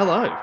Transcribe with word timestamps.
Hello, 0.00 0.34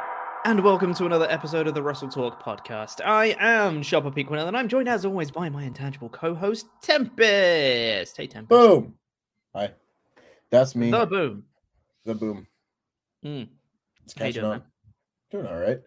and 0.46 0.64
welcome 0.64 0.94
to 0.94 1.08
another 1.08 1.26
episode 1.32 1.66
of 1.66 1.74
the 1.74 1.82
WrestleTalk 1.82 2.40
podcast. 2.44 3.04
I 3.04 3.36
am 3.40 3.82
Shopper 3.82 4.12
Peakwell, 4.12 4.48
and 4.48 4.56
I'm 4.56 4.68
joined 4.68 4.88
as 4.88 5.04
always 5.04 5.32
by 5.32 5.50
my 5.50 5.64
intangible 5.64 6.10
co-host 6.10 6.68
Tempest. 6.84 8.16
Hey, 8.16 8.28
Tempest. 8.28 8.50
Boom. 8.50 8.94
Hi. 9.56 9.72
That's 10.52 10.76
me. 10.76 10.92
The 10.92 11.08
boom. 11.08 11.44
The 12.06 12.14
boom. 12.14 12.46
Mm. 13.26 13.48
It's 14.06 14.14
How 14.14 14.26
you 14.26 14.32
catching 14.32 14.42
doing, 14.44 14.46
on. 14.46 14.60
man? 14.60 14.68
Doing 15.32 15.48
all 15.48 15.60
right. 15.60 15.82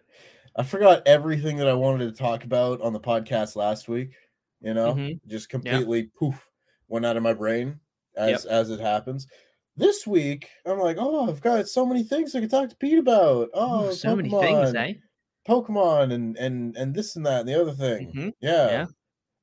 I 0.57 0.63
forgot 0.63 1.03
everything 1.07 1.55
that 1.55 1.69
I 1.69 1.73
wanted 1.73 2.13
to 2.13 2.21
talk 2.21 2.43
about 2.43 2.81
on 2.81 2.91
the 2.91 2.99
podcast 2.99 3.55
last 3.55 3.87
week. 3.87 4.11
You 4.59 4.73
know, 4.73 4.95
Mhm. 4.95 5.21
just 5.27 5.47
completely 5.47 6.11
poof 6.19 6.51
went 6.89 7.05
out 7.05 7.15
of 7.15 7.23
my 7.23 7.33
brain 7.33 7.79
as 8.17 8.45
as 8.45 8.69
it 8.69 8.81
happens. 8.81 9.27
This 9.77 10.05
week, 10.05 10.49
I'm 10.65 10.79
like, 10.79 10.97
oh, 10.99 11.29
I've 11.29 11.41
got 11.41 11.67
so 11.67 11.85
many 11.85 12.03
things 12.03 12.35
I 12.35 12.41
can 12.41 12.49
talk 12.49 12.69
to 12.69 12.75
Pete 12.75 12.99
about. 12.99 13.49
Oh, 13.53 13.87
Ooh, 13.89 13.93
so 13.93 14.15
many 14.15 14.29
things, 14.29 14.71
Pokemon, 14.71 14.75
eh? 14.75 14.93
Pokemon, 15.47 16.13
and 16.13 16.37
and 16.37 16.75
and 16.75 16.93
this 16.93 17.15
and 17.15 17.25
that 17.25 17.41
and 17.41 17.49
the 17.49 17.59
other 17.59 17.71
thing. 17.71 18.11
Mhm. 18.13 18.33
Yeah. 18.41 18.67
Yeah. 18.69 18.85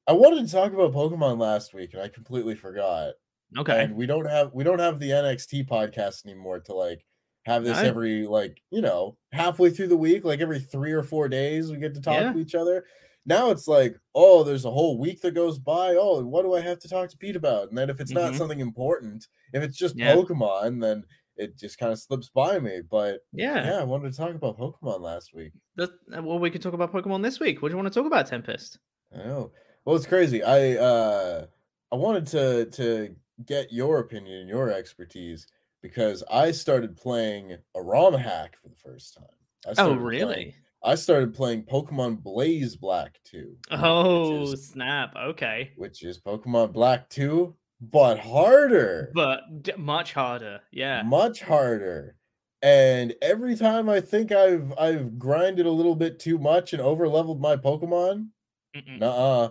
I 0.06 0.12
wanted 0.12 0.47
to 0.47 0.53
talk 0.53 0.73
about 0.73 0.93
Pokemon 0.93 1.39
last 1.39 1.75
week, 1.75 1.93
and 1.95 2.03
I 2.03 2.09
completely 2.09 2.55
forgot. 2.55 3.15
Okay. 3.56 3.84
and 3.84 3.94
we 3.97 4.05
don't 4.05 4.27
have 4.27 4.53
we 4.53 4.62
don't 4.62 4.78
have 4.78 4.99
the 4.99 5.09
NXT 5.11 5.66
podcast 5.66 6.27
anymore 6.27 6.60
to 6.60 6.75
like 6.75 7.03
have 7.47 7.65
this 7.65 7.81
No. 7.81 7.89
every 7.89 8.27
like 8.27 8.60
you 8.71 8.83
know 8.83 9.16
halfway 9.33 9.71
through 9.71 9.89
the 9.89 9.97
week, 9.97 10.22
like 10.25 10.41
every 10.41 10.60
three 10.60 10.93
or 10.93 11.03
four 11.03 11.28
days, 11.31 11.71
we 11.72 11.78
get 11.78 11.95
to 11.95 12.00
talk 12.03 12.21
Yeah. 12.21 12.33
to 12.34 12.39
each 12.39 12.55
other. 12.55 12.84
Now 13.28 13.50
it's 13.50 13.69
like, 13.69 13.97
oh, 14.15 14.43
there's 14.43 14.65
a 14.65 14.71
whole 14.71 14.99
week 14.99 15.21
that 15.21 15.34
goes 15.34 15.59
by. 15.59 15.94
Oh, 15.99 16.25
what 16.25 16.43
do 16.43 16.55
I 16.55 16.61
have 16.61 16.78
to 16.81 16.89
talk 16.89 17.11
to 17.11 17.16
Pete 17.19 17.37
about? 17.37 17.69
And 17.69 17.77
then 17.77 17.91
if 17.91 18.00
it's 18.00 18.11
not 18.11 18.33
Mhm. 18.33 18.39
something 18.39 18.61
important, 18.61 19.28
if 19.53 19.62
it's 19.62 19.77
just 19.77 19.97
Yeah. 19.97 20.15
Pokemon, 20.15 20.81
then 20.81 21.05
it 21.37 21.56
just 21.56 21.78
kind 21.78 21.93
of 21.93 21.99
slips 22.00 22.31
by 22.31 22.59
me. 22.59 22.81
But 22.81 23.21
yeah. 23.33 23.65
yeah, 23.72 23.81
I 23.81 23.84
wanted 23.84 24.11
to 24.11 24.16
talk 24.16 24.34
about 24.34 24.59
Pokemon 24.59 25.00
last 25.03 25.34
week. 25.34 25.53
That- 25.77 25.91
uh, 26.16 26.22
well, 26.22 26.39
we 26.39 26.50
can 26.50 26.61
talk 26.62 26.72
about 26.72 26.91
Pokemon 26.93 27.22
this 27.22 27.39
week. 27.39 27.61
What 27.62 27.69
do 27.69 27.75
you 27.75 27.77
want 27.77 27.93
to 27.93 28.00
talk 28.00 28.06
about, 28.06 28.27
Tempest? 28.27 28.78
I 29.15 29.19
know. 29.19 29.53
Well, 29.84 29.95
it's 29.95 30.06
crazy. 30.06 30.43
I 30.43 30.77
uh 30.77 31.47
I 31.93 31.97
wanted 31.97 32.27
to 32.28 32.66
to 32.66 33.15
get 33.47 33.72
your 33.72 34.00
opinion 34.00 34.41
and 34.41 34.49
your 34.49 34.71
expertise 34.71 35.47
because 35.81 36.25
I 36.31 36.50
started 36.50 36.97
playing 36.97 37.56
a 37.75 37.83
ROM 37.83 38.15
hack 38.15 38.56
for 38.60 38.69
the 38.69 38.75
first 38.77 39.15
time. 39.15 39.27
I 39.66 39.75
Oh, 39.83 39.95
really? 39.95 40.56
I 40.83 40.94
started 40.94 41.34
playing 41.34 41.65
Pokemon 41.65 42.22
Blaze 42.22 42.77
Black 42.77 43.19
2. 43.25 43.56
Oh, 43.72 44.43
is, 44.53 44.69
snap. 44.69 45.15
Okay. 45.16 45.72
which 45.77 46.05
is 46.05 46.21
Pokemon 46.21 46.72
Black 46.72 47.09
2, 47.11 47.55
but 47.81 48.19
harder. 48.19 49.11
But 49.15 49.41
much 49.78 50.12
harder. 50.12 50.61
Yeah. 50.71 51.03
Much 51.03 51.41
harder. 51.41 52.16
And 52.62 53.15
every 53.22 53.55
time 53.56 53.89
I 53.89 54.00
think 54.00 54.33
I've 54.33 54.72
I've 54.78 55.16
grinded 55.19 55.66
a 55.66 55.71
little 55.71 55.94
bit 55.94 56.19
too 56.19 56.39
much 56.39 56.72
and 56.72 56.83
over 56.83 57.09
leveled 57.09 57.41
my 57.41 57.56
Pokemon, 57.56 58.28
Mm-mm. 58.77 58.99
nuh-uh. 58.99 59.50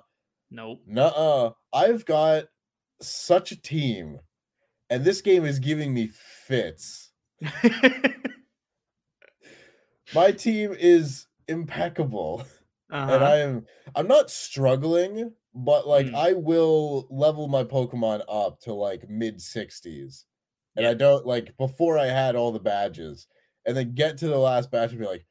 Nope. 0.52 0.82
Nuh-uh. 0.86 1.52
I've 1.74 2.04
got 2.06 2.46
such 3.02 3.52
a 3.52 3.62
team, 3.62 4.20
and 4.90 5.06
this 5.06 5.22
game 5.22 5.46
is 5.46 5.60
giving 5.60 5.94
me 5.94 6.08
fits. 6.08 7.12
My 10.14 10.32
team 10.32 10.74
is 10.78 11.28
impeccable, 11.48 12.46
and 12.90 13.12
uh-huh. 13.12 13.26
I 13.26 13.38
am 13.38 13.66
I'm 13.96 14.08
not 14.08 14.30
struggling, 14.30 15.34
but 15.54 15.88
like 15.88 16.08
Mm. 16.08 16.16
I 16.16 16.34
will 16.34 17.08
level 17.10 17.48
my 17.48 17.64
Pokemon 17.64 18.24
up 18.30 18.60
to 18.62 18.74
like 18.74 19.10
mid 19.10 19.38
60s. 19.42 20.26
And 20.76 20.84
Yeah. 20.84 20.92
I 20.92 20.94
don't 20.94 21.26
like 21.26 21.58
before 21.58 21.98
I 21.98 22.06
had 22.06 22.36
all 22.36 22.52
the 22.52 22.60
badges, 22.60 23.28
and 23.66 23.76
then 23.76 23.94
get 23.96 24.18
to 24.20 24.28
the 24.28 24.38
last 24.38 24.72
badge 24.72 24.92
and 24.92 25.00
be 25.00 25.08
like, 25.08 25.26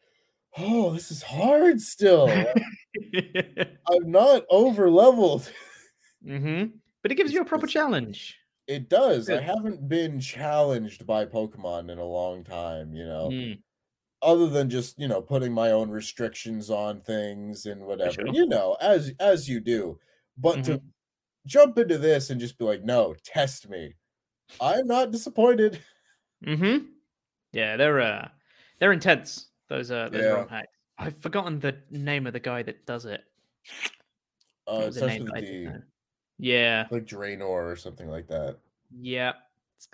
oh, 0.59 0.91
this 0.93 1.11
is 1.11 1.23
hard 1.23 1.81
still. 1.81 2.29
I'm 3.89 4.11
not 4.11 4.45
over 4.51 4.91
leveled. 4.91 5.51
hmm 6.25 6.65
But 7.03 7.13
it 7.13 7.15
gives 7.17 7.33
you 7.33 7.41
a 7.41 7.45
proper 7.45 7.67
challenge. 7.67 8.37
It 8.67 8.89
does. 8.89 9.31
I 9.31 9.41
haven't 9.41 9.89
been 9.89 10.19
challenged 10.19 11.07
by 11.07 11.25
Pokemon 11.25 11.91
in 11.91 11.99
a 11.99 12.05
long 12.05 12.43
time, 12.43 12.93
you 12.93 13.05
know, 13.07 13.29
Mm, 13.31 13.63
other 14.23 14.49
than 14.49 14.71
just, 14.71 14.99
you 14.99 15.09
know, 15.09 15.21
putting 15.23 15.53
my 15.53 15.73
own 15.73 15.91
restrictions 15.91 16.71
on 16.71 17.01
things 17.03 17.67
and 17.67 17.85
whatever, 17.85 18.13
sure. 18.13 18.29
you 18.33 18.47
know, 18.47 18.77
as 18.81 19.13
as 19.21 19.49
you 19.49 19.61
do. 19.61 19.99
But 20.39 20.65
to 20.65 20.73
Mm-hmm. 20.73 20.87
jump 21.47 21.79
into 21.79 21.99
this 21.99 22.31
and 22.31 22.41
just 22.41 22.59
be 22.59 22.65
like, 22.65 22.83
no, 22.85 23.15
test 23.25 23.69
me. 23.69 23.95
I'm 24.61 24.87
not 24.87 25.11
disappointed. 25.13 25.81
mm-hmm 26.45 26.87
Yeah, 27.53 27.77
they're 27.77 28.01
uh, 28.01 28.29
they're 28.79 28.93
intense. 28.93 29.49
Those 29.69 29.91
uh, 29.91 30.09
those 30.11 30.23
Yeah. 30.25 30.45
Hacks. 30.49 30.69
I've 30.99 31.19
forgotten 31.19 31.59
the 31.61 31.77
name 31.91 32.27
of 32.27 32.33
the 32.33 32.41
guy 32.41 32.63
that 32.63 32.87
does 32.87 33.05
it. 33.07 33.23
Uh, 34.67 34.87
it 34.89 34.95
the 34.95 35.03
name 35.03 35.25
with 35.25 35.33
that 35.33 35.37
I 35.37 35.39
a 35.39 35.43
didn't 35.43 35.65
D, 35.65 35.65
know? 35.65 35.83
Yeah, 36.39 36.87
like 36.91 37.07
Drayano 37.07 37.49
or 37.49 37.77
something 37.77 38.09
like 38.09 38.27
that. 38.29 38.59
yeah, 38.91 39.33
it's 39.77 39.87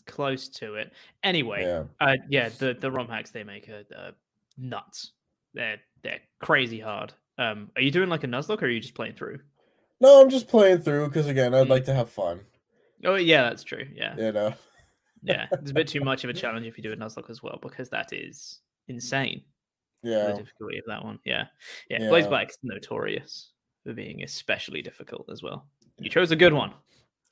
close 0.00 0.48
to 0.48 0.74
it. 0.76 0.92
Anyway, 1.22 1.62
Yeah. 1.64 1.84
uh, 2.00 2.16
yeah, 2.28 2.48
the 2.50 2.74
the 2.74 2.90
ROM 2.90 3.08
hacks 3.08 3.30
they 3.30 3.44
make 3.44 3.68
are 3.68 3.84
uh, 3.96 4.10
nuts. 4.58 5.12
They're 5.54 5.80
they're 6.02 6.20
crazy 6.40 6.80
hard. 6.80 7.12
Um, 7.38 7.70
are 7.76 7.82
you 7.82 7.90
doing 7.90 8.08
like 8.08 8.24
a 8.24 8.26
Nuzlocke 8.28 8.62
or 8.62 8.66
are 8.66 8.68
you 8.70 8.80
just 8.80 8.94
playing 8.94 9.14
through? 9.14 9.40
No, 10.00 10.20
I'm 10.22 10.30
just 10.30 10.48
playing 10.48 10.78
through 10.82 11.08
because 11.08 11.26
again, 11.26 11.54
I'd 11.54 11.66
Mm. 11.66 11.70
like 11.70 11.84
to 11.86 11.94
have 11.94 12.10
fun. 12.10 12.40
Oh 13.04 13.14
yeah, 13.16 13.42
that's 13.44 13.64
true. 13.64 13.86
Yeah, 13.94 14.14
You 14.16 14.32
know. 14.32 14.54
yeah. 15.22 15.46
It's 15.52 15.70
a 15.70 15.74
bit 15.74 15.88
too 15.88 16.00
much 16.00 16.24
of 16.24 16.30
a 16.30 16.32
challenge 16.42 16.66
if 16.66 16.76
you 16.76 16.82
do 16.82 16.92
a 16.92 16.96
Nuzlocke 16.96 17.30
as 17.30 17.42
well 17.42 17.58
because 17.62 17.88
that 17.90 18.12
is 18.12 18.60
insane. 18.88 19.42
Yeah. 20.02 20.28
the 20.28 20.38
difficulty 20.38 20.78
of 20.78 20.84
that 20.86 21.04
one. 21.04 21.18
Yeah, 21.24 21.46
yeah. 21.90 22.08
Blaze 22.08 22.24
Yeah. 22.24 22.28
Black's 22.30 22.56
notorious 22.62 23.50
for 23.84 23.92
being 23.92 24.22
especially 24.22 24.80
difficult 24.82 25.28
as 25.30 25.42
well. 25.42 25.66
You 25.98 26.08
chose 26.08 26.30
a 26.30 26.36
good 26.36 26.54
one. 26.54 26.72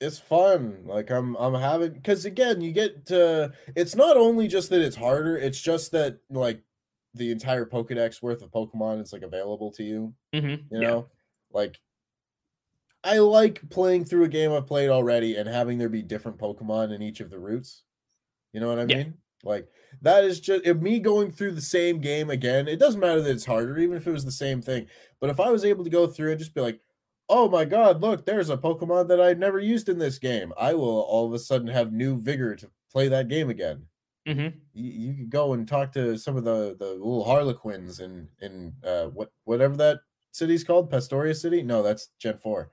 It's 0.00 0.19
fun. 0.19 0.83
Like 0.85 1.11
I'm 1.11 1.37
I'm 1.37 1.55
having 1.55 1.93
because 1.93 2.25
again, 2.25 2.61
you 2.61 2.73
get 2.73 3.06
to 3.06 3.53
it's 3.75 3.97
not 3.97 4.17
only 4.17 4.47
just 4.49 4.71
that 4.71 4.81
it's 4.81 4.97
harder, 4.97 5.37
it's 5.37 5.61
just 5.61 5.93
that 5.93 6.19
like 6.31 6.62
the 7.15 7.31
entire 7.31 7.67
Pokedex 7.67 8.23
worth 8.23 8.43
of 8.43 8.50
Pokemon 8.50 9.03
is 9.03 9.12
like 9.12 9.23
available 9.23 9.73
to 9.73 9.83
you. 9.83 10.15
Mm-hmm. 10.35 10.75
You 10.75 10.81
know? 10.81 11.09
Like 11.53 11.81
I 13.03 13.19
like 13.19 13.69
playing 13.71 14.05
through 14.05 14.25
a 14.25 14.29
game 14.29 14.53
I've 14.53 14.67
played 14.67 14.91
already 14.91 15.37
and 15.37 15.49
having 15.49 15.79
there 15.79 15.89
be 15.89 16.03
different 16.03 16.39
Pokemon 16.39 16.95
in 16.95 17.03
each 17.03 17.21
of 17.21 17.31
the 17.31 17.39
routes. 17.39 17.83
You 18.53 18.61
know 18.61 18.69
what 18.69 18.79
I 18.79 18.83
Yeah. 18.83 18.97
mean? 18.99 19.15
Like 19.45 19.69
that 20.03 20.25
is 20.25 20.41
just 20.41 20.65
if 20.65 20.77
me 20.79 21.00
going 21.00 21.31
through 21.33 21.53
the 21.53 21.61
same 21.61 22.00
game 22.00 22.31
again. 22.31 22.69
It 22.69 22.79
doesn't 22.79 23.00
matter 23.00 23.21
that 23.23 23.31
it's 23.31 23.45
harder, 23.45 23.79
even 23.79 23.97
if 23.97 24.06
it 24.06 24.12
was 24.12 24.25
the 24.25 24.31
same 24.31 24.61
thing. 24.62 24.87
But 25.21 25.31
if 25.31 25.41
I 25.41 25.50
was 25.50 25.65
able 25.65 25.85
to 25.85 25.91
go 25.91 26.06
through 26.06 26.31
and 26.31 26.39
just 26.39 26.55
be 26.55 26.61
like, 26.61 26.81
"Oh 27.29 27.49
my 27.49 27.65
god, 27.65 28.01
look, 28.01 28.25
there's 28.27 28.51
a 28.51 28.57
Pokemon 28.57 29.09
that 29.09 29.21
I've 29.21 29.39
never 29.39 29.59
used 29.59 29.89
in 29.89 29.99
this 29.99 30.19
game," 30.19 30.53
I 30.59 30.75
will 30.75 31.01
all 31.03 31.27
of 31.27 31.33
a 31.35 31.39
sudden 31.39 31.69
have 31.69 31.93
new 31.93 32.17
vigor 32.21 32.57
to 32.57 32.71
play 32.93 33.09
that 33.09 33.29
game 33.29 33.51
again. 33.51 33.87
Mm-hmm. 34.27 34.59
You, 34.75 34.91
you 34.91 35.15
could 35.15 35.31
go 35.31 35.53
and 35.55 35.67
talk 35.67 35.93
to 35.93 36.19
some 36.19 36.37
of 36.37 36.45
the 36.45 36.77
the 36.79 36.91
little 36.91 37.25
Harlequins 37.25 38.01
in 38.01 38.29
in 38.41 38.75
uh, 38.85 39.07
what 39.07 39.31
whatever 39.45 39.77
that 39.77 40.01
city's 40.33 40.65
called, 40.65 40.91
Pastoria 40.91 41.35
City. 41.35 41.63
No, 41.63 41.83
that's 41.83 42.09
Gen 42.19 42.39
Four. 42.39 42.71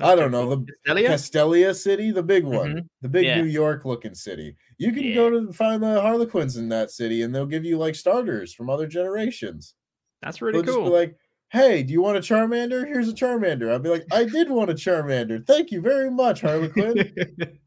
I 0.00 0.14
don't 0.14 0.30
know 0.30 0.48
the 0.48 0.64
Castelia? 0.86 1.08
Castelia 1.08 1.74
City, 1.74 2.12
the 2.12 2.22
big 2.22 2.44
one, 2.44 2.72
Mhm. 2.74 2.88
the 3.02 3.08
big 3.08 3.24
Yeah. 3.26 3.40
New 3.42 3.48
York 3.48 3.84
looking 3.84 4.14
city. 4.14 4.54
You 4.76 4.92
can 4.92 5.12
go 5.12 5.28
to 5.28 5.52
find 5.52 5.82
the 5.82 6.00
Harlequins 6.00 6.56
in 6.56 6.68
that 6.68 6.92
city, 6.92 7.22
and 7.22 7.34
they'll 7.34 7.46
give 7.46 7.64
you 7.64 7.78
like 7.78 7.96
starters 7.96 8.54
from 8.54 8.70
other 8.70 8.86
generations. 8.86 9.74
That's 10.22 10.40
really 10.40 10.62
They'll 10.62 10.76
cool. 10.76 10.92
like, 10.92 11.16
"Hey, 11.50 11.82
do 11.82 11.92
you 11.92 12.02
want 12.02 12.16
a 12.16 12.20
Charmander? 12.20 12.86
Here's 12.86 13.08
a 13.08 13.14
Charmander." 13.14 13.74
I'd 13.74 13.82
be 13.82 13.88
like, 13.88 14.06
"I 14.12 14.24
did 14.24 14.50
want 14.50 14.70
a 14.70 14.74
Charmander. 14.74 15.46
Thank 15.46 15.70
you 15.70 15.80
very 15.80 16.10
much, 16.10 16.40
Harlequin." 16.40 16.98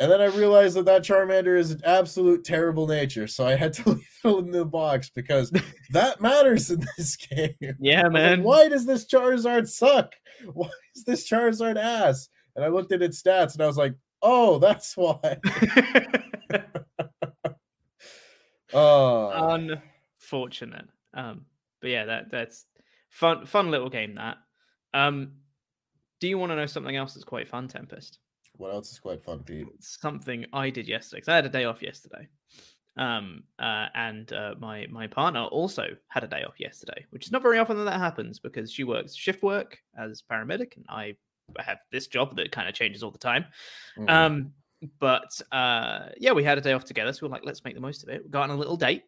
and 0.00 0.10
then 0.10 0.20
I 0.20 0.26
realized 0.26 0.76
that 0.76 0.84
that 0.86 1.02
Charmander 1.02 1.58
is 1.58 1.70
an 1.70 1.80
absolute 1.84 2.44
terrible 2.44 2.86
nature, 2.86 3.26
so 3.26 3.46
I 3.46 3.54
had 3.54 3.72
to 3.74 3.88
leave 3.90 4.06
it 4.24 4.38
in 4.38 4.50
the 4.50 4.64
box 4.64 5.10
because 5.10 5.52
that 5.90 6.20
matters 6.20 6.70
in 6.70 6.84
this 6.96 7.16
game. 7.30 7.54
yeah, 7.80 8.02
was 8.02 8.04
like, 8.04 8.12
man. 8.12 8.42
Why 8.42 8.68
does 8.68 8.86
this 8.86 9.06
Charizard 9.06 9.68
suck? 9.68 10.14
Why 10.52 10.70
is 10.96 11.04
this 11.04 11.28
Charizard 11.28 11.76
ass? 11.76 12.28
And 12.56 12.64
I 12.64 12.68
looked 12.68 12.92
at 12.92 13.02
its 13.02 13.22
stats 13.22 13.54
and 13.54 13.62
I 13.62 13.66
was 13.66 13.78
like, 13.78 13.94
oh, 14.20 14.58
that's 14.58 14.96
why. 14.96 15.38
Oh, 18.72 19.30
Unfortunate. 20.20 20.86
Um, 21.14 21.44
but 21.80 21.90
yeah, 21.90 22.04
that 22.06 22.30
that's 22.30 22.66
fun. 23.12 23.46
Fun 23.46 23.70
little 23.70 23.88
game. 23.88 24.16
That. 24.16 24.38
Um, 24.92 25.34
do 26.20 26.28
you 26.28 26.38
want 26.38 26.50
to 26.52 26.56
know 26.56 26.66
something 26.66 26.96
else 26.96 27.14
that's 27.14 27.24
quite 27.24 27.48
fun, 27.48 27.68
Tempest? 27.68 28.18
what 28.56 28.72
else 28.72 28.92
is 28.92 28.98
quite 28.98 29.22
fun, 29.22 29.42
Pete? 29.42 29.66
Something 29.80 30.46
I 30.52 30.70
did 30.70 30.86
yesterday. 30.86 31.20
'cause 31.20 31.28
I 31.28 31.36
had 31.36 31.46
a 31.46 31.48
day 31.48 31.64
off 31.64 31.82
yesterday. 31.82 32.28
Um, 32.96 33.44
uh, 33.58 33.88
and 33.94 34.30
uh, 34.32 34.54
my 34.58 34.86
my 34.90 35.06
partner 35.06 35.44
also 35.44 35.96
had 36.08 36.24
a 36.24 36.28
day 36.28 36.42
off 36.44 36.60
yesterday, 36.60 37.06
which 37.10 37.24
is 37.24 37.32
not 37.32 37.42
very 37.42 37.58
often 37.58 37.78
that 37.78 37.84
that 37.84 37.98
happens 37.98 38.38
because 38.38 38.70
she 38.70 38.84
works 38.84 39.14
shift 39.14 39.42
work 39.42 39.78
as 39.96 40.22
paramedic, 40.22 40.76
and 40.76 40.84
I 40.88 41.16
have 41.58 41.78
this 41.90 42.06
job 42.06 42.36
that 42.36 42.52
kind 42.52 42.68
of 42.68 42.74
changes 42.74 43.02
all 43.02 43.10
the 43.10 43.18
time. 43.18 43.46
Mm. 43.96 44.10
Um, 44.10 44.52
but 44.98 45.40
uh, 45.50 46.10
yeah, 46.18 46.32
we 46.32 46.44
had 46.44 46.58
a 46.58 46.60
day 46.60 46.72
off 46.72 46.84
together, 46.84 47.12
so 47.12 47.26
we 47.26 47.28
are 47.28 47.32
like, 47.32 47.46
let's 47.46 47.64
make 47.64 47.74
the 47.74 47.80
most 47.80 48.02
of 48.02 48.10
it. 48.10 48.24
We 48.24 48.30
got 48.30 48.42
on 48.42 48.50
a 48.50 48.56
little 48.56 48.76
date, 48.76 49.04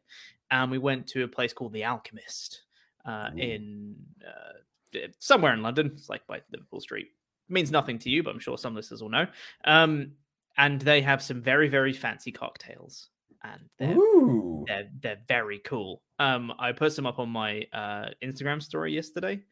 and 0.50 0.70
we 0.70 0.78
went 0.78 1.06
to 1.08 1.24
a 1.24 1.28
place 1.28 1.52
called 1.52 1.74
the 1.74 1.84
Alchemist 1.84 2.62
uh, 3.04 3.30
in 3.36 3.96
uh, 4.26 4.98
somewhere 5.18 5.52
in 5.52 5.62
London. 5.62 5.92
It's 5.94 6.08
like 6.08 6.26
by 6.26 6.40
Liverpool 6.52 6.80
Street. 6.80 7.08
means 7.48 7.70
nothing 7.70 7.98
to 8.00 8.10
you, 8.10 8.22
but 8.22 8.30
I'm 8.30 8.40
sure 8.40 8.56
some 8.58 8.74
listeners 8.74 9.02
will 9.02 9.10
know. 9.10 9.26
Um, 9.64 10.12
and 10.56 10.80
they 10.80 11.00
have 11.02 11.22
some 11.22 11.42
very 11.42 11.68
very 11.68 11.92
fancy 11.92 12.32
cocktails, 12.32 13.10
and 13.42 13.60
they're 13.78 13.96
Ooh. 13.96 14.64
they're 14.66 14.88
they're 15.00 15.22
very 15.26 15.58
cool. 15.60 16.02
Um, 16.18 16.52
I 16.58 16.72
put 16.72 16.92
some 16.92 17.06
up 17.06 17.18
on 17.18 17.28
my 17.28 17.66
uh 17.72 18.10
Instagram 18.22 18.62
story 18.62 18.94
yesterday, 18.94 19.42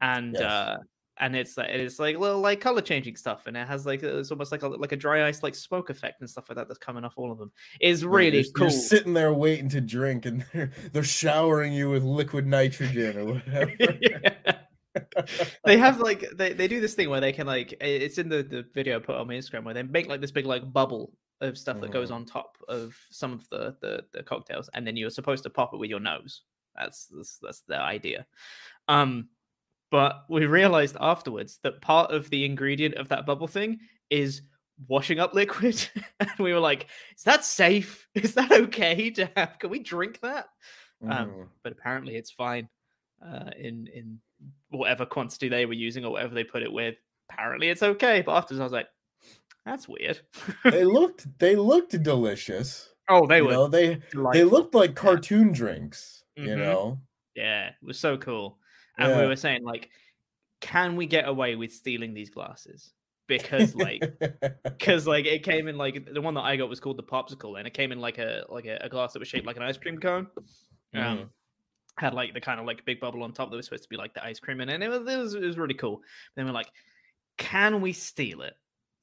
and 0.00 0.34
Yes. 0.38 0.78
Uh, 1.18 1.24
and 1.24 1.36
it's 1.36 1.56
like 1.56 1.68
it's 1.70 1.98
like 1.98 2.18
little 2.18 2.40
like 2.40 2.60
color 2.60 2.80
changing 2.80 3.16
stuff, 3.16 3.46
and 3.46 3.56
it 3.56 3.66
has 3.66 3.86
like 3.86 4.02
it's 4.02 4.30
almost 4.30 4.52
like 4.52 4.62
a 4.62 4.68
like 4.68 4.92
a 4.92 4.96
dry 4.96 5.26
ice 5.26 5.42
like 5.42 5.54
smoke 5.54 5.90
effect 5.90 6.20
and 6.20 6.28
stuff 6.30 6.48
like 6.48 6.56
that 6.56 6.68
that's 6.68 6.78
coming 6.78 7.04
off 7.04 7.14
all 7.16 7.32
of 7.32 7.38
them. 7.38 7.52
Is 7.80 8.04
really 8.04 8.38
you're, 8.38 8.52
cool. 8.54 8.68
You're 8.68 8.70
sitting 8.70 9.14
there 9.14 9.32
waiting 9.32 9.68
to 9.70 9.80
drink, 9.80 10.26
and 10.26 10.44
they're, 10.52 10.70
they're 10.92 11.02
showering 11.02 11.72
you 11.72 11.90
with 11.90 12.02
liquid 12.02 12.46
nitrogen 12.46 13.18
or 13.18 13.24
whatever. 13.34 13.72
They 15.64 15.78
have 15.78 16.00
like 16.00 16.28
they, 16.34 16.52
they 16.54 16.66
do 16.66 16.80
this 16.80 16.94
thing 16.94 17.08
where 17.08 17.20
they 17.20 17.32
can 17.32 17.46
like 17.46 17.74
it's 17.80 18.18
in 18.18 18.28
the, 18.28 18.42
the 18.42 18.64
video 18.74 18.96
I 18.96 19.00
put 19.00 19.14
on 19.14 19.28
my 19.28 19.34
Instagram 19.34 19.62
where 19.64 19.74
they 19.74 19.82
make 19.82 20.08
like 20.08 20.20
this 20.20 20.32
big 20.32 20.46
like 20.46 20.72
bubble 20.72 21.12
of 21.40 21.56
stuff 21.56 21.80
that 21.82 21.92
goes 21.92 22.10
Mhm. 22.10 22.14
on 22.14 22.24
top 22.24 22.56
of 22.68 22.96
some 23.10 23.32
of 23.32 23.48
the, 23.50 23.76
the 23.80 24.02
the 24.12 24.22
cocktails 24.24 24.68
and 24.74 24.84
then 24.84 24.96
you're 24.96 25.10
supposed 25.10 25.44
to 25.44 25.50
pop 25.50 25.72
it 25.72 25.76
with 25.76 25.90
your 25.90 26.00
nose. 26.00 26.42
That's 26.74 27.06
that's, 27.14 27.38
that's 27.40 27.60
the 27.68 27.78
idea. 27.78 28.26
Um 28.88 29.28
but 29.90 30.24
we 30.28 30.46
realized 30.46 30.96
afterwards 31.00 31.58
that 31.62 31.80
part 31.80 32.10
of 32.10 32.28
the 32.30 32.44
ingredient 32.44 32.94
of 32.96 33.08
that 33.08 33.26
bubble 33.26 33.46
thing 33.46 33.78
is 34.10 34.42
washing 34.86 35.18
up 35.18 35.34
liquid 35.34 35.88
and 36.20 36.30
we 36.38 36.52
were 36.52 36.60
like 36.60 36.86
is 37.16 37.22
that 37.24 37.44
safe 37.44 38.06
is 38.14 38.34
that 38.34 38.52
okay 38.52 39.10
to 39.10 39.28
have 39.36 39.58
can 39.58 39.70
we 39.70 39.78
drink 39.80 40.20
that 40.20 40.46
um, 41.02 41.28
Mhm. 41.30 41.48
but 41.62 41.72
apparently 41.72 42.16
it's 42.16 42.30
fine 42.30 42.68
uh, 43.24 43.50
in 43.58 43.86
in 43.88 44.20
whatever 44.70 45.04
quantity 45.06 45.48
they 45.48 45.66
were 45.66 45.72
using 45.72 46.04
or 46.04 46.12
whatever 46.12 46.34
they 46.34 46.44
put 46.44 46.62
it 46.62 46.72
with. 46.72 46.96
Apparently 47.30 47.68
it's 47.68 47.82
okay. 47.82 48.20
But 48.22 48.36
afterwards 48.36 48.60
I 48.60 48.64
was 48.64 48.72
like, 48.72 48.88
that's 49.64 49.88
weird. 49.88 50.20
they 50.64 50.84
looked 50.84 51.26
they 51.38 51.56
looked 51.56 52.00
delicious. 52.02 52.92
oh, 53.08 53.26
they 53.26 53.38
you 53.38 53.44
were. 53.46 53.52
know, 53.52 53.66
they 53.68 54.00
they 54.32 54.44
looked 54.44 54.74
like 54.74 54.94
cartoon 54.94 55.52
drinks. 55.52 56.22
You 56.36 56.48
Mhm. 56.50 56.56
know, 56.58 56.98
Yeah, 57.34 57.68
it 57.68 57.74
was 57.82 57.98
so 57.98 58.16
cool. 58.18 58.58
And 58.98 59.20
we 59.20 59.26
were 59.26 59.36
saying 59.36 59.64
like, 59.64 59.90
can 60.60 60.96
we 60.96 61.06
get 61.06 61.28
away 61.28 61.56
with 61.56 61.72
stealing 61.72 62.14
these 62.14 62.30
glasses? 62.30 62.92
Because 63.26 63.74
like 63.74 64.02
because 64.64 65.06
like 65.06 65.26
it 65.26 65.42
came 65.42 65.68
in 65.68 65.76
like 65.76 66.12
the 66.12 66.20
one 66.20 66.34
that 66.34 66.42
I 66.44 66.56
got 66.56 66.68
was 66.68 66.80
called 66.80 66.96
the 66.96 67.02
popsicle, 67.02 67.58
and 67.58 67.66
it 67.66 67.74
came 67.74 67.92
in 67.92 68.00
like 68.00 68.18
a 68.18 68.44
like 68.48 68.64
a, 68.66 68.78
a 68.82 68.88
glass 68.88 69.12
that 69.12 69.18
was 69.18 69.28
shaped 69.28 69.46
like 69.46 69.56
an 69.56 69.62
ice 69.62 69.76
cream 69.76 69.98
cone. 69.98 70.26
Um, 70.94 71.02
Mhm. 71.18 71.28
had 71.98 72.14
like 72.14 72.32
the 72.32 72.40
kind 72.40 72.58
of 72.58 72.66
like 72.66 72.84
big 72.84 73.00
bubble 73.00 73.22
on 73.22 73.32
top 73.32 73.50
that 73.50 73.56
was 73.56 73.66
supposed 73.66 73.82
to 73.82 73.88
be 73.88 73.96
like 73.96 74.14
the 74.14 74.24
ice 74.24 74.40
cream, 74.40 74.60
in 74.60 74.68
it, 74.68 74.74
and 74.74 74.82
it 74.82 74.88
was 74.88 75.06
it 75.06 75.18
was, 75.18 75.34
it 75.34 75.42
was 75.42 75.58
really 75.58 75.74
cool. 75.74 76.00
Then 76.34 76.46
we're 76.46 76.52
like, 76.52 76.70
can 77.36 77.80
we 77.80 77.92
steal 77.92 78.42
it? 78.42 78.54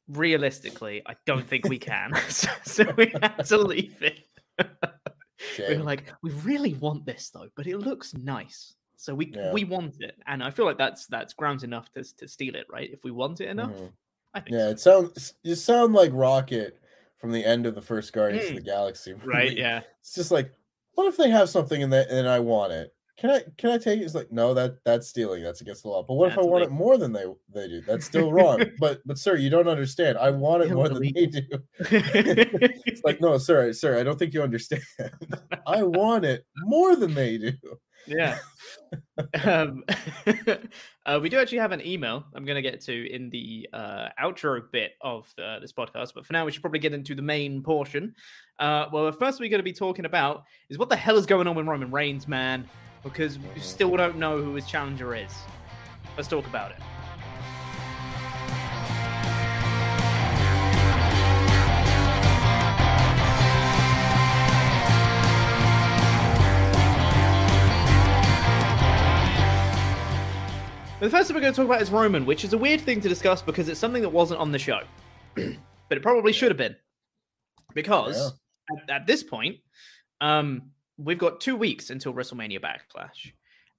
Realistically, 0.07 1.01
I 1.05 1.15
don't 1.25 1.47
think 1.47 1.67
we 1.67 1.77
can. 1.79 2.13
so, 2.29 2.49
so 2.63 2.93
we 2.97 3.13
had 3.21 3.45
to 3.45 3.57
leave 3.57 4.01
it. 4.01 4.19
we 5.69 5.77
were 5.77 5.83
like, 5.83 6.11
we 6.23 6.31
really 6.31 6.73
want 6.75 7.05
this 7.05 7.29
though, 7.29 7.49
but 7.55 7.67
it 7.67 7.77
looks 7.77 8.13
nice. 8.13 8.75
So 8.97 9.13
we 9.15 9.27
Yeah. 9.35 9.51
we 9.51 9.63
want 9.65 10.01
it, 10.01 10.15
and 10.27 10.43
I 10.43 10.49
feel 10.51 10.65
like 10.65 10.77
that's 10.77 11.07
that's 11.07 11.33
grounds 11.33 11.63
enough 11.63 11.91
to 11.91 12.03
to 12.17 12.27
steal 12.27 12.55
it, 12.55 12.65
right? 12.69 12.89
If 12.91 13.03
we 13.03 13.11
want 13.11 13.41
it 13.41 13.49
enough, 13.49 13.71
Mhm. 13.75 13.91
I 14.33 14.39
think. 14.39 14.53
Yeah, 14.55 14.67
so. 14.67 14.71
it 14.71 14.79
sounds 14.79 15.33
you 15.43 15.55
sound 15.55 15.93
like 15.93 16.11
Rocket 16.13 16.79
from 17.17 17.31
the 17.31 17.43
end 17.45 17.65
of 17.65 17.75
the 17.75 17.81
first 17.81 18.13
Guardians 18.13 18.45
of 18.45 18.51
Mm. 18.53 18.55
the 18.55 18.61
Galaxy. 18.61 19.13
right. 19.25 19.55
Yeah. 19.55 19.81
It's 19.99 20.15
just 20.15 20.31
like, 20.31 20.51
what 20.93 21.07
if 21.07 21.17
they 21.17 21.29
have 21.29 21.49
something 21.49 21.81
in 21.81 21.89
that 21.91 22.09
and 22.09 22.27
I 22.27 22.39
want 22.39 22.71
it? 22.71 22.94
Can 23.17 23.29
I 23.29 23.43
can 23.57 23.69
I 23.69 23.77
take 23.77 24.01
it? 24.01 24.03
It's 24.03 24.13
like, 24.13 24.29
no, 24.29 24.53
that 24.53 24.83
that's 24.83 25.07
stealing. 25.07 25.41
That's 25.41 25.61
against 25.61 25.83
the 25.83 25.89
law. 25.89 26.03
But 26.03 26.15
what 26.15 26.31
if 26.31 26.33
I 26.33 26.41
That's 26.41 26.47
want 26.47 26.63
it 26.65 26.71
more 26.71 26.97
than 26.97 27.13
they 27.13 27.23
they 27.53 27.67
do? 27.69 27.81
That's 27.81 28.05
still 28.05 28.31
wrong. 28.33 28.61
but 28.79 29.01
but 29.05 29.17
sir, 29.17 29.37
you 29.37 29.49
don't 29.49 29.69
understand. 29.69 30.17
I 30.17 30.31
want 30.31 30.63
it 30.63 30.71
more 30.71 30.89
than 30.89 31.01
they 31.01 31.25
do. 31.25 31.41
it's 31.79 33.03
like, 33.05 33.21
no, 33.21 33.37
sir, 33.37 33.71
sir, 33.71 33.97
I 33.97 34.03
don't 34.03 34.19
think 34.19 34.33
you 34.33 34.43
understand. 34.43 34.83
I 35.67 35.83
want 35.83 36.25
it 36.25 36.45
more 36.57 36.97
than 36.97 37.13
they 37.13 37.37
do. 37.37 37.53
yeah. 38.05 38.37
um, 39.45 39.83
uh, 41.05 41.19
we 41.21 41.29
do 41.29 41.39
actually 41.39 41.57
have 41.57 41.71
an 41.71 41.85
email 41.85 42.23
I'm 42.35 42.45
going 42.45 42.55
to 42.55 42.61
get 42.61 42.81
to 42.81 43.13
in 43.13 43.29
the 43.29 43.67
uh, 43.73 44.09
outro 44.21 44.61
bit 44.71 44.91
of 45.01 45.31
the, 45.37 45.57
this 45.61 45.71
podcast, 45.71 46.13
but 46.13 46.25
for 46.25 46.33
now, 46.33 46.45
we 46.45 46.51
should 46.51 46.61
probably 46.61 46.79
get 46.79 46.93
into 46.93 47.15
the 47.15 47.21
main 47.21 47.63
portion. 47.63 48.13
Uh, 48.59 48.85
well, 48.91 49.05
the 49.05 49.13
first 49.13 49.39
we're 49.39 49.49
going 49.49 49.59
to 49.59 49.63
be 49.63 49.73
talking 49.73 50.05
about 50.05 50.43
is 50.69 50.77
what 50.77 50.89
the 50.89 50.95
hell 50.95 51.17
is 51.17 51.25
going 51.25 51.47
on 51.47 51.55
with 51.55 51.65
Roman 51.65 51.91
Reigns, 51.91 52.27
man? 52.27 52.67
Because 53.05 53.39
we 53.39 53.61
still 53.61 53.95
don't 53.95 54.17
know 54.17 54.41
who 54.41 54.55
his 54.55 54.65
challenger 54.65 55.15
is. 55.15 55.31
Let's 56.17 56.27
talk 56.27 56.45
about 56.47 56.71
it. 56.71 56.77
The 71.05 71.11
first 71.11 71.27
thing 71.27 71.35
we're 71.35 71.41
going 71.41 71.53
to 71.53 71.57
talk 71.57 71.67
about 71.67 71.83
is 71.83 71.91
Roman, 71.91 72.25
which 72.25 72.43
is 72.43 72.53
a 72.53 72.57
weird 72.57 72.81
thing 72.81 72.99
to 73.01 73.07
discuss 73.07 73.39
because 73.39 73.69
it's 73.69 73.79
something 73.79 74.01
that 74.01 74.09
wasn't 74.09 74.39
on 74.39 74.51
the 74.51 74.57
show. 74.57 74.79
but 75.35 75.97
it 75.97 76.01
probably 76.01 76.33
should 76.33 76.49
have 76.49 76.57
been. 76.57 76.75
Because 77.75 78.33
at, 78.71 78.89
at 78.89 79.05
this 79.05 79.21
point, 79.21 79.57
um, 80.19 80.71
we've 80.97 81.17
got 81.17 81.41
two 81.41 81.55
weeks 81.55 81.89
until 81.89 82.13
WrestleMania 82.13 82.61
Backlash. 82.61 83.31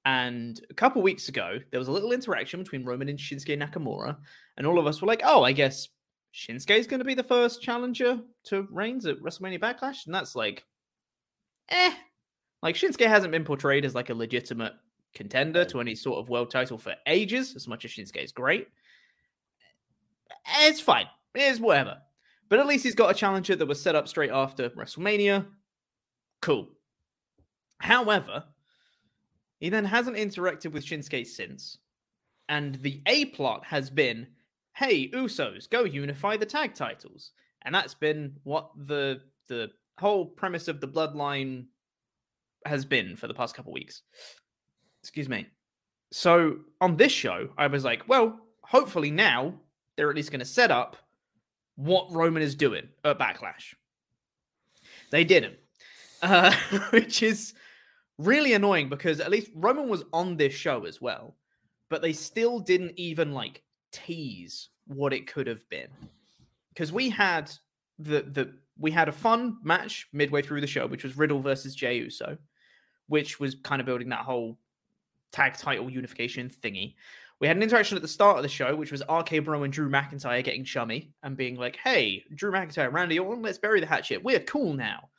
And 0.04 0.60
a 0.70 0.74
couple 0.74 1.02
weeks 1.02 1.28
ago, 1.28 1.58
there 1.70 1.80
was 1.80 1.88
a 1.88 1.92
little 1.92 2.12
interaction 2.12 2.62
between 2.62 2.84
Roman 2.84 3.08
and 3.08 3.18
Shinsuke 3.18 3.60
Nakamura. 3.60 4.16
And 4.56 4.66
all 4.66 4.78
of 4.78 4.86
us 4.86 5.00
were 5.00 5.08
like, 5.08 5.22
oh, 5.24 5.42
I 5.42 5.52
guess 5.52 5.88
Shinsuke 6.32 6.78
is 6.78 6.86
going 6.86 7.00
to 7.00 7.04
be 7.04 7.14
the 7.14 7.24
first 7.24 7.60
challenger 7.60 8.20
to 8.44 8.68
Reigns 8.70 9.06
at 9.06 9.20
WrestleMania 9.20 9.60
Backlash. 9.60 10.06
And 10.06 10.14
that's 10.14 10.36
like, 10.36 10.64
eh. 11.70 11.92
Like, 12.62 12.76
Shinsuke 12.76 13.06
hasn't 13.06 13.32
been 13.32 13.44
portrayed 13.44 13.84
as 13.84 13.94
like 13.94 14.10
a 14.10 14.14
legitimate 14.14 14.74
contender 15.14 15.64
to 15.64 15.80
any 15.80 15.94
sort 15.94 16.18
of 16.18 16.28
world 16.28 16.50
title 16.50 16.78
for 16.78 16.94
ages, 17.06 17.56
as 17.56 17.66
much 17.66 17.84
as 17.84 17.90
Shinsuke 17.90 18.22
is 18.22 18.32
great. 18.32 18.68
It's 20.60 20.80
fine. 20.80 21.06
It's 21.34 21.58
whatever. 21.58 21.98
But 22.48 22.60
at 22.60 22.66
least 22.66 22.84
he's 22.84 22.94
got 22.94 23.10
a 23.10 23.14
challenger 23.14 23.56
that 23.56 23.66
was 23.66 23.80
set 23.80 23.96
up 23.96 24.06
straight 24.06 24.30
after 24.30 24.70
WrestleMania. 24.70 25.46
Cool. 26.40 26.68
However, 27.78 28.44
he 29.58 29.68
then 29.68 29.84
hasn't 29.84 30.16
interacted 30.16 30.72
with 30.72 30.84
Shinsuke 30.84 31.26
since. 31.26 31.78
And 32.48 32.76
the 32.76 33.00
A 33.06 33.26
plot 33.26 33.64
has 33.64 33.90
been 33.90 34.28
hey, 34.76 35.08
Usos, 35.08 35.70
go 35.70 35.84
unify 35.84 36.36
the 36.36 36.44
tag 36.44 36.74
titles. 36.74 37.30
And 37.62 37.74
that's 37.74 37.94
been 37.94 38.36
what 38.44 38.70
the 38.76 39.22
the 39.48 39.70
whole 39.98 40.26
premise 40.26 40.68
of 40.68 40.80
the 40.80 40.88
bloodline 40.88 41.64
has 42.66 42.84
been 42.84 43.16
for 43.16 43.26
the 43.26 43.34
past 43.34 43.54
couple 43.54 43.72
weeks. 43.72 44.02
Excuse 45.02 45.28
me. 45.28 45.46
So 46.12 46.58
on 46.80 46.96
this 46.96 47.12
show, 47.12 47.48
I 47.56 47.68
was 47.68 47.84
like, 47.84 48.06
well, 48.08 48.38
hopefully 48.62 49.10
now 49.10 49.54
they're 49.96 50.10
at 50.10 50.16
least 50.16 50.30
going 50.30 50.40
to 50.40 50.44
set 50.44 50.70
up 50.70 50.96
what 51.76 52.12
Roman 52.12 52.42
is 52.42 52.54
doing 52.54 52.88
at 53.04 53.18
Backlash. 53.18 53.74
They 55.10 55.24
didn't, 55.24 55.56
uh, 56.22 56.54
which 56.90 57.22
is 57.22 57.54
really 58.18 58.54
annoying 58.54 58.88
because 58.88 59.20
at 59.20 59.30
least 59.30 59.50
Roman 59.54 59.88
was 59.88 60.04
on 60.12 60.36
this 60.36 60.52
show 60.52 60.84
as 60.84 61.00
well, 61.00 61.36
but 61.90 62.02
they 62.02 62.12
still 62.12 62.58
didn't 62.58 62.92
even 62.96 63.32
like 63.32 63.62
tease 63.92 64.70
what 64.86 65.12
it 65.12 65.26
could 65.26 65.46
have 65.46 65.68
been. 65.68 65.88
Because 66.72 66.92
we 66.92 67.10
had 67.10 67.50
the 67.98 68.22
the 68.22 68.54
we 68.78 68.90
had 68.90 69.08
a 69.08 69.12
fun 69.12 69.58
match 69.62 70.06
midway 70.12 70.42
through 70.42 70.60
the 70.60 70.66
show, 70.66 70.86
which 70.86 71.04
was 71.04 71.16
Riddle 71.16 71.40
versus 71.40 71.74
Jey 71.74 71.96
Uso, 71.98 72.36
which 73.08 73.40
was 73.40 73.54
kind 73.54 73.80
of 73.80 73.86
building 73.86 74.10
that 74.10 74.20
whole 74.20 74.58
tag 75.32 75.54
title 75.54 75.90
unification 75.90 76.50
thingy. 76.50 76.94
We 77.38 77.46
had 77.46 77.56
an 77.56 77.62
interaction 77.62 77.96
at 77.96 78.02
the 78.02 78.08
start 78.08 78.38
of 78.38 78.42
the 78.42 78.48
show, 78.48 78.74
which 78.74 78.92
was 78.92 79.02
RK 79.10 79.44
Bro 79.44 79.62
and 79.62 79.72
Drew 79.72 79.90
McIntyre 79.90 80.42
getting 80.42 80.64
chummy 80.64 81.12
and 81.22 81.36
being 81.36 81.56
like, 81.56 81.76
"Hey, 81.76 82.24
Drew 82.34 82.50
McIntyre, 82.50 82.92
Randy 82.92 83.18
Orton, 83.18 83.42
let's 83.42 83.58
bury 83.58 83.80
the 83.80 83.86
hatchet. 83.86 84.22
We're 84.22 84.40
cool 84.40 84.72
now." 84.72 85.10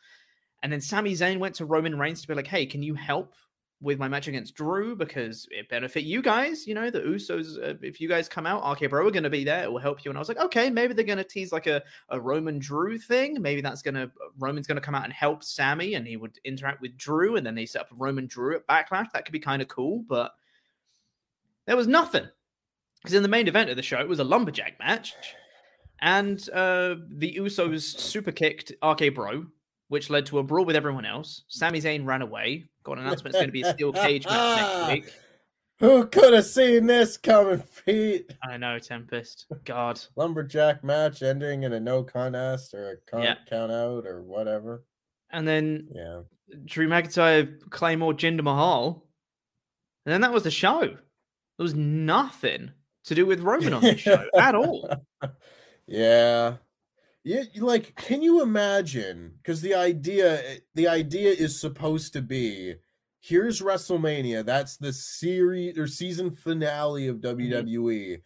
And 0.63 0.71
then 0.71 0.81
Sami 0.81 1.13
Zayn 1.13 1.39
went 1.39 1.55
to 1.55 1.65
Roman 1.65 1.97
Reigns 1.97 2.21
to 2.21 2.27
be 2.27 2.33
like, 2.33 2.47
"Hey, 2.47 2.65
can 2.65 2.81
you 2.81 2.95
help 2.95 3.33
with 3.79 3.99
my 3.99 4.07
match 4.07 4.27
against 4.27 4.55
Drew 4.55 4.95
because 4.95 5.47
it 5.51 5.69
benefit 5.69 6.03
you 6.03 6.21
guys. 6.21 6.65
You 6.65 6.73
know, 6.73 6.89
the 6.89 7.01
Usos, 7.01 7.57
uh, 7.57 7.75
if 7.81 8.01
you 8.01 8.09
guys 8.09 8.27
come 8.27 8.47
out, 8.47 8.69
RK 8.69 8.89
Bro 8.89 9.05
we're 9.05 9.11
going 9.11 9.23
to 9.23 9.29
be 9.29 9.43
there. 9.43 9.63
It 9.63 9.71
will 9.71 9.79
help 9.79 10.03
you. 10.03 10.09
And 10.09 10.17
I 10.17 10.19
was 10.19 10.29
like, 10.29 10.39
okay, 10.39 10.69
maybe 10.69 10.93
they're 10.93 11.05
going 11.05 11.19
to 11.19 11.23
tease 11.23 11.51
like 11.51 11.67
a, 11.67 11.83
a 12.09 12.19
Roman 12.19 12.57
Drew 12.57 12.97
thing. 12.97 13.39
Maybe 13.39 13.61
that's 13.61 13.83
going 13.83 13.95
to, 13.95 14.11
Roman's 14.39 14.67
going 14.67 14.77
to 14.77 14.81
come 14.81 14.95
out 14.95 15.03
and 15.03 15.13
help 15.13 15.43
Sami 15.43 15.93
and 15.93 16.07
he 16.07 16.17
would 16.17 16.39
interact 16.43 16.81
with 16.81 16.97
Drew. 16.97 17.35
And 17.35 17.45
then 17.45 17.55
they 17.55 17.65
set 17.65 17.81
up 17.81 17.91
a 17.91 17.95
Roman 17.95 18.25
Drew 18.25 18.55
at 18.55 18.67
Backlash. 18.67 19.11
That 19.13 19.25
could 19.25 19.33
be 19.33 19.39
kind 19.39 19.61
of 19.61 19.67
cool. 19.67 20.03
But 20.07 20.31
there 21.67 21.77
was 21.77 21.87
nothing. 21.87 22.27
Because 23.03 23.13
in 23.13 23.23
the 23.23 23.29
main 23.29 23.47
event 23.47 23.69
of 23.69 23.75
the 23.75 23.83
show, 23.83 23.99
it 23.99 24.09
was 24.09 24.19
a 24.19 24.23
lumberjack 24.23 24.79
match. 24.79 25.13
And 26.01 26.39
uh, 26.49 26.95
the 27.09 27.35
Usos 27.35 27.81
super 27.81 28.31
kicked 28.31 28.71
RK 28.83 29.13
Bro, 29.13 29.45
which 29.89 30.09
led 30.09 30.25
to 30.27 30.39
a 30.39 30.43
brawl 30.43 30.65
with 30.65 30.75
everyone 30.75 31.05
else. 31.05 31.43
Sami 31.47 31.79
Zayn 31.81 32.05
ran 32.05 32.21
away. 32.21 32.65
Got 32.83 32.97
an 32.97 33.05
announcement 33.05 33.35
it's 33.35 33.37
going 33.41 33.47
to 33.49 33.51
be 33.53 33.61
a 33.61 33.71
steel 33.73 33.91
cage 33.93 34.25
match 34.25 34.61
next 34.61 34.91
week. 35.05 35.13
Who 35.79 36.07
could 36.07 36.33
have 36.33 36.45
seen 36.45 36.87
this 36.87 37.17
coming, 37.17 37.61
Pete? 37.85 38.31
I 38.49 38.57
know, 38.57 38.79
Tempest. 38.79 39.45
God. 39.63 40.01
Lumberjack 40.15 40.83
match 40.83 41.21
ending 41.21 41.63
in 41.63 41.73
a 41.73 41.79
no 41.79 42.03
contest 42.03 42.73
or 42.73 42.91
a 42.93 43.11
con- 43.11 43.21
Yeah. 43.23 43.35
count 43.47 43.71
out 43.71 44.07
or 44.07 44.23
whatever. 44.23 44.83
And 45.29 45.47
then 45.47 45.87
Yeah. 45.93 46.21
Drew 46.65 46.87
McIntyre, 46.87 47.59
Claymore, 47.69 48.13
Jinder 48.13 48.41
Mahal. 48.43 49.05
And 50.05 50.13
then 50.13 50.21
that 50.21 50.33
was 50.33 50.43
the 50.43 50.51
show. 50.51 50.79
There 50.79 50.97
was 51.63 51.75
nothing 51.75 52.71
to 53.03 53.13
do 53.15 53.25
with 53.25 53.41
Roman 53.41 53.73
on 53.73 53.81
this 53.83 53.99
show 53.99 54.25
at 54.37 54.55
all. 54.55 54.89
Yeah. 55.85 56.55
Yeah, 57.27 57.43
like 57.57 57.93
can 57.97 58.21
you 58.21 58.41
imagine 58.41 59.39
cuz 59.43 59.59
the 59.59 59.75
idea 59.75 60.41
eh, 60.41 60.57
the 60.75 60.87
idea 60.87 61.29
is 61.31 61.59
supposed 61.59 62.13
to 62.13 62.21
be 62.21 62.75
here's 63.19 63.61
WrestleMania, 63.61 64.45
that's 64.45 64.77
the 64.77 64.93
series 64.93 65.77
or 65.77 65.87
season 65.87 66.31
finale 66.31 67.05
of 67.07 67.17
Mm-hmm. 67.17 67.41
WWE. 67.41 68.21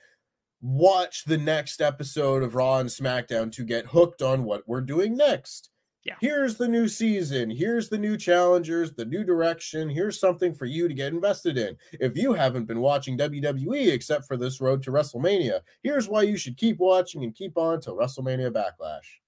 Watch 0.62 1.26
the 1.26 1.40
next 1.40 1.82
episode 1.82 2.44
of 2.44 2.54
Raw 2.54 2.78
and 2.78 2.90
SmackDown 2.90 3.52
to 3.54 3.64
get 3.64 3.88
hooked 3.88 4.22
on 4.22 4.44
what 4.44 4.68
we're 4.68 4.82
doing 4.82 5.18
next. 5.18 5.72
Yeah. 6.04 6.16
Here's 6.20 6.56
the 6.56 6.68
new 6.68 6.88
season. 6.88 7.52
Here's 7.52 7.90
the 7.90 7.98
new 7.98 8.18
challengers, 8.18 8.92
the 8.94 9.06
new 9.06 9.24
direction. 9.24 9.88
Here's 9.88 10.20
something 10.20 10.54
for 10.54 10.66
you 10.66 10.88
to 10.88 10.94
get 10.94 11.14
invested 11.14 11.60
in. 11.60 11.78
If 11.94 12.18
you 12.18 12.34
haven't 12.34 12.66
been 12.66 12.80
watching 12.80 13.18
WWE 13.18 13.92
except 13.92 14.28
for 14.28 14.36
this 14.36 14.60
road 14.60 14.82
to 14.84 14.92
WrestleMania, 14.92 15.62
here's 15.84 16.08
why 16.08 16.24
you 16.24 16.38
should 16.38 16.58
keep 16.58 16.80
watching 16.80 17.24
and 17.24 17.36
keep 17.36 17.56
on 17.56 17.82
till 17.82 17.96
WrestleMania 17.96 18.52
Backlash. 18.52 19.20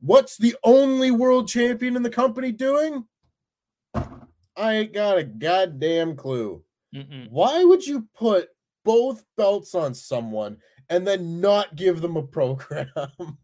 What's 0.00 0.36
the 0.36 0.54
only 0.64 1.10
world 1.10 1.48
champion 1.48 1.96
in 1.96 2.02
the 2.02 2.10
company 2.10 2.52
doing? 2.52 3.04
I 3.94 4.74
ain't 4.74 4.92
got 4.92 5.18
a 5.18 5.24
goddamn 5.24 6.16
clue. 6.16 6.62
Mm-mm. 6.94 7.30
Why 7.30 7.64
would 7.64 7.86
you 7.86 8.06
put 8.14 8.48
both 8.84 9.24
belts 9.36 9.74
on 9.74 9.94
someone 9.94 10.58
and 10.90 11.06
then 11.06 11.40
not 11.40 11.76
give 11.76 12.02
them 12.02 12.16
a 12.16 12.22
program? 12.22 12.88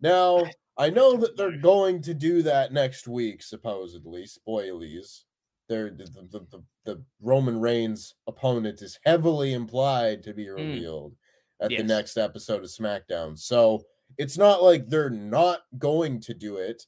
now, 0.00 0.44
I 0.78 0.90
know 0.90 1.16
that 1.16 1.36
they're 1.36 1.58
going 1.58 2.00
to 2.02 2.14
do 2.14 2.42
that 2.42 2.72
next 2.72 3.06
week, 3.06 3.42
supposedly. 3.42 4.24
Spoilies. 4.24 5.22
They're, 5.68 5.90
the, 5.90 6.04
the, 6.04 6.46
the, 6.50 6.64
the 6.84 7.04
Roman 7.20 7.60
Reigns 7.60 8.14
opponent 8.26 8.82
is 8.82 8.98
heavily 9.04 9.54
implied 9.54 10.22
to 10.24 10.34
be 10.34 10.46
hmm. 10.46 10.54
revealed 10.54 11.14
at 11.60 11.70
the 11.70 11.82
next 11.84 12.16
episode 12.16 12.64
of 12.64 12.70
SmackDown. 12.70 13.38
So 13.38 13.82
it's 14.18 14.36
not 14.36 14.62
like 14.62 14.88
they're 14.88 15.10
not 15.10 15.60
going 15.78 16.20
to 16.22 16.34
do 16.34 16.56
it. 16.56 16.82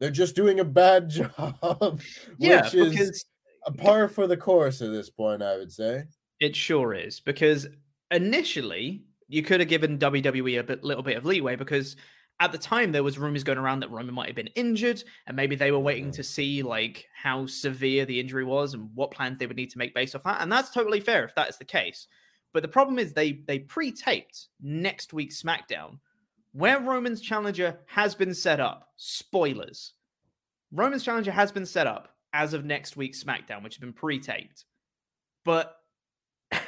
They're 0.00 0.10
just 0.10 0.36
doing 0.36 0.60
a 0.60 0.64
bad 0.64 1.08
job, 1.10 2.00
Yeah, 2.38 2.64
which 2.64 2.74
is 2.74 2.92
because 2.92 3.24
a 3.66 3.72
par 3.72 4.08
for 4.08 4.26
the 4.26 4.36
course 4.36 4.80
at 4.80 4.92
this 4.92 5.10
point, 5.10 5.42
I 5.42 5.56
would 5.56 5.72
say. 5.72 6.04
It 6.40 6.54
sure 6.54 6.94
is 6.94 7.20
because 7.20 7.66
initially 8.10 9.02
you 9.28 9.42
could 9.42 9.60
have 9.60 9.68
given 9.68 9.98
WWE 9.98 10.60
a 10.60 10.62
bit, 10.62 10.84
little 10.84 11.02
bit 11.02 11.16
of 11.16 11.24
leeway 11.24 11.56
because 11.56 11.96
at 12.40 12.52
the 12.52 12.58
time 12.58 12.92
there 12.92 13.02
was 13.02 13.18
rumors 13.18 13.44
going 13.44 13.58
around 13.58 13.80
that 13.80 13.90
Roman 13.90 14.14
might 14.14 14.26
have 14.26 14.36
been 14.36 14.48
injured 14.48 15.02
and 15.26 15.36
maybe 15.36 15.56
they 15.56 15.72
were 15.72 15.78
waiting 15.78 16.08
mm. 16.08 16.14
to 16.14 16.22
see 16.22 16.62
like 16.62 17.06
how 17.14 17.46
severe 17.46 18.04
the 18.04 18.20
injury 18.20 18.44
was 18.44 18.74
and 18.74 18.90
what 18.94 19.10
plans 19.10 19.38
they 19.38 19.46
would 19.46 19.56
need 19.56 19.70
to 19.70 19.78
make 19.78 19.94
based 19.94 20.14
off 20.14 20.24
that 20.24 20.42
and 20.42 20.52
that's 20.52 20.70
totally 20.70 21.00
fair 21.00 21.24
if 21.24 21.34
that 21.34 21.48
is 21.48 21.56
the 21.56 21.64
case. 21.64 22.06
But 22.52 22.62
the 22.62 22.68
problem 22.68 22.98
is 22.98 23.12
they 23.12 23.40
they 23.46 23.60
pre-taped 23.60 24.48
next 24.60 25.12
week's 25.12 25.42
SmackDown 25.42 25.98
where 26.56 26.80
Roman's 26.80 27.20
challenger 27.20 27.78
has 27.86 28.14
been 28.14 28.32
set 28.32 28.60
up. 28.60 28.88
Spoilers. 28.96 29.92
Roman's 30.72 31.04
challenger 31.04 31.30
has 31.30 31.52
been 31.52 31.66
set 31.66 31.86
up 31.86 32.14
as 32.32 32.54
of 32.54 32.64
next 32.64 32.96
week's 32.96 33.22
SmackDown, 33.22 33.62
which 33.62 33.74
has 33.74 33.80
been 33.80 33.92
pre-taped. 33.92 34.64
But 35.44 35.76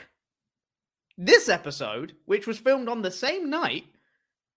this 1.18 1.48
episode, 1.48 2.14
which 2.26 2.46
was 2.46 2.58
filmed 2.58 2.90
on 2.90 3.00
the 3.00 3.10
same 3.10 3.48
night, 3.48 3.84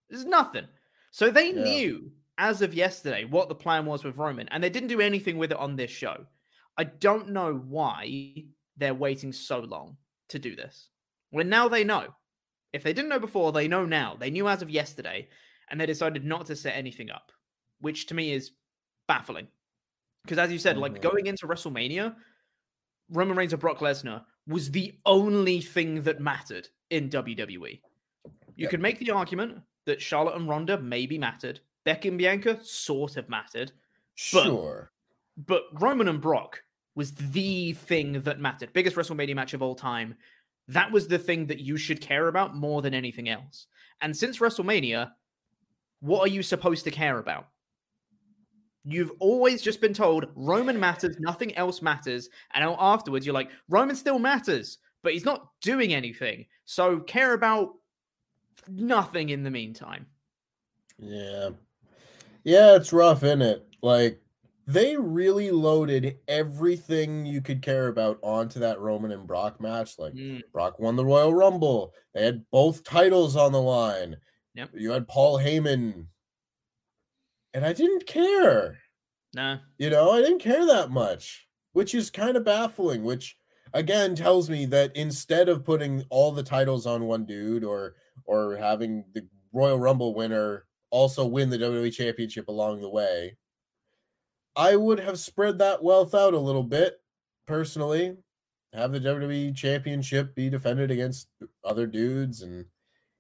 is 0.10 0.26
nothing. 0.26 0.68
So 1.12 1.30
they 1.30 1.54
Yeah. 1.54 1.64
knew 1.64 2.12
as 2.38 2.62
of 2.62 2.74
yesterday 2.74 3.26
what 3.26 3.50
the 3.50 3.56
plan 3.56 3.86
was 3.86 4.04
with 4.04 4.18
Roman, 4.18 4.48
and 4.50 4.64
they 4.64 4.70
didn't 4.70 4.90
do 4.90 5.02
anything 5.02 5.38
with 5.38 5.52
it 5.52 5.58
on 5.58 5.76
this 5.76 5.92
show. 5.92 6.26
I 6.78 6.86
don't 6.86 7.30
know 7.30 7.54
why 7.56 8.46
they're 8.78 8.94
waiting 8.94 9.32
so 9.34 9.60
long 9.60 9.98
to 10.30 10.40
do 10.40 10.56
this. 10.56 10.90
When 11.30 11.50
now 11.50 11.68
they 11.68 11.84
know. 11.84 12.16
If 12.74 12.84
they 12.84 12.94
didn't 12.94 13.10
know 13.10 13.20
before, 13.20 13.52
they 13.52 13.68
know 13.68 13.86
now. 13.86 14.16
They 14.16 14.32
knew 14.32 14.48
as 14.48 14.62
of 14.62 14.70
yesterday, 14.70 15.30
and 15.70 15.80
they 15.80 15.86
decided 15.86 16.24
not 16.24 16.46
to 16.46 16.56
set 16.56 16.76
anything 16.76 17.12
up, 17.12 17.32
which 17.80 18.08
to 18.08 18.14
me 18.14 18.32
is 18.32 18.52
baffling. 19.08 19.50
Because 20.24 20.38
as 20.38 20.52
you 20.52 20.58
said, 20.60 20.78
like 20.78 20.94
Mhm. 20.94 21.02
going 21.02 21.28
into 21.28 21.48
WrestleMania, 21.48 22.16
Roman 23.10 23.36
Reigns 23.36 23.54
or 23.54 23.58
Brock 23.58 23.80
Lesnar 23.80 24.26
was 24.48 24.72
the 24.72 24.98
only 25.06 25.60
thing 25.60 26.04
that 26.04 26.22
mattered 26.22 26.70
in 26.90 27.10
WWE. 27.10 27.82
You 28.56 28.64
Yep. 28.64 28.70
could 28.72 28.80
make 28.82 29.00
the 29.00 29.12
argument 29.12 29.64
that 29.86 30.02
Charlotte 30.02 30.36
and 30.36 30.48
Ronda 30.48 30.80
maybe 30.80 31.18
mattered. 31.18 31.60
Becky 31.84 32.10
and 32.10 32.18
Bianca 32.18 32.60
sort 32.64 33.18
of 33.18 33.30
mattered. 33.30 33.72
But- 34.34 34.44
Sure. 34.44 34.92
But 35.38 35.64
Roman 35.82 36.08
and 36.08 36.22
Brock 36.22 36.62
was 36.96 37.14
the 37.14 37.74
thing 37.74 38.22
that 38.22 38.40
mattered. 38.40 38.74
Biggest 38.74 38.96
WrestleMania 38.96 39.34
match 39.34 39.54
of 39.54 39.62
all 39.62 39.74
time. 39.76 40.16
That 40.68 40.92
was 40.92 41.08
the 41.08 41.18
thing 41.18 41.48
that 41.48 41.60
you 41.62 41.78
should 41.78 42.02
care 42.02 42.28
about 42.28 42.56
more 42.56 42.82
than 42.82 42.94
anything 42.94 43.30
else. 43.30 43.68
And 44.02 44.16
since 44.16 44.40
WrestleMania, 44.40 45.12
what 46.02 46.22
are 46.22 46.32
you 46.32 46.44
supposed 46.44 46.84
to 46.84 46.92
care 46.92 47.18
about? 47.20 47.48
You've 48.84 49.12
always 49.20 49.62
just 49.62 49.80
been 49.80 49.94
told 49.94 50.28
Roman 50.36 50.80
matters, 50.80 51.16
nothing 51.20 51.56
else 51.56 51.82
matters. 51.82 52.30
And 52.54 52.64
afterwards, 52.80 53.26
you're 53.26 53.36
like, 53.36 53.52
Roman 53.70 53.96
still 53.96 54.20
matters, 54.20 54.80
but 55.04 55.14
he's 55.14 55.26
not 55.26 55.50
doing 55.62 55.94
anything. 55.94 56.46
So 56.66 57.00
care 57.00 57.34
about 57.34 57.76
nothing 58.68 59.30
in 59.30 59.44
the 59.44 59.52
meantime. 59.52 60.08
Yeah. 60.98 61.50
Yeah, 62.44 62.76
it's 62.76 62.94
rough, 62.94 63.24
isn't 63.24 63.42
it? 63.42 63.68
Like 63.82 64.22
they 64.68 64.96
really 64.96 65.52
loaded 65.52 66.18
everything 66.28 67.26
you 67.26 67.42
could 67.42 67.62
care 67.62 67.88
about 67.88 68.20
onto 68.22 68.60
that 68.60 68.80
Roman 68.80 69.12
and 69.12 69.28
Brock 69.28 69.60
match. 69.60 69.98
Like 70.00 70.14
Mm, 70.14 70.42
Brock 70.54 70.80
won 70.80 70.96
the 70.96 71.06
Royal 71.06 71.34
Rumble. 71.34 71.94
They 72.14 72.26
had 72.26 72.50
both 72.52 72.84
titles 72.84 73.36
on 73.36 73.52
the 73.52 73.62
line. 73.62 74.18
Yep. 74.56 74.70
You 74.76 74.92
had 74.92 75.08
Paul 75.08 75.40
Heyman. 75.40 76.06
And 77.54 77.66
I 77.66 77.74
didn't 77.74 78.06
care. 78.06 78.78
Nah. 79.34 79.58
You 79.78 79.90
know, 79.90 80.12
I 80.12 80.22
didn't 80.22 80.40
care 80.40 80.66
that 80.66 80.90
much, 80.92 81.48
which 81.74 81.96
is 81.96 82.10
kind 82.10 82.38
of 82.38 82.46
baffling, 82.46 83.04
which 83.04 83.38
again 83.74 84.16
tells 84.16 84.50
me 84.50 84.66
that 84.66 84.96
instead 84.96 85.50
of 85.50 85.64
putting 85.64 86.04
all 86.10 86.32
the 86.32 86.44
titles 86.44 86.86
on 86.86 87.06
one 87.06 87.26
dude 87.26 87.64
or 87.64 87.96
or 88.26 88.56
having 88.56 89.04
the 89.14 89.28
Royal 89.54 89.80
Rumble 89.80 90.14
winner 90.14 90.66
also 90.90 91.26
win 91.26 91.50
the 91.50 91.58
WWE 91.58 91.94
championship 91.94 92.48
along 92.48 92.82
the 92.82 92.90
way, 92.90 93.38
I 94.56 94.76
would 94.76 95.00
have 95.00 95.20
spread 95.20 95.60
that 95.60 95.84
wealth 95.84 96.14
out 96.14 96.34
a 96.34 96.40
little 96.40 96.64
bit 96.64 97.02
personally. 97.48 98.18
Have 98.74 98.92
the 98.92 99.00
WWE 99.00 99.56
championship 99.56 100.34
be 100.34 100.50
defended 100.50 100.92
against 100.92 101.28
other 101.64 101.86
dudes 101.86 102.42
and 102.42 102.66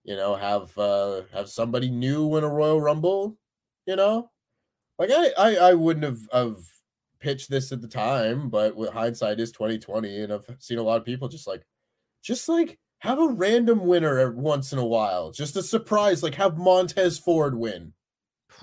you 0.03 0.15
know 0.15 0.35
have 0.35 0.75
uh 0.77 1.23
have 1.33 1.49
somebody 1.49 1.89
new 1.89 2.25
win 2.25 2.43
a 2.43 2.49
Royal 2.49 2.81
Rumble, 2.81 3.37
you 3.85 3.95
know? 3.95 4.31
Like 4.97 5.09
I 5.11 5.31
I, 5.37 5.55
I 5.55 5.73
wouldn't 5.73 6.05
have 6.05 6.19
have 6.31 6.57
pitched 7.21 7.49
this 7.49 7.71
at 7.71 7.81
the 7.81 7.87
time, 7.87 8.49
but 8.49 8.75
with 8.75 8.91
hindsight 8.91 9.39
is 9.39 9.51
2020 9.51 10.23
and 10.23 10.33
I've 10.33 10.45
seen 10.59 10.79
a 10.79 10.83
lot 10.83 10.97
of 10.97 11.05
people 11.05 11.27
just 11.27 11.47
like 11.47 11.63
just 12.21 12.49
like 12.49 12.77
have 12.99 13.19
a 13.19 13.27
random 13.27 13.85
winner 13.85 14.31
once 14.31 14.73
in 14.73 14.79
a 14.79 14.85
while. 14.85 15.31
Just 15.31 15.55
a 15.55 15.63
surprise 15.63 16.21
like 16.21 16.35
have 16.35 16.57
Montez 16.57 17.17
Ford 17.17 17.57
win. 17.57 17.93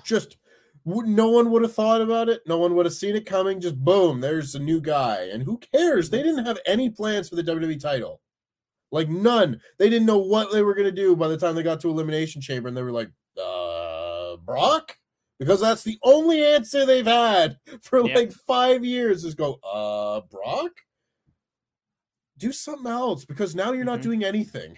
Just 0.03 0.37
no 0.85 1.29
one 1.29 1.51
would 1.51 1.61
have 1.61 1.73
thought 1.73 2.01
about 2.01 2.29
it. 2.29 2.41
No 2.47 2.57
one 2.57 2.75
would 2.75 2.85
have 2.85 2.93
seen 2.93 3.15
it 3.15 3.25
coming. 3.25 3.59
Just 3.59 3.77
boom, 3.83 4.21
there's 4.21 4.55
a 4.55 4.59
new 4.59 4.79
guy. 4.79 5.29
And 5.31 5.43
who 5.43 5.57
cares? 5.57 6.09
They 6.09 6.23
didn't 6.23 6.45
have 6.45 6.59
any 6.65 6.89
plans 6.89 7.29
for 7.29 7.35
the 7.35 7.43
WWE 7.43 7.79
title. 7.79 8.21
Like 8.91 9.09
none. 9.09 9.61
They 9.77 9.89
didn't 9.89 10.07
know 10.07 10.17
what 10.17 10.51
they 10.51 10.63
were 10.63 10.73
going 10.73 10.85
to 10.85 10.91
do 10.91 11.15
by 11.15 11.27
the 11.27 11.37
time 11.37 11.55
they 11.55 11.63
got 11.63 11.79
to 11.81 11.89
Elimination 11.89 12.41
Chamber. 12.41 12.67
And 12.67 12.77
they 12.77 12.81
were 12.81 12.91
like, 12.91 13.11
uh, 13.41 14.37
Brock? 14.37 14.97
Because 15.39 15.61
that's 15.61 15.83
the 15.83 15.97
only 16.03 16.43
answer 16.43 16.85
they've 16.85 17.05
had 17.05 17.57
for 17.81 18.05
yep. 18.05 18.15
like 18.15 18.31
five 18.31 18.83
years 18.83 19.23
is 19.23 19.35
go, 19.35 19.53
uh, 19.63 20.21
Brock? 20.29 20.71
Do 22.37 22.51
something 22.51 22.91
else 22.91 23.25
because 23.25 23.55
now 23.55 23.71
you're 23.71 23.85
not 23.85 23.99
mm-hmm. 23.99 24.09
doing 24.09 24.23
anything. 24.25 24.77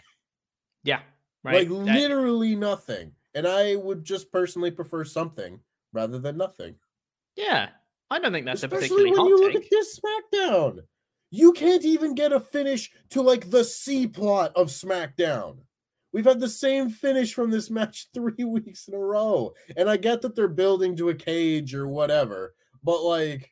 Yeah. 0.83 1.01
Right. 1.43 1.67
Like 1.67 1.85
that... 1.85 1.95
literally 1.95 2.55
nothing. 2.55 3.11
And 3.33 3.47
I 3.47 3.75
would 3.75 4.03
just 4.03 4.31
personally 4.31 4.71
prefer 4.71 5.03
something 5.03 5.59
rather 5.93 6.19
than 6.19 6.37
nothing. 6.37 6.75
Yeah, 7.35 7.69
I 8.09 8.19
don't 8.19 8.33
think 8.33 8.45
that's 8.45 8.63
Especially 8.63 8.77
a 8.77 8.89
particularly 8.89 9.11
when 9.11 9.27
you 9.27 9.39
look 9.39 9.55
at 9.55 9.69
this 9.69 9.99
SmackDown. 9.99 10.79
You 11.29 11.53
can't 11.53 11.85
even 11.85 12.13
get 12.13 12.33
a 12.33 12.41
finish 12.41 12.91
to 13.11 13.21
like 13.21 13.49
the 13.49 13.63
C 13.63 14.05
plot 14.05 14.51
of 14.55 14.67
SmackDown. 14.67 15.59
We've 16.13 16.25
had 16.25 16.39
the 16.39 16.49
same 16.49 16.89
finish 16.89 17.33
from 17.33 17.51
this 17.51 17.69
match 17.71 18.07
three 18.13 18.43
weeks 18.43 18.87
in 18.87 18.93
a 18.93 18.99
row, 18.99 19.53
and 19.75 19.89
I 19.89 19.97
get 19.97 20.21
that 20.21 20.35
they're 20.35 20.47
building 20.47 20.95
to 20.97 21.09
a 21.09 21.15
cage 21.15 21.73
or 21.73 21.87
whatever, 21.87 22.53
but 22.83 23.01
like, 23.03 23.51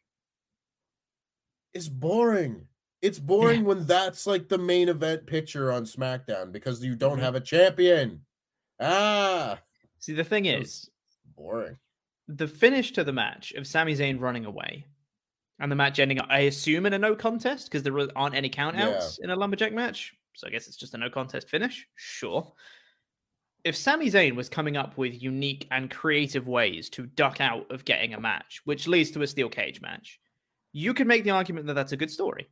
it's 1.74 1.88
boring. 1.88 2.68
It's 3.02 3.20
boring 3.20 3.62
yeah. 3.62 3.68
when 3.68 3.86
that's 3.86 4.28
like 4.28 4.50
the 4.50 4.58
main 4.58 4.90
event 4.90 5.26
picture 5.26 5.72
on 5.72 5.86
SmackDown 5.86 6.52
because 6.52 6.84
you 6.84 6.96
don't 6.96 7.14
mm-hmm. 7.14 7.22
have 7.22 7.36
a 7.36 7.40
champion. 7.40 8.22
Ah. 8.80 9.60
See, 10.00 10.14
the 10.14 10.24
thing 10.24 10.46
is, 10.46 10.90
boring 11.36 11.78
the 12.30 12.48
finish 12.48 12.94
to 12.94 13.04
the 13.04 13.12
match 13.12 13.54
of 13.54 13.66
Sami 13.66 13.96
Zayn 13.96 14.22
running 14.22 14.46
away 14.46 14.86
and 15.60 15.72
the 15.72 15.76
match 15.76 16.00
ending, 16.00 16.22
I 16.22 16.42
assume, 16.42 16.86
in 16.86 16.94
a 16.94 17.00
no 17.00 17.16
contest 17.16 17.66
because 17.66 17.84
there 17.84 17.94
aren't 18.16 18.36
any 18.36 18.50
countouts 18.50 19.18
yeah. 19.20 19.26
in 19.26 19.30
a 19.32 19.36
lumberjack 19.36 19.74
match. 19.74 20.14
So 20.34 20.48
I 20.48 20.50
guess 20.50 20.68
it's 20.68 20.78
just 20.78 20.94
a 20.94 20.98
no 20.98 21.10
contest 21.10 21.50
finish. 21.50 21.88
Sure. 21.96 22.52
If 23.64 23.76
Sami 23.76 24.10
Zayn 24.10 24.36
was 24.36 24.48
coming 24.48 24.78
up 24.78 24.98
with 24.98 25.22
unique 25.22 25.68
and 25.70 25.92
creative 25.92 26.48
ways 26.48 26.90
to 26.92 27.06
duck 27.06 27.42
out 27.42 27.70
of 27.72 27.84
getting 27.84 28.14
a 28.14 28.20
match, 28.20 28.62
which 28.64 28.88
leads 28.88 29.12
to 29.12 29.22
a 29.22 29.28
steel 29.28 29.50
cage 29.50 29.82
match, 29.82 30.20
you 30.72 30.94
could 30.94 31.08
make 31.08 31.24
the 31.24 31.32
argument 31.32 31.68
that 31.68 31.74
that's 31.74 31.92
a 31.92 31.98
good 31.98 32.12
story. 32.12 32.50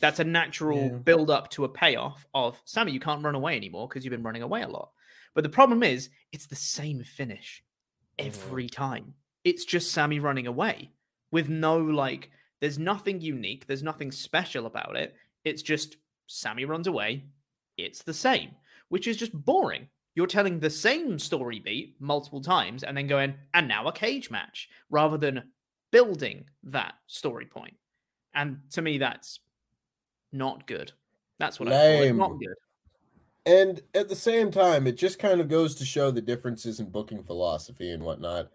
That's 0.00 0.18
a 0.20 0.24
natural 0.24 0.82
yeah. 0.82 0.96
build 0.96 1.30
up 1.30 1.50
to 1.50 1.64
a 1.64 1.68
payoff 1.68 2.26
of 2.34 2.60
Sami, 2.64 2.92
you 2.92 3.00
can't 3.00 3.24
run 3.24 3.34
away 3.34 3.56
anymore 3.56 3.88
because 3.88 4.04
you've 4.04 4.12
been 4.12 4.22
running 4.22 4.42
away 4.42 4.62
a 4.62 4.68
lot. 4.68 4.90
But 5.34 5.44
the 5.44 5.50
problem 5.50 5.82
is, 5.82 6.10
it's 6.32 6.46
the 6.46 6.56
same 6.56 7.04
finish 7.04 7.62
every 8.18 8.68
time. 8.68 9.14
It's 9.44 9.64
just 9.64 9.92
Sami 9.92 10.18
running 10.18 10.46
away 10.46 10.90
with 11.30 11.48
no 11.48 11.78
like. 11.78 12.30
There's 12.60 12.78
nothing 12.78 13.20
unique. 13.20 13.66
There's 13.66 13.82
nothing 13.82 14.12
special 14.12 14.66
about 14.66 14.96
it. 14.96 15.14
It's 15.44 15.62
just 15.62 15.96
Sami 16.30 16.64
runs 16.64 16.86
away. 16.86 17.24
It's 17.76 18.02
the 18.02 18.14
same, 18.14 18.52
which 18.88 19.08
is 19.08 19.16
just 19.16 19.32
boring. 19.32 19.88
You're 20.14 20.26
telling 20.26 20.60
the 20.60 20.70
same 20.70 21.18
story 21.18 21.58
beat 21.58 21.96
multiple 21.98 22.40
times 22.40 22.84
and 22.84 22.96
then 22.96 23.06
going, 23.06 23.34
and 23.54 23.66
now 23.66 23.86
a 23.86 23.92
cage 23.92 24.30
match, 24.30 24.68
rather 24.90 25.18
than 25.18 25.50
building 25.90 26.44
that 26.64 26.94
story 27.06 27.46
point. 27.46 27.74
And 28.34 28.58
to 28.72 28.82
me, 28.82 28.98
that's 28.98 29.40
not 30.32 30.66
good. 30.66 30.92
That's 31.38 31.58
what 31.58 31.68
Lame. 31.68 32.20
I 32.20 32.24
call 32.24 32.26
it. 32.26 32.30
Not 32.30 32.38
good. 32.38 32.54
And 33.46 33.82
at 33.94 34.08
the 34.08 34.14
same 34.14 34.52
time, 34.52 34.86
it 34.86 34.96
just 34.96 35.18
kind 35.18 35.40
of 35.40 35.48
goes 35.48 35.74
to 35.76 35.84
show 35.84 36.10
the 36.10 36.20
differences 36.20 36.78
in 36.78 36.90
booking 36.90 37.24
philosophy 37.24 37.90
and 37.90 38.02
whatnot. 38.02 38.50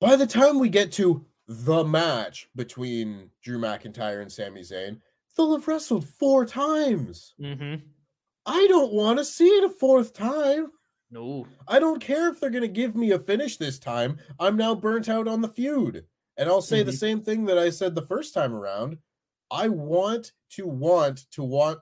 By 0.00 0.16
the 0.16 0.26
time 0.26 0.58
we 0.58 0.68
get 0.68 0.90
to 0.92 1.24
the 1.46 1.84
match 1.84 2.48
between 2.56 3.30
Drew 3.42 3.58
McIntyre 3.58 4.22
and 4.22 4.32
Sami 4.32 4.62
Zayn, 4.62 4.98
they'll 5.36 5.56
have 5.56 5.68
wrestled 5.68 6.08
four 6.08 6.46
times. 6.46 7.34
Mm-hmm. 7.40 7.84
I 8.46 8.66
don't 8.68 8.92
want 8.92 9.18
to 9.18 9.24
see 9.24 9.48
it 9.48 9.64
a 9.64 9.68
fourth 9.68 10.12
time. 10.12 10.68
No. 11.10 11.46
I 11.68 11.78
don't 11.78 12.00
care 12.00 12.28
if 12.28 12.40
they're 12.40 12.50
going 12.50 12.62
to 12.62 12.68
give 12.68 12.96
me 12.96 13.12
a 13.12 13.18
finish 13.18 13.56
this 13.56 13.78
time. 13.78 14.18
I'm 14.38 14.56
now 14.56 14.74
burnt 14.74 15.08
out 15.08 15.28
on 15.28 15.40
the 15.40 15.48
feud. 15.48 16.04
And 16.36 16.48
I'll 16.48 16.62
say 16.62 16.80
mm-hmm. 16.80 16.86
the 16.86 16.96
same 16.96 17.20
thing 17.22 17.44
that 17.46 17.58
I 17.58 17.70
said 17.70 17.94
the 17.94 18.02
first 18.02 18.34
time 18.34 18.54
around. 18.54 18.98
I 19.50 19.68
want 19.68 20.32
to 20.50 20.66
want 20.66 21.26
to 21.32 21.42
want 21.42 21.78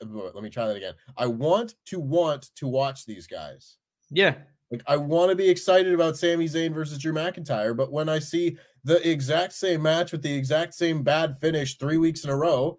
let 0.00 0.42
me 0.42 0.50
try 0.50 0.66
that 0.66 0.76
again. 0.76 0.94
I 1.16 1.26
want 1.26 1.74
to 1.86 1.98
want 1.98 2.50
to 2.56 2.68
watch 2.68 3.06
these 3.06 3.26
guys. 3.26 3.78
Yeah. 4.10 4.34
Like 4.70 4.82
I 4.86 4.96
want 4.96 5.30
to 5.30 5.36
be 5.36 5.48
excited 5.48 5.94
about 5.94 6.16
Sami 6.16 6.46
Zayn 6.46 6.74
versus 6.74 6.98
Drew 6.98 7.12
McIntyre, 7.12 7.76
but 7.76 7.92
when 7.92 8.08
I 8.08 8.18
see 8.18 8.58
the 8.84 9.08
exact 9.08 9.52
same 9.52 9.82
match 9.82 10.12
with 10.12 10.22
the 10.22 10.32
exact 10.32 10.74
same 10.74 11.02
bad 11.02 11.38
finish 11.40 11.78
three 11.78 11.98
weeks 11.98 12.24
in 12.24 12.30
a 12.30 12.36
row, 12.36 12.78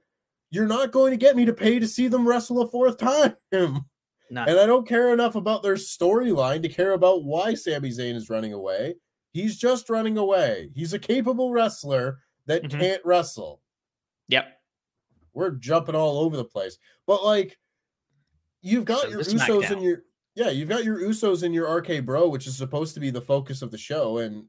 you're 0.50 0.68
not 0.68 0.92
going 0.92 1.12
to 1.12 1.18
get 1.18 1.36
me 1.36 1.46
to 1.46 1.54
pay 1.54 1.80
to 1.80 1.88
see 1.88 2.08
them 2.08 2.28
wrestle 2.28 2.62
a 2.62 2.68
fourth 2.68 2.98
time. 2.98 3.36
And 4.46 4.60
I 4.60 4.66
don't 4.66 4.88
care 4.88 5.14
enough 5.14 5.36
about 5.36 5.64
their 5.64 5.76
storyline 5.76 6.62
to 6.64 6.70
care 6.70 6.94
about 6.94 7.24
why 7.24 7.54
Sami 7.54 7.90
Zayn 7.90 8.16
is 8.16 8.30
running 8.30 8.54
away. 8.54 8.96
He's 9.32 9.58
just 9.58 9.90
running 9.90 10.18
away. 10.18 10.70
He's 10.76 10.94
a 10.94 11.00
capable 11.00 11.52
wrestler 11.52 12.20
that 12.46 12.64
mm-hmm. 12.64 12.80
can't 12.80 13.02
wrestle. 13.06 13.62
Yep 14.28 14.58
we're 15.38 15.52
jumping 15.52 15.96
all 15.96 16.20
over 16.20 16.36
the 16.36 16.44
place. 16.44 16.80
But 17.06 17.24
like, 17.24 17.58
you've 18.64 18.86
got 18.86 19.04
so 19.04 19.10
your 19.10 19.20
Usos 19.20 19.70
in 19.70 19.82
your 19.82 20.02
yeah, 20.36 20.50
you've 20.50 20.68
got 20.68 20.84
your 20.84 21.00
Usos 21.00 21.44
in 21.44 21.54
your 21.54 21.72
RK 21.72 22.04
Bro, 22.04 22.30
which 22.30 22.48
is 22.48 22.58
supposed 22.58 22.96
to 22.96 23.00
be 23.00 23.12
the 23.12 23.22
focus 23.22 23.62
of 23.62 23.70
the 23.70 23.78
show, 23.78 24.18
and 24.18 24.46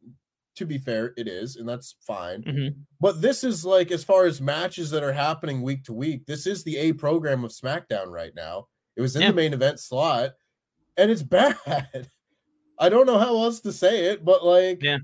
to 0.59 0.67
be 0.67 0.79
fair, 0.79 1.15
it 1.17 1.27
is, 1.27 1.57
and 1.57 1.69
that's 1.69 1.97
fine. 2.07 2.43
Mm-hmm. 2.43 2.81
But 3.01 3.21
this 3.21 3.45
is 3.45 3.65
like 3.65 3.91
as 3.91 4.05
far 4.05 4.27
as 4.27 4.41
matches 4.41 4.91
that 4.91 5.03
are 5.03 5.13
happening 5.13 5.63
week 5.63 5.85
to 5.85 5.93
week, 5.93 6.27
this 6.27 6.47
is 6.47 6.63
the 6.63 6.77
A 6.77 6.93
program 6.93 7.45
of 7.45 7.51
SmackDown 7.51 8.09
right 8.09 8.35
now. 8.35 8.69
It 8.97 9.01
was 9.01 9.17
in 9.17 9.23
yeah. 9.23 9.29
the 9.29 9.35
main 9.35 9.55
event 9.55 9.81
slot, 9.81 10.33
and 10.97 11.11
it's 11.11 11.23
bad. 11.25 12.09
I 12.79 12.89
don't 12.89 13.07
know 13.07 13.19
how 13.19 13.37
else 13.43 13.61
to 13.61 13.73
say 13.73 14.07
it, 14.07 14.25
but 14.25 14.45
like, 14.45 14.83
yeah, 14.83 14.99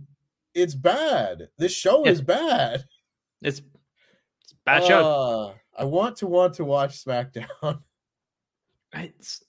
it's 0.54 0.74
bad. 0.74 1.48
This 1.58 1.72
show 1.72 2.04
yeah. 2.04 2.10
is 2.12 2.20
bad. 2.20 2.84
It's, 3.42 3.60
it's 4.42 4.54
bad 4.64 4.84
show. 4.84 5.06
Uh, 5.06 5.54
I 5.80 5.84
want 5.84 6.16
to 6.18 6.26
want 6.26 6.54
to 6.54 6.64
watch 6.64 7.04
SmackDown. 7.04 7.80
It's 8.96 9.42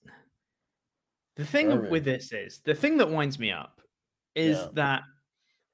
the 1.36 1.46
thing 1.46 1.70
Perfect. 1.70 1.92
with 1.92 2.04
this 2.04 2.32
is 2.32 2.62
the 2.66 2.74
thing 2.74 2.98
that 2.98 3.12
winds 3.12 3.38
me 3.38 3.52
up 3.52 3.80
is 4.36 4.58
yeah. 4.58 4.68
that 4.74 5.04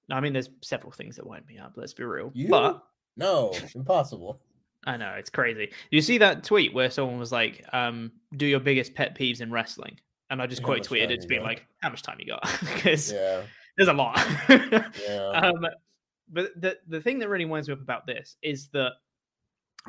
I 0.10 0.20
mean, 0.20 0.34
there's 0.34 0.50
several 0.62 0.92
things 0.92 1.16
that 1.18 1.26
wind 1.26 1.46
me 1.48 1.58
up. 1.58 1.74
Let's 1.76 1.94
be 1.94 2.04
real, 2.04 2.32
you? 2.34 2.50
but 2.50 2.84
no, 3.18 3.54
impossible. 3.76 4.42
I 4.86 4.98
know 4.98 5.14
it's 5.18 5.30
crazy. 5.30 5.72
You 5.92 6.02
see 6.02 6.18
that 6.18 6.44
tweet 6.44 6.74
where 6.74 6.90
someone 6.90 7.20
was 7.20 7.32
like, 7.32 7.64
um, 7.72 8.12
"Do 8.36 8.46
your 8.46 8.60
biggest 8.60 8.96
pet 8.96 9.18
peeves 9.18 9.42
in 9.42 9.52
wrestling," 9.52 10.00
and 10.30 10.42
I 10.42 10.48
just 10.48 10.64
quote 10.64 10.84
tweeted 10.84 11.12
it 11.12 11.22
to 11.22 11.28
be 11.28 11.40
like, 11.40 11.66
"How 11.82 11.90
much 11.90 12.02
time 12.02 12.18
you 12.20 12.26
got?" 12.26 12.42
because 12.60 13.12
yeah. 13.12 13.42
there's 13.78 13.90
a 13.90 13.94
lot. 13.94 14.20
yeah. 14.50 15.30
Um, 15.34 15.66
but 16.30 16.50
the 16.60 16.78
the 16.88 17.02
thing 17.02 17.20
that 17.20 17.30
really 17.30 17.46
winds 17.46 17.68
me 17.68 17.74
up 17.74 17.82
about 17.82 18.08
this 18.08 18.38
is 18.42 18.70
that 18.70 18.94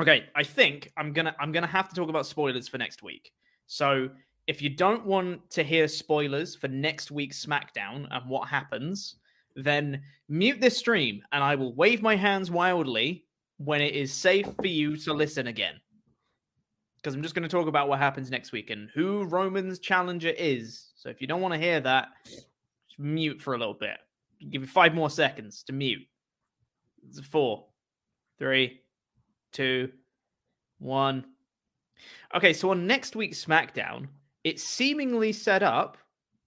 Okay, 0.01 0.25
I 0.35 0.43
think 0.43 0.91
I'm 0.97 1.13
gonna 1.13 1.35
I'm 1.39 1.53
gonna 1.53 1.67
have 1.67 1.89
to 1.91 1.95
talk 1.95 2.09
about 2.09 2.27
spoilers 2.27 2.67
for 2.67 2.79
next 2.79 3.03
week. 3.03 3.33
So 3.67 4.09
if 4.47 4.63
you 4.63 4.71
don't 4.71 5.05
want 5.05 5.51
to 5.51 5.63
hear 5.63 5.87
spoilers 5.87 6.57
for 6.57 6.69
next 6.69 7.11
week's 7.11 7.45
SmackDown 7.45 8.07
and 8.11 8.29
what 8.29 8.49
happens, 8.49 9.17
then 9.57 10.03
mute 10.29 10.61
this 10.61 10.77
stream 10.77 11.23
and 11.33 11.43
I 11.43 11.55
will 11.55 11.75
wave 11.75 12.03
my 12.03 12.17
hands 12.17 12.51
wildly 12.51 13.25
when 13.59 13.81
it 13.81 13.95
is 13.95 14.13
safe 14.13 14.47
for 14.61 14.67
you 14.67 14.97
to 14.99 15.13
listen 15.13 15.47
again. 15.47 15.75
Because 16.97 17.15
I'm 17.15 17.23
just 17.23 17.35
going 17.35 17.43
to 17.43 17.49
talk 17.49 17.67
about 17.67 17.89
what 17.89 17.99
happens 17.99 18.31
next 18.31 18.53
week 18.53 18.71
and 18.71 18.89
who 18.95 19.25
Roman's 19.25 19.79
challenger 19.79 20.31
is. 20.31 20.93
So 20.95 21.09
if 21.09 21.21
you 21.21 21.27
don't 21.27 21.41
want 21.41 21.55
to 21.55 21.61
hear 21.61 21.81
that, 21.81 22.09
mute 22.99 23.41
for 23.41 23.55
a 23.55 23.59
little 23.59 23.75
bit. 23.75 23.99
Give 24.51 24.63
you 24.63 24.69
five 24.69 24.95
more 24.95 25.11
seconds 25.11 25.63
to 25.65 25.73
mute. 25.73 26.07
It's 27.09 27.21
Four, 27.21 27.67
three, 28.39 28.81
two, 29.53 29.91
one. 30.79 31.25
Okay, 32.35 32.53
so 32.53 32.71
on 32.71 32.87
next 32.87 33.17
week's 33.17 33.45
SmackDown, 33.45 34.09
it's 34.45 34.63
seemingly 34.63 35.33
set 35.33 35.63
up 35.63 35.99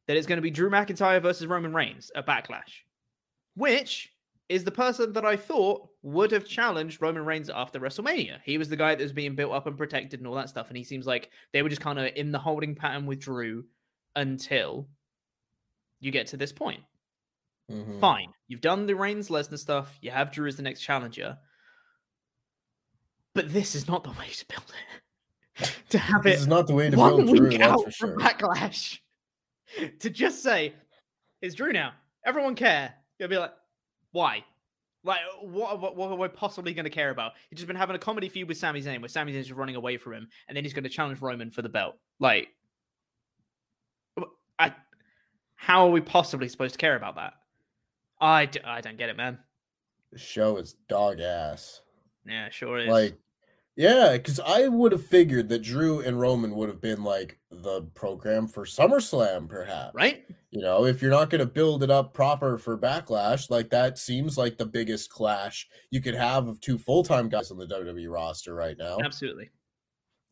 that 0.07 0.17
it's 0.17 0.27
going 0.27 0.37
to 0.37 0.41
be 0.41 0.51
Drew 0.51 0.69
McIntyre 0.69 1.21
versus 1.21 1.47
Roman 1.47 1.73
Reigns 1.73 2.11
at 2.15 2.25
Backlash, 2.25 2.83
which 3.55 4.11
is 4.47 4.63
the 4.63 4.71
person 4.71 5.13
that 5.13 5.25
I 5.25 5.35
thought 5.35 5.87
would 6.03 6.31
have 6.31 6.45
challenged 6.45 7.01
Roman 7.01 7.25
Reigns 7.25 7.49
after 7.49 7.79
WrestleMania. 7.79 8.39
He 8.43 8.57
was 8.57 8.69
the 8.69 8.75
guy 8.75 8.93
that 8.93 9.01
was 9.01 9.13
being 9.13 9.35
built 9.35 9.53
up 9.53 9.65
and 9.65 9.77
protected 9.77 10.19
and 10.19 10.27
all 10.27 10.35
that 10.35 10.49
stuff. 10.49 10.67
And 10.67 10.77
he 10.77 10.83
seems 10.83 11.07
like 11.07 11.31
they 11.51 11.63
were 11.63 11.69
just 11.69 11.81
kind 11.81 11.97
of 11.97 12.11
in 12.15 12.31
the 12.31 12.37
holding 12.37 12.75
pattern 12.75 13.07
with 13.07 13.19
Drew 13.19 13.65
until 14.15 14.87
you 15.99 16.11
get 16.11 16.27
to 16.27 16.37
this 16.37 16.51
point. 16.51 16.81
Mm-hmm. 17.71 17.99
Fine. 17.99 18.33
You've 18.47 18.61
done 18.61 18.85
the 18.85 18.95
Reigns 18.95 19.29
Lesnar 19.29 19.57
stuff. 19.57 19.97
You 20.01 20.11
have 20.11 20.31
Drew 20.31 20.47
as 20.47 20.57
the 20.57 20.63
next 20.63 20.81
challenger. 20.81 21.37
But 23.33 23.51
this 23.51 23.73
is 23.73 23.87
not 23.87 24.03
the 24.03 24.11
way 24.11 24.29
to 24.31 24.45
build 24.47 24.71
it. 25.59 25.75
to 25.89 25.97
have 25.97 26.23
this 26.23 26.35
it 26.35 26.39
is 26.41 26.47
not 26.47 26.67
the 26.67 26.75
way 26.75 26.89
to 26.91 26.95
build 26.95 27.27
Drew. 27.35 27.57
That's 27.57 27.83
for 27.83 27.91
sure. 27.91 28.17
Backlash. 28.19 28.99
to 29.99 30.09
just 30.11 30.43
say, 30.43 30.73
it's 31.41 31.55
Drew 31.55 31.71
now. 31.71 31.93
Everyone 32.25 32.53
care. 32.53 32.93
You'll 33.19 33.29
be 33.29 33.37
like, 33.37 33.53
why? 34.11 34.43
Like, 35.03 35.19
what, 35.41 35.79
what, 35.79 35.95
what 35.95 36.11
are 36.11 36.15
we 36.15 36.27
possibly 36.29 36.73
going 36.73 36.85
to 36.85 36.89
care 36.89 37.11
about? 37.11 37.33
He's 37.49 37.57
just 37.57 37.67
been 37.67 37.75
having 37.75 37.95
a 37.95 37.99
comedy 37.99 38.27
feud 38.27 38.47
with 38.47 38.57
Sami 38.57 38.81
Zayn, 38.81 39.01
where 39.01 39.09
Sami 39.09 39.33
Zayn's 39.33 39.47
just 39.47 39.57
running 39.57 39.75
away 39.75 39.97
from 39.97 40.13
him, 40.13 40.27
and 40.47 40.57
then 40.57 40.63
he's 40.63 40.73
going 40.73 40.83
to 40.83 40.89
challenge 40.89 41.21
Roman 41.21 41.51
for 41.51 41.61
the 41.61 41.69
belt. 41.69 41.95
Like, 42.19 42.47
I, 44.57 44.73
how 45.55 45.85
are 45.85 45.91
we 45.91 46.01
possibly 46.01 46.47
supposed 46.47 46.73
to 46.73 46.77
care 46.79 46.95
about 46.95 47.15
that? 47.15 47.33
I, 48.19 48.49
I 48.63 48.81
don't 48.81 48.97
get 48.97 49.09
it, 49.09 49.17
man. 49.17 49.37
The 50.11 50.17
show 50.17 50.57
is 50.57 50.73
dog 50.87 51.19
ass. 51.19 51.81
Yeah, 52.25 52.49
sure 52.49 52.79
is. 52.79 52.87
Like, 52.87 53.17
yeah, 53.75 54.13
because 54.13 54.39
I 54.39 54.69
would 54.69 54.93
have 54.93 55.05
figured 55.05 55.49
that 55.49 55.61
Drew 55.61 55.99
and 55.99 56.19
Roman 56.19 56.55
would 56.55 56.69
have 56.69 56.79
been 56.79 57.03
like 57.03 57.37
the 57.51 57.81
program 57.93 58.47
for 58.47 58.63
SummerSlam, 58.65 59.49
perhaps. 59.49 59.93
Right? 59.93 60.25
You 60.51 60.61
know, 60.61 60.85
if 60.85 61.01
you're 61.01 61.11
not 61.11 61.29
going 61.29 61.39
to 61.39 61.45
build 61.45 61.83
it 61.83 61.91
up 61.91 62.13
proper 62.13 62.57
for 62.57 62.77
Backlash, 62.77 63.49
like 63.49 63.69
that 63.71 63.97
seems 63.97 64.37
like 64.37 64.57
the 64.57 64.65
biggest 64.65 65.09
clash 65.09 65.67
you 65.91 65.99
could 66.01 66.15
have 66.15 66.47
of 66.47 66.61
two 66.61 66.77
full 66.77 67.03
time 67.03 67.27
guys 67.27 67.51
on 67.51 67.57
the 67.57 67.67
WWE 67.67 68.09
roster 68.09 68.55
right 68.55 68.77
now. 68.77 68.97
Absolutely. 69.03 69.49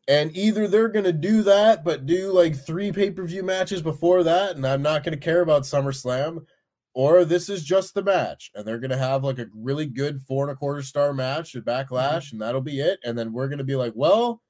And 0.08 0.34
either 0.34 0.66
they're 0.66 0.88
going 0.88 1.04
to 1.04 1.12
do 1.12 1.42
that, 1.42 1.84
but 1.84 2.06
do 2.06 2.32
like 2.32 2.56
three 2.56 2.92
pay 2.92 3.10
per 3.10 3.24
view 3.24 3.42
matches 3.42 3.82
before 3.82 4.22
that, 4.22 4.56
and 4.56 4.66
I'm 4.66 4.82
not 4.82 5.04
going 5.04 5.18
to 5.18 5.22
care 5.22 5.42
about 5.42 5.62
SummerSlam, 5.62 6.46
or 6.94 7.24
this 7.24 7.48
is 7.48 7.64
just 7.64 7.94
the 7.94 8.02
match 8.02 8.50
and 8.54 8.64
they're 8.64 8.78
going 8.78 8.90
to 8.90 8.96
have 8.96 9.24
like 9.24 9.38
a 9.38 9.46
really 9.54 9.86
good 9.86 10.20
four 10.22 10.44
and 10.44 10.52
a 10.52 10.56
quarter 10.56 10.82
star 10.82 11.12
match 11.12 11.54
at 11.54 11.64
backlash 11.64 11.88
mm-hmm. 11.88 12.36
and 12.36 12.42
that'll 12.42 12.60
be 12.60 12.80
it 12.80 12.98
and 13.04 13.18
then 13.18 13.32
we're 13.32 13.48
going 13.48 13.58
to 13.58 13.64
be 13.64 13.76
like 13.76 13.92
well 13.94 14.40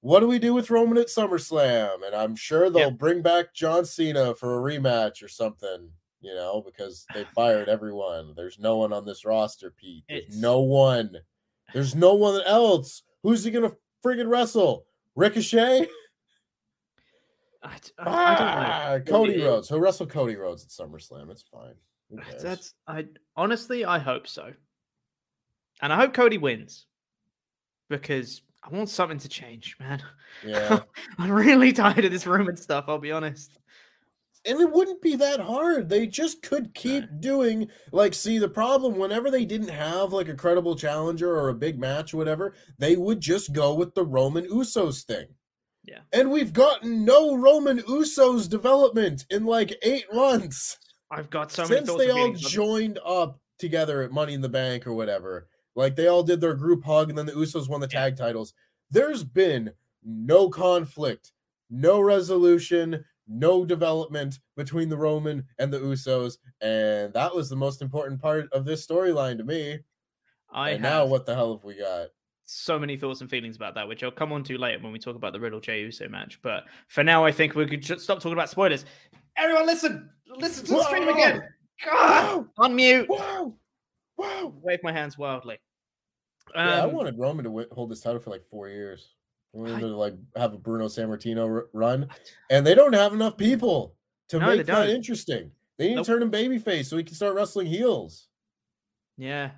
what 0.00 0.20
do 0.20 0.26
we 0.26 0.38
do 0.38 0.54
with 0.54 0.70
roman 0.70 0.98
at 0.98 1.08
summerslam? 1.08 2.04
And 2.04 2.14
i'm 2.14 2.34
sure 2.34 2.70
they'll 2.70 2.90
yep. 2.90 2.98
bring 2.98 3.22
back 3.22 3.54
john 3.54 3.84
cena 3.84 4.34
for 4.34 4.58
a 4.58 4.78
rematch 4.78 5.22
or 5.22 5.28
something 5.28 5.90
you 6.26 6.34
know 6.34 6.62
because 6.64 7.06
they 7.14 7.24
fired 7.34 7.68
everyone. 7.68 8.34
There's 8.36 8.58
no 8.58 8.76
one 8.76 8.92
on 8.92 9.06
this 9.06 9.24
roster 9.24 9.70
pete. 9.70 10.04
There's 10.08 10.24
it's... 10.26 10.36
no 10.36 10.60
one. 10.60 11.16
There's 11.72 11.94
no 11.94 12.14
one 12.14 12.42
else. 12.42 13.02
Who's 13.22 13.44
he 13.44 13.50
going 13.50 13.68
to 13.68 13.76
friggin 14.04 14.28
wrestle? 14.28 14.86
Ricochet 15.14 15.88
I, 17.66 17.72
I, 17.98 18.04
ah, 18.06 18.92
I 18.92 18.98
Cody 19.00 19.42
Rhodes. 19.42 19.68
He'll 19.68 19.80
wrestle 19.80 20.06
Cody 20.06 20.36
Rhodes 20.36 20.64
at 20.64 20.70
SummerSlam. 20.70 21.30
It's 21.30 21.42
fine. 21.42 21.74
That's 22.40 22.74
I 22.86 23.06
honestly 23.36 23.84
I 23.84 23.98
hope 23.98 24.28
so, 24.28 24.52
and 25.82 25.92
I 25.92 25.96
hope 25.96 26.14
Cody 26.14 26.38
wins 26.38 26.86
because 27.90 28.42
I 28.62 28.74
want 28.74 28.88
something 28.88 29.18
to 29.18 29.28
change, 29.28 29.76
man. 29.80 30.02
Yeah, 30.44 30.80
I'm 31.18 31.32
really 31.32 31.72
tired 31.72 32.04
of 32.04 32.12
this 32.12 32.26
Roman 32.26 32.56
stuff. 32.56 32.84
I'll 32.88 32.98
be 32.98 33.12
honest. 33.12 33.58
And 34.44 34.60
it 34.60 34.70
wouldn't 34.70 35.02
be 35.02 35.16
that 35.16 35.40
hard. 35.40 35.88
They 35.88 36.06
just 36.06 36.40
could 36.40 36.72
keep 36.72 37.10
no. 37.10 37.18
doing 37.18 37.68
like 37.90 38.14
see 38.14 38.38
the 38.38 38.48
problem 38.48 38.96
whenever 38.96 39.28
they 39.28 39.44
didn't 39.44 39.70
have 39.70 40.12
like 40.12 40.28
a 40.28 40.34
credible 40.34 40.76
challenger 40.76 41.36
or 41.36 41.48
a 41.48 41.54
big 41.54 41.80
match 41.80 42.14
or 42.14 42.18
whatever, 42.18 42.54
they 42.78 42.94
would 42.94 43.20
just 43.20 43.52
go 43.52 43.74
with 43.74 43.94
the 43.96 44.04
Roman 44.04 44.46
Usos 44.46 45.02
thing. 45.02 45.26
Yeah. 45.86 46.00
And 46.12 46.30
we've 46.30 46.52
gotten 46.52 47.04
no 47.04 47.36
Roman 47.36 47.78
Usos 47.80 48.48
development 48.48 49.24
in 49.30 49.44
like 49.44 49.76
eight 49.82 50.06
months. 50.12 50.78
I've 51.10 51.30
got 51.30 51.52
so 51.52 51.64
since 51.64 51.92
they 51.94 52.10
all 52.10 52.32
joined 52.32 52.98
up 53.06 53.38
together 53.58 54.02
at 54.02 54.10
Money 54.10 54.34
in 54.34 54.40
the 54.40 54.48
Bank 54.48 54.86
or 54.86 54.92
whatever. 54.92 55.48
Like 55.76 55.94
they 55.94 56.08
all 56.08 56.22
did 56.22 56.40
their 56.40 56.54
group 56.54 56.84
hug, 56.84 57.10
and 57.10 57.18
then 57.18 57.26
the 57.26 57.32
Usos 57.32 57.68
won 57.68 57.80
the 57.80 57.86
tag 57.86 58.16
titles. 58.16 58.54
There's 58.90 59.22
been 59.22 59.70
no 60.02 60.48
conflict, 60.48 61.32
no 61.70 62.00
resolution, 62.00 63.04
no 63.28 63.64
development 63.64 64.38
between 64.56 64.88
the 64.88 64.96
Roman 64.96 65.44
and 65.58 65.72
the 65.72 65.80
Usos, 65.80 66.38
and 66.60 67.12
that 67.12 67.34
was 67.34 67.48
the 67.48 67.56
most 67.56 67.82
important 67.82 68.20
part 68.20 68.48
of 68.52 68.64
this 68.64 68.86
storyline 68.86 69.36
to 69.38 69.44
me. 69.44 69.80
I 70.50 70.70
and 70.70 70.84
have... 70.84 70.92
now 70.92 71.06
what 71.06 71.26
the 71.26 71.34
hell 71.34 71.54
have 71.54 71.64
we 71.64 71.78
got? 71.78 72.08
So 72.46 72.78
many 72.78 72.96
thoughts 72.96 73.20
and 73.20 73.28
feelings 73.28 73.56
about 73.56 73.74
that, 73.74 73.86
which 73.86 74.02
I'll 74.02 74.10
come 74.10 74.32
on 74.32 74.42
to 74.44 74.56
later 74.56 74.78
when 74.80 74.92
we 74.92 74.98
talk 74.98 75.16
about 75.16 75.32
the 75.32 75.40
Riddle 75.40 75.60
Jey 75.60 75.80
Uso 75.80 76.08
match. 76.08 76.40
But 76.42 76.64
for 76.88 77.04
now, 77.04 77.24
I 77.24 77.32
think 77.32 77.54
we 77.54 77.66
could 77.66 77.82
just 77.82 78.02
stop 78.02 78.18
talking 78.18 78.32
about 78.32 78.48
spoilers. 78.48 78.84
Everyone, 79.36 79.66
listen, 79.66 80.10
listen 80.36 80.64
to 80.64 80.70
the 80.70 80.76
Whoa! 80.78 80.84
stream 80.84 81.08
again. 81.08 81.42
God, 81.84 82.46
unmute. 82.58 83.08
Wow, 83.08 83.54
wow. 84.16 84.54
Wave 84.62 84.80
my 84.82 84.92
hands 84.92 85.18
wildly. 85.18 85.58
Um, 86.54 86.68
yeah, 86.68 86.76
I 86.76 86.80
um, 86.80 86.92
wanted 86.92 87.18
Roman 87.18 87.44
to 87.44 87.50
w- 87.50 87.68
hold 87.72 87.90
this 87.90 88.00
title 88.00 88.20
for 88.20 88.30
like 88.30 88.46
four 88.46 88.68
years. 88.68 89.14
I 89.54 89.58
wanted 89.58 89.76
I, 89.76 89.80
to 89.80 89.86
like 89.88 90.14
have 90.36 90.54
a 90.54 90.58
Bruno 90.58 90.86
Sammartino 90.86 91.48
r- 91.48 91.68
run, 91.72 92.08
and 92.50 92.66
they 92.66 92.74
don't 92.74 92.94
have 92.94 93.12
enough 93.12 93.36
people 93.36 93.96
to 94.28 94.38
no, 94.38 94.56
make 94.56 94.66
that 94.66 94.88
interesting. 94.88 95.50
They 95.78 95.88
need 95.88 95.96
nope. 95.96 96.06
to 96.06 96.12
turn 96.12 96.22
him 96.22 96.30
babyface 96.30 96.86
so 96.86 96.96
he 96.96 97.02
can 97.02 97.14
start 97.14 97.34
wrestling 97.34 97.66
heels. 97.66 98.28
Yeah, 99.18 99.50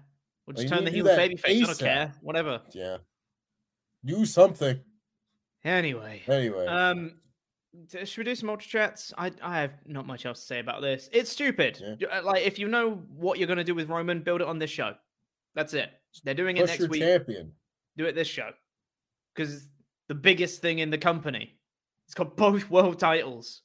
We'll 0.49 0.57
just 0.57 0.73
turn 0.73 0.85
the 0.85 0.91
heel 0.91 1.05
baby 1.05 1.37
face. 1.37 1.63
I 1.63 1.67
don't 1.67 1.79
care. 1.79 2.15
Whatever. 2.23 2.63
Yeah. 2.73 2.99
Do 4.03 4.25
something. 4.25 4.81
Anyway. 5.63 6.23
Anyway. 6.27 6.67
Um, 6.67 7.17
should 7.91 8.17
we 8.17 8.25
do 8.25 8.35
some 8.35 8.49
ultra 8.49 8.67
chats? 8.67 9.13
I 9.19 9.31
I 9.43 9.61
have 9.61 9.73
not 9.85 10.07
much 10.07 10.25
else 10.25 10.41
to 10.41 10.47
say 10.47 10.59
about 10.59 10.81
this. 10.81 11.11
It's 11.13 11.31
stupid. 11.31 11.99
Yeah. 12.01 12.09
Uh, 12.09 12.23
like 12.25 12.47
if 12.47 12.59
you 12.59 12.67
know 12.67 13.03
what 13.15 13.39
you're 13.39 13.47
gonna 13.47 13.63
do 13.63 13.75
with 13.75 13.91
Roman, 13.91 14.23
build 14.23 14.41
it 14.41 14.49
on 14.49 14.59
this 14.59 14.71
show. 14.71 14.95
That's 15.55 15.75
it. 15.75 15.91
They're 16.25 16.33
doing 16.33 16.57
Push 16.57 16.71
it 16.77 16.81
next 16.81 16.89
week. 16.89 17.03
Champion. 17.03 17.53
Do 17.99 18.07
it 18.07 18.15
this 18.15 18.29
show 18.29 18.51
because 19.35 19.69
the 20.09 20.15
biggest 20.15 20.63
thing 20.63 20.79
in 20.79 20.89
the 20.89 20.99
company. 20.99 21.59
It's 22.07 22.15
got 22.15 22.37
both 22.39 22.71
world 22.71 22.99
titles. 22.99 23.61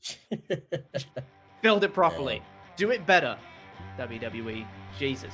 build 1.62 1.86
it 1.86 1.94
properly. 1.94 2.36
Yeah. 2.36 2.76
Do 2.76 2.92
it 2.92 3.06
better. 3.06 3.38
WWE. 3.98 4.66
Jesus. 5.00 5.34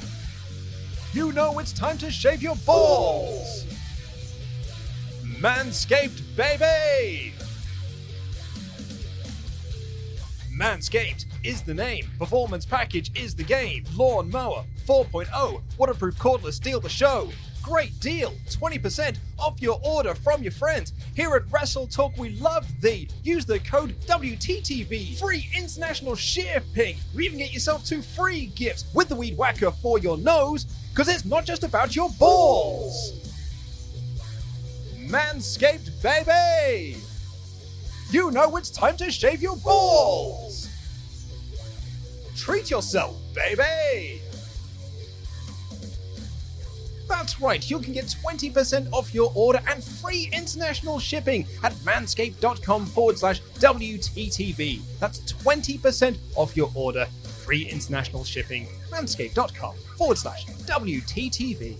You 1.13 1.33
know 1.33 1.59
it's 1.59 1.73
time 1.73 1.97
to 1.97 2.09
shave 2.09 2.41
your 2.41 2.55
balls. 2.65 3.65
Manscaped, 5.41 6.21
baby. 6.37 7.33
Manscaped 10.57 11.25
is 11.43 11.63
the 11.63 11.73
name. 11.73 12.09
Performance 12.17 12.65
package 12.65 13.11
is 13.19 13.35
the 13.35 13.43
game. 13.43 13.83
Lawn 13.95 14.29
mower 14.29 14.63
4.0. 14.87 15.61
Waterproof 15.77 16.15
cordless 16.17 16.53
steal 16.53 16.79
the 16.79 16.87
show. 16.87 17.29
Great 17.61 17.97
deal. 17.99 18.33
20% 18.49 19.17
off 19.37 19.61
your 19.61 19.79
order 19.83 20.15
from 20.15 20.41
your 20.41 20.51
friends. 20.51 20.93
Here 21.15 21.35
at 21.35 21.43
Wrestle 21.51 21.87
Talk, 21.87 22.17
we 22.17 22.31
love 22.39 22.65
thee. 22.81 23.07
Use 23.23 23.45
the 23.45 23.59
code 23.59 23.99
WTTV. 24.07 25.19
Free 25.19 25.47
international 25.55 26.15
shipping. 26.15 26.95
You 27.13 27.21
even 27.21 27.37
get 27.37 27.53
yourself 27.53 27.85
two 27.85 28.01
free 28.01 28.47
gifts 28.47 28.85
with 28.93 29.09
the 29.09 29.15
Weed 29.15 29.37
Whacker 29.37 29.71
for 29.71 29.99
your 29.99 30.17
nose, 30.17 30.65
because 30.91 31.07
it's 31.07 31.25
not 31.25 31.45
just 31.45 31.63
about 31.63 31.95
your 31.95 32.09
balls. 32.11 33.13
Manscaped, 35.07 36.01
baby! 36.03 36.97
You 38.11 38.29
know 38.31 38.57
it's 38.57 38.69
time 38.69 38.97
to 38.97 39.09
shave 39.09 39.41
your 39.41 39.55
balls! 39.57 40.67
Treat 42.35 42.69
yourself, 42.69 43.15
baby! 43.33 44.21
That's 47.07 47.41
right, 47.41 47.69
you 47.69 47.79
can 47.79 47.93
get 47.93 48.05
20% 48.05 48.91
off 48.93 49.13
your 49.13 49.31
order 49.35 49.61
and 49.67 49.83
free 49.83 50.29
international 50.31 50.97
shipping 50.97 51.45
at 51.61 51.73
manscaped.com 51.85 52.85
forward 52.85 53.17
slash 53.17 53.41
WTTV. 53.59 54.81
That's 54.99 55.19
20% 55.33 56.17
off 56.35 56.55
your 56.55 56.71
order, 56.73 57.05
free 57.51 57.67
international 57.67 58.23
shipping, 58.23 58.65
manscaped.com 58.91 59.75
forward 59.97 60.17
slash 60.17 60.45
WTTV. 60.45 61.75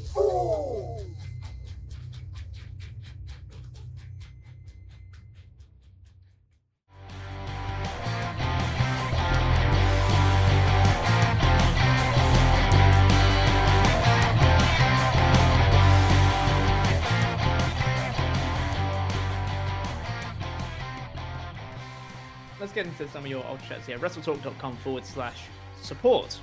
Let's 22.60 22.73
get 22.73 22.86
into 22.86 23.07
some 23.07 23.23
of 23.23 23.31
your 23.31 23.45
old 23.47 23.62
chats 23.69 23.88
here. 23.88 23.97
WrestleTalk.com 23.97 24.75
forward 24.77 25.05
slash 25.05 25.43
support. 25.83 26.39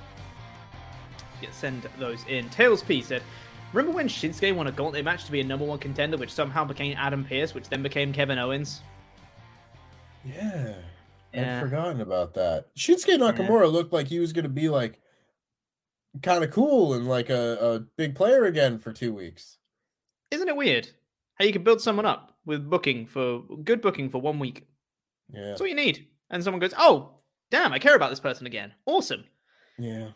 Yeah, 1.41 1.51
send 1.51 1.87
those 1.97 2.25
in. 2.27 2.49
Tails 2.49 2.83
P 2.83 3.01
said, 3.01 3.23
Remember 3.73 3.95
when 3.95 4.07
Shinsuke 4.07 4.55
won 4.55 4.67
a 4.67 4.71
gauntlet 4.71 5.05
match 5.05 5.25
to 5.25 5.31
be 5.31 5.41
a 5.41 5.43
number 5.43 5.65
one 5.65 5.77
contender, 5.77 6.17
which 6.17 6.31
somehow 6.31 6.65
became 6.65 6.95
Adam 6.97 7.23
Pearce, 7.23 7.53
which 7.53 7.69
then 7.69 7.83
became 7.83 8.11
Kevin 8.11 8.39
Owens? 8.39 8.81
Yeah. 10.25 10.73
Yeah. 11.33 11.57
I'd 11.57 11.61
forgotten 11.61 12.01
about 12.01 12.33
that. 12.33 12.73
Shinsuke 12.75 13.17
Nakamura 13.17 13.71
looked 13.71 13.93
like 13.93 14.07
he 14.07 14.19
was 14.19 14.33
going 14.33 14.43
to 14.43 14.49
be 14.49 14.69
like 14.69 14.99
kind 16.23 16.43
of 16.43 16.49
cool 16.49 16.95
and 16.95 17.07
like 17.07 17.29
a, 17.29 17.57
a 17.59 17.79
big 17.97 18.15
player 18.15 18.45
again 18.45 18.79
for 18.79 18.91
two 18.91 19.13
weeks. 19.13 19.57
Isn't 20.31 20.49
it 20.49 20.55
weird 20.55 20.89
how 21.35 21.45
you 21.45 21.53
can 21.53 21.63
build 21.63 21.81
someone 21.81 22.07
up 22.07 22.37
with 22.45 22.67
booking 22.69 23.05
for 23.05 23.43
good 23.63 23.81
booking 23.81 24.09
for 24.09 24.19
one 24.19 24.39
week? 24.39 24.65
Yeah. 25.31 25.45
That's 25.45 25.61
all 25.61 25.67
you 25.67 25.75
need. 25.75 26.07
And 26.31 26.43
someone 26.43 26.59
goes, 26.59 26.73
"Oh, 26.77 27.18
damn, 27.51 27.73
I 27.73 27.79
care 27.79 27.95
about 27.95 28.09
this 28.09 28.19
person 28.19 28.47
again. 28.47 28.73
Awesome." 28.85 29.23
Yeah. 29.77 30.09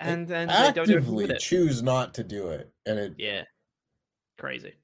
And 0.00 0.26
then 0.26 0.48
do 0.48 0.54
actively 0.54 1.24
it. 1.26 1.38
choose 1.38 1.82
not 1.82 2.14
to 2.14 2.24
do 2.24 2.48
it. 2.48 2.72
And 2.86 2.98
it 2.98 3.14
Yeah, 3.18 3.42
crazy. 4.38 4.74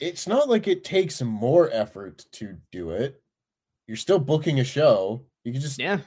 it's 0.00 0.26
not 0.28 0.48
like 0.48 0.68
it 0.68 0.84
takes 0.84 1.20
more 1.20 1.68
effort 1.72 2.24
to 2.32 2.56
do 2.70 2.90
it. 2.90 3.20
You're 3.88 3.96
still 3.96 4.18
booking 4.20 4.60
a 4.60 4.64
show. 4.64 5.24
You 5.44 5.52
can 5.52 5.60
just 5.60 5.80
Yeah, 5.80 6.00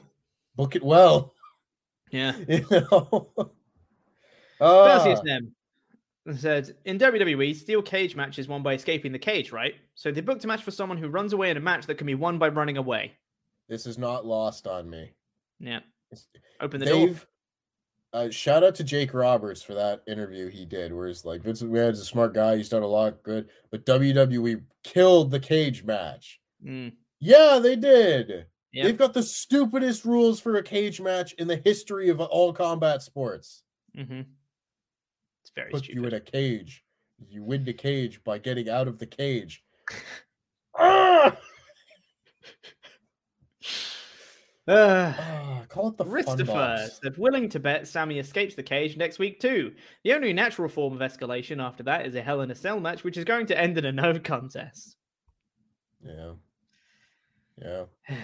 book 0.56 0.74
it 0.76 0.82
well. 0.82 1.34
yeah. 2.10 2.32
You 2.48 2.64
know. 2.70 3.32
Ah, 4.60 4.84
Perseus 5.04 5.20
them 5.24 5.54
said 6.36 6.76
in 6.84 6.98
WWE, 6.98 7.54
steel 7.56 7.82
cage 7.82 8.14
matches 8.14 8.46
won 8.46 8.62
by 8.62 8.74
escaping 8.74 9.10
the 9.10 9.18
cage, 9.18 9.50
right? 9.50 9.74
So 9.96 10.12
they 10.12 10.20
booked 10.20 10.44
a 10.44 10.46
match 10.46 10.62
for 10.62 10.70
someone 10.70 10.96
who 10.98 11.08
runs 11.08 11.32
away 11.32 11.50
in 11.50 11.56
a 11.56 11.60
match 11.60 11.86
that 11.86 11.96
can 11.96 12.06
be 12.06 12.14
won 12.14 12.38
by 12.38 12.48
running 12.48 12.76
away. 12.76 13.12
this 13.68 13.86
is 13.86 13.98
not 13.98 14.24
lost 14.24 14.66
on 14.68 14.88
me. 14.88 15.12
Yeah, 15.62 15.80
open 16.60 16.80
the 16.80 16.86
door. 16.86 17.06
They've 17.06 17.26
uh, 18.12 18.28
shout 18.30 18.62
out 18.62 18.74
to 18.74 18.84
Jake 18.84 19.14
Roberts 19.14 19.62
for 19.62 19.72
that 19.74 20.02
interview 20.06 20.48
he 20.50 20.66
did, 20.66 20.92
where 20.92 21.06
he's 21.08 21.24
like, 21.24 21.40
Vince 21.40 21.62
McMahon's 21.62 22.00
a 22.00 22.04
smart 22.04 22.34
guy, 22.34 22.56
he's 22.56 22.68
done 22.68 22.82
a 22.82 22.86
lot 22.86 23.22
good, 23.22 23.48
but 23.70 23.86
WWE 23.86 24.62
killed 24.84 25.30
the 25.30 25.40
cage 25.40 25.82
match. 25.84 26.38
Mm, 26.62 26.92
Yeah, 27.20 27.58
they 27.62 27.76
did. 27.76 28.46
They've 28.74 28.96
got 28.98 29.14
the 29.14 29.22
stupidest 29.22 30.04
rules 30.04 30.40
for 30.40 30.56
a 30.56 30.62
cage 30.62 31.00
match 31.00 31.32
in 31.34 31.46
the 31.48 31.56
history 31.64 32.08
of 32.10 32.20
all 32.20 32.52
combat 32.52 33.00
sports. 33.02 33.62
hmm 33.94 34.22
It's 35.42 35.52
very 35.54 35.70
stupid. 35.70 35.86
Put 35.86 35.88
you 35.94 36.04
in 36.06 36.14
a 36.14 36.20
cage. 36.20 36.84
You 37.28 37.44
win 37.44 37.64
the 37.64 37.72
cage 37.72 38.22
by 38.24 38.38
getting 38.38 38.68
out 38.68 38.88
of 38.88 38.98
the 38.98 39.06
cage. 39.06 39.62
Ah! 40.74 41.36
Uh, 44.68 45.12
call 45.68 45.88
it 45.88 45.96
the 45.96 46.04
fun 46.04 46.12
Christopher 46.12 46.88
said, 47.02 47.16
willing 47.18 47.48
to 47.48 47.58
bet 47.58 47.88
Sami 47.88 48.18
escapes 48.20 48.54
the 48.54 48.62
cage 48.62 48.96
next 48.96 49.18
week 49.18 49.40
too. 49.40 49.72
The 50.04 50.12
only 50.12 50.32
natural 50.32 50.68
form 50.68 50.92
of 50.92 51.00
escalation 51.00 51.60
after 51.60 51.82
that 51.82 52.06
is 52.06 52.14
a 52.14 52.22
Hell 52.22 52.42
in 52.42 52.50
a 52.50 52.54
Cell 52.54 52.78
match, 52.78 53.02
which 53.02 53.16
is 53.16 53.24
going 53.24 53.46
to 53.46 53.58
end 53.58 53.76
in 53.76 53.84
a 53.84 53.92
no 53.92 54.18
contest. 54.20 54.96
Yeah. 56.04 56.32
Yeah. 57.60 57.84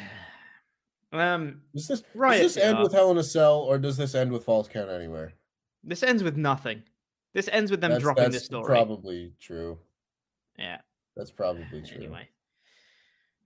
Um, 1.11 1.63
Does 1.75 1.89
this 1.89 2.03
Right, 2.15 2.43
does 2.43 2.55
this 2.55 2.63
end 2.63 2.77
yeah. 2.77 2.83
with 2.83 2.93
Hell 2.93 3.11
in 3.11 3.17
a 3.17 3.23
Cell 3.23 3.61
or 3.61 3.79
does 3.79 3.97
this 3.97 4.15
end 4.15 4.31
with 4.31 4.45
Falls 4.45 4.69
Count 4.69 4.91
Anywhere? 4.91 5.33
this 5.83 6.03
ends 6.03 6.23
with 6.23 6.37
nothing. 6.37 6.83
This 7.33 7.49
ends 7.51 7.71
with 7.71 7.81
them 7.81 7.93
That's, 7.93 8.03
dropping 8.03 8.25
that's 8.25 8.37
this 8.37 8.45
story. 8.45 8.67
probably 8.67 9.33
true. 9.41 9.79
Yeah. 10.59 10.79
That's 11.17 11.31
probably 11.31 11.81
true. 11.81 11.97
Anyway. 11.97 12.29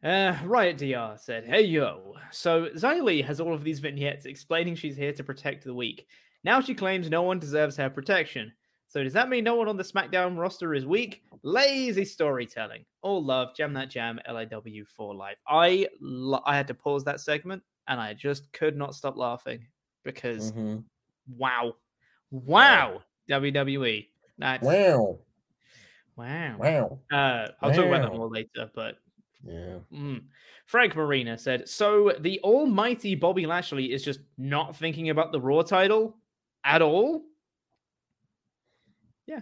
Uh, 0.02 0.36
Riot 0.44 0.78
DR 0.78 1.16
said, 1.18 1.44
Hey 1.44 1.62
yo. 1.62 2.16
So 2.32 2.66
Xia 2.70 3.02
Li 3.02 3.22
has 3.22 3.40
all 3.40 3.54
of 3.54 3.62
these 3.62 3.78
vignettes 3.78 4.24
explaining 4.26 4.74
she's 4.74 4.96
here 4.96 5.12
to 5.12 5.22
protect 5.22 5.64
the 5.64 5.74
weak. 5.74 6.06
Now 6.44 6.60
she 6.60 6.74
claims 6.74 7.08
no 7.08 7.22
one 7.22 7.38
deserves 7.38 7.76
her 7.76 7.88
protection. 7.88 8.52
So 8.88 9.02
does 9.02 9.12
that 9.12 9.28
mean 9.28 9.44
no 9.44 9.54
one 9.54 9.68
on 9.68 9.76
the 9.76 9.84
SmackDown 9.84 10.36
roster 10.36 10.74
is 10.74 10.84
weak? 10.84 11.22
Lazy 11.44 12.04
storytelling. 12.04 12.84
All 13.02 13.24
love, 13.24 13.54
jam 13.54 13.72
that 13.74 13.88
jam, 13.90 14.18
LIW 14.28 14.86
for 14.86 15.14
life. 15.14 15.38
I 15.46 15.86
lo- 16.00 16.42
I 16.44 16.56
had 16.56 16.66
to 16.68 16.74
pause 16.74 17.04
that 17.04 17.20
segment 17.20 17.62
and 17.88 18.00
I 18.00 18.12
just 18.12 18.52
could 18.52 18.76
not 18.76 18.94
stop 18.94 19.16
laughing 19.16 19.66
because 20.02 20.52
Mhm. 20.52 20.82
wow, 21.36 21.76
wow, 22.30 23.02
WWE. 23.30 24.08
That's 24.38 24.64
Wow. 24.64 25.20
wow. 26.16 26.56
Wow. 26.58 26.98
Uh, 27.10 27.48
I'll 27.62 27.72
talk 27.72 27.86
about 27.86 28.02
that 28.02 28.16
more 28.16 28.28
later, 28.28 28.68
but 28.74 28.98
Yeah. 29.44 29.78
Mm. 29.92 30.24
Frank 30.66 30.94
Marina 30.94 31.36
said, 31.36 31.68
"So 31.68 32.14
the 32.20 32.40
almighty 32.40 33.14
Bobby 33.14 33.46
Lashley 33.46 33.92
is 33.92 34.04
just 34.04 34.20
not 34.38 34.76
thinking 34.76 35.10
about 35.10 35.32
the 35.32 35.40
Raw 35.40 35.62
title 35.62 36.16
at 36.64 36.80
all." 36.82 37.22
Yeah, 39.26 39.40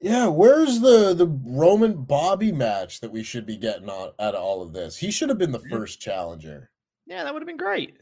Yeah, 0.00 0.26
where's 0.28 0.80
the 0.80 1.14
the 1.14 1.26
Roman 1.26 2.02
Bobby 2.04 2.50
match 2.52 3.00
that 3.00 3.10
we 3.12 3.22
should 3.22 3.46
be 3.46 3.56
getting 3.56 3.88
on 3.88 4.12
out 4.18 4.34
of 4.34 4.42
all 4.42 4.62
of 4.62 4.72
this? 4.72 4.96
He 4.96 5.10
should 5.10 5.28
have 5.28 5.38
been 5.38 5.52
the 5.52 5.58
first 5.70 6.00
challenger. 6.00 6.70
Yeah, 7.06 7.24
that 7.24 7.32
would 7.32 7.42
have 7.42 7.46
been 7.48 7.56
great. 7.56 7.96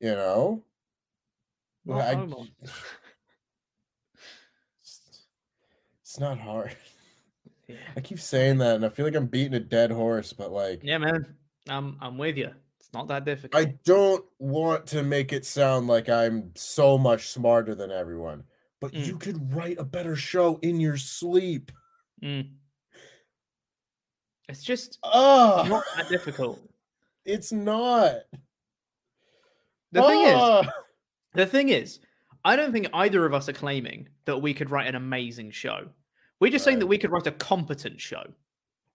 You 0.00 0.12
know, 0.12 0.64
Well, 1.84 2.00
I- 2.00 2.14
hold 2.14 2.34
on. 2.34 2.48
it's, 4.80 5.26
it's 6.02 6.18
not 6.20 6.38
hard. 6.38 6.76
I 7.96 8.00
keep 8.00 8.18
saying 8.18 8.58
that, 8.58 8.76
and 8.76 8.84
I 8.84 8.88
feel 8.88 9.04
like 9.04 9.14
I'm 9.14 9.26
beating 9.26 9.54
a 9.54 9.60
dead 9.60 9.90
horse. 9.90 10.32
But 10.32 10.52
like, 10.52 10.80
yeah, 10.82 10.98
man. 10.98 11.34
I'm 11.68 11.98
I'm 12.00 12.16
with 12.16 12.38
you. 12.38 12.50
It's 12.80 12.90
not 12.94 13.08
that 13.08 13.24
difficult. 13.26 13.60
I 13.60 13.74
don't 13.84 14.24
want 14.38 14.86
to 14.88 15.02
make 15.02 15.32
it 15.34 15.44
sound 15.44 15.86
like 15.86 16.08
I'm 16.08 16.52
so 16.54 16.96
much 16.96 17.28
smarter 17.28 17.74
than 17.74 17.90
everyone. 17.90 18.44
But 18.80 18.92
Mm. 18.92 19.04
you 19.06 19.18
could 19.18 19.52
write 19.54 19.78
a 19.78 19.84
better 19.84 20.16
show 20.16 20.58
in 20.62 20.80
your 20.80 20.96
sleep. 20.96 21.70
Mm. 22.22 22.52
It's 24.48 24.62
just 24.62 24.98
Ah, 25.02 25.66
not 25.68 25.84
that 25.96 26.08
difficult. 26.08 26.60
it's 27.26 27.52
not. 27.52 28.14
The 29.92 30.02
thing 30.02 30.22
is! 30.22 30.68
The 31.34 31.46
thing 31.46 31.68
is, 31.68 32.00
I 32.44 32.56
don't 32.56 32.72
think 32.72 32.88
either 32.94 33.26
of 33.26 33.34
us 33.34 33.48
are 33.48 33.52
claiming 33.54 34.08
that 34.24 34.38
we 34.38 34.54
could 34.54 34.70
write 34.70 34.86
an 34.86 34.94
amazing 34.94 35.50
show. 35.50 35.88
We're 36.40 36.50
just 36.52 36.64
saying 36.64 36.78
that 36.80 36.86
we 36.86 36.98
could 36.98 37.10
write 37.10 37.26
a 37.26 37.32
competent 37.32 38.00
show, 38.00 38.22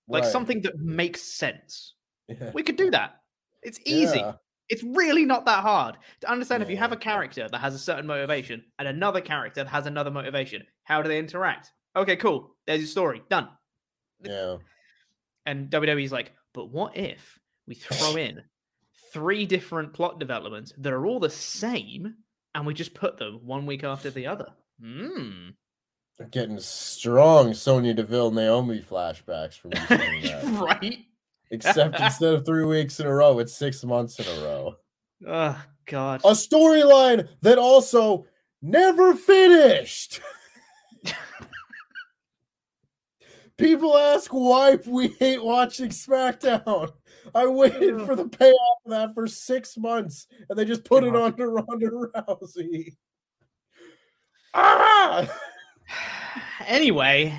like 0.07 0.23
Right. 0.23 0.31
something 0.31 0.61
that 0.61 0.77
makes 0.77 1.21
sense. 1.21 1.95
Yeah. 2.27 2.51
We 2.53 2.63
could 2.63 2.77
do 2.77 2.91
that. 2.91 3.21
It's 3.61 3.79
easy. 3.85 4.19
Yeah. 4.19 4.33
It's 4.69 4.83
really 4.83 5.25
not 5.25 5.45
that 5.45 5.61
hard 5.61 5.97
to 6.21 6.31
understand 6.31 6.63
if 6.63 6.69
you 6.69 6.77
have 6.77 6.93
a 6.93 6.97
character 6.97 7.47
that 7.51 7.59
has 7.59 7.75
a 7.75 7.79
certain 7.79 8.07
motivation 8.07 8.63
and 8.79 8.87
another 8.87 9.19
character 9.21 9.63
that 9.63 9.69
has 9.69 9.85
another 9.85 10.09
motivation. 10.09 10.63
How 10.83 11.01
do 11.01 11.09
they 11.09 11.19
interact? 11.19 11.71
Okay, 11.95 12.15
cool. 12.15 12.55
There's 12.65 12.79
your 12.79 12.87
story. 12.87 13.21
Done. 13.29 13.49
Yeah. 14.23 14.57
And 15.45 15.69
WWE's 15.69 16.13
like, 16.13 16.31
but 16.53 16.69
what 16.71 16.95
if 16.95 17.39
we 17.67 17.75
throw 17.75 18.15
in 18.15 18.41
three 19.11 19.45
different 19.45 19.93
plot 19.93 20.17
developments 20.19 20.73
that 20.77 20.93
are 20.93 21.05
all 21.05 21.19
the 21.19 21.29
same 21.29 22.15
and 22.55 22.65
we 22.65 22.73
just 22.73 22.93
put 22.93 23.17
them 23.17 23.41
one 23.43 23.65
week 23.65 23.83
after 23.83 24.09
the 24.09 24.27
other? 24.27 24.47
Hmm. 24.81 25.49
I'm 26.19 26.27
getting 26.29 26.59
strong 26.59 27.53
Sonya 27.53 27.93
Deville 27.93 28.31
Naomi 28.31 28.81
flashbacks 28.81 29.57
from 29.57 29.71
right? 30.59 30.99
Except 31.49 31.99
instead 31.99 32.33
of 32.33 32.45
three 32.45 32.65
weeks 32.65 32.99
in 32.99 33.07
a 33.07 33.13
row, 33.13 33.39
it's 33.39 33.53
six 33.53 33.83
months 33.83 34.19
in 34.19 34.25
a 34.25 34.43
row. 34.43 34.75
Oh, 35.27 35.63
God. 35.85 36.21
A 36.23 36.31
storyline 36.31 37.27
that 37.41 37.57
also 37.57 38.25
never 38.61 39.15
finished. 39.15 40.21
People 43.57 43.97
ask 43.97 44.31
why 44.31 44.77
we 44.87 45.09
hate 45.19 45.43
watching 45.43 45.89
SmackDown. 45.89 46.91
I 47.35 47.45
waited 47.45 48.01
for 48.05 48.15
the 48.15 48.27
payoff 48.27 48.79
of 48.85 48.91
that 48.91 49.13
for 49.13 49.27
six 49.27 49.77
months, 49.77 50.27
and 50.49 50.57
they 50.57 50.65
just 50.65 50.83
put 50.83 51.03
it 51.03 51.15
on 51.15 51.35
to 51.37 51.47
Ronda 51.47 51.89
Rousey. 51.89 52.95
Ah! 54.53 55.27
anyway, 56.67 57.37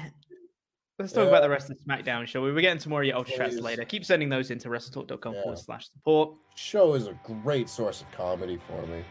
let's 0.99 1.13
talk 1.13 1.29
about 1.29 1.41
the 1.41 1.47
uh, 1.47 1.51
rest 1.51 1.71
of 1.71 1.77
the 1.79 1.85
SmackDown 1.85 2.27
show. 2.27 2.43
We're 2.43 2.61
getting 2.61 2.79
to 2.79 2.89
more 2.89 3.01
of 3.03 3.07
your 3.07 3.17
Ultra 3.17 3.37
Chats 3.37 3.57
later. 3.57 3.85
Keep 3.85 4.05
sending 4.05 4.29
those 4.29 4.51
into 4.51 4.69
WrestleTalk.com 4.69 5.35
Yeah. 5.35 5.43
forward 5.43 5.59
slash 5.59 5.89
support. 5.91 6.35
Show 6.57 6.95
is 6.95 7.07
a 7.07 7.19
great 7.43 7.69
source 7.69 8.01
of 8.03 8.11
comedy 8.13 8.59
for 8.59 8.87
me. 8.87 9.05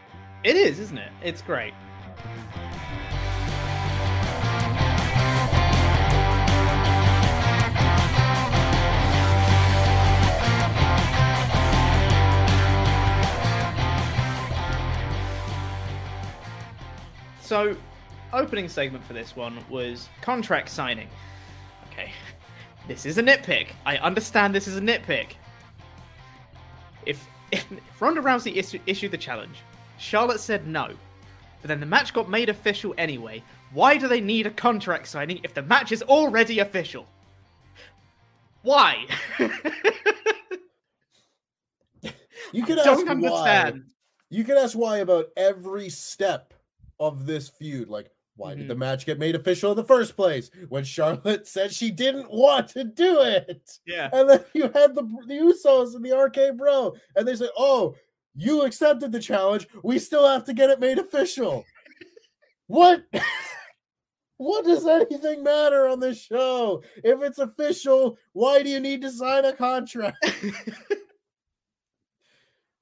It 0.44 0.56
is, 0.56 0.78
isn't 0.78 0.98
it? 0.98 1.12
It's 1.22 1.42
great. 1.42 1.74
So, 17.40 17.76
opening 18.34 18.68
segment 18.68 19.04
for 19.04 19.12
this 19.12 19.36
one 19.36 19.58
was 19.68 20.08
contract 20.20 20.68
signing. 20.68 21.08
Okay, 21.90 22.10
this 22.88 23.06
is 23.06 23.18
a 23.18 23.22
nitpick. 23.22 23.68
I 23.86 23.96
understand 23.98 24.54
this 24.54 24.68
is 24.68 24.76
a 24.76 24.80
nitpick. 24.80 25.32
If 27.06 27.26
if, 27.52 27.70
if 27.72 28.00
Ronda 28.00 28.20
Rousey 28.20 28.56
issu- 28.56 28.80
issued 28.86 29.10
the 29.10 29.18
challenge, 29.18 29.58
Charlotte 29.98 30.40
said 30.40 30.66
no, 30.66 30.90
but 31.62 31.68
then 31.68 31.80
the 31.80 31.86
match 31.86 32.12
got 32.12 32.28
made 32.28 32.48
official 32.48 32.94
anyway. 32.98 33.42
Why 33.72 33.96
do 33.96 34.06
they 34.06 34.20
need 34.20 34.46
a 34.46 34.50
contract 34.50 35.08
signing 35.08 35.40
if 35.42 35.54
the 35.54 35.62
match 35.62 35.90
is 35.90 36.02
already 36.02 36.60
official? 36.60 37.06
Why? 38.62 39.06
You 42.54 42.64
could 42.64 42.78
ask 42.78 43.04
don't 43.04 43.06
why. 43.06 43.12
understand. 43.12 43.82
You 44.30 44.44
could 44.44 44.56
ask 44.56 44.78
why 44.78 44.98
about 44.98 45.26
every 45.36 45.88
step 45.88 46.54
of 47.00 47.26
this 47.26 47.48
feud. 47.48 47.88
Like, 47.88 48.10
why 48.36 48.50
Mm-hmm. 48.50 48.60
did 48.60 48.68
the 48.68 48.74
match 48.74 49.06
get 49.06 49.18
made 49.18 49.34
official 49.36 49.70
in 49.70 49.76
the 49.76 49.84
first 49.84 50.16
place? 50.16 50.50
When 50.68 50.84
Charlotte 50.84 51.46
said 51.46 51.72
she 51.72 51.90
didn't 51.90 52.30
want 52.30 52.68
to 52.70 52.84
do 52.84 53.20
it. 53.20 53.70
Yeah. 53.86 54.10
And 54.12 54.28
then 54.28 54.44
you 54.54 54.62
had 54.64 54.94
the 54.94 55.02
the 55.26 55.34
Usos 55.34 55.94
and 55.94 56.04
the 56.04 56.16
RK 56.16 56.56
Bro, 56.56 56.94
and 57.16 57.26
they 57.28 57.36
said, 57.36 57.50
"Oh, 57.56 57.94
you 58.34 58.62
accepted 58.62 59.12
the 59.12 59.20
challenge. 59.20 59.68
We 59.82 59.98
still 59.98 60.26
have 60.26 60.44
to 60.44 60.52
get 60.54 60.70
it 60.70 60.80
made 60.80 60.98
official." 60.98 61.64
what? 62.66 63.04
what 64.38 64.64
does 64.64 64.84
anything 64.86 65.42
matter 65.44 65.86
on 65.86 66.00
this 66.00 66.20
show? 66.20 66.82
If 67.04 67.22
it's 67.22 67.38
official, 67.38 68.18
why 68.32 68.62
do 68.64 68.68
you 68.68 68.80
need 68.80 69.02
to 69.02 69.10
sign 69.12 69.44
a 69.44 69.52
contract? 69.52 70.16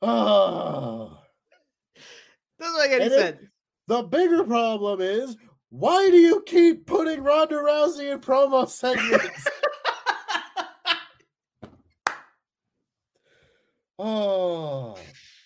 oh. 0.00 1.18
Doesn't 2.58 2.78
make 2.80 2.90
any 2.92 3.04
And 3.04 3.12
it- 3.12 3.18
sense. 3.18 3.40
The 3.92 4.02
bigger 4.04 4.42
problem 4.42 5.02
is 5.02 5.36
why 5.68 6.08
do 6.08 6.16
you 6.16 6.42
keep 6.46 6.86
putting 6.86 7.22
Ronda 7.22 7.56
Rousey 7.56 8.10
in 8.10 8.20
promo 8.20 8.66
segments? 8.68 9.46
oh, 13.98 14.96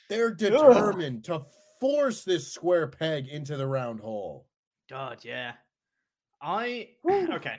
they're 0.08 0.32
determined 0.32 1.24
to 1.24 1.42
force 1.80 2.22
this 2.22 2.52
square 2.52 2.86
peg 2.86 3.26
into 3.26 3.56
the 3.56 3.66
round 3.66 3.98
hole. 3.98 4.46
God, 4.88 5.24
yeah. 5.24 5.54
I 6.40 6.90
okay. 7.10 7.56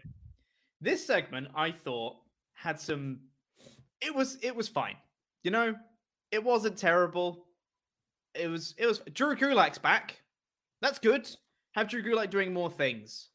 This 0.79 1.05
segment 1.05 1.49
I 1.53 1.71
thought 1.71 2.15
had 2.53 2.79
some 2.79 3.19
it 3.99 4.15
was 4.15 4.37
it 4.41 4.55
was 4.55 4.69
fine. 4.69 4.95
You 5.43 5.51
know, 5.51 5.75
it 6.31 6.41
wasn't 6.41 6.77
terrible. 6.77 7.45
It 8.33 8.47
was 8.47 8.73
it 8.77 8.85
was 8.85 9.01
Drew 9.11 9.35
Gulak's 9.35 9.79
back. 9.79 10.21
That's 10.81 10.99
good. 10.99 11.29
Have 11.75 11.89
Drew 11.89 12.03
Gulak 12.03 12.29
doing 12.29 12.53
more 12.53 12.69
things. 12.69 13.29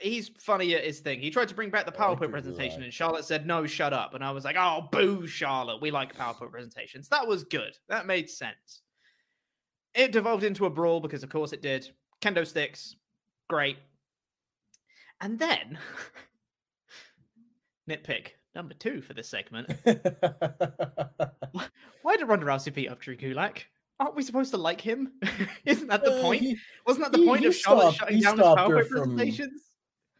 He's 0.00 0.30
funny 0.38 0.74
at 0.74 0.84
his 0.84 1.00
thing. 1.00 1.20
He 1.20 1.30
tried 1.30 1.48
to 1.48 1.54
bring 1.54 1.70
back 1.70 1.84
the 1.84 1.90
like 1.90 2.18
PowerPoint 2.18 2.30
presentation, 2.30 2.82
and 2.84 2.92
Charlotte 2.92 3.24
said, 3.24 3.46
No, 3.46 3.66
shut 3.66 3.92
up. 3.92 4.14
And 4.14 4.22
I 4.22 4.30
was 4.30 4.44
like, 4.44 4.56
Oh, 4.58 4.88
boo, 4.92 5.26
Charlotte. 5.26 5.80
We 5.80 5.90
like 5.90 6.16
PowerPoint 6.18 6.52
presentations. 6.52 7.08
That 7.08 7.26
was 7.26 7.44
good. 7.44 7.76
That 7.88 8.06
made 8.06 8.30
sense. 8.30 8.82
It 9.94 10.12
devolved 10.12 10.44
into 10.44 10.66
a 10.66 10.70
brawl 10.70 11.00
because, 11.00 11.22
of 11.24 11.30
course, 11.30 11.52
it 11.52 11.62
did. 11.62 11.90
Kendo 12.20 12.46
sticks. 12.46 12.94
Great. 13.48 13.78
And 15.20 15.38
then, 15.38 15.78
nitpick 17.90 18.28
number 18.54 18.74
two 18.74 19.00
for 19.00 19.14
this 19.14 19.28
segment. 19.28 19.72
Why 22.02 22.16
did 22.16 22.28
Ronda 22.28 22.46
Rousey 22.46 22.72
beat 22.72 22.88
up 22.88 23.00
Drew 23.00 23.16
Gulak? 23.16 23.62
Aren't 24.00 24.14
we 24.14 24.22
supposed 24.22 24.50
to 24.52 24.56
like 24.58 24.80
him? 24.80 25.12
Isn't 25.64 25.88
that 25.88 26.04
the 26.04 26.18
Uh, 26.18 26.22
point? 26.22 26.40
he- 26.42 26.56
Wasn't 26.86 27.04
that 27.04 27.12
the 27.12 27.18
he- 27.18 27.26
point 27.26 27.40
he 27.40 27.46
of 27.48 27.54
Charlotte 27.56 27.82
stopped- 27.94 27.96
shutting 27.98 28.16
he 28.16 28.22
down 28.22 28.38
his 28.38 28.46
PowerPoint 28.46 28.88
from- 28.88 29.16
presentations? 29.16 29.62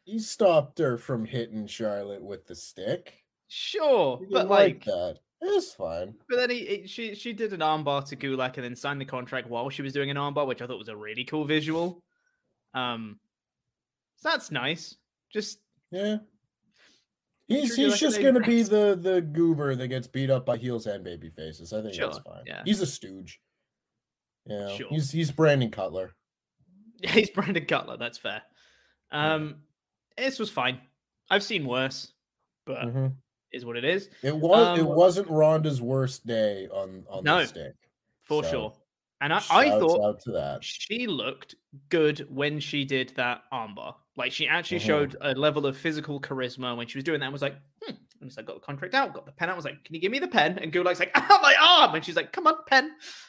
he 0.04 0.18
stopped 0.18 0.78
her 0.78 0.96
from 0.98 1.24
hitting 1.24 1.66
Charlotte 1.66 2.22
with 2.22 2.46
the 2.46 2.54
stick. 2.56 3.24
Sure, 3.46 4.18
but 4.18 4.28
didn't 4.30 4.48
like, 4.48 4.84
that. 4.84 5.18
It's 5.40 5.72
fine. 5.72 6.14
but 6.28 6.36
then 6.36 6.50
he, 6.50 6.64
he- 6.66 6.86
she 6.88 7.14
she 7.14 7.32
did 7.32 7.52
an 7.52 7.60
armbar 7.60 8.04
to 8.08 8.16
Gulak 8.16 8.56
and 8.56 8.64
then 8.64 8.74
signed 8.74 9.00
the 9.00 9.04
contract 9.04 9.48
while 9.48 9.70
she 9.70 9.82
was 9.82 9.92
doing 9.92 10.10
an 10.10 10.16
armbar, 10.16 10.46
which 10.46 10.60
I 10.60 10.66
thought 10.66 10.78
was 10.78 10.88
a 10.88 10.96
really 10.96 11.24
cool 11.24 11.44
visual. 11.44 12.02
Um, 12.74 13.20
so 14.16 14.30
that's 14.30 14.50
nice. 14.50 14.96
Just 15.32 15.60
Yeah. 15.92 16.18
He's 17.46 17.76
he's 17.76 17.94
Gulak 17.94 17.98
just 17.98 18.20
gonna 18.20 18.40
be 18.40 18.62
the 18.62 18.98
the 19.00 19.22
goober 19.22 19.76
that 19.76 19.88
gets 19.88 20.08
beat 20.08 20.28
up 20.30 20.44
by 20.44 20.56
heels 20.56 20.86
and 20.86 21.04
baby 21.04 21.30
faces. 21.30 21.72
I 21.72 21.80
think 21.82 21.94
that's 21.96 22.18
fine. 22.18 22.42
yeah. 22.46 22.62
He's 22.64 22.80
a 22.80 22.86
stooge. 22.86 23.40
Yeah. 24.48 24.68
Sure. 24.76 24.88
He's 24.90 25.10
he's 25.10 25.30
Brandon 25.30 25.70
Cutler. 25.70 26.12
Yeah, 27.00 27.10
he's 27.12 27.30
Brandon 27.30 27.64
Cutler. 27.64 27.96
That's 27.96 28.18
fair. 28.18 28.42
Um, 29.12 29.62
this 30.16 30.38
was 30.38 30.50
fine. 30.50 30.80
I've 31.30 31.42
seen 31.44 31.64
worse, 31.66 32.12
but 32.64 32.86
Mhm. 32.86 33.14
is 33.52 33.64
what 33.64 33.76
it 33.76 33.84
is 33.84 34.10
It 34.22 34.34
was 34.36 34.66
Um, 34.66 34.80
it 34.80 34.86
wasn't 34.86 35.28
Ronda's 35.28 35.80
worst 35.80 36.26
day 36.26 36.66
on 36.68 37.04
on 37.08 37.22
No, 37.24 37.40
the 37.40 37.46
stick. 37.46 37.74
for 38.24 38.42
So, 38.44 38.50
sure. 38.50 38.76
And 39.20 39.32
I, 39.32 39.42
I 39.50 39.70
thought 39.70 40.04
out 40.04 40.20
to 40.22 40.32
that. 40.32 40.62
she 40.62 41.06
looked 41.06 41.54
good 41.88 42.20
when 42.30 42.60
she 42.60 42.84
did 42.84 43.10
that 43.16 43.42
armbar. 43.52 43.96
Like 44.16 44.32
she 44.32 44.46
actually 44.48 44.78
Mhm. 44.80 44.86
showed 44.86 45.16
a 45.20 45.34
level 45.34 45.66
of 45.66 45.76
physical 45.76 46.20
charisma 46.20 46.76
when 46.76 46.86
she 46.86 46.98
was 46.98 47.04
doing 47.04 47.20
that. 47.20 47.26
And 47.26 47.32
was 47.32 47.42
like, 47.42 47.56
hmm. 47.82 47.94
And 48.20 48.32
so 48.32 48.40
I 48.40 48.44
got 48.44 48.54
the 48.54 48.60
contract 48.66 48.94
out, 48.94 49.14
got 49.14 49.26
the 49.26 49.32
pen 49.32 49.48
out. 49.48 49.52
I 49.52 49.56
was 49.56 49.64
like, 49.64 49.84
can 49.84 49.94
you 49.94 50.00
give 50.00 50.10
me 50.12 50.18
the 50.18 50.28
pen? 50.28 50.58
And 50.58 50.72
Gulak's 50.72 50.98
like, 50.98 51.12
ah, 51.16 51.38
my 51.42 51.54
arm. 51.60 51.94
And 51.94 52.04
she's 52.04 52.16
like, 52.16 52.32
come 52.32 52.46
on, 52.46 52.54
pen. 52.66 52.84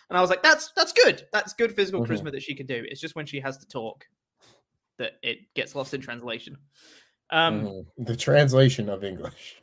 And 0.10 0.18
I 0.18 0.22
was 0.22 0.30
like, 0.30 0.42
that's 0.44 0.72
that's 0.76 0.92
good. 0.94 1.28
That's 1.32 1.54
good 1.54 1.76
physical 1.76 2.04
Mhm. 2.04 2.08
charisma 2.08 2.32
that 2.32 2.42
she 2.44 2.56
can 2.56 2.66
do. 2.66 2.84
It's 2.88 3.02
just 3.02 3.16
when 3.16 3.26
she 3.26 3.40
has 3.40 3.58
to 3.60 3.68
talk 3.68 4.06
that 4.98 5.14
it 5.22 5.40
gets 5.56 5.76
lost 5.76 5.94
in 5.94 6.02
translation. 6.02 6.58
Um, 7.30 7.62
Mhm. 7.62 7.86
The 7.98 8.16
translation 8.18 8.90
of 8.90 9.04
English. 9.04 9.62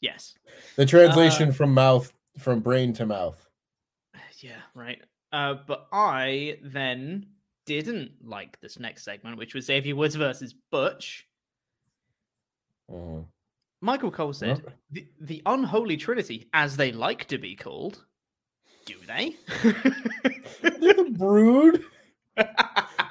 yes. 0.00 0.34
The 0.76 0.86
translation 0.86 1.50
from 1.52 1.74
mouth 1.74 2.12
from 2.38 2.60
brain 2.60 2.92
to 2.94 3.06
mouth. 3.06 3.42
Yeah, 4.40 4.60
right. 4.74 5.02
Uh, 5.32 5.54
but 5.66 5.88
I 5.92 6.58
then 6.62 7.26
didn't 7.64 8.12
like 8.22 8.60
this 8.60 8.78
next 8.78 9.02
segment, 9.02 9.38
which 9.38 9.54
was 9.54 9.64
Xavier 9.64 9.96
Woods 9.96 10.14
versus 10.14 10.54
Butch. 10.70 11.26
Mhm. 12.90 13.26
Michael 13.80 14.10
Cole 14.10 14.32
said, 14.32 14.58
Okay. 14.58 14.74
the, 14.90 15.06
the 15.20 15.42
unholy 15.46 15.96
trinity, 15.96 16.48
as 16.52 16.76
they 16.76 16.92
like 16.92 17.26
to 17.26 17.38
be 17.38 17.54
called. 17.54 18.04
Do 18.86 18.94
they? 19.06 19.36
The 20.62 21.14
brood. 21.16 21.82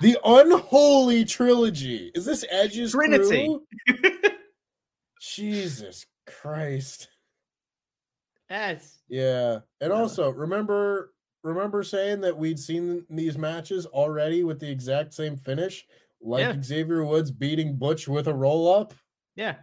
The 0.02 0.18
unholy 0.26 1.24
trilogy. 1.26 2.12
Is 2.14 2.26
this 2.26 2.44
Edge's 2.50 2.92
Trinity. 2.92 3.58
Jesus 5.22 6.06
Christ. 6.28 7.08
yes. 8.50 9.00
Yeah. 9.08 9.60
And 9.82 9.92
also, 9.94 10.30
remember 10.32 11.14
remember 11.44 11.82
saying 11.84 12.22
that 12.22 12.38
we'd 12.38 12.60
seen 12.60 13.06
these 13.10 13.38
matches 13.38 13.86
already 13.86 14.44
with 14.44 14.60
the 14.60 14.70
exact 14.70 15.14
same 15.14 15.38
finish? 15.38 15.86
Like 16.22 16.42
Yeah. 16.42 16.62
Xavier 16.62 17.06
Woods 17.06 17.32
beating 17.32 17.78
Butch 17.78 18.08
with 18.08 18.28
a 18.28 18.34
roll 18.34 18.72
up? 18.74 18.94
Yeah. 19.36 19.56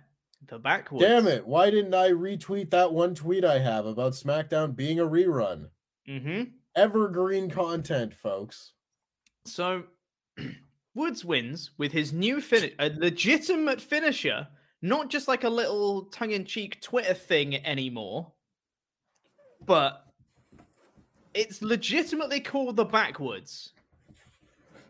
The 0.49 0.59
backwoods. 0.59 1.05
Damn 1.05 1.29
it. 1.29 1.47
Why 1.47 1.71
didn't 1.71 1.95
I 1.95 2.11
retweet 2.11 2.71
that 2.71 2.93
one 2.93 3.15
tweet 3.15 3.45
I 3.45 3.59
have 3.59 3.87
about 3.87 4.13
SmackDown 4.13 4.75
being 4.75 4.99
a 4.99 5.05
rerun? 5.05 5.69
Mm-hmm. 6.09 6.43
Evergreen 6.75 7.49
content, 7.49 8.15
folks. 8.15 8.73
So 9.45 9.85
Woods 10.95 11.25
wins 11.25 11.71
with 11.79 11.93
his 11.93 12.13
new 12.13 12.41
finish, 12.41 12.73
a 12.79 12.91
legitimate 12.97 13.81
finisher, 13.81 14.47
not 14.83 15.11
just 15.11 15.29
like 15.29 15.45
a 15.45 15.49
little 15.49 16.07
tongue-in-cheek 16.07 16.83
Twitter 16.83 17.15
thing 17.15 17.65
anymore, 17.65 18.33
but 19.65 20.07
it's 21.35 21.63
legitimately 21.63 22.41
called 22.41 22.77
the 22.77 22.85
backwoods. 22.85 23.73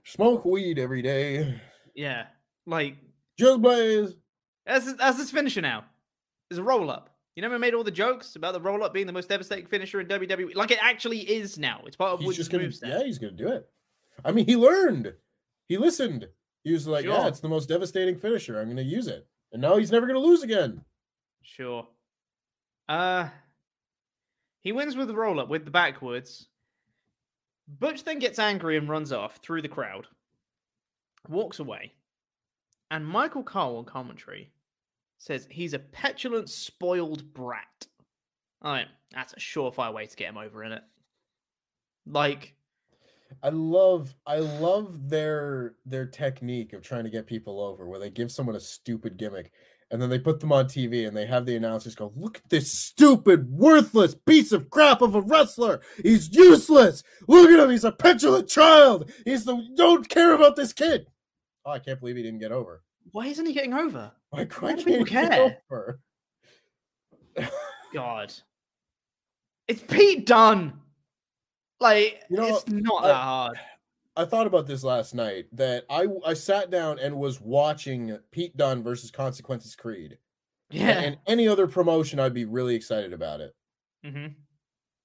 Smoke 0.05 0.45
weed 0.45 0.79
every 0.79 1.03
day. 1.03 1.61
Yeah, 1.95 2.25
like 2.67 2.97
Just 3.39 3.63
blaze. 3.63 4.15
As 4.67 4.95
as 5.01 5.17
this 5.17 5.31
finisher 5.31 5.61
now. 5.61 5.85
There's 6.49 6.59
a 6.59 6.63
roll 6.63 6.91
up. 6.91 7.11
You 7.35 7.41
know, 7.41 7.49
never 7.49 7.59
made 7.59 7.73
all 7.73 7.83
the 7.85 7.91
jokes 7.91 8.37
about 8.37 8.53
the 8.53 8.61
roll 8.61 8.85
up 8.85 8.93
being 8.93 9.07
the 9.07 9.13
most 9.13 9.29
devastating 9.31 9.67
finisher 9.67 10.01
in 10.01 10.07
WWE. 10.07 10.55
Like 10.55 10.71
it 10.71 10.79
actually 10.83 11.21
is 11.21 11.59
now. 11.59 11.81
It's 11.87 11.97
part 11.97 12.13
of 12.13 12.19
what 12.21 12.27
He's 12.27 12.37
just 12.37 12.51
gonna 12.51 12.65
moveset. 12.65 12.89
Yeah, 12.89 13.05
he's 13.05 13.19
gonna 13.19 13.33
do 13.33 13.49
it. 13.49 13.69
I 14.25 14.33
mean, 14.33 14.45
he 14.47 14.57
learned. 14.57 15.13
He 15.69 15.79
listened. 15.79 16.29
He 16.65 16.73
was 16.73 16.87
like, 16.87 17.07
Yeah, 17.07 17.27
it's 17.27 17.41
the 17.41 17.49
most 17.49 17.69
devastating 17.69 18.17
finisher. 18.17 18.61
I'm 18.61 18.69
gonna 18.69 18.83
use 18.83 19.07
it. 19.07 19.27
And 19.53 19.63
now 19.63 19.77
he's 19.77 19.91
never 19.91 20.07
gonna 20.07 20.19
lose 20.19 20.43
again. 20.43 20.85
Sure. 21.43 21.89
Uh 22.89 23.29
he 24.61 24.73
wins 24.73 24.95
with 24.95 25.09
the 25.09 25.15
roll 25.15 25.41
up 25.41 25.49
with 25.49 25.65
the 25.65 25.71
backwoods. 25.71 26.49
Butch 27.67 28.05
then 28.05 28.19
gets 28.19 28.39
angry 28.39 28.77
and 28.77 28.89
runs 28.89 29.13
off 29.13 29.39
through 29.43 29.63
the 29.63 29.69
crowd, 29.69 30.07
walks 31.29 31.59
away, 31.59 31.95
and 32.93 33.07
Michael 33.07 33.43
Cole 33.43 33.79
on 33.79 33.87
commentary 33.87 34.53
says 35.17 35.49
he's 35.51 35.73
a 35.73 35.79
petulant, 35.79 36.51
spoiled 36.51 37.33
brat. 37.33 37.87
All 38.61 38.73
right, 38.73 38.87
that's 39.13 39.33
a 39.33 39.37
surefire 39.37 39.95
way 39.95 40.07
to 40.07 40.15
get 40.15 40.29
him 40.29 40.37
over 40.37 40.63
in 40.63 40.73
it. 40.73 40.83
Like, 42.07 42.55
I 43.43 43.49
love 43.49 44.15
I 44.27 44.41
love 44.41 45.09
their 45.09 45.77
their 45.87 46.05
technique 46.05 46.75
of 46.75 46.83
trying 46.83 47.05
to 47.05 47.11
get 47.11 47.27
people 47.27 47.61
over 47.61 47.89
where 47.89 47.99
they 47.99 48.11
give 48.11 48.31
someone 48.31 48.57
a 48.57 48.61
stupid 48.61 49.17
gimmick 49.17 49.53
and 49.91 50.01
then 50.01 50.11
they 50.11 50.19
put 50.19 50.41
them 50.41 50.53
on 50.53 50.67
TV 50.67 51.09
and 51.09 51.17
they 51.17 51.27
have 51.27 51.47
the 51.47 51.57
announcers 51.57 51.95
go, 51.95 52.13
Look 52.15 52.39
at 52.39 52.51
this 52.51 52.71
stupid, 52.71 53.51
worthless 53.51 54.15
piece 54.15 54.53
of 54.53 54.69
crap 54.69 55.01
of 55.01 55.15
a 55.15 55.23
wrestler. 55.23 55.81
He's 56.03 56.35
useless. 56.35 57.03
Look 57.27 57.51
at 57.51 57.59
him, 57.59 57.71
he's 57.71 57.85
a 57.85 57.93
petulant 57.93 58.49
child. 58.49 59.11
He's 59.25 59.47
the 59.47 59.63
don't 59.77 60.09
care 60.11 60.35
about 60.35 60.57
this 60.57 60.75
kid. 60.75 61.07
Oh, 61.65 61.71
I 61.71 61.79
can't 61.79 62.01
believe 62.01 62.17
he 62.17 62.23
didn't 62.23 62.41
get 62.41 62.53
over. 62.53 62.83
why 63.13 63.27
isn't 63.27 63.47
he 63.47 63.53
getting 63.53 63.75
over? 63.75 64.13
Like, 64.33 64.53
Why 64.63 64.75
can't 64.75 64.85
people 64.87 65.05
get 65.05 65.31
care? 65.31 65.63
over? 65.71 66.01
God. 67.93 68.33
It's 69.69 69.83
Pete 69.83 70.27
Dunne. 70.27 70.73
Like, 71.81 72.23
You 72.31 72.37
know, 72.39 72.47
it's 72.57 72.67
not 72.69 73.05
I- 73.05 73.09
that 73.09 73.15
hard. 73.15 73.59
I 74.15 74.25
thought 74.27 74.47
about 74.47 74.67
this 74.67 74.85
last 74.85 75.15
night 75.15 75.47
that 75.53 75.87
I 75.89 76.07
I 76.27 76.35
sat 76.35 76.71
down 76.71 76.99
and 76.99 77.17
was 77.17 77.41
watching 77.41 78.19
Pete 78.31 78.55
Dunne 78.59 78.83
versus 78.83 79.11
Consequences 79.11 79.75
Creed. 79.75 80.19
Yeah. 80.71 80.91
And 81.01 81.19
any 81.27 81.49
other 81.49 81.67
promotion, 81.67 82.21
I'd 82.21 82.35
be 82.35 82.45
really 82.45 82.75
excited 82.75 83.15
about 83.15 83.41
it. 83.41 83.55
hmm 84.05 84.27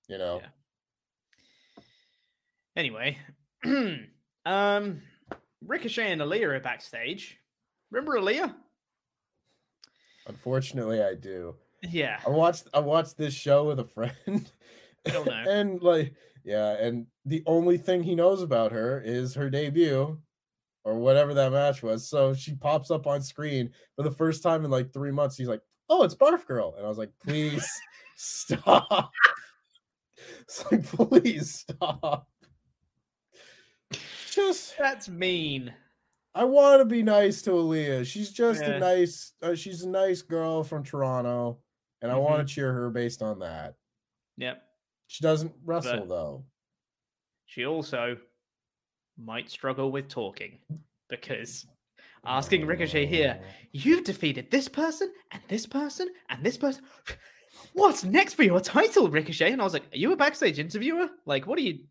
You 0.10 0.18
know, 0.18 0.42
Yeah. 0.42 1.84
Anyway, 2.76 3.18
um, 4.46 5.02
Ricochet 5.66 6.12
and 6.12 6.22
Aaliyah 6.22 6.56
are 6.56 6.60
backstage. 6.60 7.38
Remember 7.92 8.20
Aaliyah? 8.20 8.54
unfortunately, 10.28 11.02
I 11.02 11.16
do. 11.16 11.56
Yeah. 11.82 12.20
I 12.26 12.30
watched 12.30 12.68
I 12.74 12.80
watched 12.80 13.18
this 13.18 13.34
show 13.34 13.66
with 13.66 13.80
a 13.80 13.86
friend, 13.86 14.52
and 15.48 15.82
like 15.82 16.14
yeah, 16.44 16.74
and 16.74 17.08
the 17.26 17.44
only 17.46 17.78
thing 17.78 18.04
he 18.04 18.16
knows 18.16 18.42
about 18.42 18.72
her 18.72 19.02
is 19.02 19.34
her 19.36 19.50
debut, 19.50 20.20
or 20.84 20.98
whatever 20.98 21.34
that 21.34 21.52
match 21.52 21.84
was. 21.84 22.10
So 22.10 22.34
she 22.34 22.56
pops 22.56 22.92
up 22.92 23.08
on 23.08 23.22
screen 23.22 23.72
for 23.96 24.04
the 24.04 24.12
first 24.12 24.44
time 24.44 24.66
in 24.66 24.72
like 24.72 24.94
three 24.94 25.12
months. 25.12 25.38
He's 25.38 25.48
like, 25.48 25.62
"Oh, 25.90 26.04
it's 26.04 26.16
Barf 26.16 26.46
Girl," 26.46 26.76
and 26.78 26.86
I 26.86 26.90
was 26.90 26.98
like, 26.98 27.12
"Please 27.24 27.68
stop." 28.16 29.12
It's 30.42 30.70
like, 30.72 30.84
please 30.84 31.60
stop. 31.60 32.28
Just 34.38 34.78
That's 34.78 35.10
mean. 35.10 35.74
I 36.36 36.44
want 36.44 36.80
to 36.82 36.86
be 36.86 37.02
nice 37.02 37.42
to 37.44 37.50
Aaliyah. 37.52 38.06
She's 38.06 38.32
just 38.32 38.62
Yeah. 38.62 38.74
a 38.74 38.80
nice. 38.80 39.34
Uh, 39.42 39.56
she's 39.56 39.82
a 39.82 39.90
nice 39.90 40.22
girl 40.22 40.64
from 40.64 40.84
Toronto, 40.84 41.58
and 42.04 42.12
I 42.12 42.16
Mm-hmm. 42.16 42.24
want 42.24 42.48
to 42.48 42.54
cheer 42.54 42.72
her 42.72 42.92
based 42.92 43.24
on 43.24 43.40
that. 43.40 43.74
Yep. 44.38 44.64
She 45.08 45.24
doesn't 45.24 45.54
wrestle 45.66 46.02
But- 46.02 46.10
though. 46.10 46.46
She 47.48 47.66
also 47.66 48.18
might 49.18 49.50
struggle 49.50 49.92
with 49.92 50.08
talking 50.10 50.60
because 51.10 51.66
asking 52.24 52.68
Ricochet 52.68 53.08
here, 53.08 53.42
you've 53.72 54.04
defeated 54.04 54.52
this 54.52 54.68
person 54.68 55.12
and 55.32 55.42
this 55.48 55.66
person 55.66 56.10
and 56.30 56.46
this 56.46 56.58
person. 56.58 56.86
What's 57.74 58.04
next 58.04 58.36
for 58.36 58.44
your 58.44 58.60
title, 58.60 59.10
Ricochet? 59.10 59.52
And 59.52 59.62
I 59.62 59.64
was 59.64 59.74
like, 59.74 59.92
Are 59.92 59.98
you 59.98 60.12
a 60.12 60.16
backstage 60.16 60.60
interviewer? 60.60 61.10
Like, 61.26 61.48
what 61.48 61.58
are 61.58 61.64
you 61.64 61.88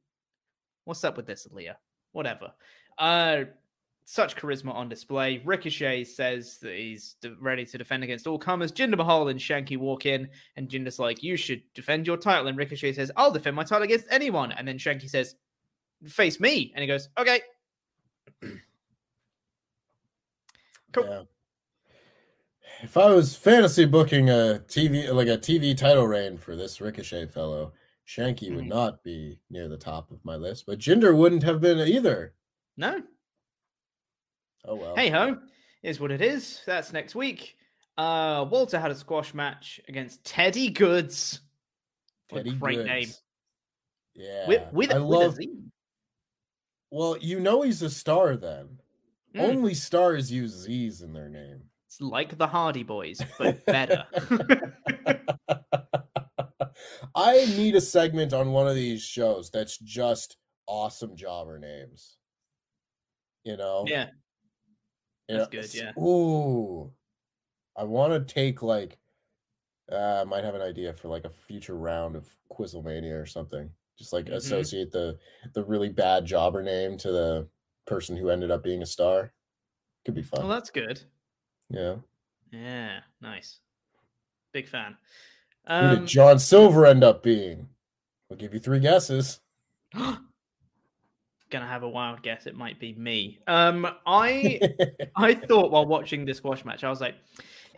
what's 0.84 1.03
up 1.03 1.16
with 1.16 1.26
this, 1.26 1.49
Leah? 1.51 1.78
Whatever. 2.17 2.53
Uh 2.99 3.45
such 4.07 4.37
charisma 4.37 4.73
on 4.73 4.89
display. 4.89 5.43
Ricochet 5.45 6.05
says 6.05 6.59
that 6.59 6.75
he's 6.75 7.17
ready 7.41 7.67
to 7.67 7.77
defend 7.77 8.05
against 8.05 8.27
all 8.29 8.39
comers. 8.39 8.71
Jinder 8.71 8.97
Mahal 8.97 9.29
and 9.29 9.39
Shanky 9.39 9.77
walk 9.77 10.07
in, 10.07 10.29
and 10.55 10.69
Jinder's 10.69 11.01
like, 11.01 11.23
You 11.25 11.37
should 11.37 11.61
defend 11.75 12.07
your 12.07 12.17
title. 12.17 12.47
And 12.47 12.57
Ricochet 12.57 12.93
says, 12.93 13.11
I'll 13.17 13.33
defend 13.33 13.57
my 13.57 13.64
title 13.64 13.83
against 13.83 14.07
anyone. 14.11 14.53
And 14.53 14.67
then 14.67 14.79
Shanky 14.79 15.11
says, 15.11 15.35
Face 16.07 16.39
me. 16.39 16.73
And 16.75 16.83
he 16.83 16.87
goes, 16.87 17.09
Okay. 17.19 17.41
Cool. 20.93 21.05
Yeah. 21.05 21.23
If 22.83 22.97
I 22.97 23.11
was 23.11 23.37
fantasy 23.37 23.85
booking 23.85 24.31
a 24.31 24.62
TV 24.67 25.12
like 25.12 25.29
a 25.29 25.37
TV 25.37 25.77
title 25.77 26.07
reign 26.07 26.39
for 26.39 26.57
this 26.57 26.81
Ricochet 26.81 27.27
fellow, 27.27 27.73
Shanky 28.07 28.55
would 28.55 28.65
Mhm. 28.65 28.69
not 28.69 29.03
be 29.03 29.41
near 29.51 29.69
the 29.69 29.77
top 29.77 30.11
of 30.11 30.25
my 30.25 30.37
list, 30.37 30.67
but 30.67 30.79
Jinder 30.79 31.17
wouldn't 31.17 31.43
have 31.43 31.61
been 31.61 31.79
either. 31.81 32.35
No. 32.77 33.03
Oh 34.65 34.77
well. 34.77 34.95
Hey 34.97 35.11
ho, 35.11 35.39
is 35.83 35.99
what 36.01 36.11
it 36.11 36.21
is. 36.21 36.63
That's 36.67 36.93
next 36.93 37.15
week. 37.15 37.57
Uh, 37.99 38.47
Walter 38.51 38.79
had 38.79 38.91
a 38.91 38.95
squash 38.95 39.33
match 39.35 39.81
against 39.89 40.23
Teddy 40.25 40.71
Goods. 40.71 41.41
Teddy 42.29 42.53
great 42.55 42.85
name. 42.85 43.09
Yeah. 44.15 44.47
With 44.47 44.73
with, 44.73 44.93
I 44.93 44.97
a- 44.97 45.05
with 45.05 45.19
love 45.19 45.35
Z. 45.37 45.51
Well, 46.91 47.17
you 47.19 47.41
know 47.41 47.63
he's 47.63 47.83
a 47.83 47.91
star 47.91 48.37
then. 48.37 48.81
Mm. 49.35 49.41
Only 49.41 49.75
stars 49.75 50.31
use 50.31 50.53
Z's 50.53 51.03
in 51.03 51.13
their 51.13 51.29
name. 51.29 51.63
It's 51.87 52.01
like 52.01 52.39
the 52.39 52.47
Hardy 52.47 52.83
Boys, 52.85 53.21
but 53.39 53.65
better. 53.67 54.05
I 57.17 57.47
need 57.57 57.75
a 57.75 57.81
segment 57.81 58.33
on 58.33 58.53
one 58.53 58.69
of 58.69 58.75
these 58.75 59.03
shows 59.03 59.51
that's 59.51 59.79
just 59.79 60.37
awesome 60.67 61.17
jobber 61.17 61.59
names. 61.59 62.19
You 63.45 63.57
know? 63.57 63.85
Yeah. 63.87 64.11
You 65.29 65.37
That's 65.37 65.49
know, 65.49 65.62
good, 65.62 65.75
yeah. 65.75 65.93
Ooh. 65.99 66.93
I 67.77 67.85
want 67.85 68.12
to 68.29 68.35
take 68.35 68.62
like 68.62 68.99
uh, 69.93 70.23
I 70.23 70.25
might 70.25 70.45
have 70.45 70.55
an 70.55 70.62
idea 70.62 70.93
for 70.95 71.09
like 71.09 71.25
a 71.25 71.31
future 71.31 71.77
round 71.77 72.17
of 72.17 72.29
Quizzlemania 72.53 73.21
or 73.21 73.27
something. 73.27 73.71
Just 73.99 74.12
like 74.12 74.27
Mhm. 74.27 74.37
associate 74.37 74.93
the 74.93 75.19
the 75.55 75.64
really 75.64 75.91
bad 75.91 76.27
jobber 76.27 76.62
name 76.62 76.99
to 76.99 77.12
the 77.12 77.49
person 77.87 78.17
who 78.17 78.31
ended 78.31 78.51
up 78.51 78.62
being 78.62 78.83
a 78.83 78.87
star. 78.87 79.33
Could 80.05 80.14
be 80.14 80.23
fun. 80.23 80.43
Well, 80.43 80.51
that's 80.51 80.71
good. 80.71 81.03
yeah. 81.71 81.97
Yeah, 82.51 83.01
nice. 83.21 83.61
Big 84.53 84.69
fan. 84.69 84.99
Who 85.69 85.75
Um, 85.75 85.97
did 86.01 86.07
John 86.09 86.39
Silver 86.39 86.87
end 86.87 87.03
up 87.05 87.23
being? 87.23 87.69
I'll 88.31 88.37
give 88.37 88.55
you 88.55 88.61
three 88.61 88.81
guesses. 88.81 89.41
gonna 91.51 91.67
have 91.67 91.83
a 91.85 91.89
wild 91.89 92.23
guess. 92.23 92.47
It 92.47 92.57
might 92.57 92.81
be 92.81 92.93
me. 92.95 93.39
Um, 93.47 93.87
I 94.07 94.61
I 95.17 95.35
thought 95.35 95.71
while 95.71 95.87
watching 95.87 96.25
this 96.25 96.39
squash 96.39 96.64
match, 96.64 96.83
I 96.85 96.91
was 96.91 97.01
like, 97.01 97.14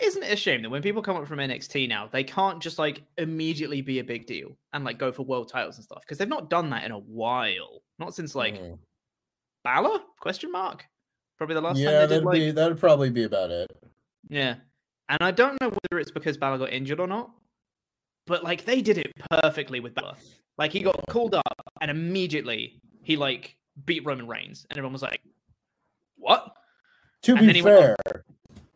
isn't 0.00 0.22
it 0.22 0.32
a 0.32 0.36
shame 0.36 0.62
that 0.62 0.70
when 0.70 0.82
people 0.82 1.02
come 1.02 1.16
up 1.16 1.26
from 1.26 1.38
NXT 1.38 1.88
now, 1.88 2.08
they 2.10 2.24
can't 2.24 2.62
just 2.62 2.78
like 2.78 3.02
immediately 3.18 3.82
be 3.82 3.98
a 3.98 4.04
big 4.04 4.26
deal 4.26 4.56
and 4.72 4.84
like 4.84 4.98
go 4.98 5.12
for 5.12 5.22
world 5.24 5.48
titles 5.50 5.76
and 5.76 5.84
stuff 5.84 6.00
because 6.02 6.18
they've 6.18 6.28
not 6.28 6.50
done 6.50 6.70
that 6.70 6.84
in 6.84 6.92
a 6.92 6.98
while. 6.98 7.82
Not 7.98 8.14
since 8.14 8.34
like 8.34 8.54
Mhm. 8.58 8.78
Balor? 9.64 9.98
Question 10.20 10.50
mark. 10.52 10.84
Probably 11.36 11.54
the 11.54 11.60
last 11.60 11.76
time 11.76 11.84
yeah, 11.84 12.06
that'd 12.06 12.24
like 12.24 12.34
be 12.34 12.50
that'd 12.50 12.78
probably 12.78 13.10
be 13.10 13.24
about 13.24 13.50
it. 13.50 13.70
yeah. 14.28 14.56
And 15.10 15.18
I 15.22 15.30
don't 15.30 15.58
know 15.60 15.68
whether 15.70 15.98
it's 16.00 16.10
because 16.10 16.36
Balor 16.36 16.58
got 16.58 16.72
injured 16.72 17.00
or 17.00 17.06
not, 17.06 17.30
but 18.28 18.44
like 18.44 18.64
they 18.64 18.80
did 18.82 18.98
it 18.98 19.10
perfectly 19.30 19.80
with 19.80 19.94
Balor. 19.94 20.14
Like 20.58 20.72
he 20.72 20.80
got 20.80 21.00
called 21.10 21.34
up 21.34 21.70
and 21.80 21.90
immediately 21.90 22.80
he 23.02 23.16
like 23.16 23.56
beat 23.84 24.04
Roman 24.04 24.26
Reigns, 24.28 24.66
and 24.70 24.78
everyone 24.78 24.92
was 24.92 25.02
like, 25.02 25.20
"What?" 26.16 26.52
To 27.22 27.34
And 27.34 27.52
be 27.52 27.60
fair, 27.62 27.96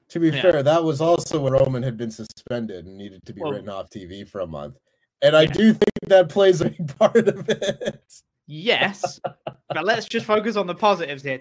to 0.09 0.19
be 0.21 0.29
Yeah. 0.31 0.43
fair, 0.43 0.63
that 0.63 0.83
was 0.83 1.01
also 1.01 1.41
when 1.41 1.53
Roman 1.53 1.83
had 1.83 1.97
been 1.97 2.11
suspended 2.11 2.87
and 2.87 2.97
needed 2.99 3.25
to 3.27 3.33
be 3.33 3.41
Well- 3.41 3.53
written 3.53 3.69
off 3.69 3.91
TV 3.91 4.25
for 4.27 4.41
a 4.41 4.47
month. 4.47 4.77
And 5.23 5.37
I 5.37 5.47
do 5.47 5.73
think 5.73 5.93
that 6.09 6.29
plays 6.29 6.61
a 6.61 6.71
big 6.71 6.99
part 6.99 7.17
of 7.29 7.49
it. 7.49 8.03
Yes, 8.49 9.21
but 9.69 9.85
let's 9.85 10.07
just 10.07 10.27
focus 10.27 10.57
on 10.57 10.67
the 10.67 10.75
positives 10.75 11.23
here. 11.23 11.39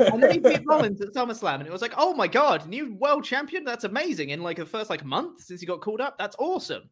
And 0.00 0.20
then 0.20 0.32
he 0.32 0.38
beat 0.38 0.62
Rollins 0.66 1.00
at 1.00 1.14
SummerSlam, 1.14 1.60
and 1.60 1.66
it 1.66 1.72
was 1.72 1.80
like, 1.80 1.94
"Oh 1.96 2.12
my 2.12 2.26
god, 2.26 2.66
new 2.68 2.94
world 2.96 3.24
champion! 3.24 3.64
That's 3.64 3.84
amazing!" 3.84 4.30
In 4.30 4.42
like 4.42 4.56
the 4.56 4.66
first 4.66 4.90
like 4.90 5.04
month 5.04 5.42
since 5.42 5.60
he 5.60 5.66
got 5.66 5.80
called 5.80 6.00
up, 6.00 6.18
that's 6.18 6.34
awesome. 6.40 6.90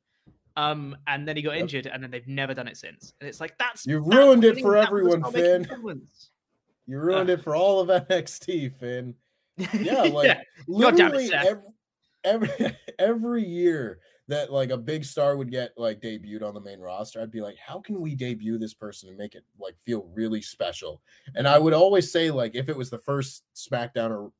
Um, 0.57 0.97
and 1.07 1.27
then 1.27 1.37
he 1.37 1.43
got 1.43 1.53
Yep. 1.53 1.61
injured, 1.61 1.87
and 1.87 2.03
then 2.03 2.11
they've 2.11 2.27
never 2.29 2.55
done 2.55 2.69
it 2.69 2.77
since. 2.77 3.15
And 3.21 3.29
it's 3.29 3.41
like 3.41 3.57
that's 3.59 3.87
You 3.87 4.01
ruined 4.01 4.45
it 4.45 4.61
for 4.61 4.77
everyone, 4.77 5.23
Finn. 5.33 5.67
You 6.87 6.99
ruined 6.99 7.31
it 7.31 7.43
for 7.43 7.55
all 7.57 7.81
of 7.81 7.89
NXT, 8.09 8.75
Finn. 8.79 9.15
Yeah, 9.75 10.03
like 10.03 10.27
Yeah. 10.27 10.35
Damn 10.35 10.41
it, 10.41 10.45
literally 10.69 11.33
every, 11.35 11.63
every 12.25 12.77
every 12.99 13.45
year 13.45 13.99
that 14.29 14.53
like 14.53 14.71
a 14.71 14.77
big 14.79 15.05
star 15.05 15.37
would 15.37 15.51
get 15.51 15.73
like 15.77 16.01
debuted 16.01 16.43
on 16.43 16.55
the 16.55 16.61
main 16.61 16.81
roster, 16.81 17.21
I'd 17.21 17.31
be 17.31 17.41
like, 17.41 17.57
how 17.59 17.81
can 17.81 18.01
we 18.01 18.15
debut 18.15 18.57
this 18.59 18.73
person 18.73 19.09
and 19.09 19.19
make 19.19 19.35
it 19.35 19.45
like 19.59 19.77
feel 19.85 20.09
really 20.15 20.41
special? 20.41 21.03
And 21.35 21.47
I 21.47 21.59
would 21.59 21.73
always 21.75 22.11
say 22.13 22.31
like 22.31 22.55
if 22.55 22.69
it 22.69 22.77
was 22.77 22.89
the 22.91 22.99
first 22.99 23.43
SmackDown 23.55 24.11
or 24.11 24.33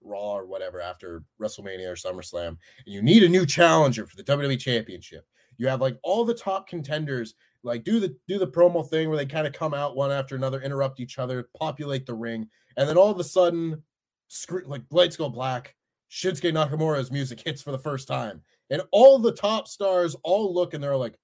Raw 0.00 0.34
or 0.36 0.46
whatever 0.46 0.80
after 0.80 1.22
WrestleMania 1.40 1.88
or 1.88 1.94
SummerSlam, 1.94 2.48
and 2.48 2.58
you 2.86 3.02
need 3.02 3.24
a 3.24 3.28
new 3.28 3.44
challenger 3.44 4.06
for 4.06 4.16
the 4.16 4.22
WWE 4.24 4.58
Championship. 4.58 5.26
You 5.58 5.68
have 5.68 5.80
like 5.80 5.98
all 6.02 6.24
the 6.24 6.34
top 6.34 6.66
contenders 6.68 7.34
like 7.64 7.84
do 7.84 7.98
the 8.00 8.16
do 8.28 8.38
the 8.38 8.46
promo 8.46 8.88
thing 8.88 9.08
where 9.08 9.18
they 9.18 9.26
kind 9.26 9.46
of 9.46 9.52
come 9.52 9.74
out 9.74 9.96
one 9.96 10.10
after 10.12 10.36
another, 10.36 10.60
interrupt 10.62 11.00
each 11.00 11.18
other, 11.18 11.48
populate 11.58 12.06
the 12.06 12.14
ring, 12.14 12.48
and 12.76 12.88
then 12.88 12.96
all 12.96 13.10
of 13.10 13.18
a 13.18 13.24
sudden, 13.24 13.82
scre- 14.28 14.64
like 14.66 14.82
lights 14.90 15.16
go 15.16 15.28
black. 15.28 15.74
Shinsuke 16.10 16.52
Nakamura's 16.52 17.10
music 17.10 17.40
hits 17.44 17.60
for 17.60 17.72
the 17.72 17.78
first 17.78 18.08
time, 18.08 18.40
and 18.70 18.80
all 18.92 19.18
the 19.18 19.32
top 19.32 19.68
stars 19.68 20.16
all 20.24 20.54
look 20.54 20.72
and 20.74 20.82
they're 20.82 20.96
like, 20.96 21.18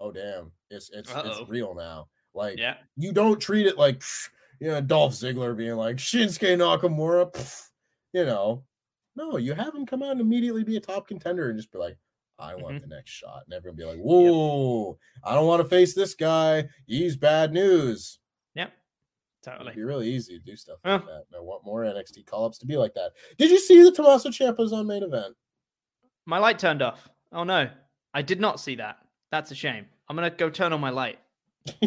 "Oh 0.00 0.12
damn, 0.12 0.52
it's 0.70 0.90
it's 0.92 1.12
Uh-oh. 1.12 1.28
it's 1.42 1.50
real 1.50 1.74
now." 1.74 2.08
Like 2.34 2.58
Yeah. 2.58 2.74
you 2.96 3.12
don't 3.12 3.40
treat 3.40 3.66
it 3.66 3.78
like 3.78 4.02
you 4.60 4.68
know 4.68 4.80
Dolph 4.80 5.14
Ziggler 5.14 5.56
being 5.56 5.76
like 5.76 5.96
Shinsuke 5.96 6.56
Nakamura, 6.58 7.68
you 8.12 8.24
know. 8.26 8.64
No, 9.16 9.36
you 9.36 9.54
have 9.54 9.74
him 9.74 9.86
come 9.86 10.02
out 10.02 10.10
and 10.12 10.20
immediately 10.20 10.64
be 10.64 10.76
a 10.76 10.80
top 10.80 11.06
contender 11.06 11.48
and 11.48 11.56
just 11.56 11.70
be 11.72 11.78
like, 11.78 11.96
I 12.38 12.54
want 12.56 12.76
Mm-hmm. 12.76 12.88
the 12.88 12.94
next 12.96 13.10
shot. 13.12 13.42
And 13.46 13.54
everyone 13.54 13.76
be 13.76 13.84
like, 13.84 13.98
Whoa, 13.98 14.98
I 15.22 15.34
don't 15.34 15.46
want 15.46 15.62
to 15.62 15.68
face 15.68 15.94
this 15.94 16.14
guy. 16.14 16.64
He's 16.86 17.16
bad 17.16 17.52
news. 17.52 18.18
Yep. 18.54 18.72
It'd 19.46 19.52
Totally. 19.58 19.74
be 19.74 19.82
really 19.82 20.08
easy 20.10 20.38
to 20.38 20.44
do 20.44 20.56
stuff 20.56 20.78
like 20.84 21.04
that. 21.04 21.10
And 21.30 21.36
I 21.36 21.40
want 21.40 21.64
more 21.64 21.82
NXT 21.82 22.26
call 22.26 22.44
ups 22.46 22.58
to 22.58 22.66
be 22.66 22.76
like 22.76 22.94
that. 22.94 23.12
Did 23.38 23.50
you 23.50 23.58
see 23.58 23.82
the 23.82 23.92
Tommaso 23.92 24.30
Ciampa's 24.30 24.72
on 24.72 24.86
main 24.86 25.02
event? 25.02 25.34
My 26.26 26.38
light 26.38 26.58
turned 26.58 26.82
off. 26.82 27.08
Oh 27.32 27.44
no, 27.44 27.68
I 28.14 28.22
did 28.22 28.40
not 28.40 28.58
see 28.58 28.76
that. 28.76 28.96
That's 29.30 29.50
a 29.50 29.54
shame. 29.54 29.86
I'm 30.08 30.16
gonna 30.16 30.30
go 30.30 30.48
turn 30.50 30.72
on 30.72 30.80
my 30.80 30.90
light. 30.90 31.18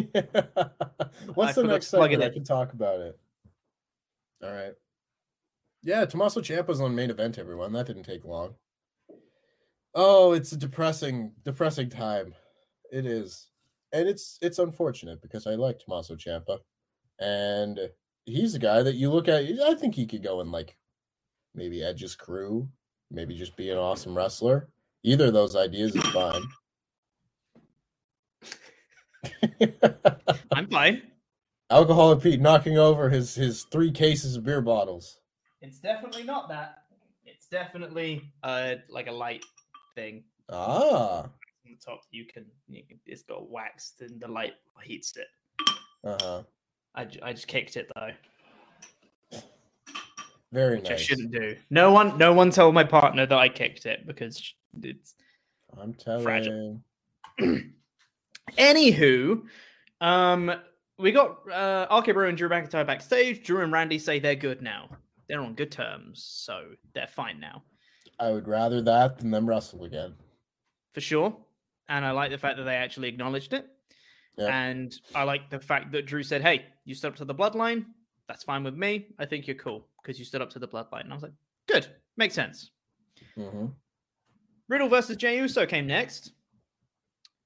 What's 1.34 1.54
the 1.54 1.64
next 1.64 1.90
to 1.90 1.96
plug 1.96 2.12
it 2.12 2.14
segment? 2.14 2.22
I 2.22 2.34
can 2.34 2.44
talk 2.44 2.72
about 2.72 3.00
it. 3.00 3.18
All 4.42 4.52
right. 4.52 4.72
Yeah, 5.82 6.04
Tommaso 6.04 6.40
Ciampa's 6.40 6.80
on 6.80 6.94
main 6.94 7.10
event, 7.10 7.38
everyone. 7.38 7.72
That 7.72 7.86
didn't 7.86 8.02
take 8.04 8.24
long. 8.24 8.54
Oh, 10.00 10.30
it's 10.30 10.52
a 10.52 10.56
depressing, 10.56 11.32
depressing 11.44 11.90
time. 11.90 12.32
It 12.92 13.04
is. 13.04 13.48
And 13.92 14.08
it's 14.08 14.38
it's 14.40 14.60
unfortunate 14.60 15.20
because 15.20 15.44
I 15.44 15.56
like 15.56 15.80
Tommaso 15.80 16.14
Ciampa. 16.14 16.58
And 17.18 17.80
he's 18.24 18.54
a 18.54 18.60
guy 18.60 18.84
that 18.84 18.94
you 18.94 19.10
look 19.10 19.26
at, 19.26 19.42
I 19.66 19.74
think 19.74 19.96
he 19.96 20.06
could 20.06 20.22
go 20.22 20.40
in 20.40 20.52
like 20.52 20.76
maybe 21.52 21.82
Edge's 21.82 22.14
crew, 22.14 22.68
maybe 23.10 23.34
just 23.34 23.56
be 23.56 23.70
an 23.70 23.78
awesome 23.78 24.16
wrestler. 24.16 24.68
Either 25.02 25.26
of 25.26 25.32
those 25.32 25.56
ideas 25.56 25.96
is 25.96 26.04
fine. 26.04 26.42
I'm 30.52 30.68
fine. 30.68 31.02
Alcoholic 31.72 32.22
Pete 32.22 32.40
knocking 32.40 32.78
over 32.78 33.10
his 33.10 33.34
his 33.34 33.64
three 33.64 33.90
cases 33.90 34.36
of 34.36 34.44
beer 34.44 34.60
bottles. 34.60 35.18
It's 35.60 35.80
definitely 35.80 36.22
not 36.22 36.48
that. 36.50 36.84
It's 37.24 37.48
definitely 37.48 38.30
uh 38.44 38.76
like 38.88 39.08
a 39.08 39.12
light 39.12 39.44
thing 39.98 40.22
Ah, 40.50 41.22
on 41.22 41.30
the 41.64 41.76
top. 41.84 42.02
You 42.10 42.24
can, 42.24 42.46
you 42.68 42.82
can 42.88 42.98
it's 43.04 43.22
got 43.22 43.50
waxed 43.50 44.00
and 44.00 44.20
the 44.20 44.28
light 44.28 44.54
heats 44.82 45.14
it. 45.16 45.26
uh-huh. 46.04 46.42
I, 46.94 47.06
I 47.22 47.32
just 47.32 47.48
kicked 47.48 47.76
it 47.76 47.90
though, 47.94 49.40
Very 50.52 50.76
which 50.76 50.90
I 50.90 50.96
shouldn't 50.96 51.32
do. 51.32 51.56
No 51.70 51.92
one, 51.92 52.16
no 52.16 52.32
one 52.32 52.50
told 52.50 52.74
my 52.74 52.84
partner 52.84 53.26
that 53.26 53.38
I 53.38 53.48
kicked 53.48 53.86
it 53.86 54.06
because 54.06 54.54
it's 54.82 55.14
I'm 55.78 55.92
telling. 55.94 56.22
Fragile. 56.22 56.80
Anywho, 58.56 59.42
um, 60.00 60.54
we 60.98 61.12
got 61.12 61.38
uh, 61.52 61.86
RK 61.94 62.14
Bro 62.14 62.28
and 62.28 62.38
Drew 62.38 62.48
McIntyre 62.48 62.86
backstage. 62.86 63.44
Drew 63.44 63.62
and 63.62 63.72
Randy 63.72 63.98
say 63.98 64.18
they're 64.18 64.34
good 64.34 64.62
now. 64.62 64.88
They're 65.28 65.42
on 65.42 65.54
good 65.54 65.70
terms, 65.70 66.24
so 66.24 66.62
they're 66.94 67.06
fine 67.06 67.38
now 67.38 67.62
I 68.20 68.30
would 68.30 68.48
rather 68.48 68.80
that 68.82 69.18
than 69.18 69.30
them 69.30 69.48
wrestle 69.48 69.84
again. 69.84 70.14
for 70.92 71.00
sure. 71.00 71.36
And 71.88 72.04
I 72.04 72.10
like 72.10 72.30
the 72.30 72.38
fact 72.38 72.56
that 72.58 72.64
they 72.64 72.74
actually 72.74 73.08
acknowledged 73.08 73.52
it. 73.54 73.66
Yeah. 74.36 74.48
And 74.48 74.94
I 75.14 75.22
like 75.24 75.48
the 75.50 75.58
fact 75.60 75.90
that 75.92 76.06
Drew 76.06 76.22
said, 76.22 76.42
"Hey, 76.42 76.66
you 76.84 76.94
stood 76.94 77.08
up 77.12 77.16
to 77.16 77.24
the 77.24 77.34
bloodline. 77.34 77.86
That's 78.28 78.44
fine 78.44 78.62
with 78.62 78.74
me. 78.74 79.06
I 79.18 79.24
think 79.24 79.46
you're 79.46 79.56
cool 79.56 79.86
because 80.02 80.18
you 80.18 80.24
stood 80.24 80.42
up 80.42 80.50
to 80.50 80.58
the 80.58 80.68
bloodline." 80.68 81.02
And 81.02 81.12
I 81.12 81.16
was 81.16 81.22
like, 81.22 81.32
"Good, 81.66 81.86
makes 82.16 82.34
sense." 82.34 82.70
hmm 83.34 83.66
Riddle 84.68 84.88
versus 84.88 85.16
Jey 85.16 85.38
Uso 85.38 85.64
came 85.66 85.86
next. 85.86 86.32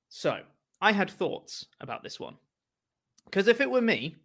So 0.09 0.41
I 0.81 0.93
had 0.93 1.09
thoughts 1.11 1.67
about 1.81 2.03
this 2.03 2.19
one. 2.19 2.37
Because 3.27 3.47
if 3.47 3.61
it 3.61 3.71
were 3.71 3.81
me, 3.81 4.17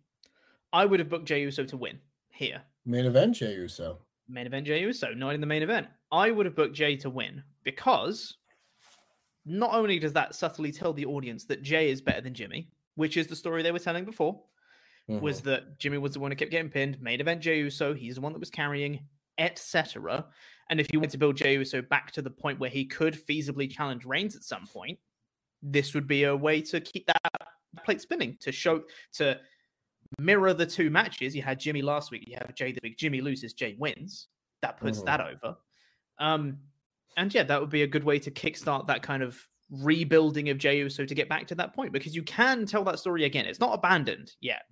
I 0.74 0.84
would 0.86 1.00
have 1.00 1.10
booked 1.10 1.26
Jey 1.28 1.42
Uso 1.44 1.64
to 1.66 1.78
win 1.78 2.00
here. 2.30 2.64
Main 2.86 3.06
event, 3.06 3.36
Jey 3.36 3.54
Uso. 3.54 4.00
Main 4.28 4.48
event 4.48 4.66
Jey 4.66 4.82
Uso, 4.82 5.14
not 5.14 5.36
in 5.36 5.42
the 5.42 5.48
main 5.48 5.62
event. 5.64 5.88
I 6.12 6.32
would 6.32 6.46
have 6.46 6.56
booked 6.56 6.76
Jay 6.76 6.96
to 6.98 7.10
win 7.10 7.44
because 7.64 8.38
not 9.46 9.74
only 9.74 10.00
does 10.00 10.14
that 10.14 10.36
subtly 10.36 10.72
tell 10.72 10.94
the 10.94 11.06
audience 11.06 11.46
that 11.46 11.62
Jay 11.64 11.90
is 11.90 12.02
better 12.02 12.22
than 12.22 12.34
Jimmy, 12.34 12.70
which 12.96 13.18
is 13.18 13.28
the 13.28 13.36
story 13.36 13.64
they 13.64 13.72
were 13.72 13.80
telling 13.80 14.06
before, 14.06 14.44
was 15.08 15.42
Mhm. 15.42 15.44
that 15.46 15.80
Jimmy 15.80 15.98
was 15.98 16.14
the 16.14 16.20
one 16.20 16.32
who 16.32 16.36
kept 16.36 16.52
getting 16.52 16.70
pinned, 16.70 17.02
main 17.02 17.22
event 17.22 17.42
Jey 17.42 17.60
Uso, 17.60 17.94
he's 17.94 18.16
the 18.16 18.22
one 18.22 18.34
that 18.34 18.40
was 18.40 18.50
carrying, 18.50 19.08
etc. 19.38 20.30
And 20.70 20.82
if 20.82 20.92
you 20.92 21.00
want 21.00 21.12
to 21.12 21.18
build 21.18 21.38
Jey 21.38 21.54
Uso 21.54 21.82
back 21.82 22.12
to 22.12 22.22
the 22.22 22.30
point 22.30 22.60
where 22.60 22.70
he 22.70 22.84
could 22.86 23.14
feasibly 23.14 23.72
challenge 23.72 24.04
Reigns 24.06 24.36
at 24.36 24.44
some 24.44 24.68
point, 24.68 25.00
this 25.62 25.94
would 25.94 26.08
be 26.08 26.24
a 26.24 26.36
way 26.36 26.62
to 26.62 26.82
keep 26.82 27.08
that 27.08 27.22
plate 27.86 28.02
spinning 28.02 28.38
to 28.42 28.52
show 28.52 28.84
to 29.14 29.40
mirror 30.20 30.54
the 30.54 30.66
two 30.66 30.90
matches. 30.90 31.34
You 31.36 31.42
had 31.42 31.60
Jimmy 31.60 31.82
last 31.82 32.12
week, 32.12 32.28
you 32.28 32.36
have 32.36 32.54
Jay 32.56 32.74
the 32.74 32.82
Big 32.82 32.98
Jimmy 32.98 33.22
loses, 33.22 33.54
Jay 33.54 33.76
wins. 33.80 34.28
That 34.62 34.78
puts 34.78 35.00
Mhm. 35.00 35.06
that 35.06 35.22
over. 35.22 35.58
Um, 36.20 36.60
and 37.16 37.34
yeah, 37.34 37.44
that 37.44 37.60
would 37.60 37.70
be 37.70 37.84
a 37.84 37.88
good 37.88 38.04
way 38.04 38.20
to 38.20 38.32
kickstart 38.32 38.88
that 38.88 39.02
kind 39.04 39.24
of 39.24 39.40
rebuilding 39.70 40.50
of 40.50 40.58
Jey 40.58 40.78
Uso 40.80 41.06
to 41.06 41.16
get 41.16 41.28
back 41.28 41.48
to 41.48 41.56
that 41.56 41.74
point 41.74 41.92
because 41.92 42.16
you 42.16 42.24
can 42.24 42.66
tell 42.66 42.84
that 42.86 43.00
story 43.00 43.26
again. 43.26 43.46
It's 43.46 43.60
not 43.60 43.74
abandoned 43.74 44.34
yet. 44.40 44.64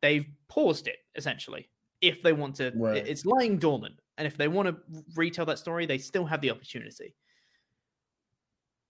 They've 0.00 0.26
paused 0.48 0.86
it 0.88 0.96
essentially. 1.14 1.68
If 2.00 2.22
they 2.22 2.32
want 2.32 2.54
to, 2.56 2.72
Right. 2.74 3.06
it's 3.06 3.26
lying 3.26 3.58
dormant, 3.58 4.00
and 4.16 4.26
if 4.26 4.38
they 4.38 4.48
want 4.48 4.68
to 4.68 4.76
retell 5.14 5.44
that 5.46 5.58
story, 5.58 5.84
they 5.84 5.98
still 5.98 6.24
have 6.24 6.40
the 6.40 6.50
opportunity. 6.50 7.14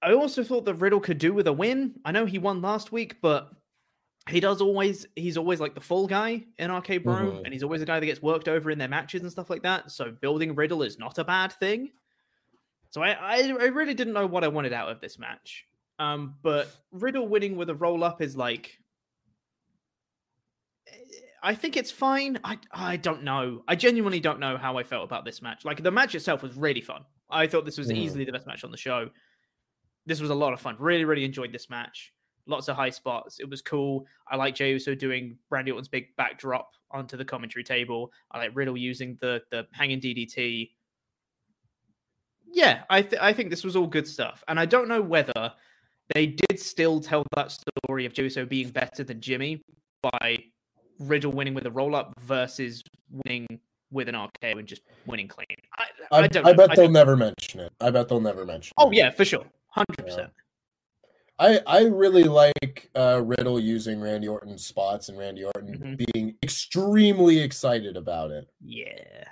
I 0.03 0.15
also 0.15 0.45
thought 0.45 0.65
that 0.67 0.75
Riddle 0.75 1.01
could 1.01 1.19
do 1.19 1.35
with 1.35 1.47
a 1.47 1.53
win. 1.53 1.99
I 2.05 2.13
know 2.13 2.25
he 2.25 2.39
won 2.39 2.63
last 2.63 2.93
week, 2.93 3.21
but 3.21 3.51
he 4.29 4.39
does 4.41 4.61
always 4.61 5.07
he's 5.17 5.37
always 5.37 5.61
like 5.61 5.75
the 5.75 5.81
full 5.81 6.07
guy 6.07 6.45
in 6.59 6.71
RK 6.71 6.99
Bro, 6.99 7.15
Mhm. 7.33 7.45
and 7.45 7.53
he's 7.53 7.63
always 7.63 7.83
a 7.83 7.87
guy 7.87 7.99
that 8.01 8.07
gets 8.07 8.21
worked 8.23 8.49
over 8.49 8.71
in 8.71 8.79
their 8.79 8.89
matches 8.89 9.23
and 9.23 9.31
stuff 9.33 9.51
like 9.51 9.63
that. 9.63 9.91
So 9.91 10.11
building 10.13 10.55
Riddle 10.55 10.83
is 10.83 10.99
not 10.99 11.19
a 11.19 11.25
bad 11.25 11.53
thing. 11.53 11.91
So 12.91 13.03
I 13.03 13.13
I, 13.13 13.37
I 13.49 13.67
really 13.67 13.95
didn't 13.95 14.13
know 14.13 14.27
what 14.27 14.45
I 14.45 14.49
wanted 14.49 14.73
out 14.73 14.91
of 14.91 15.01
this 15.01 15.19
match. 15.19 15.65
Um, 15.99 16.37
but 16.43 16.69
Riddle 16.93 17.27
winning 17.29 17.57
with 17.57 17.71
a 17.71 17.75
roll 17.75 18.05
up 18.05 18.21
is 18.23 18.37
like 18.37 18.79
I 21.43 21.55
think 21.55 21.77
it's 21.77 21.91
fine. 21.91 22.39
I 22.45 22.59
I 22.71 22.97
don't 22.97 23.23
know. 23.23 23.65
I 23.67 23.75
genuinely 23.77 24.21
don't 24.21 24.41
know 24.41 24.59
how 24.59 24.77
I 24.77 24.83
felt 24.83 25.05
about 25.05 25.25
this 25.25 25.41
match. 25.41 25.65
Like 25.65 25.83
the 25.83 25.91
match 25.91 26.15
itself 26.15 26.43
was 26.43 26.55
really 26.55 26.83
fun. 26.83 27.05
I 27.31 27.47
thought 27.47 27.65
this 27.65 27.79
was 27.79 27.89
Mhm. 27.89 27.97
easily 27.97 28.25
the 28.25 28.33
best 28.33 28.47
match 28.47 28.65
on 28.65 28.71
the 28.71 28.77
show. 28.77 29.11
This 30.05 30.21
was 30.21 30.31
a 30.31 30.35
lot 30.35 30.53
of 30.53 30.61
fun. 30.61 30.77
Really, 30.79 31.05
really 31.05 31.25
enjoyed 31.25 31.53
this 31.53 31.71
match. 31.71 32.13
Lots 32.47 32.69
of 32.69 32.77
high 32.77 32.91
spots. 32.91 33.39
It 33.41 33.49
was 33.49 33.63
cool. 33.63 34.07
I 34.29 34.37
like 34.37 34.55
Jey 34.55 34.71
Uso 34.73 34.95
doing 34.95 35.39
Randy 35.51 35.71
Orton's 35.71 35.89
big 35.89 36.15
backdrop 36.17 36.73
onto 36.91 37.17
the 37.17 37.25
commentary 37.25 37.65
table. 37.65 38.13
I 38.33 38.39
like 38.39 38.51
Riddle 38.55 38.77
using 38.77 39.17
the 39.21 39.43
the 39.51 39.67
hanging 39.73 40.01
DDT. 40.01 40.71
Yeah, 42.53 42.83
I 42.91 43.03
th- 43.03 43.23
I 43.23 43.33
think 43.33 43.51
this 43.51 43.63
was 43.63 43.77
all 43.77 43.87
good 43.87 44.09
stuff, 44.09 44.43
and 44.49 44.59
I 44.59 44.67
don't 44.67 44.89
know 44.89 45.01
whether 45.01 45.53
they 46.15 46.27
did 46.27 46.59
still 46.59 47.01
tell 47.01 47.25
that 47.37 47.53
story 47.53 48.07
of 48.07 48.13
Jey 48.13 48.25
Uso 48.25 48.45
being 48.45 48.71
better 48.71 49.05
than 49.05 49.21
Jimmy 49.21 49.63
by 50.03 50.39
Riddle 50.99 51.33
winning 51.33 51.55
with 51.55 51.67
a 51.67 51.71
roll 51.71 51.95
up 51.95 52.13
versus 52.21 52.83
winning 53.25 53.47
with 53.93 54.09
an 54.09 54.15
RKO 54.15 54.59
and 54.59 54.67
just 54.67 54.83
winning 55.07 55.29
clean. 55.29 55.47
I, 55.79 55.85
I, 56.11 56.19
I, 56.23 56.29
don't. 56.29 56.47
I 56.47 56.53
bet 56.53 56.71
I 56.73 56.77
they'll 56.77 56.91
never 56.91 57.17
mention 57.17 57.61
it. 57.61 57.73
I 57.81 57.91
bet 57.91 58.09
they'll 58.09 58.21
never 58.21 58.45
mention. 58.45 58.73
Oh 58.79 58.91
it. 58.91 58.97
yeah, 58.97 59.11
for 59.11 59.25
sure, 59.25 59.45
hundred 59.69 60.05
percent. 60.05 60.31
I 61.41 61.61
I 61.67 61.81
really 61.87 62.25
like 62.25 62.91
uh, 62.95 63.23
Riddle 63.25 63.59
using 63.59 64.01
Randy 64.01 64.29
Orton's 64.29 64.65
spots 64.67 65.09
and 65.09 65.19
Randy 65.19 65.43
Orton 65.45 65.97
Mhm. 65.97 66.13
being 66.13 66.37
extremely 66.43 67.39
excited 67.41 67.97
about 67.97 68.31
it. 68.31 68.49
Yeah, 68.61 69.25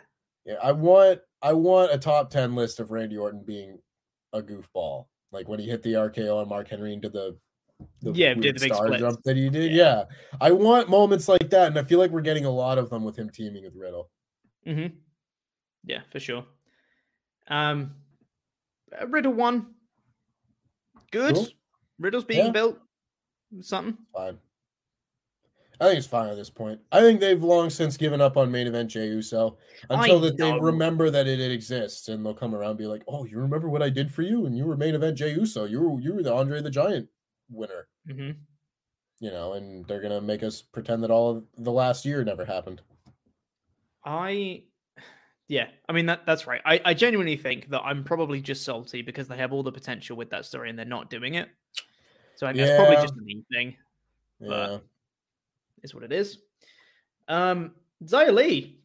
Yeah, 0.47 0.55
I 0.63 0.73
want 0.73 1.21
I 1.43 1.53
want 1.53 1.93
a 1.93 1.99
top 1.99 2.31
ten 2.31 2.55
list 2.55 2.81
of 2.81 2.91
Randy 2.91 3.17
Orton 3.19 3.45
being 3.45 3.79
a 4.33 4.43
goofball, 4.43 5.07
like 5.33 5.49
when 5.49 5.61
he 5.61 5.67
hit 5.69 5.83
the 5.83 5.93
RKO 5.95 6.39
on 6.41 6.49
Mark 6.49 6.69
Henry 6.69 6.93
into 6.95 7.09
the, 7.11 7.39
the 8.01 8.13
Yeah, 8.13 8.35
did 8.35 8.57
the 8.57 8.61
big 8.61 8.73
star 8.75 8.87
splits. 8.87 9.01
jump 9.01 9.23
that 9.25 9.37
he 9.37 9.51
did. 9.51 9.71
Yeah. 9.73 10.05
Yeah. 10.33 10.37
I 10.41 10.51
want 10.53 10.89
moments 10.89 11.29
like 11.29 11.51
that, 11.51 11.69
and 11.69 11.79
I 11.79 11.85
feel 11.85 11.99
like 11.99 12.11
we're 12.11 12.23
getting 12.23 12.45
a 12.47 12.51
lot 12.51 12.79
of 12.79 12.89
them 12.91 13.05
with 13.05 13.17
him 13.17 13.29
teaming 13.31 13.65
with 13.65 13.77
Riddle. 13.77 14.11
hmm 14.65 14.87
yeah, 15.85 16.01
for 16.11 16.19
sure. 16.21 16.45
Um, 17.47 17.95
uh, 19.01 19.07
Riddle 19.07 19.33
won. 19.33 19.75
Good. 21.11 21.35
Cool. 21.35 21.49
Riddle's 21.99 22.25
being 22.25 22.47
Yeah. 22.47 22.53
built. 22.53 22.79
Something. 23.61 23.99
Fine. 24.15 24.39
I 25.81 25.85
think 25.87 25.99
it's 25.99 26.07
fine 26.09 26.29
at 26.29 26.37
this 26.37 26.51
point. 26.51 26.81
I 26.91 27.01
think 27.01 27.21
they've 27.21 27.43
long 27.43 27.71
since 27.71 27.97
given 27.97 28.21
up 28.21 28.37
on 28.37 28.51
main 28.51 28.67
event 28.67 28.91
Jey 28.91 29.07
Uso 29.07 29.59
until 29.91 30.19
that 30.21 30.37
they 30.37 30.53
remember 30.59 31.09
that 31.09 31.29
it, 31.29 31.39
it 31.39 31.53
exists, 31.53 32.09
and 32.09 32.27
they'll 32.27 32.35
come 32.35 32.53
around 32.55 32.71
and 32.71 32.79
be 32.79 32.87
like, 32.87 33.05
"Oh, 33.07 33.25
you 33.25 33.39
remember 33.39 33.69
what 33.69 33.83
I 33.83 33.89
did 33.89 34.13
for 34.13 34.23
you? 34.23 34.47
And 34.47 34.57
you 34.57 34.67
were 34.67 34.77
main 34.77 34.97
event 34.97 35.17
Jey 35.17 35.35
Uso. 35.35 35.67
You 35.67 35.81
were 35.83 36.01
you 36.01 36.15
were 36.15 36.23
the 36.23 36.35
Andre 36.35 36.61
the 36.61 36.71
Giant 36.71 37.09
winner." 37.49 37.89
hmm 38.11 38.31
you 39.21 39.33
know, 39.33 39.55
and 39.55 39.85
they're 39.87 40.01
gonna 40.01 40.21
make 40.21 40.45
us 40.45 40.63
pretend 40.63 41.03
that 41.03 41.11
all 41.11 41.31
of 41.31 41.45
the 41.57 41.73
last 41.73 42.05
year 42.05 42.23
never 42.23 42.45
happened. 42.45 42.81
I, 44.05 44.63
yeah, 45.49 45.69
I 45.89 45.93
mean 45.93 46.07
that 46.07 46.25
that's 46.27 46.47
right. 46.47 46.61
I, 46.65 46.81
I 46.85 46.95
genuinely 46.95 47.37
think 47.37 47.71
that 47.71 47.81
I'm 47.83 48.05
probably 48.05 48.41
just 48.41 48.65
salty 48.65 49.03
because 49.03 49.29
they 49.29 49.37
have 49.39 49.53
all 49.53 49.63
the 49.63 49.73
potential 49.73 50.17
with 50.17 50.31
that 50.31 50.45
story 50.45 50.71
and 50.71 50.79
they're 50.79 50.87
not 50.87 51.11
doing 51.11 51.35
it. 51.35 51.49
So 52.37 52.47
I 52.47 52.53
think 52.53 52.67
that's 52.67 52.79
probably 52.79 52.97
just 53.03 53.15
a 53.17 53.23
me 53.23 53.43
thing. 53.53 53.77
Yeah, 54.41 54.49
But- 54.49 54.85
Is 55.83 55.95
what 55.95 56.05
it 56.05 56.13
is. 56.13 56.39
Um, 57.29 57.73
Xia 58.05 58.33
Li, 58.33 58.79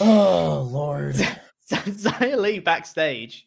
oh 0.00 0.68
lord, 0.70 1.14
Xia 1.70 2.36
Li 2.38 2.58
backstage 2.58 3.46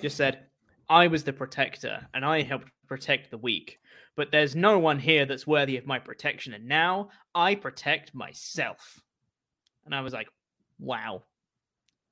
just 0.00 0.16
said, 0.16 0.46
"I 0.88 1.06
was 1.06 1.24
the 1.24 1.32
protector 1.32 2.06
and 2.14 2.24
I 2.24 2.42
helped 2.42 2.68
protect 2.86 3.30
the 3.30 3.38
weak." 3.38 3.78
But 4.14 4.30
there's 4.30 4.54
no 4.54 4.78
one 4.78 4.98
here 4.98 5.24
that's 5.24 5.46
worthy 5.46 5.76
of 5.78 5.86
my 5.86 5.98
protection, 5.98 6.52
and 6.54 6.66
now 6.66 7.10
I 7.34 7.54
protect 7.54 8.14
myself. 8.14 9.00
And 9.84 9.94
I 9.94 10.00
was 10.00 10.12
like, 10.12 10.28
wow. 10.78 11.22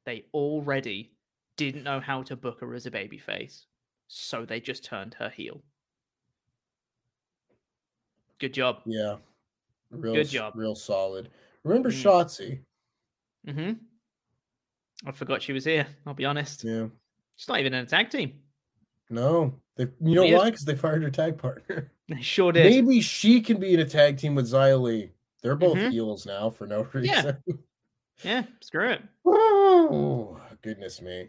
They 0.06 0.24
already 0.32 1.12
didn't 1.56 1.84
know 1.84 2.00
how 2.00 2.22
to 2.24 2.36
book 2.36 2.60
her 2.60 2.74
as 2.74 2.86
a 2.86 2.90
babyface, 2.90 3.66
so 4.08 4.44
they 4.46 4.60
just 4.60 4.82
turned 4.84 5.14
her 5.14 5.28
heel. 5.28 5.62
Good 8.38 8.54
job. 8.54 8.78
yeah, 8.86 9.16
real 9.90 10.14
Good 10.14 10.28
job. 10.28 10.54
real 10.56 10.74
solid. 10.74 11.28
Remember 11.64 11.90
Mm. 11.90 12.02
Shotzi? 12.02 12.60
hmm 13.46 13.72
I 15.06 15.12
forgot 15.12 15.42
she 15.42 15.52
was 15.52 15.64
here. 15.64 15.86
I'll 16.06 16.14
be 16.14 16.24
honest. 16.24 16.64
Yeah, 16.64 16.86
She's 17.36 17.48
not 17.48 17.60
even 17.60 17.72
in 17.74 17.84
a 17.84 17.86
tag 17.86 18.10
team. 18.10 18.40
no, 19.10 19.54
they 19.76 19.84
you 20.00 20.14
know 20.14 20.22
Weird. 20.22 20.38
why? 20.38 20.50
Because 20.50 20.64
they 20.64 20.74
fired 20.76 21.02
her 21.02 21.10
tag 21.10 21.38
partner. 21.38 21.92
They 22.08 22.22
sure 22.22 22.50
did. 22.50 22.64
Maybe 22.64 23.00
she 23.02 23.40
can 23.40 23.60
be 23.60 23.72
in 23.72 23.78
a 23.78 23.84
tag 23.84 24.16
team 24.16 24.34
with 24.34 24.50
Xia 24.50 24.80
Li. 24.80 25.12
They're 25.42 25.56
both 25.56 25.76
Mhm. 25.78 25.90
heels 25.92 26.26
now 26.26 26.50
for 26.50 26.66
no 26.66 26.82
reason. 26.92 27.38
Yeah, 27.46 27.54
yeah 28.22 28.42
screw 28.60 28.90
it. 28.90 29.02
oh 29.24 30.40
goodness 30.62 31.00
me. 31.00 31.28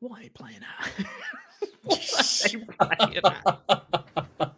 Why 0.00 0.30
playing 0.34 0.60
at? 0.62 1.06
what 1.84 2.00
playing 2.80 3.20
at? 3.24 4.52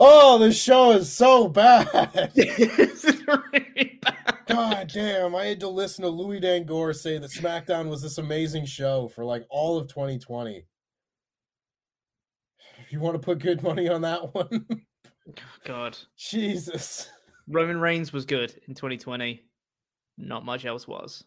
oh, 0.00 0.38
this 0.38 0.60
show 0.60 0.92
is 0.92 1.12
so 1.12 1.46
bad. 1.48 2.32
Really 2.34 3.98
bad. 4.00 4.36
God 4.48 4.90
damn, 4.92 5.34
I 5.36 5.44
had 5.46 5.60
to 5.60 5.68
listen 5.68 6.02
to 6.02 6.08
Louis 6.10 6.40
Dangoor 6.40 6.92
say 6.94 7.18
that 7.18 7.30
SmackDown 7.30 7.88
was 7.88 8.02
this 8.02 8.18
amazing 8.18 8.64
show 8.64 9.08
for 9.08 9.24
like 9.24 9.46
all 9.50 9.76
of 9.78 9.88
2020. 9.88 10.64
If 12.90 12.94
you 12.94 12.98
want 12.98 13.14
to 13.14 13.20
put 13.20 13.38
good 13.38 13.62
money 13.62 13.88
on 13.88 14.00
that 14.00 14.34
one, 14.34 14.66
God. 15.64 15.96
Jesus. 16.16 17.08
Roman 17.46 17.78
Reigns 17.78 18.12
was 18.12 18.24
good 18.24 18.52
in 18.66 18.74
2020. 18.74 19.44
Not 20.18 20.44
much 20.44 20.64
else 20.64 20.88
was. 20.88 21.22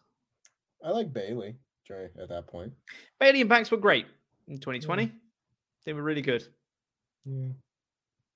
I 0.84 0.90
like 0.90 1.10
Bayley 1.14 1.56
at 1.90 2.28
that 2.28 2.48
point. 2.48 2.74
Bayley 3.18 3.40
and 3.40 3.48
Banks 3.48 3.70
were 3.70 3.78
great 3.78 4.04
in 4.46 4.58
2020. 4.58 5.10
They 5.86 5.94
were 5.94 6.02
really 6.02 6.20
good. 6.20 6.46
Yeah. 7.24 7.52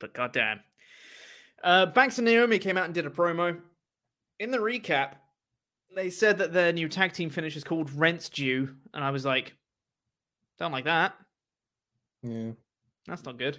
But 0.01 0.15
goddamn. 0.15 0.61
Uh, 1.63 1.85
Banks 1.85 2.17
and 2.17 2.25
Naomi 2.25 2.59
came 2.59 2.79
out 2.79 2.87
and 2.87 2.95
did 2.95 3.05
a 3.05 3.11
promo. 3.11 3.61
In 4.39 4.51
the 4.51 4.59
recap, 4.59 5.17
they 5.95 6.09
said 6.09 6.39
that 6.39 6.55
their 6.55 6.73
new 6.73 6.89
tag 6.89 7.13
team 7.13 7.29
finish 7.29 7.57
is 7.57 7.65
called 7.65 7.93
Rent's 7.93 8.31
Due. 8.31 8.75
And 8.95 9.05
I 9.05 9.11
was 9.11 9.27
like, 9.27 9.53
don't 10.59 10.73
like 10.73 10.87
that. 10.87 11.15
Yeah. 12.23 12.53
That's 13.09 13.25
not 13.25 13.39
good. 13.39 13.59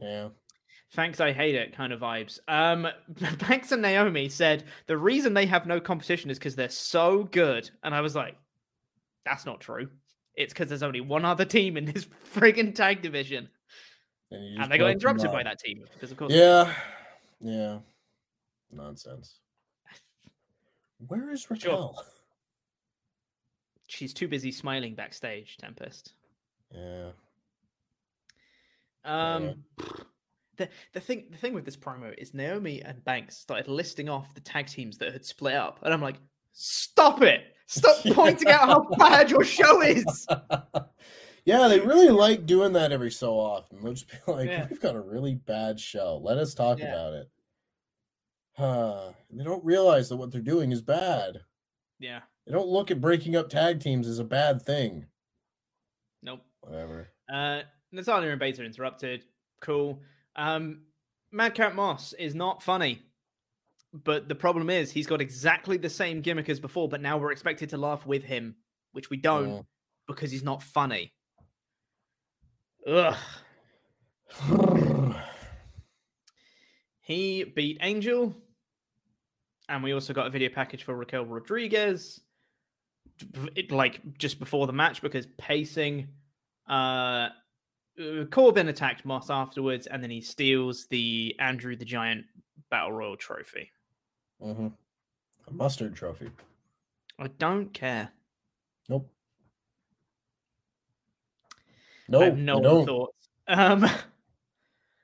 Yeah. 0.00 0.28
Thanks, 0.92 1.20
I 1.20 1.32
hate 1.32 1.54
it 1.54 1.76
kind 1.76 1.92
of 1.92 2.00
vibes. 2.00 2.38
Um, 2.48 2.88
Banks 3.48 3.70
and 3.72 3.82
Naomi 3.82 4.28
said 4.28 4.64
the 4.86 4.96
reason 4.96 5.34
they 5.34 5.46
have 5.46 5.66
no 5.66 5.80
competition 5.80 6.30
is 6.30 6.38
because 6.38 6.56
they're 6.56 6.68
so 6.68 7.24
good. 7.24 7.70
And 7.82 7.94
I 7.94 8.00
was 8.00 8.14
like, 8.14 8.36
that's 9.24 9.46
not 9.46 9.60
true. 9.60 9.88
It's 10.34 10.52
because 10.52 10.68
there's 10.68 10.82
only 10.82 11.00
one 11.00 11.24
other 11.24 11.44
team 11.44 11.76
in 11.76 11.84
this 11.84 12.06
friggin' 12.34 12.74
tag 12.74 13.02
division. 13.02 13.48
And, 14.30 14.62
And 14.62 14.72
they 14.72 14.78
got 14.78 14.90
interrupted 14.90 15.30
by 15.30 15.42
that 15.42 15.58
team. 15.58 15.84
Because, 15.92 16.10
of 16.10 16.16
course, 16.16 16.32
Yeah. 16.32 16.72
Yeah. 17.40 17.78
Nonsense. 18.72 19.38
Where 21.06 21.30
is 21.30 21.46
Raquel? 21.50 22.04
she's 23.90 24.14
too 24.14 24.28
busy 24.28 24.52
smiling 24.52 24.94
backstage, 24.94 25.56
Tempest. 25.56 26.14
Yeah. 26.72 27.10
Um, 29.04 29.64
the 30.56 30.68
the 30.92 31.00
thing 31.00 31.24
the 31.30 31.36
thing 31.38 31.54
with 31.54 31.64
this 31.64 31.76
promo 31.76 32.14
is 32.18 32.34
Naomi 32.34 32.82
and 32.82 33.02
Banks 33.04 33.36
started 33.38 33.68
listing 33.68 34.08
off 34.08 34.34
the 34.34 34.40
tag 34.40 34.66
teams 34.66 34.98
that 34.98 35.12
had 35.12 35.24
split 35.24 35.54
up, 35.54 35.78
and 35.82 35.92
I'm 35.92 36.02
like, 36.02 36.16
stop 36.52 37.22
it! 37.22 37.42
Stop 37.66 37.96
pointing 38.12 38.48
out 38.48 38.68
how 38.68 38.82
bad 38.98 39.30
your 39.30 39.44
show 39.44 39.80
is. 39.82 40.26
yeah, 41.44 41.68
they 41.68 41.80
really 41.80 42.10
like 42.10 42.46
doing 42.46 42.72
that 42.74 42.92
every 42.92 43.10
so 43.10 43.34
often. 43.38 43.82
They'll 43.82 43.94
just 43.94 44.08
be 44.10 44.16
like, 44.32 44.48
Yeah. 44.48 44.66
"We've 44.68 44.80
got 44.80 44.96
a 44.96 45.00
really 45.00 45.34
bad 45.34 45.80
show. 45.80 46.20
Let 46.22 46.36
us 46.38 46.54
talk 46.54 46.78
Yeah. 46.78 46.92
about 46.92 47.14
it." 47.14 47.30
Huh. 48.56 49.12
And 49.30 49.40
they 49.40 49.44
don't 49.44 49.64
realize 49.64 50.08
that 50.08 50.16
what 50.16 50.30
they're 50.30 50.40
doing 50.42 50.72
is 50.72 50.82
bad. 50.82 51.40
Yeah, 51.98 52.20
They 52.46 52.52
don't 52.52 52.68
look 52.68 52.90
at 52.90 53.00
breaking 53.00 53.36
up 53.36 53.48
tag 53.50 53.80
teams 53.80 54.08
as 54.08 54.18
a 54.18 54.24
bad 54.24 54.60
thing. 54.62 55.06
Nope. 56.22 56.40
Whatever. 56.62 57.08
Uh, 57.32 57.62
Natalya 57.92 58.30
and 58.30 58.40
Beta 58.40 58.64
interrupted. 58.64 59.24
Cool. 59.60 60.00
Um, 60.36 60.82
Madcap 61.32 61.74
Moss 61.74 62.12
is 62.14 62.34
not 62.34 62.62
funny. 62.62 63.02
But 63.92 64.28
the 64.28 64.36
problem 64.36 64.70
is 64.70 64.92
he's 64.92 65.08
got 65.08 65.20
exactly 65.20 65.76
the 65.76 65.90
same 65.90 66.20
gimmick 66.20 66.48
as 66.48 66.60
before, 66.60 66.88
but 66.88 67.00
now 67.00 67.18
we're 67.18 67.32
expected 67.32 67.70
to 67.70 67.76
laugh 67.76 68.06
with 68.06 68.22
him, 68.22 68.54
which 68.92 69.10
we 69.10 69.16
don't 69.16 69.48
Mm. 69.48 69.66
because 70.06 70.30
he's 70.30 70.44
not 70.44 70.62
funny. 70.62 71.12
Ugh. 72.86 73.16
He 77.00 77.42
beat 77.42 77.78
Angel, 77.80 78.32
and 79.68 79.82
we 79.82 79.92
also 79.92 80.12
got 80.12 80.28
a 80.28 80.30
video 80.30 80.48
package 80.48 80.84
for 80.84 80.94
Raquel 80.94 81.24
Rodriguez, 81.24 82.20
it, 83.56 83.72
like 83.72 84.00
just 84.18 84.38
before 84.38 84.68
the 84.68 84.72
match 84.72 85.02
because 85.02 85.26
pacing. 85.36 86.08
Uh, 86.68 87.30
uh, 88.00 88.24
Corbin 88.26 88.68
attacked 88.68 89.04
Moss 89.04 89.30
afterwards, 89.30 89.86
and 89.86 90.02
then 90.02 90.10
he 90.10 90.20
steals 90.20 90.86
the 90.86 91.34
Andre 91.40 91.76
the 91.76 91.84
Giant 91.84 92.24
Battle 92.70 92.92
Royal 92.92 93.16
trophy. 93.16 93.70
hmm 94.40 94.68
A 95.48 95.52
mustard 95.52 95.94
trophy. 95.94 96.30
I 97.18 97.28
don't 97.38 97.72
care. 97.72 98.10
Nope. 98.88 99.10
No, 102.08 102.22
I 102.22 102.24
have 102.24 102.38
no 102.38 102.84
thoughts. 102.84 103.28
Um, 103.46 103.88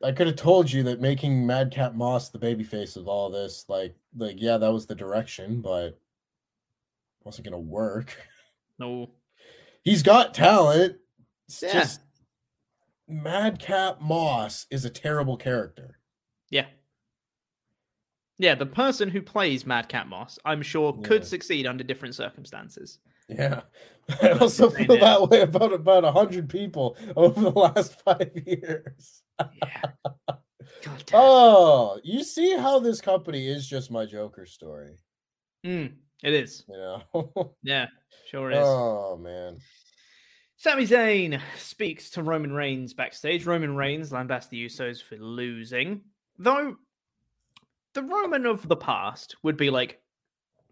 I 0.03 0.13
could 0.13 0.27
have 0.27 0.37
told 0.37 0.71
you 0.71 0.83
that 0.85 1.01
making 1.01 1.47
Madcap 1.47 1.95
Moss 1.95 2.31
the 2.31 2.39
babyface 2.39 2.97
of 2.97 3.09
all 3.09 3.31
this, 3.31 3.65
like, 3.69 3.95
like 4.17 4.37
yeah, 4.41 4.57
that 4.59 4.73
was 4.73 4.87
the 4.87 4.95
direction, 4.95 5.61
but 5.61 5.99
wasn't 7.25 7.45
gonna 7.45 7.59
work. 7.59 8.17
no. 8.79 9.11
He's 9.83 10.03
got 10.03 10.35
talent. 10.35 10.97
It's 11.49 11.63
Yeah. 11.63 11.73
just 11.73 12.01
Madcap 13.09 14.01
Moss 14.01 14.67
is 14.71 14.85
a 14.85 14.91
terrible 14.91 15.37
character. 15.37 15.99
Yeah. 16.51 16.67
Yeah, 18.39 18.55
the 18.55 18.67
person 18.67 19.09
who 19.09 19.23
plays 19.23 19.65
Madcap 19.65 20.07
Moss, 20.07 20.39
I'm 20.45 20.63
sure, 20.63 20.93
could 21.03 21.25
succeed 21.25 21.67
under 21.67 21.85
different 21.85 22.15
circumstances. 22.15 22.99
Yeah. 23.29 23.63
I 24.23 24.31
also 24.33 24.71
feel 24.71 24.87
that. 24.89 25.01
that 25.01 25.29
way 25.29 25.41
about 25.41 25.73
about 25.73 26.05
a 26.05 26.13
hundred 26.13 26.49
people 26.49 26.97
over 27.17 27.41
the 27.41 27.51
last 27.51 28.01
five 28.05 28.31
years. 28.47 29.23
Yeah. 29.41 30.37
Oh, 31.13 31.99
you 32.05 32.23
see 32.23 32.57
how 32.57 32.79
this 32.79 33.01
company 33.01 33.49
is 33.49 33.67
just 33.67 33.91
my 33.91 34.05
Joker 34.05 34.47
story. 34.47 34.99
Mm, 35.65 35.95
it 36.23 36.35
is. 36.35 36.65
You 36.69 36.77
know? 36.77 37.55
Yeah, 37.63 37.87
sure 38.31 38.51
is. 38.51 38.59
oh 38.61 39.17
man. 39.17 39.59
Sami 40.59 40.87
Zayn 40.87 41.41
speaks 41.59 42.11
to 42.11 42.23
Roman 42.23 42.53
Reigns 42.53 42.95
backstage. 42.95 43.45
Roman 43.45 43.77
Reigns 43.77 44.11
lambasts 44.11 44.49
the 44.49 44.65
Usos 44.65 45.03
for 45.03 45.17
losing. 45.17 46.01
Though 46.39 46.77
the 47.93 48.03
Roman 48.03 48.47
of 48.47 48.67
the 48.67 48.77
past 48.77 49.37
would 49.43 49.57
be 49.57 49.71
like, 49.71 50.01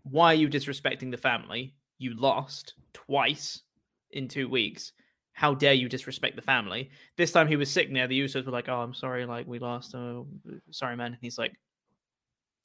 why 0.03 0.33
are 0.33 0.35
you 0.35 0.49
disrespecting 0.49 1.11
the 1.11 1.19
family? 1.19 1.75
You 1.99 2.15
lost 2.15 2.75
twice 2.93 3.63
in 4.11 4.29
two 4.29 4.49
weeks. 4.49 4.93
How 5.33 5.55
dare 5.55 5.75
you 5.75 5.89
disrespect 5.89 6.37
the 6.37 6.43
family? 6.43 6.91
This 7.17 7.33
time 7.33 7.49
he 7.49 7.57
was 7.57 7.71
sick 7.71 7.91
now. 7.91 8.07
The 8.07 8.21
Usos 8.21 8.47
were 8.47 8.53
like, 8.53 8.69
oh, 8.69 8.81
I'm 8.81 8.95
sorry, 8.95 9.27
like 9.27 9.47
we 9.47 9.59
lost. 9.59 9.95
Oh, 9.95 10.27
sorry, 10.71 10.97
man. 10.97 11.09
And 11.09 11.19
he's 11.21 11.39
like, 11.39 11.53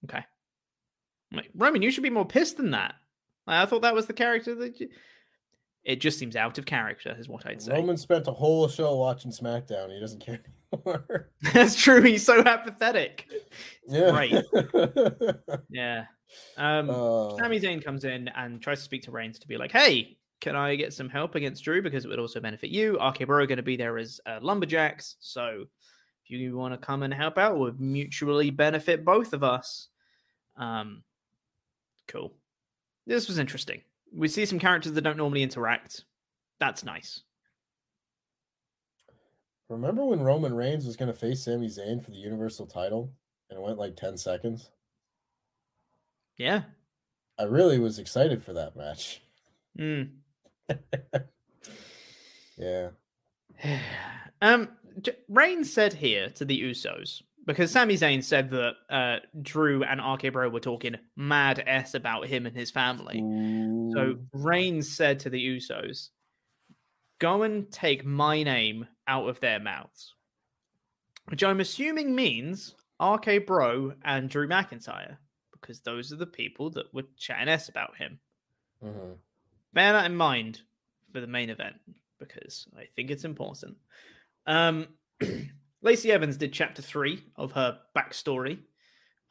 okay. 0.06 0.24
I'm 1.32 1.38
like, 1.38 1.50
Roman, 1.54 1.82
you 1.82 1.92
should 1.92 2.04
be 2.04 2.10
more 2.10 2.26
pissed 2.26 2.58
than 2.58 2.72
that. 2.72 2.96
I 3.46 3.66
thought 3.66 3.82
that 3.82 3.96
was 3.96 4.06
the 4.06 4.14
character 4.14 4.56
that 4.56 4.80
you... 4.80 4.90
It 5.84 6.02
just 6.02 6.20
seems 6.20 6.36
out 6.36 6.58
of 6.58 6.66
character, 6.66 7.16
is 7.18 7.30
what 7.30 7.46
I'd 7.48 7.62
say. 7.62 7.72
Roman 7.74 7.98
spent 7.98 8.28
a 8.28 8.32
whole 8.32 8.68
show 8.68 8.96
watching 8.98 9.32
SmackDown. 9.32 9.92
He 9.94 10.00
doesn't 10.00 10.24
care 10.24 10.42
anymore. 10.74 11.30
That's 11.54 11.76
true. 11.82 12.02
He's 12.02 12.26
so 12.26 12.42
apathetic. 12.44 13.26
yeah. 13.88 14.12
Great. 14.12 14.46
Yeah. 15.70 16.06
Um, 16.58 16.90
Uh, 16.90 17.36
Sami 17.38 17.60
Zayn 17.60 17.84
comes 17.84 18.04
in 18.04 18.28
and 18.30 18.62
tries 18.62 18.80
to 18.80 18.84
speak 18.84 19.04
to 19.04 19.12
Reigns 19.12 19.40
to 19.40 19.48
be 19.48 19.58
like, 19.58 19.72
"Hey, 19.72 20.18
can 20.42 20.56
I 20.56 20.76
get 20.76 20.94
some 20.94 21.10
help 21.10 21.36
against 21.36 21.64
Drew 21.64 21.82
because 21.82 22.06
it 22.06 22.08
would 22.10 22.20
also 22.20 22.40
benefit 22.40 22.70
you? 22.70 23.00
RK 23.02 23.26
Bro 23.26 23.38
are 23.44 23.48
going 23.48 23.58
to 23.58 23.64
be 23.64 23.78
there 23.78 23.98
as 23.98 24.20
uh, 24.26 24.40
lumberjacks, 24.42 25.16
so 25.20 25.66
if 26.24 26.30
you 26.30 26.56
want 26.56 26.74
to 26.74 26.78
come 26.78 27.04
and 27.04 27.14
help 27.14 27.38
out, 27.38 27.58
would 27.58 27.80
mutually 27.80 28.52
benefit 28.52 29.04
both 29.06 29.34
of 29.34 29.44
us." 29.44 29.88
Um, 30.56 31.04
cool. 32.08 32.34
This 33.08 33.28
was 33.28 33.40
interesting. 33.40 33.82
We 34.14 34.28
see 34.28 34.46
some 34.46 34.60
characters 34.60 34.94
that 34.94 35.02
don't 35.02 35.18
normally 35.18 35.44
interact. 35.44 36.06
That's 36.60 36.84
nice. 36.84 37.22
Remember 39.70 40.04
when 40.04 40.22
Roman 40.22 40.54
Reigns 40.54 40.86
was 40.86 40.96
going 40.96 41.12
to 41.12 41.18
face 41.18 41.46
Sami 41.46 41.68
Zayn 41.68 42.04
for 42.04 42.12
the 42.12 42.18
Universal 42.18 42.68
title 42.68 43.12
and 43.50 43.60
it 43.60 43.62
went 43.62 43.78
like 43.78 43.96
10 43.96 44.18
seconds? 44.18 44.72
Yeah. 46.38 46.64
I 47.38 47.44
really 47.44 47.78
was 47.78 48.00
excited 48.00 48.44
for 48.44 48.54
that 48.54 48.76
match. 48.76 49.22
Mm. 49.78 50.10
Yeah. 52.60 52.90
um, 54.42 54.70
Reigns 55.30 55.72
said 55.72 55.94
here 55.94 56.30
to 56.32 56.46
the 56.46 56.62
Usos 56.62 57.24
because 57.50 57.72
Sami 57.72 57.96
Zayn 57.96 58.24
said 58.24 58.52
that 58.52 58.74
uh, 58.92 59.18
Drew 59.42 59.84
and 59.84 60.00
RK 60.00 60.32
Bro 60.32 60.50
were 60.50 60.60
talking 60.60 60.94
mad 61.16 61.64
s 61.66 61.96
about 61.96 62.28
him 62.28 62.46
and 62.46 62.56
his 62.56 62.70
family. 62.70 63.18
So 63.18 64.02
Ooh. 64.02 64.28
Reigns 64.34 64.96
said 64.96 65.20
to 65.22 65.32
the 65.32 65.44
Usos, 65.58 66.10
"Go 67.18 67.42
and 67.42 67.72
take 67.72 68.06
my 68.06 68.44
name 68.44 68.88
out 69.08 69.28
of 69.28 69.40
their 69.40 69.60
mouths," 69.60 70.14
which 71.30 71.44
I'm 71.44 71.60
assuming 71.60 72.14
means 72.14 72.76
RK 73.00 73.48
Bro 73.48 73.94
and 74.04 74.30
Drew 74.30 74.48
McIntyre 74.48 75.18
because 75.54 75.82
those 75.82 76.14
are 76.14 76.18
the 76.18 76.28
people 76.28 76.70
that 76.70 76.94
were 76.94 77.08
chatting 77.18 77.50
s 77.50 77.68
about 77.68 77.98
him. 77.98 78.20
Mhm. 78.84 79.18
bear 79.74 79.94
that 79.94 80.06
in 80.06 80.16
mind 80.16 80.62
for 81.12 81.20
the 81.20 81.28
main 81.28 81.50
event 81.50 81.78
because 82.20 82.68
I 82.78 82.86
think 82.96 83.10
it's 83.10 83.26
important. 83.26 83.76
Um, 84.46 84.88
Lacey 85.82 86.12
Evans 86.12 86.38
did 86.38 86.54
chapter 86.54 86.82
three 86.82 87.24
of 87.36 87.52
her 87.54 87.80
backstory. 87.96 88.60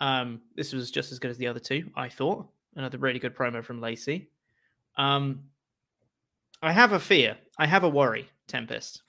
Um, 0.01 0.41
this 0.55 0.73
was 0.73 0.91
just 0.91 1.13
as 1.13 1.19
good 1.19 1.31
as 1.31 1.39
the 1.39 1.47
other 1.47 1.61
two, 1.61 1.91
I 1.95 2.09
thought. 2.09 2.47
Another 2.77 2.99
really 2.99 3.19
good 3.19 3.35
promo 3.35 3.63
from 3.63 3.81
Lacey. 3.81 4.31
Um, 4.97 5.45
I 6.63 6.73
have 6.73 6.93
a 6.93 6.99
fear, 6.99 7.37
I 7.59 7.67
have 7.67 7.85
a 7.85 7.89
worry, 7.89 8.29
Tempest, 8.47 9.03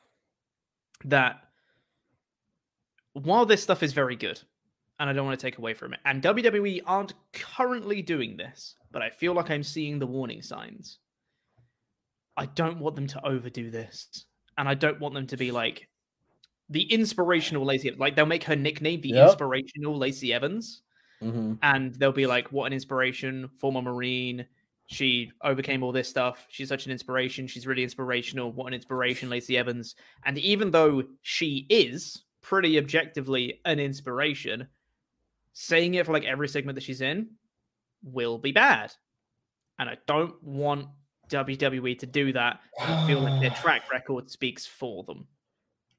that 1.06 1.42
while 3.14 3.46
this 3.46 3.64
stuff 3.64 3.82
is 3.84 3.94
very 3.94 4.16
good, 4.16 4.40
and 5.00 5.10
I 5.10 5.14
don't 5.14 5.26
want 5.26 5.40
to 5.40 5.46
take 5.46 5.58
away 5.58 5.74
from 5.74 5.94
it, 5.94 6.00
and 6.06 6.22
WWE 6.22 6.82
aren't 6.86 7.14
currently 7.34 8.02
doing 8.02 8.38
this, 8.38 8.76
but 8.92 9.02
I 9.02 9.10
feel 9.10 9.34
like 9.34 9.50
I'm 9.50 9.64
seeing 9.64 9.98
the 9.98 10.06
warning 10.06 10.42
signs. 10.42 11.00
I 12.40 12.46
don't 12.46 12.80
want 12.80 12.96
them 12.96 13.08
to 13.08 13.28
overdo 13.28 13.70
this. 13.70 14.26
And 14.58 14.68
I 14.68 14.74
don't 14.74 15.00
want 15.00 15.14
them 15.14 15.28
to 15.28 15.38
be 15.38 15.52
like 15.52 15.90
the 16.70 16.84
inspirational 16.84 17.66
Lacey 17.66 17.92
Like 17.92 18.16
they'll 18.16 18.26
make 18.26 18.44
her 18.44 18.56
nickname 18.56 19.02
the 19.02 19.10
Yep. 19.10 19.30
inspirational 19.30 19.98
Lacey 19.98 20.34
Evans. 20.34 20.82
Mhm. 21.22 21.58
And 21.62 21.96
they'll 21.96 22.12
be 22.12 22.28
like, 22.28 22.52
what 22.52 22.66
an 22.68 22.74
inspiration, 22.74 23.50
former 23.58 23.82
Marine. 23.82 24.46
She 24.86 25.32
overcame 25.44 25.84
all 25.84 25.92
this 25.92 26.08
stuff. 26.10 26.48
She's 26.50 26.70
such 26.70 26.86
an 26.86 26.92
inspiration. 26.92 27.46
She's 27.48 27.68
really 27.68 27.84
inspirational. 27.84 28.52
What 28.52 28.68
an 28.68 28.74
inspiration, 28.74 29.30
Lacey 29.30 29.58
Evans. 29.58 29.96
And 30.26 30.38
even 30.38 30.72
though 30.72 31.04
she 31.22 31.68
is 31.70 32.24
pretty 32.42 32.78
objectively 32.78 33.60
an 33.66 33.80
inspiration, 33.80 34.68
saying 35.54 35.96
it 35.96 36.06
for 36.06 36.14
like 36.14 36.24
every 36.24 36.48
segment 36.48 36.76
that 36.76 36.84
she's 36.84 37.02
in 37.02 37.30
will 38.02 38.38
be 38.38 38.52
bad. 38.52 38.94
And 39.78 39.90
I 39.90 39.98
don't 40.08 40.42
want 40.42 40.88
WWE 41.30 41.96
to 42.00 42.06
do 42.06 42.34
that. 42.34 42.62
I 42.80 43.06
feel 43.06 43.20
like 43.20 43.42
their 43.42 43.52
track 43.62 43.92
record 43.92 44.30
speaks 44.32 44.66
for 44.66 45.04
them. 45.04 45.28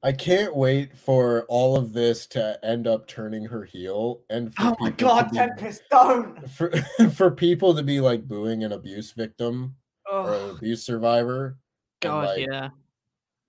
I 0.03 0.11
can't 0.11 0.55
wait 0.55 0.97
for 0.97 1.43
all 1.47 1.75
of 1.77 1.93
this 1.93 2.25
to 2.27 2.59
end 2.65 2.87
up 2.87 3.05
turning 3.07 3.45
her 3.45 3.63
heel 3.63 4.21
and 4.31 4.53
for 4.55 4.63
Oh 4.63 4.75
my 4.79 4.89
people 4.89 5.07
god, 5.09 5.21
to 5.25 5.29
be- 5.29 5.37
Tempest, 5.37 5.83
don't! 5.91 6.49
for, 6.49 6.71
for 7.15 7.29
people 7.31 7.75
to 7.75 7.83
be 7.83 7.99
like 7.99 8.27
booing 8.27 8.63
an 8.63 8.71
abuse 8.71 9.11
victim 9.11 9.75
or 10.11 10.33
an 10.33 10.41
Oh, 10.41 10.55
abuse 10.55 10.83
survivor. 10.83 11.57
god, 11.99 12.29
like, 12.29 12.47
yeah. 12.47 12.69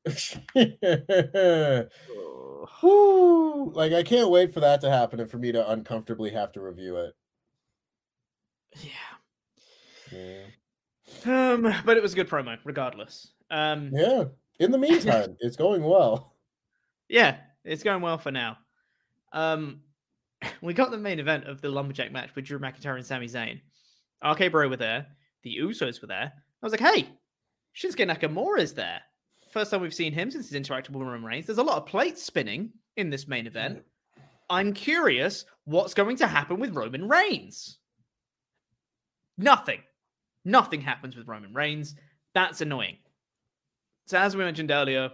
Like 3.75 3.93
I 3.93 4.03
can't 4.03 4.31
wait 4.31 4.53
for 4.53 4.61
that 4.61 4.81
to 4.83 4.91
happen 4.91 5.21
and 5.21 5.31
for 5.31 5.39
me 5.39 5.53
to 5.53 5.71
uncomfortably 5.71 6.31
have 6.31 6.53
to 6.53 6.61
review 6.61 6.97
it. 6.97 7.15
Yeah. 8.81 8.91
Yeah. 10.13 11.53
Um, 11.55 11.75
but 11.87 11.97
it 11.97 12.03
was 12.03 12.13
a 12.13 12.17
good 12.17 12.29
promo, 12.29 12.59
regardless. 12.65 13.29
Um, 13.51 13.91
Yeah. 13.95 14.25
In 14.59 14.71
the 14.71 14.79
meantime, 14.79 15.37
it's 15.41 15.57
going 15.57 15.83
well. 15.83 16.32
Yeah, 17.13 17.37
it's 17.63 17.83
going 17.83 18.01
well 18.01 18.17
for 18.17 18.31
now. 18.33 18.57
Um, 19.33 19.83
we 20.63 20.73
got 20.73 20.91
the 20.91 20.99
main 20.99 21.21
event 21.21 21.45
of 21.45 21.61
the 21.61 21.69
lumberjack 21.69 22.11
match 22.11 22.35
with 22.35 22.47
Drew 22.47 22.59
McIntyre 22.59 22.97
and 22.97 23.05
Sami 23.05 23.27
Zayn. 23.27 23.61
RK 24.27 24.51
Bro 24.51 24.69
were 24.69 24.77
there. 24.77 25.07
the 25.43 25.59
Usos 25.61 26.01
were 26.01 26.09
there. 26.09 26.33
I 26.35 26.67
was 26.67 26.73
like, 26.73 26.81
hey, 26.81 27.09
Shinsuke 27.77 28.11
Nakamura 28.11 28.61
is 28.61 28.73
there. 28.73 29.01
First 29.51 29.71
time 29.71 29.83
we've 29.83 29.93
seen 29.93 30.15
him 30.15 30.31
since 30.31 30.49
he's 30.49 30.59
interacted 30.59 30.91
with 30.91 31.07
Roman 31.07 31.25
Reigns. 31.25 31.47
There's 31.47 31.59
a 31.59 31.63
lot 31.63 31.77
of 31.77 31.87
plates 31.87 32.23
spinning 32.23 32.71
in 32.97 33.11
this 33.11 33.29
main 33.29 33.47
event. 33.47 33.83
I'm 34.49 34.73
curious 34.73 35.45
what's 35.65 35.95
going 35.95 36.17
to 36.19 36.27
happen 36.27 36.61
with 36.61 36.75
Roman 36.75 37.09
Reigns. 37.09 37.79
Nothing. 39.37 39.81
Nothing 40.47 40.81
happens 40.81 41.15
with 41.15 41.29
Roman 41.29 41.53
Reigns. 41.53 41.95
That's 42.35 42.63
annoying. 42.63 42.97
So 44.07 44.17
as 44.19 44.35
we 44.35 44.45
mentioned 44.45 44.71
earlier, 44.71 45.11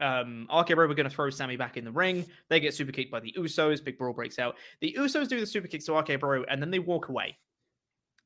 um, 0.00 0.48
RK 0.54 0.68
Bro 0.68 0.88
were 0.88 0.94
going 0.94 1.08
to 1.08 1.14
throw 1.14 1.30
Sami 1.30 1.56
back 1.56 1.76
in 1.76 1.84
the 1.84 1.92
ring. 1.92 2.26
They 2.48 2.60
get 2.60 2.74
super 2.74 2.92
kicked 2.92 3.10
by 3.10 3.20
the 3.20 3.34
Usos. 3.38 3.82
Big 3.82 3.98
brawl 3.98 4.12
breaks 4.12 4.38
out. 4.38 4.56
The 4.80 4.96
Usos 4.98 5.28
do 5.28 5.40
the 5.40 5.46
super 5.46 5.68
kicks 5.68 5.86
to 5.86 5.94
RK 5.94 6.20
Bro, 6.20 6.44
and 6.44 6.60
then 6.60 6.70
they 6.70 6.78
walk 6.78 7.08
away. 7.08 7.36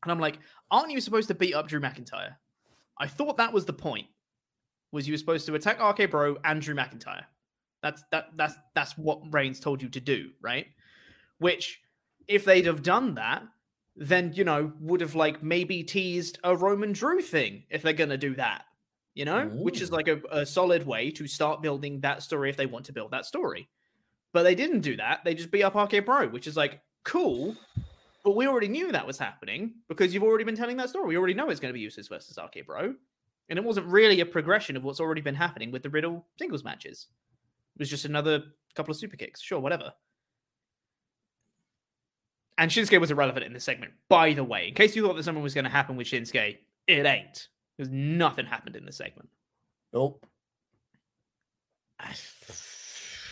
And 0.03 0.13
I'm 0.13 0.21
like, 0.21 0.39
aren't 0.71 0.93
you 0.93 1.01
supposed 1.01 1.29
to 1.29 1.35
beat 1.35 1.55
up 1.55 1.69
Drew 1.69 1.81
McIntyre? 1.81 2.37
I 2.99 3.07
thought 3.07 3.39
that 3.39 3.53
was 3.53 3.65
the 3.65 3.73
point. 3.73 4.07
Was 4.93 5.09
you 5.09 5.15
were 5.15 5.19
supposed 5.19 5.47
to 5.47 5.55
attack 5.55 5.83
RK 5.83 6.11
Bro 6.11 6.39
and 6.45 6.61
Drew 6.61 6.75
McIntyre? 6.75 7.25
That's 7.83 8.05
that 8.13 8.29
that's 8.37 8.55
that's 8.75 8.97
what 8.97 9.21
Reigns 9.33 9.61
told 9.61 9.83
you 9.83 9.89
to 9.91 10.01
do, 10.01 10.31
right? 10.41 10.67
Which, 11.39 11.83
if 12.29 12.45
they'd 12.45 12.67
have 12.67 12.83
done 12.83 13.17
that, 13.17 13.43
then 13.97 14.33
you 14.35 14.45
know 14.45 14.73
would 14.81 15.01
have 15.01 15.15
like 15.15 15.43
maybe 15.43 15.83
teased 15.83 16.39
a 16.45 16.57
Roman 16.57 16.93
Drew 16.93 17.21
thing 17.21 17.65
if 17.71 17.83
they're 17.83 17.93
gonna 17.93 18.17
do 18.17 18.35
that, 18.37 18.65
you 19.15 19.25
know, 19.25 19.47
Ooh. 19.47 19.63
which 19.63 19.81
is 19.81 19.91
like 19.93 20.09
a, 20.09 20.21
a 20.31 20.47
solid 20.47 20.87
way 20.87 21.11
to 21.13 21.27
start 21.27 21.63
building 21.63 22.01
that 22.01 22.23
story 22.23 22.51
if 22.51 22.57
they 22.57 22.67
want 22.67 22.87
to 22.87 22.93
build 22.93 23.13
that 23.13 23.27
story. 23.27 23.69
But 24.33 24.43
they 24.43 24.55
didn't 24.55 24.81
do 24.81 24.97
that. 24.97 25.21
They 25.25 25.35
just 25.35 25.51
beat 25.51 25.63
up 25.63 25.75
RK 25.75 26.05
Bro, 26.05 26.29
which 26.29 26.47
is 26.47 26.57
like 26.57 26.81
cool, 27.05 27.57
but 28.25 28.35
we 28.35 28.49
already 28.49 28.69
knew 28.69 28.91
that 28.91 29.07
was 29.07 29.19
happening 29.19 29.75
because 29.89 30.13
you've 30.13 30.25
already 30.25 30.45
been 30.45 30.57
telling 30.57 30.77
that 30.79 30.89
story. 30.89 31.07
We 31.07 31.17
already 31.17 31.35
know 31.35 31.51
it's 31.51 31.61
going 31.61 31.73
to 31.73 31.79
be 31.79 31.87
Usos 31.87 32.09
versus 32.09 32.39
RK 32.43 32.67
Bro. 32.67 32.95
And 33.49 33.59
it 33.59 33.65
wasn't 33.65 33.87
really 33.87 34.21
a 34.21 34.27
progression 34.27 34.77
of 34.77 34.85
what's 34.85 35.01
already 35.01 35.21
been 35.21 35.35
happening 35.35 35.71
with 35.71 35.83
the 35.83 35.91
Riddle 35.91 36.27
singles 36.39 36.65
matches. 36.65 37.09
It 37.77 37.81
was 37.81 37.91
just 37.91 38.07
another 38.07 38.43
couple 38.75 38.91
of 38.91 38.97
super 38.97 39.17
kicks. 39.17 39.43
Sure, 39.43 39.61
whatever. 39.61 39.93
And 42.57 42.71
Shinsuke 42.71 43.01
was 43.01 43.11
irrelevant 43.11 43.45
in 43.45 43.53
this 43.53 43.65
segment, 43.65 43.93
by 44.09 44.33
the 44.33 44.45
way. 44.45 44.69
In 44.69 44.75
case 44.75 44.97
you 44.97 45.05
thought 45.05 45.17
that 45.17 45.25
something 45.25 45.43
was 45.43 45.55
going 45.55 45.65
to 45.65 45.71
happen 45.71 45.97
with 45.97 46.07
Shinsuke, 46.07 46.59
it 46.87 47.07
ain't. 47.07 47.49
Because 47.77 47.91
nothing 47.91 48.47
happened 48.47 48.77
in 48.77 48.85
this 48.85 48.97
segment. 48.97 49.29
Nope. 49.93 50.25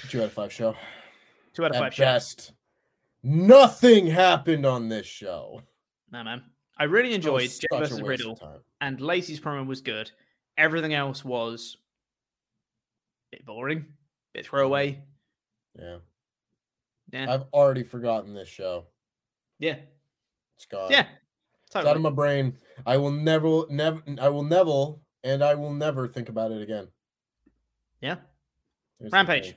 Two 0.09 0.21
out 0.21 0.27
of 0.27 0.33
five 0.33 0.53
show. 0.53 0.77
Two 1.55 1.65
out 1.65 1.71
of 1.71 1.77
At 1.77 1.81
five 1.81 1.97
best. 1.97 2.49
Show. 2.49 2.53
Nothing 3.25 4.07
happened 4.07 4.67
on 4.67 4.89
this 4.89 5.07
show. 5.07 5.63
Nah, 6.11 6.25
man. 6.25 6.43
I 6.79 6.85
really 6.85 7.15
enjoyed 7.15 7.51
Jey 7.51 7.67
versus 7.71 8.03
Riddle, 8.03 8.41
and 8.81 9.01
Lacey's 9.01 9.39
promo 9.39 9.67
was 9.67 9.81
good. 9.81 10.11
Everything 10.57 10.95
else 10.95 11.25
was 11.25 11.77
a 13.33 13.37
bit 13.37 13.47
boring, 13.47 13.79
a 13.79 13.85
bit 14.39 14.47
throwaway. 14.47 15.03
Yeah. 15.79 15.99
Yeah. 17.13 17.33
I've 17.33 17.45
already 17.53 17.83
forgotten 17.83 18.35
this 18.35 18.49
show. 18.49 18.87
Yeah. 19.59 19.77
It's 20.57 20.67
gone. 20.67 20.91
Yeah. 20.91 21.07
Totally. 21.71 21.83
It's 21.83 21.91
out 21.91 21.97
of 21.97 22.03
my 22.03 22.11
brain. 22.11 22.57
I 22.87 22.97
will 22.97 23.11
never, 23.11 23.63
never, 23.71 24.03
I 24.21 24.29
will 24.29 24.43
never, 24.43 24.95
and 25.25 25.43
I 25.43 25.55
will 25.55 25.73
never 25.73 26.09
think 26.09 26.29
about 26.29 26.53
it 26.53 26.63
again. 26.63 26.89
Yeah. 28.01 28.17
There's 28.99 29.13
Rampage. 29.13 29.57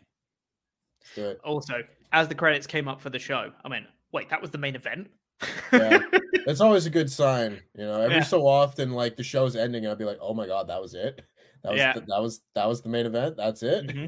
Let's 1.02 1.16
do 1.16 1.26
it. 1.30 1.40
Also, 1.44 1.84
as 2.12 2.28
the 2.28 2.36
credits 2.36 2.68
came 2.68 2.88
up 2.88 3.02
for 3.02 3.10
the 3.10 3.20
show, 3.20 3.52
I 3.64 3.70
mean, 3.70 3.86
wait, 4.12 4.30
that 4.30 4.42
was 4.42 4.52
the 4.52 4.58
main 4.58 4.76
event. 4.76 5.10
yeah, 5.72 6.00
it's 6.34 6.62
always 6.62 6.86
a 6.86 6.90
good 6.90 7.12
sign. 7.12 7.60
You 7.78 7.86
know, 7.86 8.02
every 8.02 8.18
yeah. 8.18 8.24
so 8.24 8.48
often, 8.48 8.92
like 8.92 9.18
the 9.18 9.24
show's 9.24 9.56
ending, 9.56 9.84
and 9.84 9.92
I'd 9.92 9.98
be 9.98 10.06
like, 10.06 10.20
"Oh 10.22 10.34
my 10.34 10.48
god, 10.48 10.70
that 10.70 10.82
was 10.82 10.94
it. 10.94 11.22
That 11.62 11.74
was 11.74 11.80
yeah. 11.80 11.94
the, 11.94 12.02
that 12.02 12.22
was 12.22 12.42
that 12.56 12.68
was 12.68 12.82
the 12.82 12.90
main 12.90 13.06
event. 13.06 13.36
That's 13.36 13.62
it." 13.62 13.88
Mm-hmm. 13.88 14.06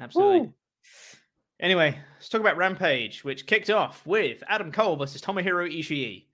Absolutely. 0.00 0.40
Woo. 0.40 0.54
Anyway, 1.60 1.96
let's 2.14 2.28
talk 2.28 2.40
about 2.40 2.56
Rampage, 2.56 3.22
which 3.22 3.46
kicked 3.46 3.70
off 3.70 4.04
with 4.06 4.42
Adam 4.48 4.72
Cole 4.72 4.96
versus 4.96 5.20
Tomohiro 5.20 5.70
Ishii. 5.70 6.24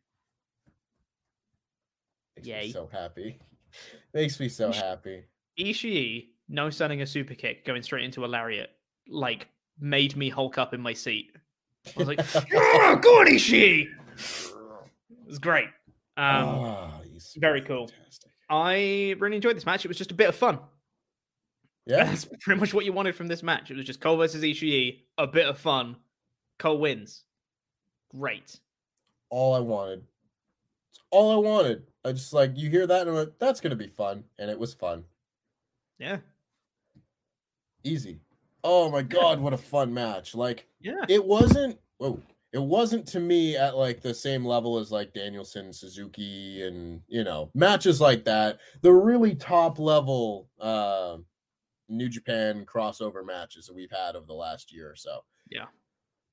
Makes 2.39 2.49
Yay! 2.49 2.73
so 2.73 2.89
happy. 2.91 3.39
Makes 4.15 4.41
me 4.41 4.49
so 4.49 4.73
happy. 4.73 5.25
Ishii 5.59 6.29
no 6.49 6.71
selling 6.71 7.03
a 7.03 7.07
super 7.07 7.35
kick, 7.35 7.65
going 7.65 7.83
straight 7.83 8.05
into 8.05 8.25
a 8.25 8.27
lariat, 8.27 8.71
like 9.09 9.49
made 9.79 10.17
me 10.17 10.29
hulk 10.29 10.59
up 10.59 10.75
in 10.75 10.81
my 10.81 10.93
seat. 10.93 11.33
I 11.87 11.91
was 11.97 12.09
like, 12.09 12.21
oh, 12.55 12.97
go 12.97 13.21
on, 13.21 13.27
Ishii! 13.27 13.87
It 13.87 15.27
was 15.27 15.39
great. 15.39 15.69
Um, 16.17 16.45
oh, 16.45 16.91
very 17.37 17.61
cool. 17.63 17.89
Fantastic. 17.89 18.31
I 18.51 19.15
really 19.19 19.37
enjoyed 19.37 19.57
this 19.57 19.67
match. 19.67 19.85
It 19.85 19.89
was 19.89 19.99
just 19.99 20.11
a 20.11 20.15
bit 20.15 20.29
of 20.29 20.35
fun. 20.35 20.59
Yeah. 21.87 22.05
That's 22.05 22.27
pretty 22.41 22.61
much 22.61 22.75
what 22.75 22.85
you 22.85 22.93
wanted 22.93 23.15
from 23.15 23.29
this 23.29 23.43
match. 23.43 23.71
It 23.71 23.77
was 23.77 23.87
just 23.87 24.01
Cole 24.01 24.17
versus 24.17 24.43
Ishii, 24.43 25.01
a 25.17 25.27
bit 25.27 25.47
of 25.47 25.59
fun. 25.59 25.97
Cole 26.59 26.79
wins. 26.79 27.25
Great. 28.11 28.59
All 29.31 29.55
I 29.55 29.61
wanted. 29.61 30.05
It's 30.91 31.01
all 31.11 31.33
I 31.33 31.37
wanted. 31.37 31.85
I 32.05 32.13
just 32.13 32.33
like 32.33 32.57
you 32.57 32.71
hear 32.71 32.87
that 32.87 33.03
and 33.03 33.11
I'm 33.11 33.17
like, 33.17 33.39
that's 33.39 33.61
gonna 33.61 33.77
be 33.77 33.89
fun. 33.89 34.25
And 34.39 34.51
it 34.51 34.59
was 34.59 34.75
fun. 34.75 35.05
Yeah. 35.99 36.19
Easy. 37.85 38.21
Oh 38.65 38.91
my 38.91 39.03
god, 39.03 39.41
what 39.41 39.53
a 39.53 39.59
fun 39.59 39.93
match. 39.93 40.35
Like 40.35 40.67
yeah. 40.81 41.05
it 41.09 41.25
wasn't 41.25 41.79
whoa, 41.99 42.21
it 42.53 42.63
wasn't 42.63 43.07
to 43.09 43.21
me 43.21 43.57
at 43.57 43.77
like 43.77 44.01
the 44.01 44.15
same 44.15 44.45
level 44.45 44.79
as 44.79 44.91
like 44.91 45.13
Danielson, 45.13 45.73
Suzuki, 45.73 46.63
and 46.63 47.03
you 47.09 47.25
know, 47.25 47.51
matches 47.55 48.01
like 48.01 48.25
that. 48.25 48.59
The 48.83 48.93
really 48.93 49.35
top 49.35 49.79
level 49.79 50.49
uh 50.61 51.19
New 51.89 52.09
Japan 52.09 52.67
crossover 52.67 53.25
matches 53.25 53.67
that 53.67 53.75
we've 53.75 53.91
had 53.91 54.17
over 54.17 54.27
the 54.27 54.35
last 54.35 54.73
year 54.73 54.91
or 54.91 54.97
so. 54.97 55.25
Yeah. 55.51 55.67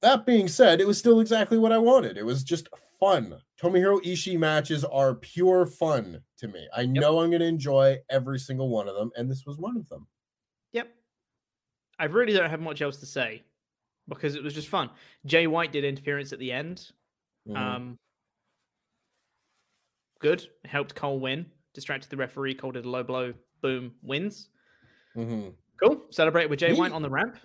That 0.05 0.23
being 0.23 0.47
said, 0.47 0.79
it 0.79 0.85
was 0.85 0.99
still 0.99 1.19
exactly 1.19 1.57
what 1.57 1.71
I 1.71 1.79
wanted. 1.79 2.15
It 2.15 2.23
was 2.23 2.43
just 2.43 2.69
fun. 2.99 3.39
Tomohiro 3.59 3.99
Ishii 4.05 4.37
matches 4.37 4.85
are 4.85 5.15
pure 5.15 5.65
fun 5.65 6.21
to 6.37 6.47
me. 6.47 6.67
I 6.77 6.81
yep. 6.81 6.89
know 6.91 7.21
I'm 7.21 7.31
going 7.31 7.39
to 7.39 7.47
enjoy 7.47 7.97
every 8.11 8.37
single 8.37 8.69
one 8.69 8.87
of 8.87 8.93
them, 8.93 9.09
and 9.17 9.31
this 9.31 9.47
was 9.47 9.57
one 9.57 9.75
of 9.75 9.89
them. 9.89 10.05
Yep. 10.73 10.89
I 11.97 12.05
really 12.05 12.33
don't 12.33 12.51
have 12.51 12.59
much 12.59 12.83
else 12.83 12.97
to 12.97 13.07
say 13.07 13.41
because 14.07 14.35
it 14.35 14.43
was 14.43 14.53
just 14.53 14.67
fun. 14.67 14.91
Jay 15.25 15.47
White 15.47 15.71
did 15.71 15.83
interference 15.83 16.31
at 16.33 16.37
the 16.37 16.51
end. 16.51 16.91
Mm-hmm. 17.49 17.57
Um, 17.57 17.97
good. 20.21 20.45
Helped 20.65 20.93
Cole 20.93 21.19
win. 21.19 21.47
Distracted 21.73 22.11
the 22.11 22.17
referee. 22.17 22.53
Cole 22.53 22.73
did 22.73 22.85
a 22.85 22.89
low 22.89 23.01
blow. 23.01 23.33
Boom. 23.63 23.93
Wins. 24.03 24.49
Mm-hmm. 25.17 25.49
Cool. 25.83 26.03
Celebrate 26.11 26.47
with 26.47 26.59
Jay 26.59 26.73
White 26.73 26.91
on 26.91 27.01
the 27.01 27.09
ramp. 27.09 27.39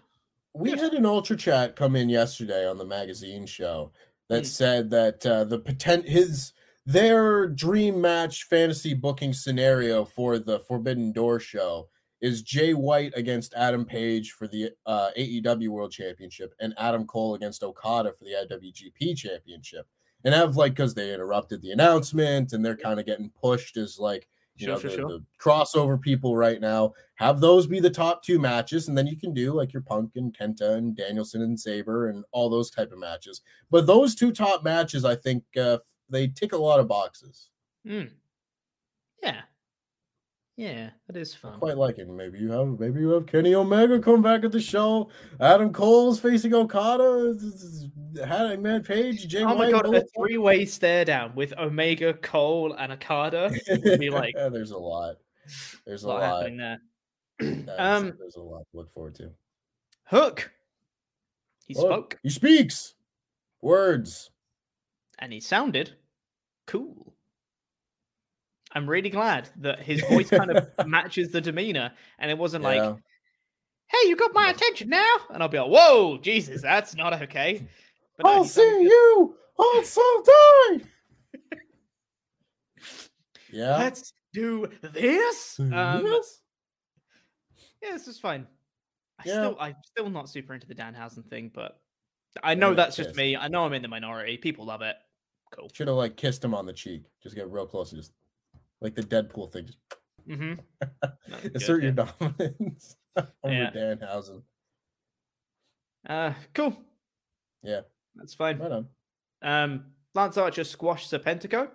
We 0.54 0.70
had 0.70 0.94
an 0.94 1.06
ultra 1.06 1.36
chat 1.36 1.76
come 1.76 1.96
in 1.96 2.08
yesterday 2.08 2.68
on 2.68 2.78
the 2.78 2.84
magazine 2.84 3.46
show 3.46 3.92
that 4.28 4.42
mm. 4.42 4.46
said 4.46 4.90
that 4.90 5.24
uh, 5.24 5.44
the 5.44 5.58
potent 5.58 6.08
his 6.08 6.52
their 6.86 7.46
dream 7.46 8.00
match 8.00 8.44
fantasy 8.44 8.94
booking 8.94 9.32
scenario 9.32 10.04
for 10.04 10.38
the 10.38 10.60
Forbidden 10.60 11.12
Door 11.12 11.40
show 11.40 11.88
is 12.20 12.42
Jay 12.42 12.74
White 12.74 13.12
against 13.16 13.54
Adam 13.54 13.84
Page 13.84 14.32
for 14.32 14.46
the 14.46 14.70
uh, 14.86 15.10
AEW 15.16 15.68
World 15.68 15.92
Championship 15.92 16.54
and 16.60 16.74
Adam 16.78 17.06
Cole 17.06 17.34
against 17.34 17.62
Okada 17.62 18.12
for 18.12 18.24
the 18.24 18.32
IWGP 18.32 19.16
Championship. 19.16 19.86
And 20.24 20.34
have 20.34 20.56
like 20.56 20.72
because 20.72 20.94
they 20.94 21.14
interrupted 21.14 21.62
the 21.62 21.70
announcement 21.70 22.52
and 22.52 22.64
they're 22.64 22.76
kind 22.76 23.00
of 23.00 23.06
getting 23.06 23.30
pushed 23.40 23.78
as 23.78 23.98
like 23.98 24.28
you 24.60 24.66
sure, 24.66 24.74
know 24.74 24.80
sure, 24.80 24.90
the, 24.90 24.96
sure. 24.96 25.08
the, 25.08 25.24
crossover 25.42 26.00
people 26.00 26.36
right 26.36 26.60
now. 26.60 26.92
Have 27.16 27.40
those 27.40 27.66
be 27.66 27.80
the 27.80 27.90
top 27.90 28.22
two 28.22 28.38
matches, 28.38 28.88
and 28.88 28.96
then 28.96 29.06
you 29.06 29.16
can 29.16 29.34
do 29.34 29.52
like 29.52 29.72
your 29.72 29.82
Punk 29.82 30.12
and 30.16 30.36
Kenta 30.36 30.76
and 30.76 30.96
Danielson 30.96 31.42
and 31.42 31.58
Sabre 31.58 32.08
and 32.08 32.24
all 32.32 32.48
those 32.48 32.70
type 32.70 32.92
of 32.92 32.98
matches. 32.98 33.42
But 33.70 33.86
those 33.86 34.14
two 34.14 34.32
top 34.32 34.64
matches, 34.64 35.04
I 35.04 35.16
think 35.16 35.44
uh, 35.58 35.78
they 36.08 36.28
tick 36.28 36.52
a 36.52 36.56
lot 36.56 36.80
of 36.80 36.88
boxes. 36.88 37.50
Mm. 37.86 38.10
Yeah, 39.22 39.42
yeah, 40.60 40.90
that 41.06 41.16
is 41.16 41.34
fun. 41.34 41.54
I 41.54 41.56
quite 41.56 41.78
like 41.78 41.96
it. 41.96 42.06
Maybe 42.06 42.38
you 42.38 42.50
have 42.52 42.78
maybe 42.78 43.00
you 43.00 43.08
have 43.12 43.24
Kenny 43.24 43.54
Omega 43.54 43.98
come 43.98 44.20
back 44.20 44.44
at 44.44 44.52
the 44.52 44.60
show. 44.60 45.08
Adam 45.40 45.72
Cole's 45.72 46.20
facing 46.20 46.52
Okada. 46.52 47.34
Hangman 48.26 48.82
Page. 48.82 49.26
Jay 49.26 49.42
oh 49.42 49.54
my 49.54 49.70
god, 49.70 49.86
a 49.94 50.04
three 50.14 50.36
way 50.36 50.66
stare 50.66 51.06
down 51.06 51.34
with 51.34 51.54
Omega, 51.56 52.12
Cole, 52.12 52.74
and 52.74 52.92
Okada. 52.92 53.50
be 53.98 54.10
like, 54.10 54.34
there's 54.34 54.72
a 54.72 54.76
lot. 54.76 55.16
There's 55.86 56.04
a, 56.04 56.08
lot, 56.08 56.20
lot 56.20 56.42
happening 56.42 56.58
there. 56.58 56.78
um, 57.78 58.12
there's 58.18 58.36
a 58.36 58.42
lot 58.42 58.66
to 58.70 58.76
look 58.76 58.90
forward 58.90 59.14
to. 59.14 59.30
Hook. 60.04 60.52
He 61.64 61.72
spoke. 61.72 62.18
He 62.22 62.28
speaks 62.28 62.96
words, 63.62 64.30
and 65.20 65.32
he 65.32 65.40
sounded 65.40 65.92
cool. 66.66 67.09
I'm 68.72 68.88
really 68.88 69.10
glad 69.10 69.48
that 69.58 69.80
his 69.80 70.00
voice 70.02 70.30
kind 70.30 70.50
of 70.50 70.68
matches 70.86 71.30
the 71.30 71.40
demeanor, 71.40 71.92
and 72.18 72.30
it 72.30 72.38
wasn't 72.38 72.62
yeah. 72.64 72.68
like, 72.68 72.98
"Hey, 73.88 74.08
you 74.08 74.16
got 74.16 74.32
my 74.32 74.46
yeah. 74.46 74.52
attention 74.52 74.88
now," 74.90 75.14
and 75.30 75.42
I'll 75.42 75.48
be 75.48 75.58
like, 75.58 75.70
"Whoa, 75.70 76.18
Jesus, 76.18 76.62
that's 76.62 76.94
not 76.94 77.20
okay." 77.22 77.66
But 78.16 78.26
I'll 78.26 78.44
see 78.44 78.62
you 78.82 79.34
on 79.56 79.84
Sunday. 79.84 80.84
Yeah. 83.52 83.78
Let's 83.78 84.12
do 84.32 84.68
this. 84.80 85.58
Um, 85.58 85.70
Yes. 86.06 86.40
yeah, 87.82 87.92
this 87.92 88.08
is 88.08 88.18
fine. 88.18 88.46
I 89.18 89.24
Yeah. 89.26 89.34
still, 89.34 89.56
I'm 89.58 89.76
still 89.84 90.10
not 90.10 90.28
super 90.28 90.54
into 90.54 90.66
the 90.66 90.74
Danhausen 90.74 91.28
thing, 91.28 91.50
but 91.52 91.80
I 92.42 92.54
know 92.54 92.74
that's 92.74 92.96
just 92.96 93.16
me. 93.16 93.36
I 93.36 93.48
know 93.48 93.64
I'm 93.64 93.72
in 93.72 93.82
the 93.82 93.88
minority. 93.88 94.36
People 94.36 94.66
love 94.66 94.82
it. 94.82 94.96
Cool. 95.50 95.68
Should 95.72 95.88
have 95.88 95.96
like 95.96 96.16
kissed 96.16 96.44
him 96.44 96.54
on 96.54 96.64
the 96.64 96.72
cheek. 96.72 97.06
Just 97.22 97.34
get 97.34 97.50
real 97.50 97.66
close 97.66 97.92
and 97.92 98.00
just 98.00 98.12
like 98.80 98.94
the 98.94 99.02
Deadpool 99.02 99.52
thing. 99.52 99.68
Mm-hmm. 100.28 101.46
assert 101.54 101.82
your 101.82 101.92
dominance 101.92 102.96
over 103.16 103.28
Yeah. 103.44 103.70
Danhausen. 103.70 104.42
Uh, 106.08 106.32
cool. 106.54 106.76
Yeah. 107.62 107.80
That's 108.14 108.34
fine. 108.34 108.58
Right 108.58 108.72
on. 108.72 108.86
Um, 109.42 109.84
Lance 110.14 110.36
Archer 110.36 110.64
squashed 110.64 111.10
Serpentico, 111.10 111.68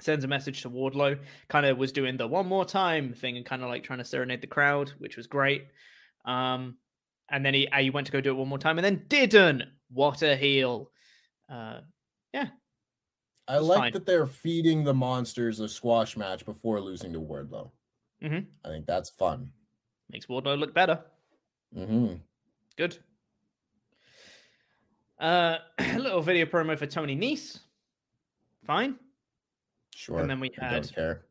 sends 0.00 0.24
a 0.24 0.28
message 0.28 0.62
to 0.62 0.70
Wardlow, 0.70 1.18
kind 1.48 1.66
of 1.66 1.76
was 1.78 1.92
doing 1.92 2.16
the 2.16 2.26
one 2.26 2.46
more 2.46 2.64
time 2.64 3.12
thing 3.12 3.36
and 3.36 3.44
kind 3.44 3.62
of 3.62 3.68
like 3.68 3.82
trying 3.82 3.98
to 3.98 4.04
serenade 4.04 4.40
the 4.40 4.46
crowd, 4.46 4.92
which 4.98 5.16
was 5.16 5.26
great. 5.26 5.66
Um, 6.24 6.76
and 7.30 7.44
then 7.44 7.54
he, 7.54 7.68
uh, 7.68 7.78
he 7.78 7.90
went 7.90 8.06
to 8.06 8.12
go 8.12 8.20
do 8.20 8.30
it 8.30 8.34
one 8.34 8.48
more 8.48 8.58
time 8.58 8.78
and 8.78 8.84
then 8.84 9.04
didn't. 9.08 9.62
What 9.90 10.22
a 10.22 10.36
heel. 10.36 10.90
Uh, 11.52 11.80
yeah. 12.32 12.48
I 13.50 13.58
like 13.58 13.78
fine. 13.78 13.92
that 13.92 14.06
they're 14.06 14.26
feeding 14.26 14.84
the 14.84 14.94
monsters 14.94 15.60
a 15.60 15.68
squash 15.68 16.16
match 16.16 16.44
before 16.44 16.80
losing 16.80 17.12
to 17.12 17.20
Wardlow. 17.20 17.70
Mhm. 18.22 18.46
I 18.64 18.68
think 18.68 18.86
that's 18.86 19.10
fun. 19.10 19.50
Makes 20.10 20.26
Wardlow 20.26 20.58
look 20.58 20.74
better. 20.74 21.02
hmm 21.74 22.14
Good. 22.76 22.98
Uh, 25.20 25.58
a 25.78 25.98
little 25.98 26.22
video 26.22 26.46
promo 26.46 26.78
for 26.78 26.86
Tony 26.86 27.16
Nese. 27.16 27.58
Fine. 28.64 28.96
Sure. 29.94 30.18
And 30.20 30.30
then 30.30 30.40
we 30.40 30.50
I 30.60 30.64
had 30.64 30.70
don't 30.82 30.94
care. 30.94 31.22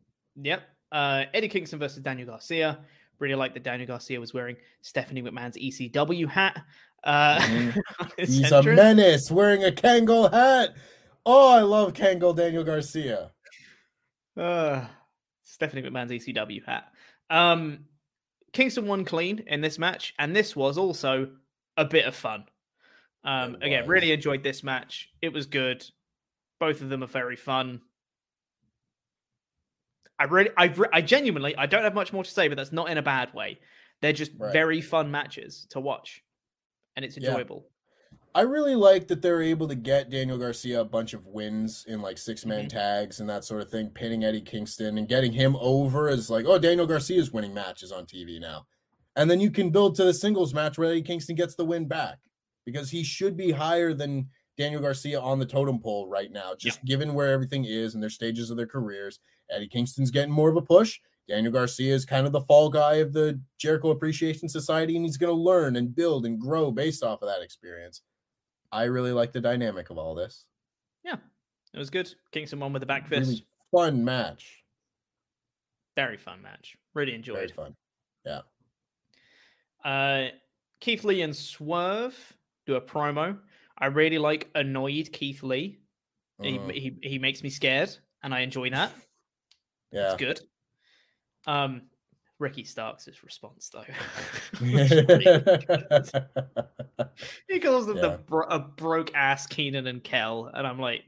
Yep. 0.41 0.61
Uh, 0.91 1.24
Eddie 1.34 1.47
Kingston 1.47 1.80
versus 1.80 2.03
Daniel 2.03 2.28
Garcia. 2.28 2.80
Really 3.20 3.36
like 3.36 3.53
that 3.53 3.63
Daniel 3.63 3.88
Garcia 3.88 4.20
was 4.20 4.34
wearing 4.34 4.55
Stephanie 4.82 5.22
McMahon's 5.22 5.57
ECW 5.57 6.28
hat. 6.28 6.63
Uh, 7.03 7.39
Mhm. 7.41 7.82
his 8.17 8.38
He's 8.38 8.51
a 8.51 8.61
menace 8.63 9.32
wearing 9.32 9.63
a 9.63 9.72
Kangol 9.72 10.32
hat. 10.32 10.76
Oh, 11.26 11.49
I 11.53 11.61
love 11.61 11.93
Kangol 11.93 12.36
Daniel 12.36 12.63
Garcia. 12.63 13.32
Uh, 14.38 14.86
Stephanie 15.43 15.82
McMahon's 15.84 16.11
ECW 16.11 16.65
hat. 16.65 16.86
Um, 17.30 17.86
Kingston 18.53 18.88
won 18.88 19.05
clean 19.05 19.43
in 19.47 19.61
this 19.61 19.78
match, 19.78 20.13
and 20.17 20.36
this 20.36 20.55
was 20.55 20.78
also 20.78 21.30
a 21.78 21.86
bit 21.86 22.05
of 22.05 22.15
fun. 22.15 22.45
Um, 23.24 23.55
again, 23.61 23.88
really 23.88 24.11
enjoyed 24.11 24.43
this 24.43 24.63
match. 24.63 25.09
It 25.22 25.34
was 25.34 25.45
good. 25.45 25.86
Both 26.59 26.82
of 26.82 26.89
them 26.89 27.03
are 27.03 27.07
very 27.07 27.36
fun. 27.36 27.82
I 30.17 30.24
really, 30.26 30.49
I, 30.57 30.74
I 30.91 31.01
genuinely, 31.01 31.55
I 31.55 31.65
don't 31.65 31.84
have 31.84 31.93
much 31.93 32.11
more 32.11 32.24
to 32.24 32.30
say, 32.30 32.47
but 32.47 32.57
that's 32.57 32.72
not 32.72 32.89
in 32.89 32.97
a 32.97 33.01
bad 33.01 33.34
way. 33.34 33.59
They're 34.01 34.13
just 34.13 34.32
Right. 34.38 34.51
very 34.51 34.82
fun 34.82 35.11
matches 35.11 35.67
to 35.72 35.80
watch, 35.80 36.22
and 36.95 37.05
it's 37.05 37.17
enjoyable. 37.17 37.65
I 38.36 38.42
really 38.42 38.76
like 38.76 39.08
that 39.08 39.22
they're 39.22 39.42
able 39.42 39.68
to 39.68 39.76
get 39.76 40.10
Daniel 40.10 40.38
Garcia 40.38 40.82
a 40.82 40.86
bunch 40.86 41.14
of 41.14 41.26
wins 41.26 41.86
in 41.88 42.02
like 42.02 42.18
six 42.18 42.46
man 42.46 42.66
Mhm. 42.66 42.70
tags 42.70 43.20
and 43.20 43.30
that 43.30 43.44
sort 43.44 43.62
of 43.62 43.70
thing, 43.70 43.90
pinning 43.90 44.24
Eddie 44.24 44.42
Kingston 44.42 44.98
and 44.98 45.08
getting 45.08 45.32
him 45.32 45.56
over 45.58 46.08
as 46.10 46.30
like, 46.30 46.46
oh, 46.46 46.60
Daniel 46.60 46.86
Garcia 46.88 47.20
is 47.20 47.32
winning 47.32 47.54
matches 47.54 47.92
on 47.92 48.06
TV 48.06 48.40
now. 48.40 48.68
And 49.16 49.30
then 49.30 49.40
you 49.40 49.50
can 49.52 49.72
build 49.72 49.96
to 49.96 50.04
the 50.06 50.14
singles 50.14 50.54
match 50.54 50.78
where 50.78 50.90
Eddie 50.92 51.02
Kingston 51.02 51.36
gets 51.36 51.56
the 51.56 51.66
win 51.66 51.88
back 51.88 52.20
because 52.66 52.90
he 52.92 53.04
should 53.04 53.36
be 53.36 53.52
higher 53.52 53.94
than 53.94 54.30
Daniel 54.58 54.82
Garcia 54.82 55.20
on 55.20 55.40
the 55.40 55.46
totem 55.46 55.80
pole 55.80 56.08
right 56.08 56.32
now, 56.32 56.54
just 56.54 56.84
given 56.86 57.14
where 57.14 57.32
everything 57.32 57.66
is 57.66 57.94
and 57.96 58.04
their 58.04 58.10
stages 58.10 58.52
of 58.52 58.58
their 58.58 58.68
careers. 58.68 59.20
Eddie 59.50 59.68
Kingston's 59.68 60.12
getting 60.12 60.32
more 60.32 60.50
of 60.50 60.56
a 60.58 60.62
push. 60.62 61.00
Daniel 61.28 61.54
Garcia 61.54 61.94
is 61.94 62.06
kind 62.06 62.28
of 62.28 62.34
the 62.34 62.42
fall 62.42 62.70
guy 62.70 62.96
of 62.96 63.14
the 63.14 63.40
Jericho 63.58 63.90
Appreciation 63.90 64.50
Society, 64.50 64.96
and 64.96 65.06
he's 65.06 65.18
going 65.18 65.34
to 65.34 65.42
learn 65.42 65.76
and 65.76 65.96
build 65.96 66.26
and 66.26 66.40
grow 66.40 66.72
based 66.72 67.04
off 67.04 67.22
of 67.22 67.28
that 67.30 67.42
experience. 67.42 68.02
I 68.72 68.84
really 68.84 69.11
like 69.11 69.32
the 69.32 69.41
dynamic 69.41 69.89
of 69.89 69.97
all 69.97 70.15
this. 70.15 70.45
Yeah, 71.03 71.15
it 71.74 71.78
was 71.80 71.89
good. 71.89 72.13
Kingston 72.32 72.59
won 72.59 72.74
with 72.74 72.82
the 72.82 72.86
back 72.86 73.07
fist. 73.07 73.30
Really 73.30 73.45
fun 73.72 74.03
match. 74.05 74.63
Very 75.95 76.17
fun 76.17 76.41
match. 76.41 76.78
Really 76.93 77.13
enjoyed. 77.13 77.36
Very 77.36 77.47
fun. 77.49 77.76
Yeah. 78.26 78.41
Uh, 79.84 80.30
Keith 80.80 81.03
Lee 81.03 81.22
and 81.22 81.36
Swerve 81.36 82.15
do 82.65 82.76
a 82.76 82.82
promo. 82.82 83.38
I 83.78 83.88
really 83.88 84.17
like 84.17 84.49
annoyed 84.55 85.09
Keith 85.11 85.41
Lee. 85.43 85.80
He, 86.41 86.57
Mhm. 86.57 86.72
he 86.74 86.97
he 87.09 87.20
makes 87.20 87.43
me 87.43 87.49
scared, 87.49 87.89
and 88.24 88.34
I 88.34 88.41
enjoy 88.41 88.70
that. 88.70 88.93
Yeah. 89.91 90.13
It's 90.13 90.15
good. 90.20 90.41
Um, 91.47 91.89
Ricky 92.40 92.64
Starks' 92.64 93.10
response 93.24 93.70
though. 93.70 93.84
he 97.48 97.60
calls 97.60 97.86
them 97.88 97.98
Yeah. 97.98 98.02
the 98.02 98.20
bro- 98.26 98.48
a 98.48 98.60
broke 98.60 99.14
ass 99.16 99.46
Keenan 99.48 99.88
and 99.88 100.04
Kel, 100.04 100.50
and 100.54 100.66
I'm 100.66 100.80
like, 100.80 101.04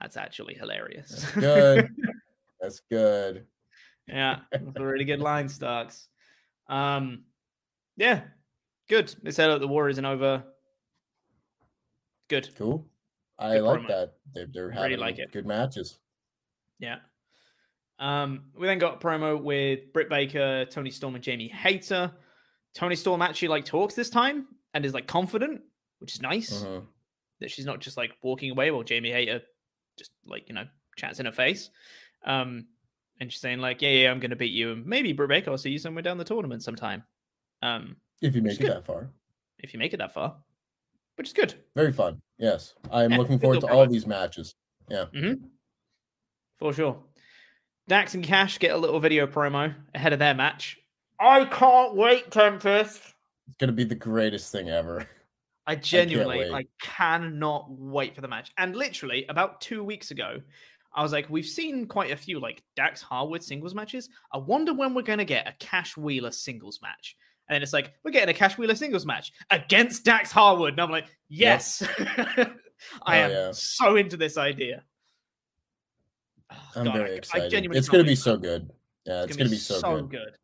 that's 0.00 0.16
actually 0.16 0.54
hilarious. 0.54 1.22
That's 1.22 1.34
good. 1.34 1.88
That's 2.60 2.80
good. 2.90 3.46
Yeah, 4.08 4.38
that's 4.50 4.64
a 4.76 4.82
really 4.84 5.04
good 5.04 5.20
line, 5.20 5.46
Starks. 5.48 6.08
Um, 6.68 7.24
yeah, 7.98 8.22
good. 8.88 9.14
They 9.22 9.30
said 9.30 9.48
that 9.48 9.60
the 9.60 9.68
war 9.68 9.90
isn't 9.90 10.04
over. 10.04 10.42
Good. 12.28 12.48
Cool. 12.56 12.86
I 13.38 13.54
Good 13.56 13.62
like 13.62 13.80
promo. 13.82 13.88
that. 13.88 14.12
They're, 14.32 14.46
they're 14.52 14.68
Really 14.68 14.80
having 14.80 14.98
like 14.98 15.18
it. 15.18 15.32
good 15.32 15.44
matches. 15.46 15.98
Yeah. 16.78 16.96
Um, 17.98 18.44
we 18.58 18.66
then 18.66 18.78
got 18.78 18.96
a 19.02 19.06
promo 19.06 19.40
with 19.42 19.92
Britt 19.92 20.08
Baker, 20.10 20.66
Toni 20.66 20.90
Storm, 20.90 21.14
and 21.14 21.24
Jamie 21.24 21.48
Hayter. 21.48 22.12
Toni 22.74 22.94
Storm 22.96 23.22
actually 23.22 23.48
like 23.48 23.64
talks 23.64 23.94
this 23.94 24.10
time 24.10 24.46
and 24.74 24.84
is 24.84 24.92
like 24.94 25.06
confident, 25.06 25.62
which 25.98 26.14
is 26.14 26.20
nice. 26.22 26.62
Mhm. 26.62 26.86
That 27.40 27.50
she's 27.50 27.64
not 27.66 27.80
just 27.80 27.96
like 27.96 28.12
walking 28.22 28.50
away 28.50 28.70
while 28.70 28.82
Jamie 28.82 29.10
Hayter 29.12 29.42
just 29.98 30.10
like 30.26 30.48
you 30.48 30.54
know 30.54 30.64
chats 30.96 31.20
in 31.20 31.26
her 31.26 31.32
face. 31.32 31.70
Um, 32.24 32.66
and 33.18 33.32
she's 33.32 33.40
saying 33.40 33.60
like, 33.60 33.80
yeah, 33.80 33.90
yeah, 33.90 34.10
I'm 34.10 34.20
gonna 34.20 34.36
beat 34.36 34.52
you, 34.52 34.72
and 34.72 34.84
maybe 34.86 35.12
Britt 35.14 35.28
Baker 35.30 35.50
will 35.50 35.58
see 35.58 35.70
you 35.70 35.78
somewhere 35.78 36.02
down 36.02 36.18
the 36.18 36.24
tournament 36.24 36.62
sometime. 36.62 37.02
Um, 37.62 37.96
If 38.20 38.34
you 38.34 38.42
make 38.42 38.54
it 38.60 38.64
good. 38.64 38.70
that 38.72 38.84
far. 38.84 39.10
if 39.58 39.72
you 39.72 39.78
make 39.78 39.94
it 39.94 39.96
that 39.98 40.12
far, 40.12 40.36
which 41.16 41.28
is 41.28 41.32
good. 41.32 41.54
Very 41.74 41.92
fun. 41.92 42.20
Yes. 42.38 42.74
I'm 42.90 43.10
Yeah, 43.12 43.16
looking 43.18 43.38
forward 43.38 43.60
to 43.62 43.68
all 43.68 43.86
these 43.86 44.06
matches. 44.06 44.54
Yeah. 44.90 45.06
Mm-hmm. 45.14 45.46
For 46.58 46.74
sure. 46.74 47.02
Dax 47.88 48.14
and 48.14 48.24
Cash 48.24 48.58
get 48.58 48.72
a 48.72 48.76
little 48.76 49.00
video 49.00 49.26
promo 49.26 49.74
ahead 49.94 50.12
of 50.12 50.18
their 50.18 50.34
match. 50.34 50.78
I 51.20 51.44
can't 51.44 51.94
wait, 51.94 52.30
Tempest. 52.30 53.00
It's 53.48 53.56
going 53.58 53.68
to 53.68 53.72
be 53.72 53.84
the 53.84 53.94
greatest 53.94 54.50
thing 54.52 54.68
ever. 54.68 55.06
I 55.66 55.76
genuinely, 55.76 56.38
wait. 56.38 56.52
I 56.52 56.64
cannot 56.80 57.66
wait 57.70 58.14
for 58.14 58.20
the 58.20 58.28
match. 58.28 58.52
And 58.58 58.76
literally, 58.76 59.24
about 59.28 59.60
two 59.60 59.82
weeks 59.82 60.10
ago, 60.10 60.40
I 60.94 61.02
was 61.02 61.12
like, 61.12 61.28
we've 61.28 61.46
seen 61.46 61.86
quite 61.86 62.10
a 62.12 62.16
few 62.16 62.40
like 62.40 62.62
Dax 62.74 63.02
Harwood 63.02 63.42
singles 63.42 63.74
matches. 63.74 64.08
I 64.32 64.38
wonder 64.38 64.72
when 64.74 64.94
we're 64.94 65.02
going 65.02 65.18
to 65.18 65.24
get 65.24 65.46
a 65.48 65.54
Cash 65.58 65.96
Wheeler 65.96 66.30
singles 66.30 66.80
match. 66.82 67.16
And 67.48 67.54
then 67.54 67.62
it's 67.62 67.72
like, 67.72 67.92
we're 68.04 68.10
getting 68.10 68.34
a 68.34 68.36
Cash 68.38 68.58
Wheeler 68.58 68.74
singles 68.74 69.06
match 69.06 69.32
against 69.50 70.04
Dax 70.04 70.32
Harwood. 70.32 70.72
And 70.72 70.80
I'm 70.80 70.90
like, 70.90 71.06
yes. 71.28 71.82
I 71.98 72.46
Oh, 73.06 73.12
am 73.12 73.30
yeah. 73.30 73.50
so 73.52 73.96
into 73.96 74.16
this 74.16 74.36
idea. 74.36 74.84
Oh, 76.50 76.56
I'm 76.76 76.84
God, 76.84 76.94
very 76.94 77.12
I 77.12 77.14
excited. 77.14 77.50
genuinely 77.50 77.78
It's 77.78 77.88
going 77.88 78.04
to 78.04 78.08
be 78.08 78.14
so 78.16 78.36
good. 78.36 78.70
Yeah, 79.04 79.22
it's, 79.22 79.28
It's 79.28 79.36
going 79.36 79.48
to 79.48 79.54
be 79.54 79.58
so, 79.58 79.80
good. 79.80 80.10
good. 80.10 80.36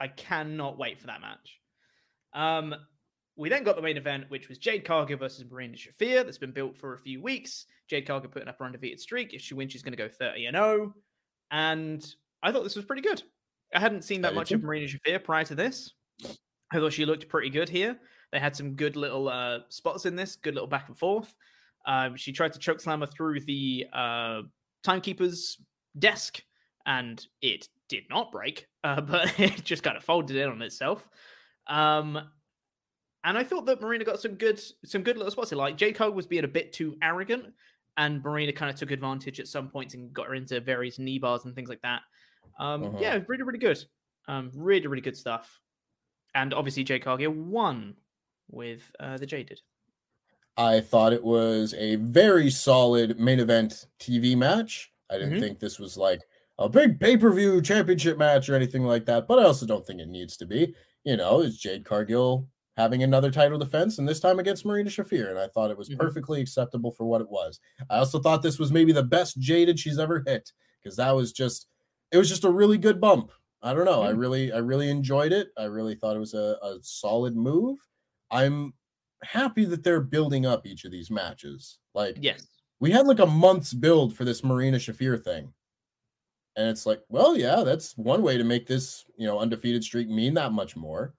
I 0.00 0.08
cannot 0.08 0.78
wait 0.78 0.98
for 1.00 1.06
that 1.08 1.20
match. 1.20 1.60
Um, 2.34 2.74
we 3.36 3.48
then 3.48 3.62
got 3.64 3.76
the 3.76 3.82
main 3.82 3.96
event, 3.96 4.24
which 4.28 4.48
was 4.48 4.58
Jade 4.58 4.84
Cargill 4.84 5.18
versus 5.18 5.44
Marina 5.50 5.76
Shafir. 5.76 6.24
That's 6.24 6.38
been 6.38 6.52
built 6.52 6.76
for 6.76 6.94
a 6.94 6.98
few 6.98 7.22
weeks. 7.22 7.66
Jade 7.88 8.06
Cargill 8.06 8.30
putting 8.30 8.48
up 8.48 8.58
her 8.58 8.64
undefeated 8.64 9.00
streak. 9.00 9.32
If 9.32 9.40
she 9.40 9.54
wins, 9.54 9.72
she's 9.72 9.82
going 9.82 9.92
to 9.92 9.96
go 9.96 10.08
30 10.08 10.46
and 10.46 10.56
0. 10.56 10.94
And 11.50 12.14
I 12.42 12.52
thought 12.52 12.64
this 12.64 12.76
was 12.76 12.84
pretty 12.84 13.02
good. 13.02 13.22
I 13.74 13.80
hadn't 13.80 14.02
seen 14.02 14.22
that 14.22 14.30
did 14.30 14.36
much 14.36 14.52
of 14.52 14.62
Marina 14.62 14.86
Shafir 14.86 15.22
prior 15.22 15.44
to 15.44 15.54
this. 15.54 15.92
I 16.72 16.78
thought 16.78 16.92
she 16.92 17.04
looked 17.06 17.28
pretty 17.28 17.50
good 17.50 17.68
here. 17.68 17.98
They 18.32 18.38
had 18.38 18.54
some 18.56 18.74
good 18.74 18.96
little 18.96 19.28
uh, 19.28 19.60
spots 19.68 20.04
in 20.04 20.16
this, 20.16 20.36
good 20.36 20.54
little 20.54 20.68
back 20.68 20.88
and 20.88 20.98
forth. 20.98 21.34
Um, 21.86 22.16
she 22.16 22.32
tried 22.32 22.52
to 22.52 22.58
choke 22.58 22.80
slam 22.80 23.00
her 23.00 23.06
through 23.06 23.40
the 23.40 23.86
uh, 23.92 24.42
timekeeper's 24.82 25.58
desk, 25.98 26.42
and 26.86 27.24
it 27.42 27.68
did 27.88 28.04
not 28.10 28.30
break, 28.32 28.66
uh, 28.84 29.00
but 29.00 29.38
it 29.40 29.64
just 29.64 29.82
kind 29.82 29.96
of 29.96 30.04
folded 30.04 30.36
in 30.36 30.48
on 30.48 30.62
itself. 30.62 31.08
Um, 31.66 32.18
and 33.24 33.36
I 33.36 33.42
thought 33.44 33.66
that 33.66 33.80
Marina 33.80 34.04
got 34.04 34.20
some 34.20 34.34
good, 34.34 34.60
some 34.84 35.02
good 35.02 35.16
little 35.16 35.30
spots. 35.32 35.50
here. 35.50 35.58
Like 35.58 35.76
J 35.76 35.92
Cole 35.92 36.12
was 36.12 36.26
being 36.26 36.44
a 36.44 36.48
bit 36.48 36.72
too 36.72 36.96
arrogant, 37.02 37.46
and 37.96 38.22
Marina 38.22 38.52
kind 38.52 38.70
of 38.70 38.76
took 38.76 38.90
advantage 38.90 39.40
at 39.40 39.48
some 39.48 39.68
points 39.68 39.94
and 39.94 40.12
got 40.12 40.28
her 40.28 40.34
into 40.34 40.60
various 40.60 40.98
knee 40.98 41.18
bars 41.18 41.44
and 41.44 41.54
things 41.54 41.68
like 41.68 41.82
that. 41.82 42.02
Um, 42.58 42.82
Mhm. 42.84 43.00
Yeah, 43.00 43.18
really, 43.26 43.42
really 43.42 43.58
good. 43.58 43.84
Um, 44.28 44.50
really, 44.54 44.86
really 44.86 45.02
good 45.02 45.16
stuff. 45.16 45.58
And 46.34 46.54
obviously, 46.54 46.84
Jade 46.84 47.02
Cargill 47.02 47.32
won 47.32 47.96
with 48.50 48.82
uh, 49.00 49.16
the 49.18 49.26
Jaded. 49.26 49.60
I 50.58 50.80
thought 50.82 51.14
it 51.14 51.24
was 51.24 51.74
a 51.74 51.96
very 51.96 52.50
solid 52.50 53.18
main 53.20 53.40
event 53.40 53.86
TV 54.00 54.36
match. 54.36 54.92
I 55.10 55.18
didn't 55.18 55.36
Mhm. 55.36 55.40
think 55.40 55.60
this 55.60 55.78
was 55.80 55.96
like 55.96 56.28
a 56.58 56.68
big 56.68 57.00
pay 57.00 57.16
per 57.16 57.32
view 57.32 57.62
championship 57.62 58.18
match 58.18 58.48
or 58.50 58.56
anything 58.56 58.84
like 58.84 59.06
that, 59.06 59.28
but 59.28 59.38
I 59.40 59.44
also 59.44 59.66
don't 59.66 59.86
think 59.86 60.00
it 60.00 60.08
needs 60.08 60.36
to 60.38 60.46
be. 60.46 60.74
You 61.04 61.16
know, 61.16 61.40
is 61.42 61.58
Jade 61.58 61.84
Cargill 61.86 62.48
having 62.76 63.02
another 63.04 63.30
title 63.30 63.58
defense 63.58 63.98
and 63.98 64.08
this 64.08 64.20
time 64.20 64.40
against 64.40 64.66
Marina 64.66 64.90
Shafir? 64.90 65.30
And 65.30 65.38
I 65.38 65.48
thought 65.48 65.70
it 65.70 65.78
was 65.78 65.90
Mhm. 65.90 65.98
perfectly 65.98 66.40
acceptable 66.42 66.92
for 66.92 67.06
what 67.06 67.22
it 67.22 67.30
was. 67.30 67.60
I 67.90 67.98
also 67.98 68.20
thought 68.20 68.42
this 68.42 68.58
was 68.60 68.72
maybe 68.72 68.92
the 68.92 69.04
best 69.04 69.38
jaded 69.40 69.80
she's 69.80 69.98
ever 70.00 70.22
hit 70.26 70.52
because 70.82 70.96
that 70.98 71.12
was 71.16 71.32
just 71.32 71.68
it 72.12 72.18
was 72.18 72.28
just 72.30 72.44
a 72.44 72.50
really 72.50 72.78
good 72.78 73.00
bump. 73.00 73.32
I 73.62 73.74
don't 73.74 73.84
know. 73.84 74.02
I 74.02 74.12
Mm. 74.12 74.18
really 74.18 74.52
I 74.52 74.58
really 74.58 74.90
enjoyed 74.90 75.32
it. 75.32 75.50
I 75.58 75.64
really 75.64 75.94
thought 75.96 76.16
it 76.16 76.20
was 76.20 76.34
a, 76.34 76.58
a 76.62 76.78
solid 76.82 77.36
move. 77.36 77.78
I'm 78.30 78.74
happy 79.24 79.64
that 79.66 79.82
they're 79.82 80.00
building 80.00 80.46
up 80.46 80.66
each 80.66 80.84
of 80.84 80.92
these 80.92 81.10
matches. 81.10 81.78
Like 81.94 82.16
Yes. 82.20 82.46
we 82.80 82.90
had 82.90 83.06
like 83.06 83.18
a 83.18 83.26
month's 83.26 83.74
build 83.74 84.14
for 84.16 84.24
this 84.24 84.44
Marina 84.44 84.78
Shafir 84.78 85.22
thing. 85.22 85.52
And 86.56 86.68
it's 86.68 86.86
like, 86.86 87.02
well, 87.08 87.36
yeah, 87.36 87.62
that's 87.64 87.96
one 87.96 88.22
way 88.22 88.36
to 88.36 88.44
make 88.44 88.66
this, 88.66 89.04
you 89.16 89.26
know, 89.26 89.38
undefeated 89.38 89.84
streak 89.84 90.08
mean 90.08 90.34
that 90.34 90.52
much 90.52 90.74
more. 90.76 91.14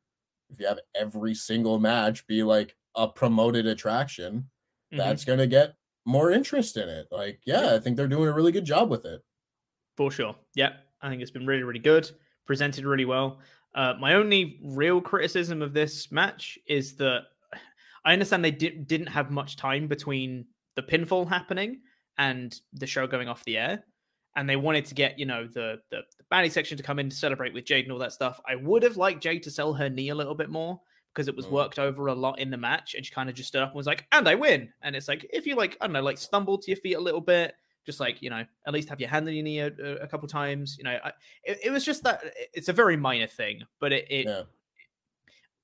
If 0.50 0.60
you 0.60 0.68
have 0.68 0.80
every 0.96 1.34
single 1.34 1.80
match 1.80 2.26
be 2.28 2.44
like 2.44 2.76
a 2.96 3.08
promoted 3.08 3.66
attraction, 3.68 4.50
Mhm. 4.92 4.98
that's 4.98 5.24
going 5.24 5.40
to 5.40 5.48
get 5.48 5.76
more 6.06 6.32
interest 6.32 6.76
in 6.76 6.90
it. 6.90 7.08
Like, 7.12 7.40
yeah, 7.46 7.74
I 7.76 7.80
think 7.80 7.96
they're 7.96 8.08
doing 8.08 8.28
a 8.28 8.34
really 8.34 8.52
good 8.52 8.66
job 8.66 8.90
with 8.90 9.06
it. 9.06 9.22
For 9.96 10.12
sure. 10.12 10.36
Yeah. 10.56 10.78
I 11.02 11.10
think 11.10 11.22
it's 11.22 11.32
been 11.32 11.46
really, 11.46 11.64
really 11.64 11.80
good. 11.80 12.10
Presented 12.46 12.84
really 12.86 13.06
well. 13.06 13.40
Uh, 13.76 13.94
my 14.00 14.16
only 14.16 14.60
real 14.64 15.00
criticism 15.00 15.62
of 15.62 15.74
this 15.74 16.12
match 16.12 16.58
is 16.66 16.96
that 16.96 17.28
I 18.06 18.14
understand 18.14 18.44
they 18.44 18.52
di- 18.52 18.70
didn't 18.70 19.08
have 19.08 19.32
much 19.32 19.56
time 19.56 19.88
between 19.88 20.46
the 20.76 20.84
pinfall 20.84 21.28
happening 21.28 21.82
and 22.18 22.54
the 22.74 22.88
show 22.88 23.08
going 23.08 23.28
off 23.28 23.44
the 23.46 23.58
air. 23.58 23.84
And 24.36 24.48
they 24.50 24.56
wanted 24.56 24.86
to 24.86 24.96
get, 24.96 25.18
you 25.20 25.26
know, 25.26 25.48
the, 25.48 25.80
the, 25.90 26.02
the 26.30 26.50
section 26.50 26.78
to 26.78 26.84
come 26.84 27.00
in 27.00 27.10
to 27.10 27.16
celebrate 27.16 27.54
with 27.54 27.66
Jade 27.66 27.86
and 27.86 27.92
all 27.92 28.00
that 28.00 28.14
stuff. 28.14 28.40
I 28.48 28.56
would 28.56 28.84
have 28.84 28.96
liked 28.96 29.24
Jade 29.24 29.44
to 29.44 29.52
sell 29.52 29.74
her 29.74 29.90
knee 29.90 30.10
a 30.10 30.16
little 30.16 30.36
bit 30.36 30.50
more 30.50 30.80
because 31.14 31.28
it 31.28 31.36
was 31.36 31.48
Mm. 31.48 31.52
worked 31.52 31.80
over 31.80 32.08
a 32.08 32.14
lot 32.14 32.40
in 32.40 32.50
the 32.52 32.58
match. 32.58 32.94
And 32.96 33.06
she 33.06 33.12
kind 33.14 33.28
of 33.30 33.36
just 33.36 33.50
stood 33.50 33.62
up 33.64 33.70
and 33.70 33.76
was 33.76 33.88
like, 33.88 34.06
and 34.12 34.28
I 34.30 34.36
win. 34.36 34.72
And 34.84 34.96
it's 34.96 35.08
like, 35.08 35.26
if 35.34 35.46
you 35.48 35.56
like, 35.56 35.76
I 35.82 35.88
don't 35.88 35.94
know, 35.94 36.02
like 36.04 36.18
stumble 36.20 36.58
to 36.60 36.72
your 36.72 36.78
feet 36.78 36.94
a 36.94 37.00
little 37.00 37.22
bit, 37.22 37.56
just 37.86 38.00
like 38.00 38.22
you 38.22 38.30
know 38.30 38.46
at 38.68 38.74
least 38.74 38.88
have 38.90 39.00
your 39.00 39.10
hand 39.10 39.28
on 39.28 39.34
your 39.34 39.42
knee 39.44 39.60
a, 39.60 39.68
a 40.02 40.08
couple 40.08 40.28
times 40.28 40.76
you 40.78 40.84
know 40.84 41.00
I, 41.04 41.12
it, 41.44 41.60
it 41.64 41.70
was 41.72 41.84
just 41.84 42.04
that 42.04 42.22
it's 42.54 42.68
a 42.68 42.74
very 42.74 42.98
minor 42.98 43.26
thing 43.26 43.62
but 43.80 43.92
it, 43.92 44.06
it 44.12 44.26
Yeah. 44.28 44.44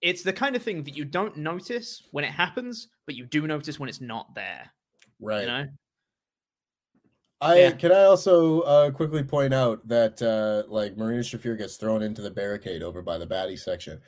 It's 0.05 0.21
the 0.21 0.31
kind 0.31 0.55
of 0.55 0.61
thing 0.61 0.83
that 0.83 0.95
you 0.95 1.03
don't 1.03 1.35
notice 1.35 2.03
when 2.11 2.23
it 2.23 2.31
happens 2.31 2.89
but 3.07 3.15
you 3.15 3.25
do 3.25 3.47
notice 3.47 3.79
when 3.79 3.89
it's 3.89 4.01
not 4.01 4.33
there 4.35 4.69
Right. 5.19 5.41
you 5.41 5.47
know 5.47 5.65
I 7.41 7.59
Yeah. 7.59 7.71
can 7.71 7.91
I 7.91 8.03
also 8.03 8.61
uh, 8.61 8.91
quickly 8.91 9.23
point 9.23 9.53
out 9.53 9.85
that 9.87 10.21
uh, 10.21 10.63
like 10.71 10.95
Marina 10.97 11.21
Shafir 11.21 11.57
gets 11.57 11.75
thrown 11.75 12.01
into 12.01 12.21
the 12.21 12.31
barricade 12.31 12.81
over 12.81 13.01
by 13.01 13.17
the 13.17 13.27
baddie 13.27 13.59
section, 13.59 13.99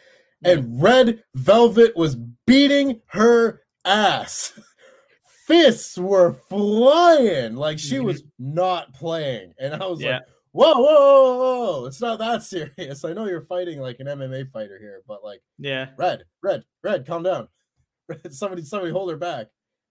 and 0.45 0.81
Red 0.81 1.23
Velvet 1.35 1.95
was 1.95 2.15
beating 2.45 3.01
her 3.07 3.63
ass. 3.83 4.57
Fists 5.45 5.97
were 5.97 6.33
flying 6.49 7.55
like 7.55 7.79
she 7.79 7.99
was 7.99 8.23
not 8.39 8.93
playing, 8.93 9.53
and 9.59 9.73
I 9.73 9.85
was 9.85 10.01
Yeah. 10.01 10.19
like, 10.19 10.23
"Whoa, 10.57 10.73
whoa, 10.73 10.81
whoa, 10.83 11.37
whoa! 11.37 11.85
It's 11.85 12.01
not 12.01 12.19
that 12.19 12.41
serious. 12.43 13.05
I 13.05 13.13
know 13.13 13.27
you're 13.27 13.41
fighting 13.41 13.79
like 13.79 13.99
an 13.99 14.07
MMA 14.07 14.49
fighter 14.49 14.79
here, 14.79 15.01
but 15.07 15.23
like, 15.23 15.41
yeah 15.57 15.89
Red, 15.97 16.23
Red, 16.41 16.63
Red, 16.83 17.05
calm 17.05 17.23
down. 17.23 17.47
somebody, 18.31 18.63
somebody, 18.63 18.91
hold 18.91 19.11
her 19.11 19.17
back." 19.17 19.47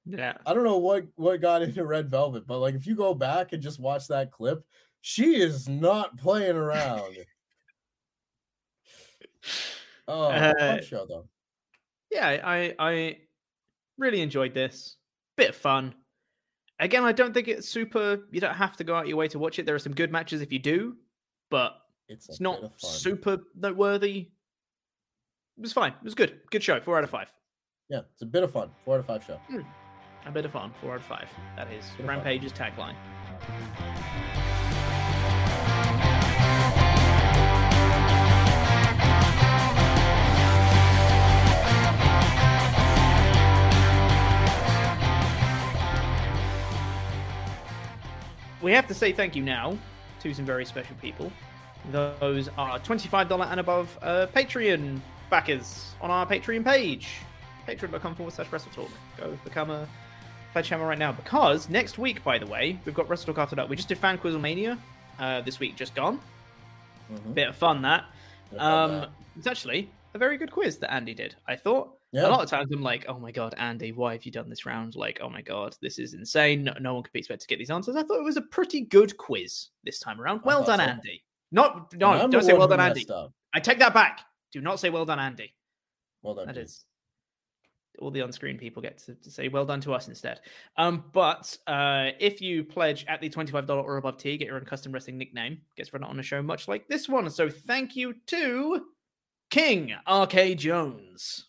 yeah 0.08 0.34
I 0.46 0.54
don't 0.54 0.62
know 0.62 0.78
what 0.78 1.04
what 1.16 1.40
got 1.40 1.62
into 1.62 1.84
Red 1.84 2.08
Velvet, 2.08 2.46
but 2.46 2.58
like 2.60 2.74
if 2.76 2.86
you 2.86 2.94
go 2.94 3.12
back 3.14 3.52
and 3.52 3.60
just 3.62 3.80
watch 3.80 4.06
that 4.08 4.30
clip, 4.30 4.64
she 5.00 5.36
is 5.36 5.68
not 5.68 6.16
playing 6.18 6.56
around. 6.56 7.16
Oh, 10.08 10.26
Uh, 10.28 10.54
fun 10.58 10.82
show 10.84 11.04
though. 11.06 11.28
yeah 12.12 12.40
I 12.44 12.74
I 12.78 13.18
really 13.98 14.20
enjoyed 14.20 14.54
this 14.54 14.96
bit 15.36 15.50
of 15.50 15.56
fun 15.56 15.94
again 16.78 17.04
I 17.04 17.12
don't 17.12 17.32
think 17.32 17.48
it's 17.48 17.68
super 17.68 18.20
you 18.30 18.40
don't 18.40 18.54
have 18.54 18.76
to 18.76 18.84
go 18.84 18.94
out 18.94 19.08
your 19.08 19.16
way 19.16 19.28
to 19.28 19.38
watch 19.38 19.58
it 19.58 19.66
there 19.66 19.74
are 19.74 19.80
some 19.80 19.94
good 19.94 20.10
matches 20.12 20.40
if 20.40 20.52
you 20.52 20.58
do 20.58 20.96
but 21.50 21.76
It's, 22.08 22.28
it's 22.28 22.40
not 22.40 22.60
super 22.80 23.38
noteworthy 23.54 24.28
it 25.56 25.60
was 25.60 25.72
fine 25.72 25.92
it 25.92 26.04
was 26.04 26.14
good 26.14 26.40
good 26.50 26.62
show 26.62 26.80
four 26.80 26.98
out 26.98 27.04
of 27.04 27.10
five 27.10 27.32
Yeah, 27.88 28.00
it's 28.12 28.22
a 28.22 28.26
bit 28.26 28.42
of 28.42 28.50
fun. 28.50 28.70
Four 28.84 28.94
out 28.94 29.00
of 29.00 29.06
five 29.06 29.24
show. 29.24 29.36
Hmm. 29.48 29.60
A 30.26 30.30
bit 30.32 30.44
of 30.44 30.50
fun. 30.50 30.72
Four 30.80 30.94
out 30.94 31.00
of 31.00 31.04
five. 31.04 31.28
That 31.56 31.70
is 31.72 31.84
Bit 31.96 32.00
of 32.00 32.06
fun. 32.06 32.06
Rampage's 32.06 32.52
tagline. 32.52 32.96
We 48.66 48.72
have 48.72 48.88
to 48.88 48.94
say 48.94 49.12
thank 49.12 49.36
you 49.36 49.44
now 49.44 49.78
to 50.18 50.34
some 50.34 50.44
very 50.44 50.64
special 50.64 50.96
people. 51.00 51.30
Those 51.92 52.48
are 52.58 52.80
$25 52.80 53.48
and 53.48 53.60
above 53.60 53.96
uh, 54.02 54.26
Patreon 54.34 54.98
backers 55.30 55.94
on 56.00 56.10
our 56.10 56.26
Patreon 56.26 56.64
page. 56.64 57.06
Patreon.com 57.68 58.16
forward 58.16 58.34
slash 58.34 58.48
WrestleTalk. 58.48 58.88
Go 59.18 59.38
become 59.44 59.70
a 59.70 59.86
pledge 60.52 60.68
hammer 60.68 60.84
right 60.84 60.98
now. 60.98 61.12
Because 61.12 61.68
next 61.68 61.96
week, 61.96 62.24
by 62.24 62.38
the 62.38 62.46
way, 62.48 62.76
we've 62.84 62.92
got 62.92 63.06
WrestleTalk 63.06 63.38
after 63.38 63.54
that. 63.54 63.68
We 63.68 63.76
just 63.76 63.86
did 63.88 63.98
Fan 63.98 64.18
Quizlemania 64.18 64.76
uh, 65.20 65.42
this 65.42 65.60
week, 65.60 65.76
just 65.76 65.94
gone. 65.94 66.18
Mhm. 67.12 67.34
Bit 67.34 67.48
of 67.50 67.54
fun 67.54 67.82
that. 67.82 68.06
Bit 68.50 68.58
of 68.58 68.62
fun, 68.66 68.90
Um, 68.90 69.00
that. 69.02 69.10
it's 69.38 69.46
actually 69.46 69.90
a 70.12 70.18
very 70.18 70.36
good 70.38 70.50
quiz 70.50 70.78
that 70.78 70.92
Andy 70.92 71.14
did. 71.14 71.36
I 71.46 71.54
thought 71.54 71.95
Yeah. 72.12 72.28
a 72.28 72.30
lot 72.30 72.42
of 72.42 72.48
times 72.48 72.70
I'm 72.72 72.82
like, 72.82 73.04
oh 73.08 73.18
my 73.18 73.32
god, 73.32 73.54
Andy, 73.58 73.92
why 73.92 74.12
have 74.12 74.24
you 74.24 74.32
done 74.32 74.48
this 74.48 74.64
round? 74.64 74.94
Like, 74.94 75.18
oh 75.20 75.28
my 75.28 75.42
god, 75.42 75.76
this 75.82 75.98
is 75.98 76.14
insane. 76.14 76.64
No, 76.64 76.72
no 76.80 76.94
one 76.94 77.02
could 77.02 77.12
be 77.12 77.18
expected 77.18 77.42
to 77.42 77.48
get 77.48 77.58
these 77.58 77.70
answers. 77.70 77.96
I 77.96 78.02
thought 78.02 78.18
it 78.20 78.24
was 78.24 78.36
a 78.36 78.42
pretty 78.42 78.82
good 78.82 79.16
quiz 79.16 79.68
this 79.84 79.98
time 79.98 80.20
around. 80.20 80.40
Well 80.44 80.64
done, 80.64 80.78
so. 80.78 80.84
Andy. 80.84 81.22
Not 81.52 81.92
no, 81.94 82.28
don't 82.28 82.42
say 82.42 82.54
well 82.54 82.68
done, 82.68 82.80
Andy. 82.80 83.06
up. 83.10 83.32
I 83.54 83.60
take 83.60 83.78
that 83.78 83.94
back. 83.94 84.20
Do 84.52 84.60
not 84.60 84.80
say 84.80 84.90
well 84.90 85.04
done, 85.04 85.18
Andy. 85.18 85.54
Well 86.22 86.34
done. 86.34 86.46
That 86.46 86.56
is 86.56 86.84
all 87.98 88.10
the 88.10 88.20
on-screen 88.20 88.58
people 88.58 88.82
get 88.82 88.98
to, 88.98 89.14
to 89.14 89.30
say 89.30 89.48
well 89.48 89.64
done 89.64 89.80
to 89.80 89.94
us 89.94 90.08
instead. 90.08 90.40
Um, 90.76 91.04
but 91.12 91.56
uh, 91.66 92.10
if 92.20 92.40
you 92.40 92.64
pledge 92.64 93.04
at 93.08 93.20
the 93.20 93.28
twenty-five 93.28 93.66
dollar 93.66 93.82
or 93.82 93.96
above 93.96 94.18
tier, 94.18 94.32
you 94.32 94.38
get 94.38 94.48
your 94.48 94.56
own 94.56 94.64
custom 94.64 94.92
wrestling 94.92 95.18
nickname. 95.18 95.58
Gets 95.76 95.92
run 95.92 96.04
on 96.04 96.18
a 96.18 96.22
show 96.22 96.42
much 96.42 96.68
like 96.68 96.86
this 96.88 97.08
one. 97.08 97.28
So 97.30 97.48
thank 97.48 97.96
you 97.96 98.14
to 98.26 98.86
King 99.50 99.94
R.K. 100.06 100.56
Jones. 100.56 101.45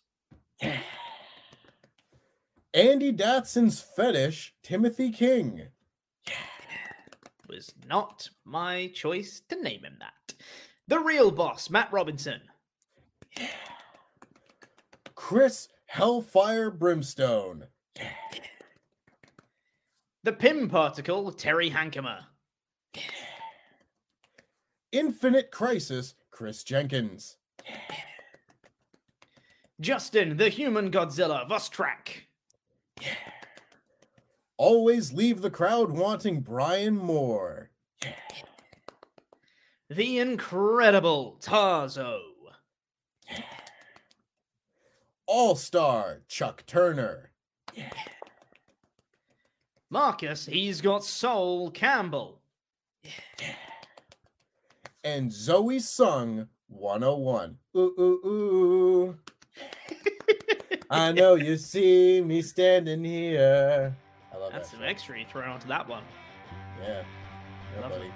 Andy 2.73 3.11
Datson's 3.11 3.81
fetish, 3.81 4.53
Timothy 4.63 5.11
King. 5.11 5.67
Was 7.47 7.73
not 7.87 8.29
my 8.43 8.91
choice 8.93 9.41
to 9.49 9.61
name 9.61 9.85
him 9.85 9.97
that. 9.99 10.35
The 10.87 10.99
real 10.99 11.31
boss, 11.31 11.69
Matt 11.69 11.91
Robinson. 11.91 12.41
Yeah. 13.37 13.47
Chris 15.15 15.69
Hellfire 15.85 16.69
Brimstone. 16.69 17.65
The 20.23 20.33
Pym 20.33 20.69
Particle, 20.69 21.31
Terry 21.31 21.71
Hankemer. 21.71 22.19
Infinite 24.91 25.51
Crisis, 25.51 26.15
Chris 26.31 26.63
Jenkins. 26.63 27.37
Justin, 29.79 30.37
the 30.37 30.49
Human 30.49 30.91
Godzilla, 30.91 31.47
Vostrak. 31.47 32.25
Always 34.57 35.13
leave 35.13 35.41
the 35.41 35.51
crowd 35.51 35.91
wanting 35.91 36.41
Brian 36.41 36.97
Moore. 36.97 37.69
The 39.89 40.19
Incredible 40.19 41.37
Tarzo. 41.39 42.19
All 45.27 45.55
Star, 45.55 46.21
Chuck 46.27 46.63
Turner. 46.65 47.31
Marcus, 49.89 50.45
he's 50.45 50.81
got 50.81 51.03
Soul 51.03 51.69
Campbell. 51.71 52.41
And 55.03 55.31
Zoe 55.31 55.79
Sung 55.79 56.47
101. 56.67 57.57
Ooh, 57.75 57.79
ooh, 57.79 58.27
ooh. 58.27 59.17
I 60.89 61.11
know 61.13 61.35
you 61.35 61.57
see 61.57 62.21
me 62.21 62.41
standing 62.41 63.03
here. 63.03 63.95
I 64.33 64.37
love 64.37 64.51
That's 64.51 64.69
that. 64.69 64.77
some 64.77 64.85
extra 64.85 65.19
you 65.19 65.25
thrown 65.25 65.49
onto 65.49 65.67
that 65.67 65.87
one. 65.87 66.03
Yeah. 66.81 67.03
Yeah, 67.75 67.81
Lovely. 67.81 68.11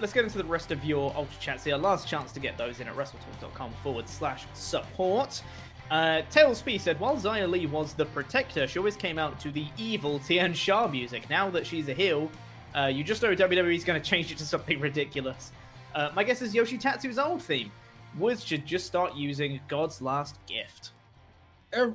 let's 0.00 0.12
get 0.14 0.24
into 0.24 0.38
the 0.38 0.44
rest 0.44 0.70
of 0.72 0.84
your 0.84 1.12
Ultra 1.14 1.40
Chats 1.40 1.64
here. 1.64 1.76
Last 1.76 2.08
chance 2.08 2.32
to 2.32 2.40
get 2.40 2.56
those 2.56 2.80
in 2.80 2.88
at 2.88 2.96
WrestleTalk.com 2.96 3.72
forward 3.82 4.08
slash 4.08 4.44
support. 4.54 5.42
Uh, 5.90 6.22
Tails 6.30 6.62
P 6.62 6.78
said, 6.78 7.00
while 7.00 7.16
Xia 7.16 7.50
Li 7.50 7.66
was 7.66 7.94
the 7.94 8.06
protector, 8.06 8.66
she 8.66 8.78
always 8.78 8.96
came 8.96 9.18
out 9.18 9.40
to 9.40 9.50
the 9.50 9.66
evil 9.76 10.20
Tian 10.20 10.54
Sha 10.54 10.86
music. 10.86 11.28
Now 11.28 11.50
that 11.50 11.66
she's 11.66 11.88
a 11.88 11.94
heel, 11.94 12.30
uh, 12.76 12.86
you 12.86 13.02
just 13.02 13.22
know 13.22 13.34
WWE's 13.34 13.84
going 13.84 14.00
to 14.00 14.08
change 14.08 14.30
it 14.30 14.38
to 14.38 14.46
something 14.46 14.78
ridiculous. 14.80 15.50
Uh, 15.94 16.10
my 16.14 16.22
guess 16.22 16.42
is 16.42 16.54
Yoshi 16.54 16.78
Tatsu's 16.78 17.18
old 17.18 17.42
theme. 17.42 17.72
Woods 18.18 18.44
should 18.44 18.66
just 18.66 18.86
start 18.86 19.16
using 19.16 19.60
God's 19.68 20.00
Last 20.00 20.38
Gift. 20.46 20.92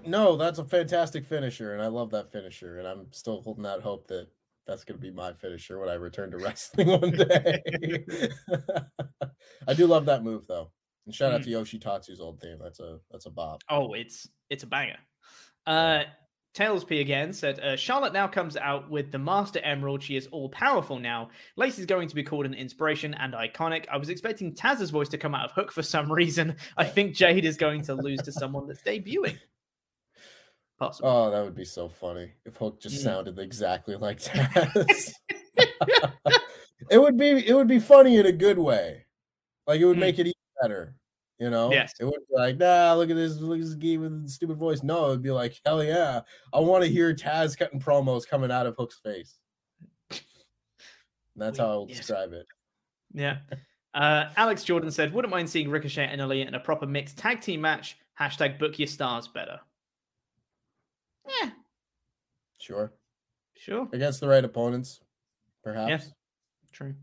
No, 0.06 0.38
that's 0.38 0.60
a 0.60 0.66
fantastic 0.66 1.26
finisher, 1.26 1.74
and 1.74 1.82
I 1.82 1.88
love 1.88 2.12
that 2.12 2.32
finisher, 2.32 2.80
and 2.80 2.88
I'm 2.88 3.08
still 3.12 3.42
holding 3.42 3.66
out 3.66 3.82
hope 3.82 4.08
that 4.08 4.28
that's 4.66 4.84
going 4.84 4.98
to 4.98 5.02
be 5.02 5.12
my 5.12 5.34
finisher 5.34 5.80
when 5.80 5.90
I 5.90 5.94
return 5.94 6.32
to 6.32 6.38
wrestling 6.38 6.88
one 6.88 7.12
day. 7.12 7.62
I 9.68 9.74
do 9.74 9.88
love 9.88 10.06
that 10.06 10.24
move 10.24 10.48
though. 10.48 10.72
And 11.06 11.14
shout 11.14 11.34
out 11.34 11.42
Mm. 11.42 11.44
to 11.46 11.50
Yoshi 11.52 11.80
Tatsu's 11.80 12.20
old 12.20 12.40
theme. 12.42 12.58
That's 12.62 12.80
a 12.80 13.00
that's 13.12 13.26
a 13.26 13.30
bob. 13.32 13.62
Oh, 13.70 13.94
it's 13.94 14.28
it's 14.50 14.64
a 14.64 14.68
banger. 14.68 14.98
Uh, 15.68 16.04
Tails 16.54 16.86
P 16.86 17.02
again 17.02 17.34
said 17.34 17.60
uh, 17.60 17.76
Charlotte 17.76 18.14
now 18.14 18.28
comes 18.28 18.56
out 18.56 18.90
with 18.90 19.12
the 19.12 19.20
Master 19.20 19.60
Emerald. 19.60 20.02
She 20.02 20.16
is 20.16 20.28
all 20.28 20.48
powerful 20.50 20.98
now. 21.00 21.30
Lace 21.58 21.78
is 21.80 21.86
going 21.86 22.08
to 22.08 22.16
be 22.16 22.24
called 22.24 22.46
an 22.46 22.54
inspiration 22.54 23.14
and 23.16 23.34
iconic. 23.34 23.86
I 23.92 23.98
was 23.98 24.08
expecting 24.10 24.54
Taz's 24.56 24.90
voice 24.90 25.10
to 25.10 25.18
come 25.18 25.36
out 25.36 25.46
of 25.46 25.52
Hook 25.52 25.72
for 25.72 25.82
some 25.84 26.10
reason. 26.22 26.56
I 26.78 26.86
think 26.86 27.14
Jade 27.14 27.44
is 27.46 27.58
going 27.58 27.82
to 27.84 27.94
lose 27.96 28.22
to 28.22 28.32
someone 28.32 28.68
that's 28.68 28.82
debuting. 28.82 29.38
Possible. 30.80 31.10
Oh, 31.10 31.32
that 31.32 31.44
would 31.44 31.56
be 31.56 31.66
so 31.66 31.88
funny 31.90 32.32
if 32.46 32.56
Hook 32.58 32.80
just 32.82 32.96
Mm. 32.98 33.04
sounded 33.04 33.38
exactly 33.40 33.96
like 33.98 34.20
Taz. 34.22 35.12
it 36.90 36.98
would 37.00 37.18
be 37.18 37.30
it 37.48 37.54
would 37.54 37.68
be 37.68 37.80
funny 37.80 38.18
in 38.18 38.26
a 38.26 38.32
good 38.32 38.60
way. 38.60 39.06
Like 39.68 39.80
it 39.82 39.86
would 39.86 39.98
Mm. 39.98 40.02
make 40.02 40.20
it 40.20 40.34
better. 40.62 40.96
You 41.40 41.50
know? 41.50 41.72
Yes. 41.72 41.94
It 42.00 42.06
would 42.06 42.14
be 42.30 42.36
like, 42.36 42.58
nah, 42.58 42.94
look 42.94 43.10
at 43.10 43.16
this, 43.16 43.38
look 43.40 43.60
at 43.60 43.66
this 43.66 43.76
geek 43.76 44.00
with 44.00 44.24
the 44.24 44.30
stupid 44.30 44.56
voice. 44.58 44.84
No, 44.84 45.08
it'd 45.10 45.22
be 45.22 45.32
like, 45.32 45.60
hell 45.66 45.84
yeah. 45.84 46.22
I 46.54 46.60
want 46.62 46.84
to 46.86 46.90
hear 46.90 47.14
Taz 47.14 47.58
cutting 47.58 47.82
promos 47.82 48.26
coming 48.28 48.52
out 48.52 48.66
of 48.68 48.76
Hook's 48.78 49.00
face. 49.00 49.36
That's 51.36 51.60
how 51.60 51.66
I 51.72 51.76
will 51.76 51.88
Yes. 51.90 51.98
describe 51.98 52.34
it. 52.34 52.46
Yeah. 53.14 53.38
Uh, 53.94 54.30
Alex 54.36 54.66
Jordan 54.66 54.92
said, 54.92 55.14
wouldn't 55.14 55.32
mind 55.32 55.50
seeing 55.50 55.70
Ricochet 55.70 56.06
and 56.12 56.20
Elliot 56.20 56.50
in 56.50 56.54
a 56.54 56.60
proper 56.60 56.86
mixed 56.86 57.18
tag 57.18 57.40
team 57.40 57.62
match. 57.62 57.96
Hashtag 58.20 58.60
book 58.60 58.78
your 58.78 58.90
stars 58.90 59.30
better. 59.30 59.58
Yeah, 61.42 61.52
Sure. 62.60 62.92
sure. 63.56 63.88
Against 63.94 64.20
the 64.20 64.28
right 64.28 64.44
opponents, 64.44 65.00
perhaps. 65.64 65.90
Yes, 65.90 66.12
true. 66.74 66.94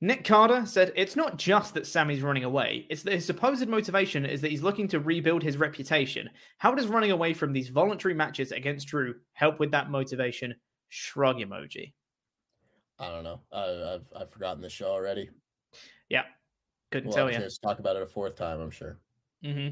Nick 0.00 0.24
Carter 0.24 0.64
said, 0.64 0.92
It's 0.94 1.16
not 1.16 1.36
just 1.38 1.74
that 1.74 1.86
Sami's 1.86 2.22
running 2.22 2.44
away, 2.44 2.86
it's 2.88 3.02
that 3.02 3.14
his 3.14 3.24
supposed 3.24 3.66
motivation 3.68 4.24
is 4.24 4.40
that 4.40 4.50
he's 4.50 4.62
looking 4.62 4.86
to 4.88 5.00
rebuild 5.00 5.42
his 5.42 5.56
reputation. 5.56 6.30
How 6.58 6.72
does 6.74 6.86
running 6.86 7.10
away 7.10 7.34
from 7.34 7.52
these 7.52 7.68
voluntary 7.68 8.14
matches 8.14 8.52
against 8.52 8.86
Drew 8.88 9.16
help 9.32 9.58
with 9.58 9.72
that 9.72 9.90
motivation? 9.90 10.54
Shrug 10.88 11.38
emoji. 11.38 11.92
I 13.00 13.08
don't 13.10 13.24
know. 13.24 13.40
I, 13.52 13.94
I've 13.94 14.12
I've 14.16 14.30
forgotten 14.30 14.62
the 14.62 14.68
show 14.70 14.90
already. 14.90 15.30
Yeah, 16.08 16.24
couldn't 16.90 17.08
We'll 17.08 17.16
tell 17.16 17.30
you. 17.32 17.48
talk 17.62 17.78
about 17.78 17.96
it 17.96 18.02
a 18.02 18.06
fourth 18.06 18.36
time, 18.36 18.60
I'm 18.60 18.70
sure. 18.70 18.98
hmm 19.44 19.68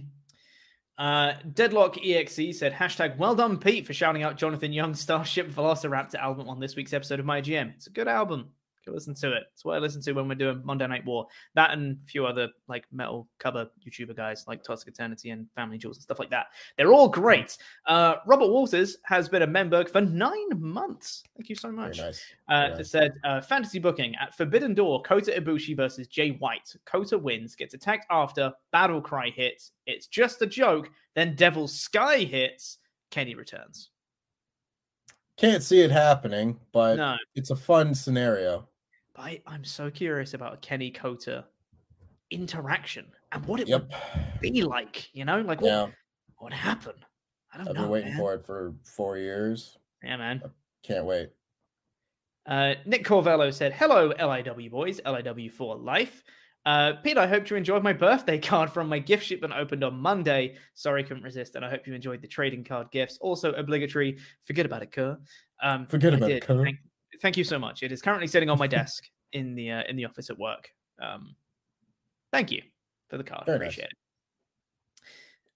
Uh, 0.98 1.34
Deadlock 1.54 1.98
EXE 2.04 2.58
said, 2.58 2.72
hashtag 2.72 3.16
well 3.16 3.34
done, 3.34 3.58
Pete, 3.58 3.86
for 3.86 3.94
shouting 3.94 4.22
out 4.22 4.36
Jonathan 4.36 4.72
Young's 4.72 5.00
Starship 5.00 5.48
Velociraptor 5.50 6.16
album 6.16 6.48
on 6.48 6.58
this 6.60 6.74
week's 6.76 6.92
episode 6.92 7.20
of 7.20 7.26
My 7.26 7.40
GM. 7.40 7.74
It's 7.74 7.86
a 7.86 7.90
good 7.90 8.08
album. 8.08 8.50
Go 8.86 8.92
listen 8.92 9.14
to 9.16 9.32
it. 9.32 9.44
It's 9.52 9.64
what 9.64 9.74
I 9.74 9.78
listen 9.78 10.00
to 10.02 10.12
when 10.12 10.28
we're 10.28 10.36
doing 10.36 10.62
Monday 10.64 10.86
Night 10.86 11.04
War. 11.04 11.26
That 11.54 11.72
and 11.72 11.98
a 12.04 12.06
few 12.06 12.24
other 12.24 12.48
like 12.68 12.84
metal 12.92 13.26
cover 13.38 13.68
YouTuber 13.84 14.16
guys 14.16 14.44
like 14.46 14.62
Toxic 14.62 14.88
Eternity 14.88 15.30
and 15.30 15.46
FamilyJules 15.58 15.94
and 15.94 16.02
stuff 16.02 16.20
like 16.20 16.30
that. 16.30 16.46
They're 16.78 16.92
all 16.92 17.08
great. 17.08 17.58
Uh, 17.86 18.16
Robert 18.26 18.46
Walters 18.48 18.98
has 19.02 19.28
been 19.28 19.42
a 19.42 19.46
member 19.46 19.84
for 19.86 20.00
nine 20.00 20.48
months. 20.56 21.24
Thank 21.36 21.48
you 21.48 21.56
so 21.56 21.68
Very 21.72 21.88
much. 21.88 21.98
nice. 21.98 22.22
Uh, 22.48 22.60
Very 22.60 22.72
it 22.72 22.76
nice. 22.76 22.90
said 22.90 23.12
uh, 23.24 23.40
fantasy 23.40 23.80
booking 23.80 24.14
at 24.16 24.36
Forbidden 24.36 24.72
Door, 24.74 25.02
Kota 25.02 25.32
Ibushi 25.32 25.76
versus 25.76 26.06
Jay 26.06 26.30
White. 26.30 26.74
Kota 26.84 27.18
wins, 27.18 27.56
gets 27.56 27.74
attacked 27.74 28.06
after, 28.10 28.52
battle 28.70 29.00
cry 29.00 29.30
hits. 29.30 29.72
It's 29.86 30.06
just 30.06 30.42
a 30.42 30.46
joke. 30.46 30.90
Then 31.16 31.34
Devil's 31.34 31.74
Sky 31.78 32.18
hits. 32.18 32.78
Kenny 33.10 33.34
returns. 33.34 33.90
Can't 35.36 35.62
see 35.62 35.80
it 35.82 35.90
happening, 35.90 36.58
but 36.72 36.96
No, 36.96 37.16
it's 37.34 37.50
a 37.50 37.56
fun 37.56 37.94
scenario. 37.94 38.68
But 39.16 39.22
I, 39.22 39.40
I'm 39.46 39.64
so 39.64 39.90
curious 39.90 40.34
about 40.34 40.62
Kenny 40.62 40.90
Kota 40.90 41.44
interaction 42.30 43.06
and 43.32 43.44
what 43.46 43.60
it 43.60 43.68
Yep. 43.68 43.90
would 43.90 44.40
be 44.40 44.62
like. 44.62 45.14
You 45.14 45.24
know, 45.24 45.40
like 45.40 45.60
what 45.60 45.68
Yeah. 45.68 45.82
what 46.36 46.44
would 46.44 46.52
happen? 46.52 46.92
I 47.52 47.58
don't 47.58 47.68
I've 47.68 47.74
know. 47.74 47.82
been 47.82 47.90
waiting 47.90 48.08
man. 48.10 48.18
for 48.18 48.34
it 48.34 48.44
for 48.44 48.74
four 48.84 49.16
years. 49.18 49.78
Yeah, 50.02 50.16
man. 50.16 50.42
Can't 50.82 51.04
wait. 51.06 51.30
Uh, 52.44 52.74
Nick 52.84 53.04
Corvello 53.04 53.52
said, 53.52 53.72
Hello, 53.72 54.12
LIW 54.12 54.70
boys, 54.70 55.00
LIW 55.00 55.50
for 55.50 55.76
life. 55.76 56.22
Uh, 56.64 56.94
Pete, 57.02 57.16
I 57.16 57.26
hope 57.26 57.48
you 57.48 57.56
enjoyed 57.56 57.82
my 57.82 57.92
birthday 57.92 58.38
card 58.40 58.70
from 58.70 58.88
my 58.88 58.98
gift 58.98 59.24
shipment 59.24 59.52
opened 59.54 59.82
on 59.84 59.94
Monday. 59.98 60.56
Sorry, 60.74 61.02
couldn't 61.04 61.22
resist, 61.22 61.54
and 61.54 61.64
I 61.64 61.70
hope 61.70 61.86
you 61.86 61.94
enjoyed 61.94 62.20
the 62.22 62.28
trading 62.28 62.64
card 62.64 62.90
gifts. 62.90 63.18
Also 63.20 63.52
obligatory. 63.52 64.18
Forget 64.42 64.66
about 64.66 64.82
it, 64.82 64.92
Kerr. 64.92 65.16
Um, 65.62 65.86
Forget 65.86 66.12
I 66.12 66.16
about 66.18 66.30
it, 66.30 66.34
did. 66.34 66.42
Kerr. 66.42 66.64
Thank, 66.64 66.76
thank 67.20 67.36
you 67.36 67.44
so 67.44 67.58
much. 67.58 67.82
It 67.82 67.92
is 67.92 68.02
currently 68.02 68.26
sitting 68.26 68.50
on 68.50 68.58
my 68.58 68.66
desk 68.66 69.04
in 69.32 69.54
the 69.54 69.70
uh, 69.72 69.82
in 69.88 69.96
the 69.96 70.04
office 70.04 70.30
at 70.30 70.38
work. 70.38 70.70
Um, 71.00 71.34
thank 72.32 72.50
you 72.50 72.62
for 73.08 73.18
the 73.18 73.24
card. 73.24 73.44
Very 73.46 73.58
nice. 73.58 73.66
Appreciate 73.68 73.90
it. 73.90 73.92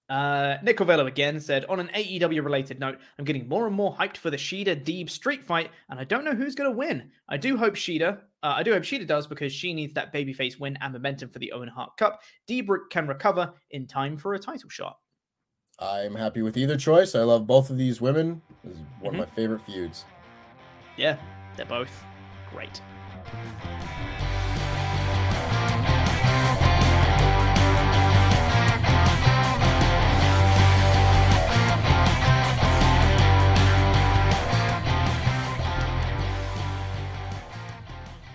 Uh, 0.09 0.59
Nick 0.65 0.77
Corvello 0.77 1.07
again 1.07 1.39
said, 1.39 1.65
on 1.67 1.79
an 1.79 1.89
AEW 1.95 2.43
related 2.45 2.81
note, 2.81 2.99
I'm 3.17 3.25
getting 3.25 3.49
more 3.49 3.69
and 3.69 3.77
more 3.77 3.95
hyped 3.95 4.17
for 4.17 4.29
the 4.29 4.37
Shida 4.37 4.83
Deeb 4.85 5.09
street 5.09 5.45
fight, 5.45 5.71
and 5.89 6.01
I 6.01 6.05
don't 6.05 6.25
know 6.25 6.35
who's 6.35 6.57
going 6.57 6.69
to 6.69 6.77
win. 6.77 7.09
I 7.29 7.37
do 7.37 7.57
hope 7.57 7.75
Shida, 7.75 8.19
uh, 8.43 8.55
I 8.57 8.65
do 8.65 8.73
hope 8.73 8.83
Shida 8.83 9.07
does 9.07 9.29
because 9.29 9.53
she 9.53 9.73
needs 9.73 9.95
that 9.95 10.13
babyface 10.13 10.59
win 10.59 10.77
and 10.81 10.93
momentum 10.93 11.31
for 11.31 11.39
the 11.39 11.53
Owen 11.53 11.69
Hart 11.69 11.97
Cup. 11.97 12.23
Deeb 12.49 12.69
can 12.91 13.07
recover 13.07 13.53
in 13.71 13.87
time 13.87 14.17
for 14.17 14.35
a 14.35 14.39
title 14.41 14.69
shot. 14.69 14.99
I'm 15.79 16.17
happy 16.17 16.43
with 16.43 16.57
either 16.57 16.77
choice. 16.77 17.15
I 17.15 17.21
love 17.23 17.47
both 17.47 17.71
of 17.71 17.79
these 17.79 18.01
women. 18.01 18.43
This 18.65 18.75
is 18.75 18.81
one 18.99 19.13
Mm-hmm. 19.13 19.23
of 19.23 19.29
my 19.29 19.35
favorite 19.37 19.63
feuds. 19.65 20.07
Yeah, 20.97 21.19
they're 21.61 21.69
both 21.69 22.05
great. 22.51 22.81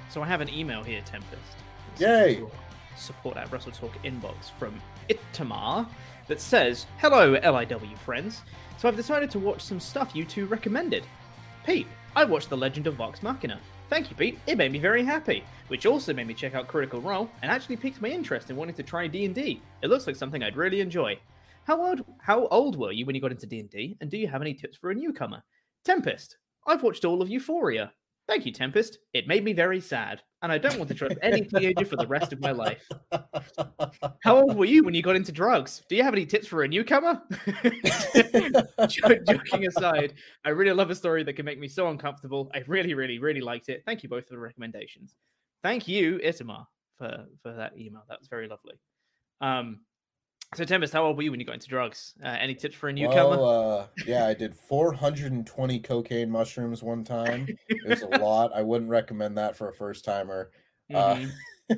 So 0.09 0.21
I 0.21 0.27
have 0.27 0.41
an 0.41 0.49
email 0.49 0.83
here, 0.83 1.01
Tempest. 1.03 1.41
Yay! 1.97 2.43
Support 2.95 3.37
at 3.37 3.49
WrestleTalk 3.49 3.91
inbox 4.03 4.51
from 4.59 4.79
Itamar 5.09 5.87
that 6.27 6.39
says, 6.39 6.85
Hello, 6.99 7.35
LIW 7.35 7.97
friends. 7.97 8.43
So 8.77 8.87
I've 8.87 8.95
decided 8.95 9.31
to 9.31 9.39
watch 9.39 9.61
some 9.61 9.79
stuff 9.79 10.15
you 10.15 10.25
two 10.25 10.45
recommended. 10.45 11.03
Pete, 11.65 11.87
I 12.17 12.23
watched 12.23 12.49
The 12.49 12.55
Legend 12.55 12.87
of 12.87 12.95
Vox 12.95 13.21
Machina. 13.21 13.59
Thank 13.89 14.09
you, 14.09 14.15
Pete. 14.15 14.39
It 14.47 14.57
made 14.57 14.71
me 14.71 14.79
very 14.79 15.03
happy, 15.03 15.43
which 15.67 15.85
also 15.85 16.13
made 16.13 16.27
me 16.27 16.33
check 16.33 16.55
out 16.55 16.65
Critical 16.65 17.01
Role 17.01 17.29
and 17.41 17.51
actually 17.51 17.75
piqued 17.75 18.01
my 18.01 18.07
interest 18.07 18.49
in 18.49 18.55
wanting 18.55 18.75
to 18.75 18.83
try 18.83 19.05
D&D. 19.05 19.61
It 19.81 19.89
looks 19.89 20.07
like 20.07 20.15
something 20.15 20.41
I'd 20.41 20.55
really 20.55 20.79
enjoy. 20.79 21.19
How 21.65 21.85
old 21.85 22.05
how 22.21 22.47
old 22.47 22.77
were 22.77 22.93
you 22.93 23.05
when 23.05 23.15
you 23.15 23.21
got 23.21 23.31
into 23.31 23.47
D&D 23.47 23.97
and 23.99 24.09
do 24.09 24.17
you 24.17 24.29
have 24.29 24.41
any 24.41 24.53
tips 24.53 24.77
for 24.77 24.91
a 24.91 24.95
newcomer? 24.95 25.43
Tempest, 25.83 26.37
I've 26.65 26.83
watched 26.83 27.03
all 27.03 27.21
of 27.21 27.27
Euphoria. 27.27 27.91
Thank 28.27 28.45
you, 28.45 28.51
Tempest. 28.51 28.97
It 29.13 29.27
made 29.27 29.43
me 29.43 29.53
very 29.53 29.79
sad, 29.79 30.23
and 30.41 30.51
I 30.51 30.57
don't 30.57 30.77
want 30.77 30.87
to 30.89 30.95
trust 30.95 31.15
any 31.21 31.41
teenager 31.41 31.85
for 31.85 31.95
the 31.95 32.07
rest 32.07 32.33
of 32.33 32.39
my 32.39 32.51
life. 32.51 32.83
How 34.23 34.37
old 34.37 34.57
were 34.57 34.65
you 34.65 34.83
when 34.83 34.95
you 34.95 35.03
got 35.03 35.15
into 35.15 35.31
drugs? 35.31 35.83
Do 35.87 35.95
you 35.95 36.01
have 36.01 36.13
any 36.13 36.25
tips 36.25 36.47
for 36.47 36.63
a 36.63 36.67
newcomer? 36.67 37.21
Jo- 38.87 39.19
Joking 39.27 39.67
aside, 39.67 40.15
I 40.43 40.49
really 40.49 40.71
love 40.71 40.89
a 40.89 40.95
story 40.95 41.23
that 41.23 41.33
can 41.33 41.45
make 41.45 41.59
me 41.59 41.67
so 41.67 41.87
uncomfortable. 41.89 42.49
I 42.55 42.63
really, 42.67 42.95
really, 42.95 43.19
really 43.19 43.41
liked 43.41 43.69
it. 43.69 43.83
Thank 43.85 44.01
you 44.01 44.09
both 44.09 44.27
for 44.27 44.33
the 44.33 44.39
recommendations. 44.39 45.15
Thank 45.61 45.87
you, 45.87 46.19
Itamar, 46.23 46.65
for 46.97 47.25
for 47.43 47.53
that 47.53 47.77
email. 47.77 48.03
That 48.09 48.19
was 48.19 48.27
very 48.27 48.47
lovely. 48.47 48.79
Um, 49.39 49.81
so 50.53 50.63
Tempest, 50.63 50.93
how 50.93 51.03
old 51.03 51.17
were 51.17 51.23
you 51.23 51.31
when 51.31 51.39
you 51.39 51.45
got 51.45 51.53
into 51.55 51.67
drugs? 51.67 52.13
Uh, 52.23 52.27
any 52.27 52.55
tips 52.55 52.75
for 52.75 52.89
a 52.89 52.93
newcomer? 52.93 53.37
Well, 53.37 53.79
uh, 53.79 53.87
yeah, 54.05 54.27
I 54.27 54.33
did 54.33 54.55
420 54.55 55.79
cocaine 55.79 56.29
mushrooms 56.29 56.83
one 56.83 57.03
time. 57.03 57.47
It 57.67 57.87
was 57.87 58.01
a 58.03 58.07
lot. 58.19 58.51
I 58.55 58.61
wouldn't 58.61 58.89
recommend 58.89 59.37
that 59.37 59.55
for 59.55 59.69
a 59.69 59.73
first 59.73 60.05
timer. 60.05 60.51
Mhm. 60.91 61.31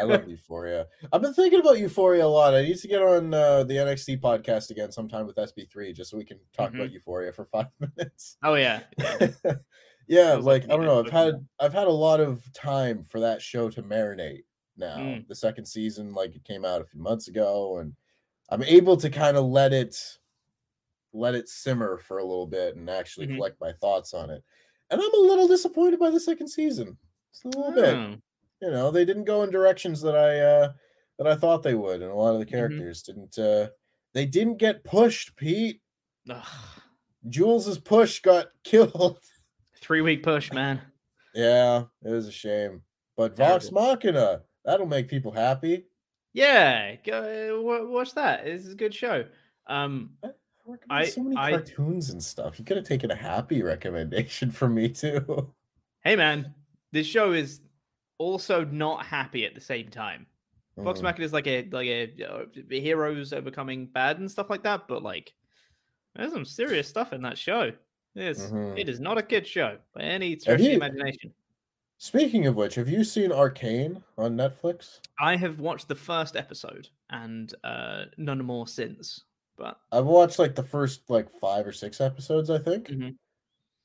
I 0.00 0.02
love 0.02 0.28
Euphoria. 0.28 0.86
I've 1.12 1.22
been 1.22 1.32
thinking 1.34 1.60
about 1.60 1.78
Euphoria 1.78 2.26
a 2.26 2.26
lot. 2.26 2.54
I 2.54 2.62
need 2.62 2.76
to 2.78 2.88
get 2.88 3.00
on 3.02 3.32
uh, 3.32 3.62
the 3.64 3.74
NXT 3.74 4.20
podcast 4.20 4.70
again 4.70 4.90
sometime 4.90 5.26
with 5.26 5.36
SB3 5.36 5.94
just 5.94 6.10
so 6.10 6.16
we 6.16 6.24
can 6.24 6.40
talk 6.52 6.70
Mm-hmm. 6.70 6.80
about 6.80 6.92
Euphoria 6.92 7.32
for 7.32 7.44
five 7.44 7.66
minutes. 7.96 8.36
oh 8.42 8.54
yeah, 8.54 8.80
Yeah, 10.08 10.34
like 10.34 10.44
like 10.44 10.64
I 10.64 10.66
don't 10.76 10.84
know. 10.84 11.00
I've 11.04 11.10
had 11.10 11.46
I've 11.60 11.72
had 11.72 11.86
a 11.86 11.90
lot 11.92 12.20
of 12.20 12.42
time 12.52 13.04
for 13.04 13.20
that 13.20 13.40
show 13.40 13.70
to 13.70 13.82
marinate 13.82 14.42
now. 14.76 14.96
Mm. 14.96 15.28
The 15.28 15.34
second 15.34 15.66
season, 15.66 16.12
like 16.14 16.34
it 16.34 16.44
came 16.44 16.64
out 16.64 16.80
a 16.80 16.84
few 16.86 17.00
months 17.00 17.28
ago, 17.28 17.78
and 17.78 17.94
I'm 18.50 18.62
able 18.62 18.96
to 18.98 19.10
kind 19.10 19.36
of 19.36 19.44
let 19.44 19.72
it 19.72 19.96
let 21.12 21.34
it 21.36 21.48
simmer 21.48 21.96
for 21.98 22.18
a 22.18 22.24
little 22.24 22.46
bit 22.46 22.74
and 22.74 22.90
actually 22.90 23.28
Mhm. 23.28 23.36
collect 23.36 23.60
my 23.60 23.72
thoughts 23.72 24.14
on 24.14 24.30
it. 24.30 24.42
And 24.90 25.00
I'm 25.00 25.14
a 25.14 25.26
little 25.28 25.46
disappointed 25.46 26.00
by 26.00 26.10
the 26.10 26.18
second 26.18 26.48
season. 26.48 26.98
Just 27.32 27.44
a 27.44 27.48
little 27.58 27.72
bit. 27.72 27.94
Oh. 27.94 28.16
You 28.60 28.70
know, 28.70 28.90
they 28.90 29.04
didn't 29.04 29.24
go 29.24 29.42
in 29.44 29.50
directions 29.50 30.00
that 30.02 30.16
I 30.16 30.40
uh 30.40 30.72
that 31.18 31.26
I 31.28 31.36
thought 31.36 31.62
they 31.62 31.74
would, 31.76 32.02
and 32.02 32.10
a 32.10 32.14
lot 32.14 32.32
of 32.34 32.40
the 32.40 32.44
Mm-hmm. 32.46 32.54
characters 32.54 33.02
didn't 33.02 33.38
uh 33.38 33.68
they 34.12 34.26
didn't 34.26 34.56
get 34.56 34.82
pushed, 34.84 35.36
Pete. 35.36 35.80
Ugh. 36.28 36.44
Jules's 37.28 37.78
push 37.78 38.20
got 38.20 38.48
killed. 38.64 39.18
Three 39.80 40.00
week 40.00 40.22
push, 40.22 40.52
man. 40.52 40.80
Yeah, 41.34 41.84
it 42.04 42.10
was 42.10 42.26
a 42.26 42.32
shame. 42.32 42.82
But 43.16 43.36
Vox. 43.36 43.70
Machina, 43.70 44.42
that'll 44.64 44.86
make 44.86 45.08
people 45.08 45.32
happy. 45.32 45.86
Yeah, 46.32 46.96
go 47.04 47.86
watch 47.90 48.14
that. 48.14 48.44
This 48.44 48.66
is 48.66 48.72
a 48.72 48.76
good 48.76 48.94
show. 48.94 49.24
Um, 49.66 50.10
I 50.90 51.06
so 51.06 51.22
many 51.22 51.36
I- 51.36 51.50
cartoons 51.52 52.10
and 52.10 52.22
stuff. 52.22 52.58
You 52.58 52.64
could 52.64 52.76
have 52.76 52.86
taken 52.86 53.10
a 53.10 53.14
happy 53.14 53.62
recommendation 53.62 54.50
from 54.58 54.74
me 54.74 54.88
too. 54.88 55.52
hey 56.02 56.16
man, 56.16 56.52
this 56.92 57.06
show 57.06 57.32
is 57.32 57.60
also 58.18 58.64
not 58.64 59.04
happy 59.06 59.44
at 59.44 59.54
the 59.54 59.60
same 59.60 59.88
time. 59.88 60.26
Mm. 60.78 60.84
Machina 61.02 61.24
is 61.24 61.32
like 61.32 61.46
a 61.46 61.68
like 61.70 61.86
a 61.86 62.12
uh, 62.24 62.44
heroes 62.68 63.32
overcoming 63.32 63.86
bad 63.86 64.18
and 64.18 64.28
stuff 64.30 64.50
like 64.50 64.62
that, 64.64 64.88
but 64.88 65.02
like 65.02 65.32
there's 66.16 66.32
some 66.32 66.44
serious 66.44 66.88
stuff 66.88 67.12
in 67.12 67.22
that 67.22 67.38
show. 67.38 67.70
It's 68.16 68.44
Mhm. 68.46 68.78
it 68.78 68.88
is 68.88 68.98
not 69.00 69.18
a 69.18 69.22
kid 69.22 69.46
show 69.46 69.78
by 69.94 70.02
any 70.02 70.36
stretch 70.38 70.60
of 70.60 70.66
the 70.66 70.72
imagination. 70.72 71.32
Speaking 72.04 72.46
of 72.46 72.54
which, 72.54 72.74
have 72.74 72.86
you 72.90 73.02
seen 73.02 73.32
Arcane 73.32 74.02
on 74.18 74.36
Netflix? 74.36 75.00
I 75.18 75.36
have 75.36 75.58
watched 75.58 75.88
the 75.88 75.94
first 75.94 76.36
episode 76.36 76.86
and 77.08 77.54
uh 77.64 78.02
none 78.18 78.44
more 78.44 78.68
since. 78.68 79.24
But 79.56 79.78
I've 79.90 80.04
watched 80.04 80.38
like 80.38 80.54
the 80.54 80.62
first 80.64 81.08
like 81.08 81.30
five 81.40 81.66
or 81.66 81.72
six 81.72 82.02
episodes, 82.02 82.50
I 82.50 82.58
think. 82.58 82.88
Mhm. 82.88 83.14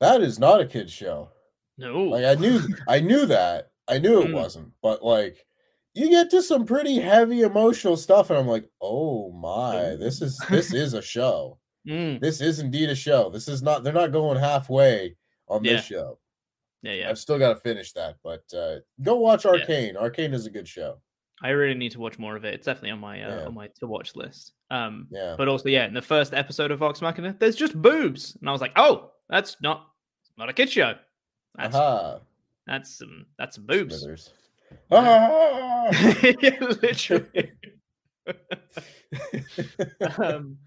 That 0.02 0.20
is 0.20 0.38
not 0.38 0.60
a 0.60 0.66
kid's 0.66 0.91
show. 0.91 1.30
no, 1.78 2.04
Like 2.04 2.26
I 2.26 2.36
knew 2.36 2.60
I 2.90 3.00
knew 3.00 3.26
that. 3.28 3.72
I 3.88 4.00
knew 4.00 4.22
it 4.22 4.28
Mm. 4.32 4.34
wasn't, 4.34 4.74
but 4.84 5.02
like 5.02 5.46
you 5.94 6.10
get 6.10 6.30
to 6.32 6.44
some 6.44 6.66
pretty 6.66 7.00
heavy 7.00 7.44
emotional 7.44 7.96
stuff, 7.96 8.32
and 8.32 8.38
I'm 8.38 8.48
like, 8.48 8.70
oh 8.82 9.32
my, 9.32 9.96
this 9.96 10.22
is 10.22 10.38
this 10.50 10.74
is 10.74 10.94
a 10.94 11.02
show. 11.02 11.58
Mm, 11.88 12.20
This 12.20 12.41
is 12.41 12.60
indeed 12.60 12.90
a 12.90 12.96
show. 12.96 13.30
This 13.30 13.48
is 13.48 13.62
not 13.62 13.86
they're 13.86 13.94
not 13.94 14.12
going 14.12 14.38
halfway 14.38 15.16
on 15.48 15.64
this 15.64 15.86
show. 15.86 16.20
Yeah, 16.81 16.93
yeah. 16.93 17.10
I've 17.10 17.19
still 17.19 17.38
got 17.39 17.53
to 17.53 17.60
finish 17.60 17.91
that, 17.93 18.15
but 18.23 18.43
uh 18.56 18.77
go 19.03 19.18
watch 19.19 19.45
Arcane. 19.45 19.95
Arcane 19.97 20.34
is 20.34 20.45
a 20.45 20.49
good 20.49 20.68
show. 20.68 20.97
I 21.41 21.49
really 21.49 21.73
need 21.77 21.93
to 21.93 21.99
watch 21.99 22.19
more 22.19 22.35
of 22.35 22.43
it. 22.43 22.53
It's 22.53 22.65
definitely 22.65 22.91
on 22.91 22.99
my 22.99 23.22
uh, 23.23 23.35
Yeah. 23.38 23.45
on 23.45 23.53
my 23.53 23.68
to 23.80 23.88
watch 23.88 24.15
list. 24.15 24.53
Um, 24.72 25.07
Yeah. 25.10 25.35
but 25.38 25.47
also, 25.47 25.69
yeah, 25.69 25.85
in 25.88 25.93
the 25.93 26.01
first 26.01 26.34
episode 26.34 26.69
of 26.72 26.80
Vox 26.80 27.01
Machina, 27.01 27.35
there's 27.39 27.56
just 27.56 27.81
boobs, 27.81 28.35
and 28.39 28.49
I 28.49 28.51
was 28.51 28.60
like, 28.61 28.73
oh, 28.76 29.11
that's 29.30 29.56
not 29.61 29.88
not 30.38 30.49
a 30.49 30.53
kid 30.53 30.69
show. 30.69 30.95
That's 31.56 31.76
Aha. 31.76 32.19
that's 32.68 32.93
some 32.97 33.26
that's 33.38 33.56
some 33.56 33.65
boobs. 33.65 33.99
Smithers. 33.99 34.34
Ah! 34.91 35.89
Yeah, 36.41 36.60
Literally. 36.81 37.51
um, 40.18 40.57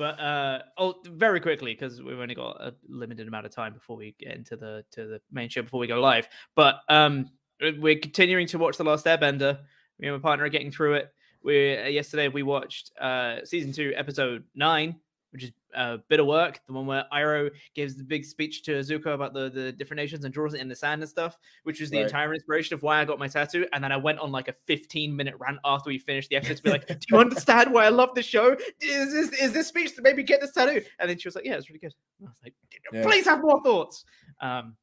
but 0.00 0.18
uh, 0.18 0.60
oh, 0.78 0.94
very 1.04 1.40
quickly 1.40 1.74
because 1.74 2.00
we've 2.00 2.18
only 2.18 2.34
got 2.34 2.56
a 2.58 2.72
limited 2.88 3.28
amount 3.28 3.44
of 3.44 3.54
time 3.54 3.74
before 3.74 3.98
we 3.98 4.14
get 4.18 4.34
into 4.34 4.56
the 4.56 4.82
to 4.92 5.06
the 5.06 5.20
main 5.30 5.50
show 5.50 5.60
before 5.60 5.78
we 5.78 5.86
go 5.86 6.00
live. 6.00 6.26
But 6.56 6.80
um, 6.88 7.26
we're 7.60 7.98
continuing 7.98 8.46
to 8.46 8.58
watch 8.58 8.78
The 8.78 8.84
Last 8.84 9.04
Airbender. 9.04 9.58
Me 9.98 10.08
and 10.08 10.16
my 10.16 10.22
partner 10.22 10.46
are 10.46 10.48
getting 10.48 10.70
through 10.70 10.94
it. 10.94 11.12
We 11.44 11.76
uh, 11.76 11.88
yesterday 11.88 12.28
we 12.28 12.42
watched 12.42 12.92
uh 12.98 13.44
season 13.44 13.72
two, 13.72 13.92
episode 13.94 14.44
nine, 14.54 14.96
which 15.30 15.44
is 15.44 15.52
a 15.74 15.98
bit 16.08 16.18
of 16.20 16.26
work. 16.26 16.60
The 16.66 16.72
one 16.72 16.86
where 16.86 17.04
Iroh 17.12 17.50
gives 17.74 17.96
the 17.96 18.02
big 18.04 18.24
speech 18.24 18.62
to 18.64 18.72
Zuko 18.80 19.14
about 19.14 19.32
the 19.32 19.48
the 19.50 19.70
different 19.72 19.98
nations 19.98 20.24
and 20.24 20.34
draws 20.34 20.54
it 20.54 20.60
in 20.60 20.68
the 20.68 20.74
sand 20.74 21.02
and 21.02 21.08
stuff, 21.08 21.38
which 21.62 21.80
was 21.80 21.90
the 21.90 21.98
Right. 21.98 22.06
entire 22.06 22.34
inspiration 22.34 22.74
of 22.74 22.82
why 22.82 23.00
I 23.00 23.04
got 23.04 23.18
my 23.18 23.28
tattoo. 23.28 23.66
And 23.72 23.82
then 23.84 23.92
I 23.92 23.96
went 23.96 24.18
on 24.18 24.32
like 24.32 24.48
a 24.48 24.52
15 24.52 25.14
minute 25.14 25.34
rant 25.38 25.58
after 25.64 25.88
we 25.88 25.98
finished 25.98 26.30
the 26.30 26.36
episode 26.36 26.56
to 26.56 26.62
be 26.62 26.70
like, 26.70 26.86
"Do 26.88 26.96
you 27.10 27.18
understand 27.18 27.72
why 27.72 27.84
I 27.86 27.90
love 27.90 28.14
this 28.14 28.26
show? 28.26 28.56
Is 28.80 29.12
this 29.12 29.32
is 29.40 29.52
this 29.52 29.68
speech 29.68 29.94
to 29.96 30.02
maybe 30.02 30.22
get 30.22 30.40
this 30.40 30.52
tattoo?" 30.52 30.82
And 30.98 31.08
then 31.08 31.18
she 31.18 31.28
was 31.28 31.34
like, 31.36 31.44
"Yeah, 31.44 31.54
it's 31.56 31.68
really 31.70 31.80
good." 31.80 31.94
And 32.18 32.28
I 32.28 32.30
was 32.30 32.38
like, 32.42 32.54
Yeah. 32.92 33.02
"Please 33.04 33.24
have 33.26 33.40
more 33.42 33.62
thoughts." 33.62 34.04
Um, 34.40 34.76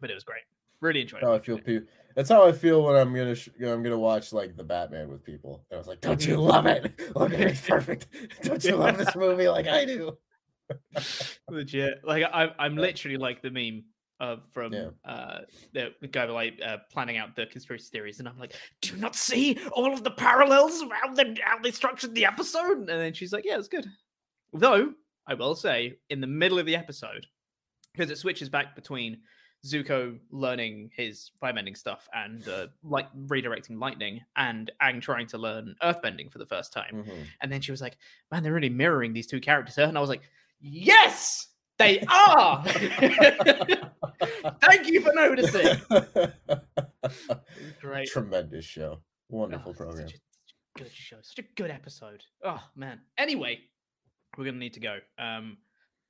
but 0.00 0.10
it 0.10 0.14
was 0.14 0.24
great. 0.24 0.42
Really 0.80 1.02
enjoyed. 1.02 1.20
That's 1.22 1.28
how 1.28 1.34
I 1.34 1.38
feel. 1.38 1.58
it. 1.58 1.88
That's 2.16 2.28
how 2.28 2.46
I 2.46 2.52
feel 2.52 2.82
when 2.82 2.96
I'm 2.96 3.14
gonna 3.14 3.34
sh- 3.34 3.48
I'm 3.60 3.82
gonna 3.82 3.98
watch 3.98 4.32
like 4.32 4.56
the 4.56 4.64
Batman 4.64 5.08
with 5.08 5.24
people. 5.24 5.64
And 5.70 5.76
I 5.76 5.78
was 5.78 5.86
like, 5.86 6.00
"Don't 6.00 6.24
you 6.26 6.36
love 6.36 6.66
it? 6.66 6.92
Look 7.14 7.32
at 7.32 7.40
it, 7.40 7.48
it's 7.52 7.60
perfect. 7.68 8.06
Don't 8.42 8.62
you 8.64 8.76
love 8.76 8.98
this 8.98 9.14
movie 9.16 9.48
like 9.48 9.66
I 9.68 9.84
do?" 9.84 10.16
legit 11.50 11.94
like 12.04 12.22
I, 12.32 12.50
i'm 12.58 12.76
literally 12.76 13.16
like 13.16 13.42
the 13.42 13.50
meme 13.50 13.84
uh, 14.20 14.36
from 14.52 14.72
Yeah. 14.72 14.90
uh 15.04 15.38
the, 15.72 15.88
the 16.00 16.06
guy 16.06 16.26
like 16.26 16.60
uh, 16.64 16.76
planning 16.92 17.16
out 17.16 17.34
the 17.34 17.46
conspiracy 17.46 17.88
theories 17.90 18.20
and 18.20 18.28
i'm 18.28 18.38
like 18.38 18.54
do 18.80 18.94
you 18.94 19.00
not 19.00 19.16
see 19.16 19.58
all 19.72 19.92
of 19.92 20.04
the 20.04 20.10
parallels 20.12 20.80
around 20.82 21.16
the 21.16 21.36
how 21.42 21.58
they 21.58 21.72
structured 21.72 22.14
the 22.14 22.24
episode 22.26 22.78
and 22.78 22.88
then 22.88 23.12
she's 23.14 23.32
like 23.32 23.44
yeah 23.44 23.58
it's 23.58 23.66
good 23.66 23.86
though 24.52 24.92
i 25.26 25.34
will 25.34 25.56
say 25.56 25.98
in 26.10 26.20
the 26.20 26.26
middle 26.26 26.58
of 26.60 26.66
the 26.66 26.76
episode 26.76 27.26
because 27.92 28.10
it 28.10 28.18
switches 28.18 28.48
back 28.48 28.76
between 28.76 29.18
Zuko 29.66 30.18
learning 30.30 30.90
his 30.96 31.30
firebending 31.42 31.76
stuff 31.76 32.08
and 32.14 32.46
uh, 32.48 32.68
like 32.82 33.06
redirecting 33.14 33.78
lightning, 33.80 34.20
and 34.36 34.70
Aang 34.82 35.02
trying 35.02 35.26
to 35.28 35.38
learn 35.38 35.74
earthbending 35.82 36.30
for 36.32 36.38
the 36.38 36.46
first 36.46 36.72
time. 36.72 37.04
Mhm. 37.06 37.26
And 37.42 37.52
then 37.52 37.60
she 37.60 37.70
was 37.70 37.80
like, 37.82 37.98
"Man, 38.30 38.42
they're 38.42 38.52
really 38.54 38.70
mirroring 38.70 39.12
these 39.12 39.26
two 39.26 39.40
characters." 39.40 39.76
And 39.76 39.98
I 39.98 40.00
was 40.00 40.08
like, 40.10 40.22
"Yes, 40.60 41.48
they 41.78 42.00
are." 42.08 42.64
Thank 44.62 44.88
you 44.88 45.00
for 45.02 45.12
noticing. 45.14 45.80
Great. 47.80 48.08
Tremendous 48.08 48.64
show. 48.64 49.02
Wonderful 49.28 49.72
Oh, 49.72 49.74
program. 49.74 50.08
Such 50.08 50.16
a 50.16 50.78
good 50.78 50.92
show. 50.92 51.16
Such 51.22 51.38
a 51.44 51.48
good 51.56 51.70
episode. 51.70 52.22
Oh 52.44 52.62
man. 52.76 53.00
Anyway, 53.18 53.60
we're 54.36 54.44
gonna 54.44 54.58
need 54.58 54.74
to 54.74 54.80
go. 54.80 54.98
Um 55.18 55.58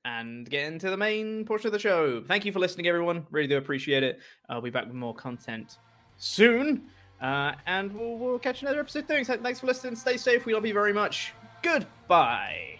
and 0.05 0.49
get 0.49 0.67
into 0.67 0.91
the 0.91 0.97
main 0.97 1.45
portion 1.45 1.67
of 1.69 1.73
the 1.73 1.79
show. 1.79 2.23
Thank 2.23 2.45
you 2.45 2.53
for 2.53 2.59
listening, 2.59 2.87
everyone. 2.87 3.27
Really 3.31 3.49
do 3.49 3.59
appreciate 3.59 4.03
it. 4.03 4.21
I'll 4.49 4.61
be 4.61 4.71
back 4.71 4.87
with 4.87 4.95
more 4.95 5.15
content 5.15 5.79
soon. 6.17 6.89
Uh, 7.21 7.53
and 7.67 7.95
we'll, 7.95 8.17
we'll 8.17 8.39
catch 8.39 8.63
another 8.63 8.81
episode 8.81 9.07
soon. 9.07 9.43
Thanks 9.43 9.61
for 9.61 9.67
listening. 9.67 9.95
Stay 9.97 10.17
safe. 10.17 10.47
We 10.47 10.55
love 10.55 10.65
you 10.65 10.73
very 10.73 10.93
much. 10.93 11.35
Goodbye. 11.63 12.80